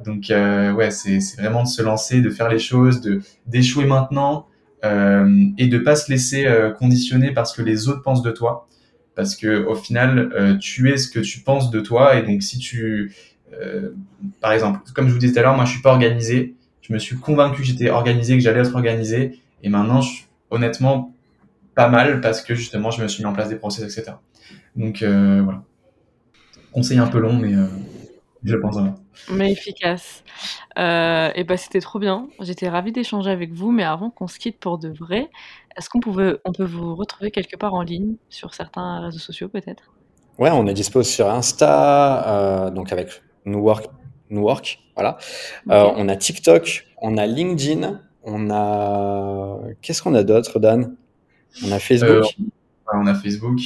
Donc 0.04 0.30
euh, 0.30 0.72
ouais, 0.72 0.90
c'est 0.90 1.18
vraiment 1.38 1.62
de 1.62 1.68
se 1.68 1.82
lancer, 1.82 2.20
de 2.20 2.30
faire 2.30 2.48
les 2.48 2.58
choses, 2.58 3.00
de 3.00 3.20
d'échouer 3.46 3.86
maintenant 3.86 4.46
euh, 4.84 5.46
et 5.58 5.68
de 5.68 5.78
pas 5.78 5.96
se 5.96 6.10
laisser 6.10 6.46
euh, 6.46 6.70
conditionner 6.70 7.32
parce 7.32 7.54
que 7.54 7.62
les 7.62 7.88
autres 7.88 8.02
pensent 8.02 8.22
de 8.22 8.30
toi 8.30 8.66
parce 9.16 9.34
que 9.34 9.64
au 9.64 9.74
final, 9.74 10.30
euh, 10.36 10.56
tu 10.58 10.92
es 10.92 10.98
ce 10.98 11.08
que 11.08 11.18
tu 11.18 11.40
penses 11.40 11.70
de 11.70 11.80
toi. 11.80 12.16
Et 12.16 12.22
donc, 12.22 12.42
si 12.42 12.58
tu, 12.58 13.12
euh, 13.54 13.90
par 14.40 14.52
exemple, 14.52 14.80
comme 14.94 15.08
je 15.08 15.12
vous 15.14 15.18
disais 15.18 15.32
tout 15.32 15.38
à 15.40 15.42
l'heure, 15.42 15.56
moi, 15.56 15.64
je 15.64 15.72
suis 15.72 15.82
pas 15.82 15.90
organisé. 15.90 16.54
Je 16.82 16.92
me 16.92 16.98
suis 17.00 17.16
convaincu 17.16 17.62
que 17.62 17.66
j'étais 17.66 17.90
organisé, 17.90 18.36
que 18.36 18.42
j'allais 18.42 18.60
être 18.60 18.74
organisé. 18.74 19.40
Et 19.62 19.70
maintenant, 19.70 20.02
je, 20.02 20.24
honnêtement, 20.50 21.14
pas 21.74 21.88
mal 21.88 22.20
parce 22.20 22.42
que 22.42 22.54
justement, 22.54 22.90
je 22.90 23.02
me 23.02 23.08
suis 23.08 23.24
mis 23.24 23.26
en 23.26 23.32
place 23.32 23.48
des 23.48 23.56
process, 23.56 23.84
etc. 23.84 24.16
Donc, 24.76 25.02
euh, 25.02 25.40
voilà. 25.42 25.62
Conseil 26.72 26.98
un 26.98 27.06
peu 27.06 27.18
long, 27.18 27.32
mais 27.32 27.54
je 28.44 28.54
pense 28.56 28.74
vraiment. 28.74 28.96
Mais 29.30 29.52
efficace. 29.52 30.24
Euh, 30.78 31.30
et 31.34 31.44
bah, 31.44 31.56
c'était 31.56 31.80
trop 31.80 31.98
bien. 31.98 32.28
J'étais 32.40 32.68
ravie 32.68 32.92
d'échanger 32.92 33.30
avec 33.30 33.52
vous, 33.52 33.72
mais 33.72 33.84
avant 33.84 34.10
qu'on 34.10 34.28
se 34.28 34.38
quitte 34.38 34.58
pour 34.58 34.78
de 34.78 34.88
vrai, 34.88 35.28
est-ce 35.76 35.88
qu'on 35.90 36.00
pouvait, 36.00 36.36
on 36.44 36.52
peut 36.52 36.64
vous 36.64 36.94
retrouver 36.94 37.30
quelque 37.30 37.56
part 37.56 37.74
en 37.74 37.82
ligne 37.82 38.16
sur 38.28 38.54
certains 38.54 39.00
réseaux 39.00 39.18
sociaux 39.18 39.48
peut-être? 39.48 39.92
Ouais, 40.38 40.50
on 40.50 40.66
est 40.66 40.74
dispo 40.74 41.02
sur 41.02 41.28
Insta, 41.30 42.28
euh, 42.28 42.70
donc 42.70 42.92
avec 42.92 43.22
Newark, 43.46 43.86
Newark 44.30 44.78
voilà. 44.96 45.18
Euh, 45.70 45.90
on 45.96 46.08
a 46.08 46.16
TikTok, 46.16 46.86
on 47.02 47.18
a 47.18 47.26
LinkedIn, 47.26 48.00
on 48.24 48.50
a 48.50 49.58
qu'est-ce 49.82 50.02
qu'on 50.02 50.14
a 50.14 50.22
d'autre, 50.22 50.58
Dan? 50.58 50.96
On 51.64 51.70
a 51.70 51.78
Facebook. 51.78 52.24
On 52.98 53.06
a 53.06 53.14
Facebook. 53.14 53.60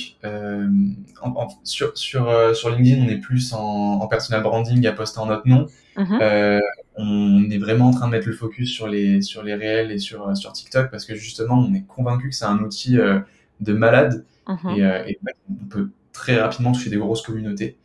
sur 1.64 1.96
sur 1.96 2.56
sur 2.56 2.70
LinkedIn, 2.70 3.04
on 3.04 3.08
est 3.08 3.20
plus 3.20 3.52
en, 3.52 4.00
en 4.00 4.06
personal 4.08 4.42
branding 4.42 4.86
à 4.86 4.92
poster 4.92 5.20
en 5.20 5.26
notre 5.26 5.48
nom. 5.48 5.66
Mm-hmm 5.96 6.60
on 7.00 7.48
est 7.50 7.58
vraiment 7.58 7.88
en 7.88 7.90
train 7.92 8.06
de 8.06 8.12
mettre 8.12 8.28
le 8.28 8.34
focus 8.34 8.70
sur 8.70 8.86
les, 8.86 9.22
sur 9.22 9.42
les 9.42 9.54
réels 9.54 9.90
et 9.90 9.98
sur, 9.98 10.36
sur 10.36 10.52
TikTok 10.52 10.90
parce 10.90 11.04
que 11.04 11.14
justement, 11.14 11.58
on 11.58 11.72
est 11.74 11.86
convaincu 11.86 12.28
que 12.30 12.34
c'est 12.34 12.44
un 12.44 12.58
outil 12.58 12.98
euh, 12.98 13.20
de 13.60 13.72
malade 13.72 14.24
mhm. 14.46 14.70
et, 14.76 14.84
euh, 14.84 15.12
on 15.50 15.66
peut 15.66 15.90
très 16.12 16.40
rapidement 16.40 16.72
toucher 16.72 16.90
des 16.90 16.98
grosses 16.98 17.22
communautés. 17.22 17.78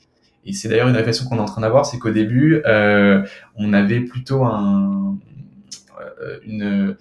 Et 0.46 0.54
c'est 0.54 0.68
d'ailleurs 0.68 0.88
une 0.88 0.96
réflexion 0.96 1.28
qu'on 1.28 1.38
est 1.38 1.42
en 1.42 1.46
train 1.46 1.62
d'avoir, 1.62 1.86
c'est 1.86 1.98
qu'au 1.98 2.12
début, 2.12 2.62
euh, 2.66 3.26
on 3.56 3.74
avait 3.74 4.02
plutôt 4.02 4.44
un, 4.44 5.18
une, 6.46 6.96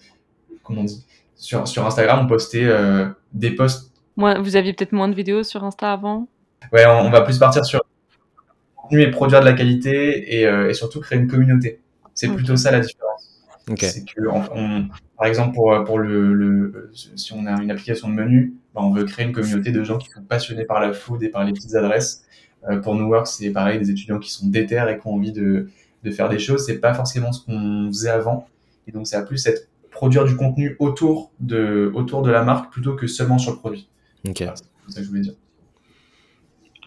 comment 0.63 0.83
on 0.83 0.85
dit, 0.85 1.05
sur, 1.37 1.69
sur 1.69 1.85
Instagram, 1.85 2.21
on 2.25 2.27
postait 2.27 2.67
des 3.35 3.51
posts. 3.51 3.93
Moi, 4.17 4.39
vous 4.39 4.57
aviez 4.57 4.73
peut-être 4.73 4.93
moins 4.93 5.09
de 5.09 5.15
vidéos 5.15 5.43
sur 5.43 5.65
Insta 5.65 5.93
avant? 5.93 6.29
Ouais, 6.73 6.87
on, 6.87 7.11
va 7.11 7.21
plus 7.21 7.39
partir 7.39 7.65
sur 7.65 7.83
contenu 8.77 9.03
et 9.03 9.11
produire 9.11 9.41
de 9.41 9.45
la 9.45 9.53
qualité 9.53 10.41
et, 10.41 10.43
et 10.43 10.75
surtout 10.75 11.01
créer 11.01 11.19
une 11.19 11.29
communauté. 11.29 11.81
C'est 12.15 12.29
plutôt 12.29 12.57
ça 12.57 12.71
la 12.71 12.81
différence. 12.81 13.05
C'est 13.79 14.05
que, 14.05 14.27
on, 14.29 14.89
par 15.17 15.27
exemple, 15.27 15.55
pour, 15.55 15.85
pour 15.85 15.99
le, 15.99 16.35
le, 16.35 16.91
si 16.93 17.33
on 17.33 17.47
a 17.47 17.61
une 17.63 17.71
application 17.71 18.09
de 18.09 18.15
menu, 18.15 18.55
ben, 18.75 18.83
on 18.83 18.91
veut 18.91 19.05
créer 19.05 19.25
une 19.25 19.33
communauté 19.33 19.71
de 19.73 19.83
gens 19.83 19.99
qui 19.99 20.09
sont 20.11 20.23
passionnés 20.23 20.65
par 20.65 20.81
la 20.81 20.93
food 20.93 21.23
et 21.23 21.29
par 21.29 21.45
les 21.45 21.53
petites 21.53 21.75
adresses. 21.75 22.25
Euh, 22.69 22.81
pour 22.81 22.95
New 22.95 23.09
Work, 23.09 23.27
c'est 23.27 23.51
pareil, 23.51 23.79
des 23.79 23.91
étudiants 23.91 24.19
qui 24.19 24.31
sont 24.31 24.47
déter 24.47 24.85
et 24.89 24.99
qui 24.99 25.07
ont 25.07 25.15
envie 25.15 25.33
de, 25.33 25.69
de 26.03 26.11
faire 26.11 26.29
des 26.29 26.39
choses. 26.39 26.67
C'est 26.67 26.79
pas 26.79 26.93
forcément 26.93 27.33
ce 27.33 27.45
qu'on 27.45 27.87
faisait 27.89 28.11
avant. 28.11 28.49
Et 28.87 28.93
donc, 28.93 29.07
ça 29.07 29.19
a 29.19 29.23
plus 29.23 29.47
être 29.47 29.69
produire 29.91 30.25
du 30.25 30.37
contenu 30.37 30.77
autour 30.79 31.31
de, 31.41 31.91
autour 31.95 32.23
de 32.23 32.31
la 32.31 32.43
marque 32.43 32.73
plutôt 32.73 32.95
que 32.95 33.07
seulement 33.07 33.39
sur 33.39 33.53
le 33.53 33.59
produit. 33.59 33.89
Ok. 34.27 34.39
c'est 34.39 34.47
ça 34.47 35.01
que 35.01 35.03
je 35.03 35.09
voulais 35.09 35.21
dire. 35.21 35.35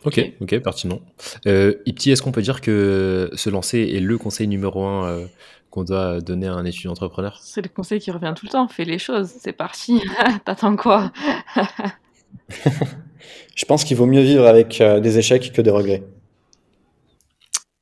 Ok, 0.05 0.21
ok, 0.39 0.59
pertinent. 0.59 1.01
Euh, 1.47 1.75
Ipti, 1.85 2.11
est-ce 2.11 2.21
qu'on 2.21 2.31
peut 2.31 2.41
dire 2.41 2.61
que 2.61 3.29
se 3.33 3.49
lancer 3.49 3.79
est 3.79 3.99
le 3.99 4.17
conseil 4.17 4.47
numéro 4.47 4.85
un 4.85 5.09
euh, 5.09 5.25
qu'on 5.69 5.83
doit 5.83 6.21
donner 6.21 6.47
à 6.47 6.53
un 6.53 6.65
étudiant 6.65 6.91
entrepreneur? 6.91 7.39
C'est 7.43 7.61
le 7.61 7.69
conseil 7.69 7.99
qui 7.99 8.11
revient 8.11 8.33
tout 8.35 8.45
le 8.45 8.51
temps. 8.51 8.67
Fais 8.67 8.85
les 8.85 8.99
choses, 8.99 9.31
c'est 9.39 9.53
parti. 9.53 10.01
T'attends 10.45 10.75
quoi? 10.75 11.11
Je 13.55 13.65
pense 13.65 13.83
qu'il 13.83 13.97
vaut 13.97 14.05
mieux 14.05 14.21
vivre 14.21 14.45
avec 14.45 14.79
euh, 14.81 14.99
des 14.99 15.17
échecs 15.17 15.51
que 15.51 15.61
des 15.61 15.71
regrets. 15.71 16.03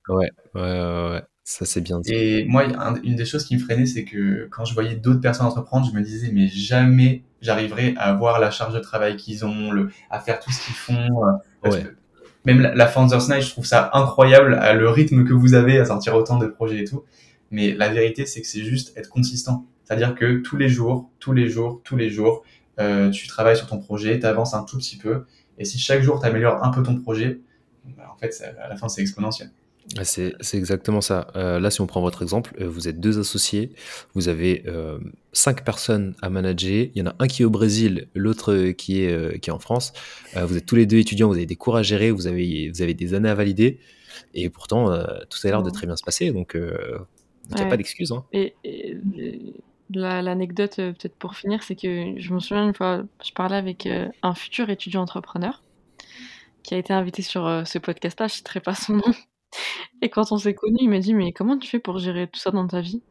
Ouais, 0.08 0.30
ouais, 0.53 0.62
ouais, 0.62 1.22
ça 1.43 1.66
c'est 1.66 1.82
bien 1.82 1.99
dit. 1.99 2.14
Et 2.14 2.45
moi, 2.45 2.66
une 3.03 3.16
des 3.16 3.26
choses 3.26 3.43
qui 3.43 3.56
me 3.56 3.60
freinait, 3.60 3.86
c'est 3.86 4.06
que 4.06 4.47
quand 4.51 4.66
je 4.66 4.74
voyais 4.74 4.95
d'autres 4.95 5.22
personnes 5.22 5.47
entreprendre, 5.47 5.88
je 5.91 5.97
me 5.97 6.03
disais, 6.03 6.30
mais 6.32 6.47
jamais 6.47 7.24
j'arriverai 7.46 7.96
à 7.98 8.10
avoir 8.10 8.39
la 8.39 8.52
charge 8.52 8.74
de 8.74 8.80
travail 8.80 9.16
qu'ils 9.16 9.46
ont, 9.46 9.72
le, 9.72 9.89
à 10.10 10.20
faire 10.20 10.39
tout 10.39 10.52
ce 10.52 10.66
qu'ils 10.66 10.76
font. 10.76 11.10
ouais 11.64 11.86
même 12.46 12.62
la, 12.62 12.74
la 12.76 12.88
Founders 12.88 13.28
Night, 13.28 13.41
je 13.41 13.50
trouve 13.50 13.66
ça 13.66 13.89
incroyable, 13.93 14.60
le 14.78 14.89
rythme 14.89 15.26
que 15.26 15.34
vous 15.34 15.56
avez 15.56 15.80
à 15.80 15.86
sortir 15.86 16.16
autant 16.16 16.38
de 16.38 16.46
projets 16.46 16.82
et 16.82 16.84
tout. 16.86 17.04
Mais 17.52 17.74
la 17.74 17.89
vérité, 17.89 18.26
c'est 18.26 18.41
que 18.41 18.48
c'est 18.48 18.64
juste 18.64 18.96
être 18.98 19.10
consistant. 19.10 19.66
C'est-à-dire 19.84 20.16
que 20.16 20.38
tous 20.38 20.58
les 20.58 20.70
jours, 20.70 21.10
tous 21.20 21.32
les 21.32 21.50
jours, 21.50 21.82
tous 21.84 21.96
les 21.96 22.10
jours, 22.10 22.43
euh, 22.80 23.10
tu 23.10 23.28
travailles 23.28 23.58
sur 23.58 23.68
ton 23.68 23.80
projet, 23.80 24.20
tu 24.20 24.26
avances 24.26 24.54
un 24.54 24.64
tout 24.64 24.78
petit 24.78 24.98
peu. 24.98 25.26
Et 25.58 25.66
si 25.66 25.80
chaque 25.80 26.02
jour, 26.02 26.20
tu 26.20 26.28
améliores 26.28 26.64
un 26.64 26.70
peu 26.70 26.84
ton 26.84 26.96
projet, 26.96 27.39
bah, 27.98 28.12
en 28.14 28.18
fait, 28.18 28.34
à 28.62 28.68
la 28.68 28.76
fin, 28.76 28.89
c'est 28.89 29.02
exponentiel. 29.02 29.52
C'est 30.03 30.33
exactement 30.53 31.01
ça. 31.01 31.27
Euh, 31.36 31.59
là, 31.59 31.69
si 31.69 31.81
on 31.81 31.88
prend 31.88 32.01
votre 32.01 32.23
exemple, 32.23 32.55
euh, 32.59 32.67
vous 32.67 32.88
êtes 32.88 32.99
deux 32.99 33.19
associés, 33.19 33.71
vous 34.13 34.29
avez 34.29 34.63
euh, 34.67 34.97
cinq 35.31 35.63
personnes 35.63 36.15
à 36.21 36.29
manager. 36.29 36.88
Il 36.93 36.97
y 36.97 37.01
en 37.01 37.07
a 37.07 37.15
un 37.19 37.27
qui 37.27 37.43
est 37.43 37.45
au 37.45 37.51
Brésil, 37.51 38.07
l'autre 38.15 38.71
qui 38.71 39.03
est 39.03 39.39
qui 39.39 39.49
est 39.49 39.53
en 39.53 39.59
France. 39.59 39.93
vous 40.36 40.57
êtes 40.57 40.65
tous 40.65 40.75
les 40.75 40.86
deux 40.86 40.97
étudiants, 40.97 41.27
vous 41.27 41.36
avez 41.36 41.45
des 41.45 41.55
cours 41.55 41.75
à 41.75 41.83
gérer, 41.83 42.11
vous 42.11 42.27
avez 42.27 42.69
vous 42.69 42.81
avez 42.81 42.93
des 42.93 43.13
années 43.13 43.29
à 43.29 43.36
valider, 43.36 43.79
et 44.33 44.49
pourtant 44.49 44.86
tout 45.29 45.39
a 45.43 45.47
l'air 45.47 45.63
de 45.63 45.69
très 45.69 45.86
bien 45.86 45.95
se 45.95 46.03
passer. 46.03 46.31
Donc, 46.31 46.55
il 46.55 47.55
n'y 47.55 47.61
a 47.61 47.65
pas 47.65 47.77
d'excuse. 47.77 48.11
Hein. 48.11 48.25
Et, 48.33 48.55
l'anecdote, 49.91 50.77
peut-être 50.77 51.15
pour 51.15 51.36
finir, 51.36 51.61
c'est 51.61 51.75
que 51.75 52.15
je 52.17 52.33
me 52.33 52.39
souviens 52.39 52.65
une 52.65 52.73
fois, 52.73 53.03
je 53.23 53.31
parlais 53.33 53.57
avec 53.57 53.88
un 54.23 54.33
futur 54.33 54.71
étudiant 54.71 55.03
entrepreneur 55.03 55.61
qui 56.63 56.73
a 56.73 56.79
été 56.79 56.91
invité 56.91 57.21
sur 57.21 57.61
ce 57.65 57.77
podcast-là. 57.77 58.27
Je 58.27 58.33
ne 58.33 58.38
citerai 58.38 58.61
pas 58.61 58.73
son 58.73 58.93
nom. 58.93 59.13
Et 60.01 60.10
quand 60.10 60.32
on 60.32 60.38
s'est 60.38 60.53
connus, 60.53 60.78
il 60.82 60.89
m'a 60.89 60.99
dit: 60.99 61.14
«Mais 61.14 61.32
comment 61.32 61.58
tu 61.58 61.70
fais 61.70 61.80
pour 61.80 61.99
gérer 61.99 62.28
tout 62.28 62.39
ça 62.39 62.51
dans 62.51 62.68
ta 62.68 62.82
vie? 62.82 63.01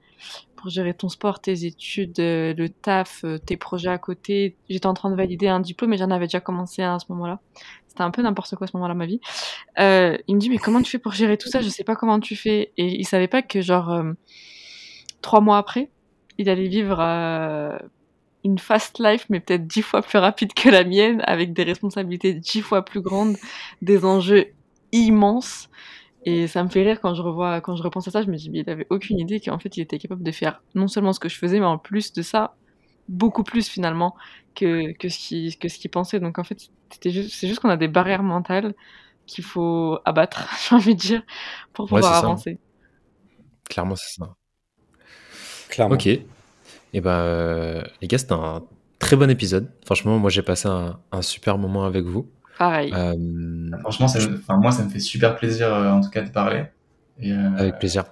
Pour 0.56 0.70
gérer 0.70 0.94
ton 0.94 1.08
sport, 1.08 1.40
tes 1.40 1.64
études, 1.66 2.18
euh, 2.20 2.54
le 2.56 2.68
taf, 2.68 3.24
euh, 3.24 3.38
tes 3.38 3.56
projets 3.56 3.90
à 3.90 3.98
côté?» 3.98 4.56
j'étais 4.68 4.86
en 4.86 4.94
train 4.94 5.10
de 5.10 5.16
valider 5.16 5.48
un 5.48 5.60
diplôme 5.60 5.92
et 5.92 5.98
j'en 5.98 6.10
avais 6.10 6.26
déjà 6.26 6.40
commencé 6.40 6.82
à 6.82 6.98
ce 6.98 7.06
moment-là. 7.10 7.40
C'était 7.88 8.02
un 8.02 8.10
peu 8.10 8.22
n'importe 8.22 8.54
quoi 8.56 8.64
à 8.64 8.68
ce 8.68 8.76
moment-là, 8.76 8.94
ma 8.94 9.06
vie. 9.06 9.20
Euh, 9.78 10.16
il 10.26 10.34
me 10.36 10.40
dit: 10.40 10.50
«Mais 10.50 10.58
comment 10.58 10.82
tu 10.82 10.90
fais 10.90 10.98
pour 10.98 11.12
gérer 11.12 11.36
tout 11.36 11.48
ça? 11.48 11.60
Je 11.60 11.68
sais 11.68 11.84
pas 11.84 11.96
comment 11.96 12.20
tu 12.20 12.36
fais» 12.36 12.72
et 12.76 12.86
il 12.86 13.04
savait 13.04 13.28
pas 13.28 13.42
que 13.42 13.60
genre, 13.60 14.02
trois 15.22 15.40
mois 15.40 15.58
après, 15.58 15.90
il 16.38 16.48
allait 16.48 16.68
vivre, 16.68 17.00
une 18.44 18.58
fast 18.58 18.98
life, 18.98 19.26
mais 19.30 19.40
peut-être 19.40 19.66
dix 19.66 19.82
fois 19.82 20.02
plus 20.02 20.18
rapide 20.18 20.52
que 20.52 20.68
la 20.68 20.84
mienne, 20.84 21.22
avec 21.24 21.52
des 21.54 21.62
responsabilités 21.62 22.34
dix 22.34 22.60
fois 22.60 22.84
plus 22.84 23.00
grandes, 23.00 23.36
des 23.80 24.04
enjeux 24.04 24.48
immenses. 24.92 25.70
Et 26.24 26.46
ça 26.46 26.64
me 26.64 26.68
fait 26.68 26.82
rire 26.82 27.00
quand 27.00 27.14
je 27.14 27.22
revois, 27.22 27.60
quand 27.60 27.76
je 27.76 27.82
repense 27.82 28.08
à 28.08 28.10
ça, 28.10 28.22
je 28.22 28.28
me 28.28 28.36
dis, 28.36 28.48
mais 28.50 28.60
il 28.60 28.70
avait 28.70 28.86
aucune 28.90 29.18
idée 29.18 29.40
qu'en 29.40 29.58
fait, 29.58 29.76
il 29.76 29.82
était 29.82 29.98
capable 29.98 30.22
de 30.22 30.32
faire 30.32 30.62
non 30.74 30.88
seulement 30.88 31.12
ce 31.12 31.20
que 31.20 31.28
je 31.28 31.36
faisais, 31.36 31.58
mais 31.58 31.66
en 31.66 31.78
plus 31.78 32.12
de 32.12 32.22
ça, 32.22 32.56
beaucoup 33.08 33.44
plus 33.44 33.68
finalement 33.68 34.14
que, 34.54 34.92
que 34.92 35.08
ce 35.08 35.18
qu'il 35.18 35.58
que 35.58 35.68
ce 35.68 35.88
pensait. 35.88 36.20
Donc 36.20 36.38
en 36.38 36.44
fait, 36.44 36.70
c'était 36.90 37.10
juste, 37.10 37.34
c'est 37.34 37.46
juste 37.46 37.60
qu'on 37.60 37.68
a 37.68 37.76
des 37.76 37.88
barrières 37.88 38.22
mentales 38.22 38.74
qu'il 39.26 39.44
faut 39.44 39.98
abattre, 40.04 40.48
j'ai 40.68 40.74
envie 40.74 40.94
de 40.94 41.00
dire, 41.00 41.22
pour 41.72 41.88
pouvoir 41.88 42.14
avancer. 42.14 42.58
Clairement, 43.68 43.96
c'est 43.96 44.20
ça. 44.20 44.34
Clairement. 45.68 45.94
Ok. 45.94 46.06
Et 46.06 46.98
eh 46.98 47.00
ben, 47.00 47.10
euh, 47.10 47.82
les 48.00 48.06
gars, 48.06 48.18
c'était 48.18 48.34
un 48.34 48.62
très 49.00 49.16
bon 49.16 49.28
épisode. 49.28 49.68
Franchement, 49.84 50.18
moi, 50.18 50.30
j'ai 50.30 50.42
passé 50.42 50.68
un, 50.68 51.00
un 51.10 51.22
super 51.22 51.58
moment 51.58 51.84
avec 51.84 52.04
vous. 52.04 52.30
Pareil. 52.58 52.92
Euh, 52.94 53.14
Franchement, 53.80 54.06
moi, 54.60 54.72
ça 54.72 54.84
me 54.84 54.88
fait 54.88 55.00
super 55.00 55.36
plaisir, 55.36 55.72
euh, 55.72 55.90
en 55.90 56.00
tout 56.00 56.10
cas, 56.10 56.22
de 56.22 56.30
parler. 56.30 56.64
Euh, 57.22 57.50
avec 57.56 57.78
plaisir. 57.78 58.04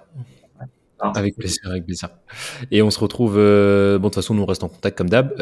avec 0.99 1.35
plaisir, 1.35 1.61
avec 1.65 1.85
plaisir. 1.85 2.09
Et 2.71 2.81
on 2.81 2.89
se 2.89 2.99
retrouve. 2.99 3.35
bon, 3.35 3.39
de 3.39 3.99
toute 4.03 4.15
façon, 4.15 4.33
nous 4.33 4.43
on 4.43 4.45
reste 4.45 4.63
en 4.63 4.69
contact 4.69 4.97
comme 4.97 5.09
d'hab. 5.09 5.33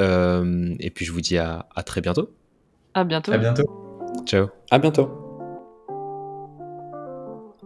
et 0.80 0.90
puis, 0.90 1.06
je 1.06 1.12
vous 1.12 1.22
dis 1.22 1.38
à, 1.38 1.68
à, 1.76 1.84
très 1.84 2.02
bientôt. 2.02 2.30
À 2.94 3.04
bientôt. 3.04 3.32
À 3.32 3.38
bientôt. 3.38 3.64
Ciao. 4.26 4.48
À 4.70 4.78
bientôt. 4.78 5.10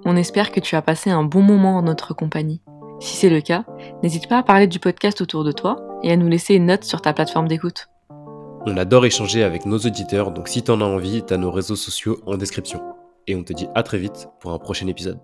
On 0.07 0.15
espère 0.15 0.51
que 0.51 0.59
tu 0.59 0.75
as 0.75 0.83
passé 0.83 1.09
un 1.09 1.23
bon 1.23 1.41
moment 1.41 1.77
en 1.77 1.81
notre 1.81 2.13
compagnie. 2.13 2.61
Si 2.99 3.17
c'est 3.17 3.29
le 3.29 3.41
cas, 3.41 3.65
n'hésite 4.03 4.29
pas 4.29 4.37
à 4.37 4.43
parler 4.43 4.67
du 4.67 4.79
podcast 4.79 5.19
autour 5.19 5.43
de 5.43 5.51
toi 5.51 5.99
et 6.03 6.11
à 6.11 6.15
nous 6.15 6.27
laisser 6.27 6.53
une 6.53 6.67
note 6.67 6.83
sur 6.83 7.01
ta 7.01 7.11
plateforme 7.11 7.47
d'écoute. 7.47 7.87
On 8.67 8.77
adore 8.77 9.05
échanger 9.05 9.43
avec 9.43 9.67
nos 9.67 9.77
auditeurs, 9.77 10.31
donc 10.31 10.47
si 10.47 10.63
t'en 10.63 10.81
as 10.81 10.85
envie, 10.85 11.21
t'as 11.21 11.37
nos 11.37 11.51
réseaux 11.51 11.75
sociaux 11.75 12.19
en 12.25 12.35
description. 12.35 12.81
Et 13.27 13.35
on 13.35 13.43
te 13.43 13.53
dit 13.53 13.67
à 13.75 13.83
très 13.83 13.99
vite 13.99 14.27
pour 14.39 14.53
un 14.53 14.57
prochain 14.57 14.87
épisode. 14.87 15.19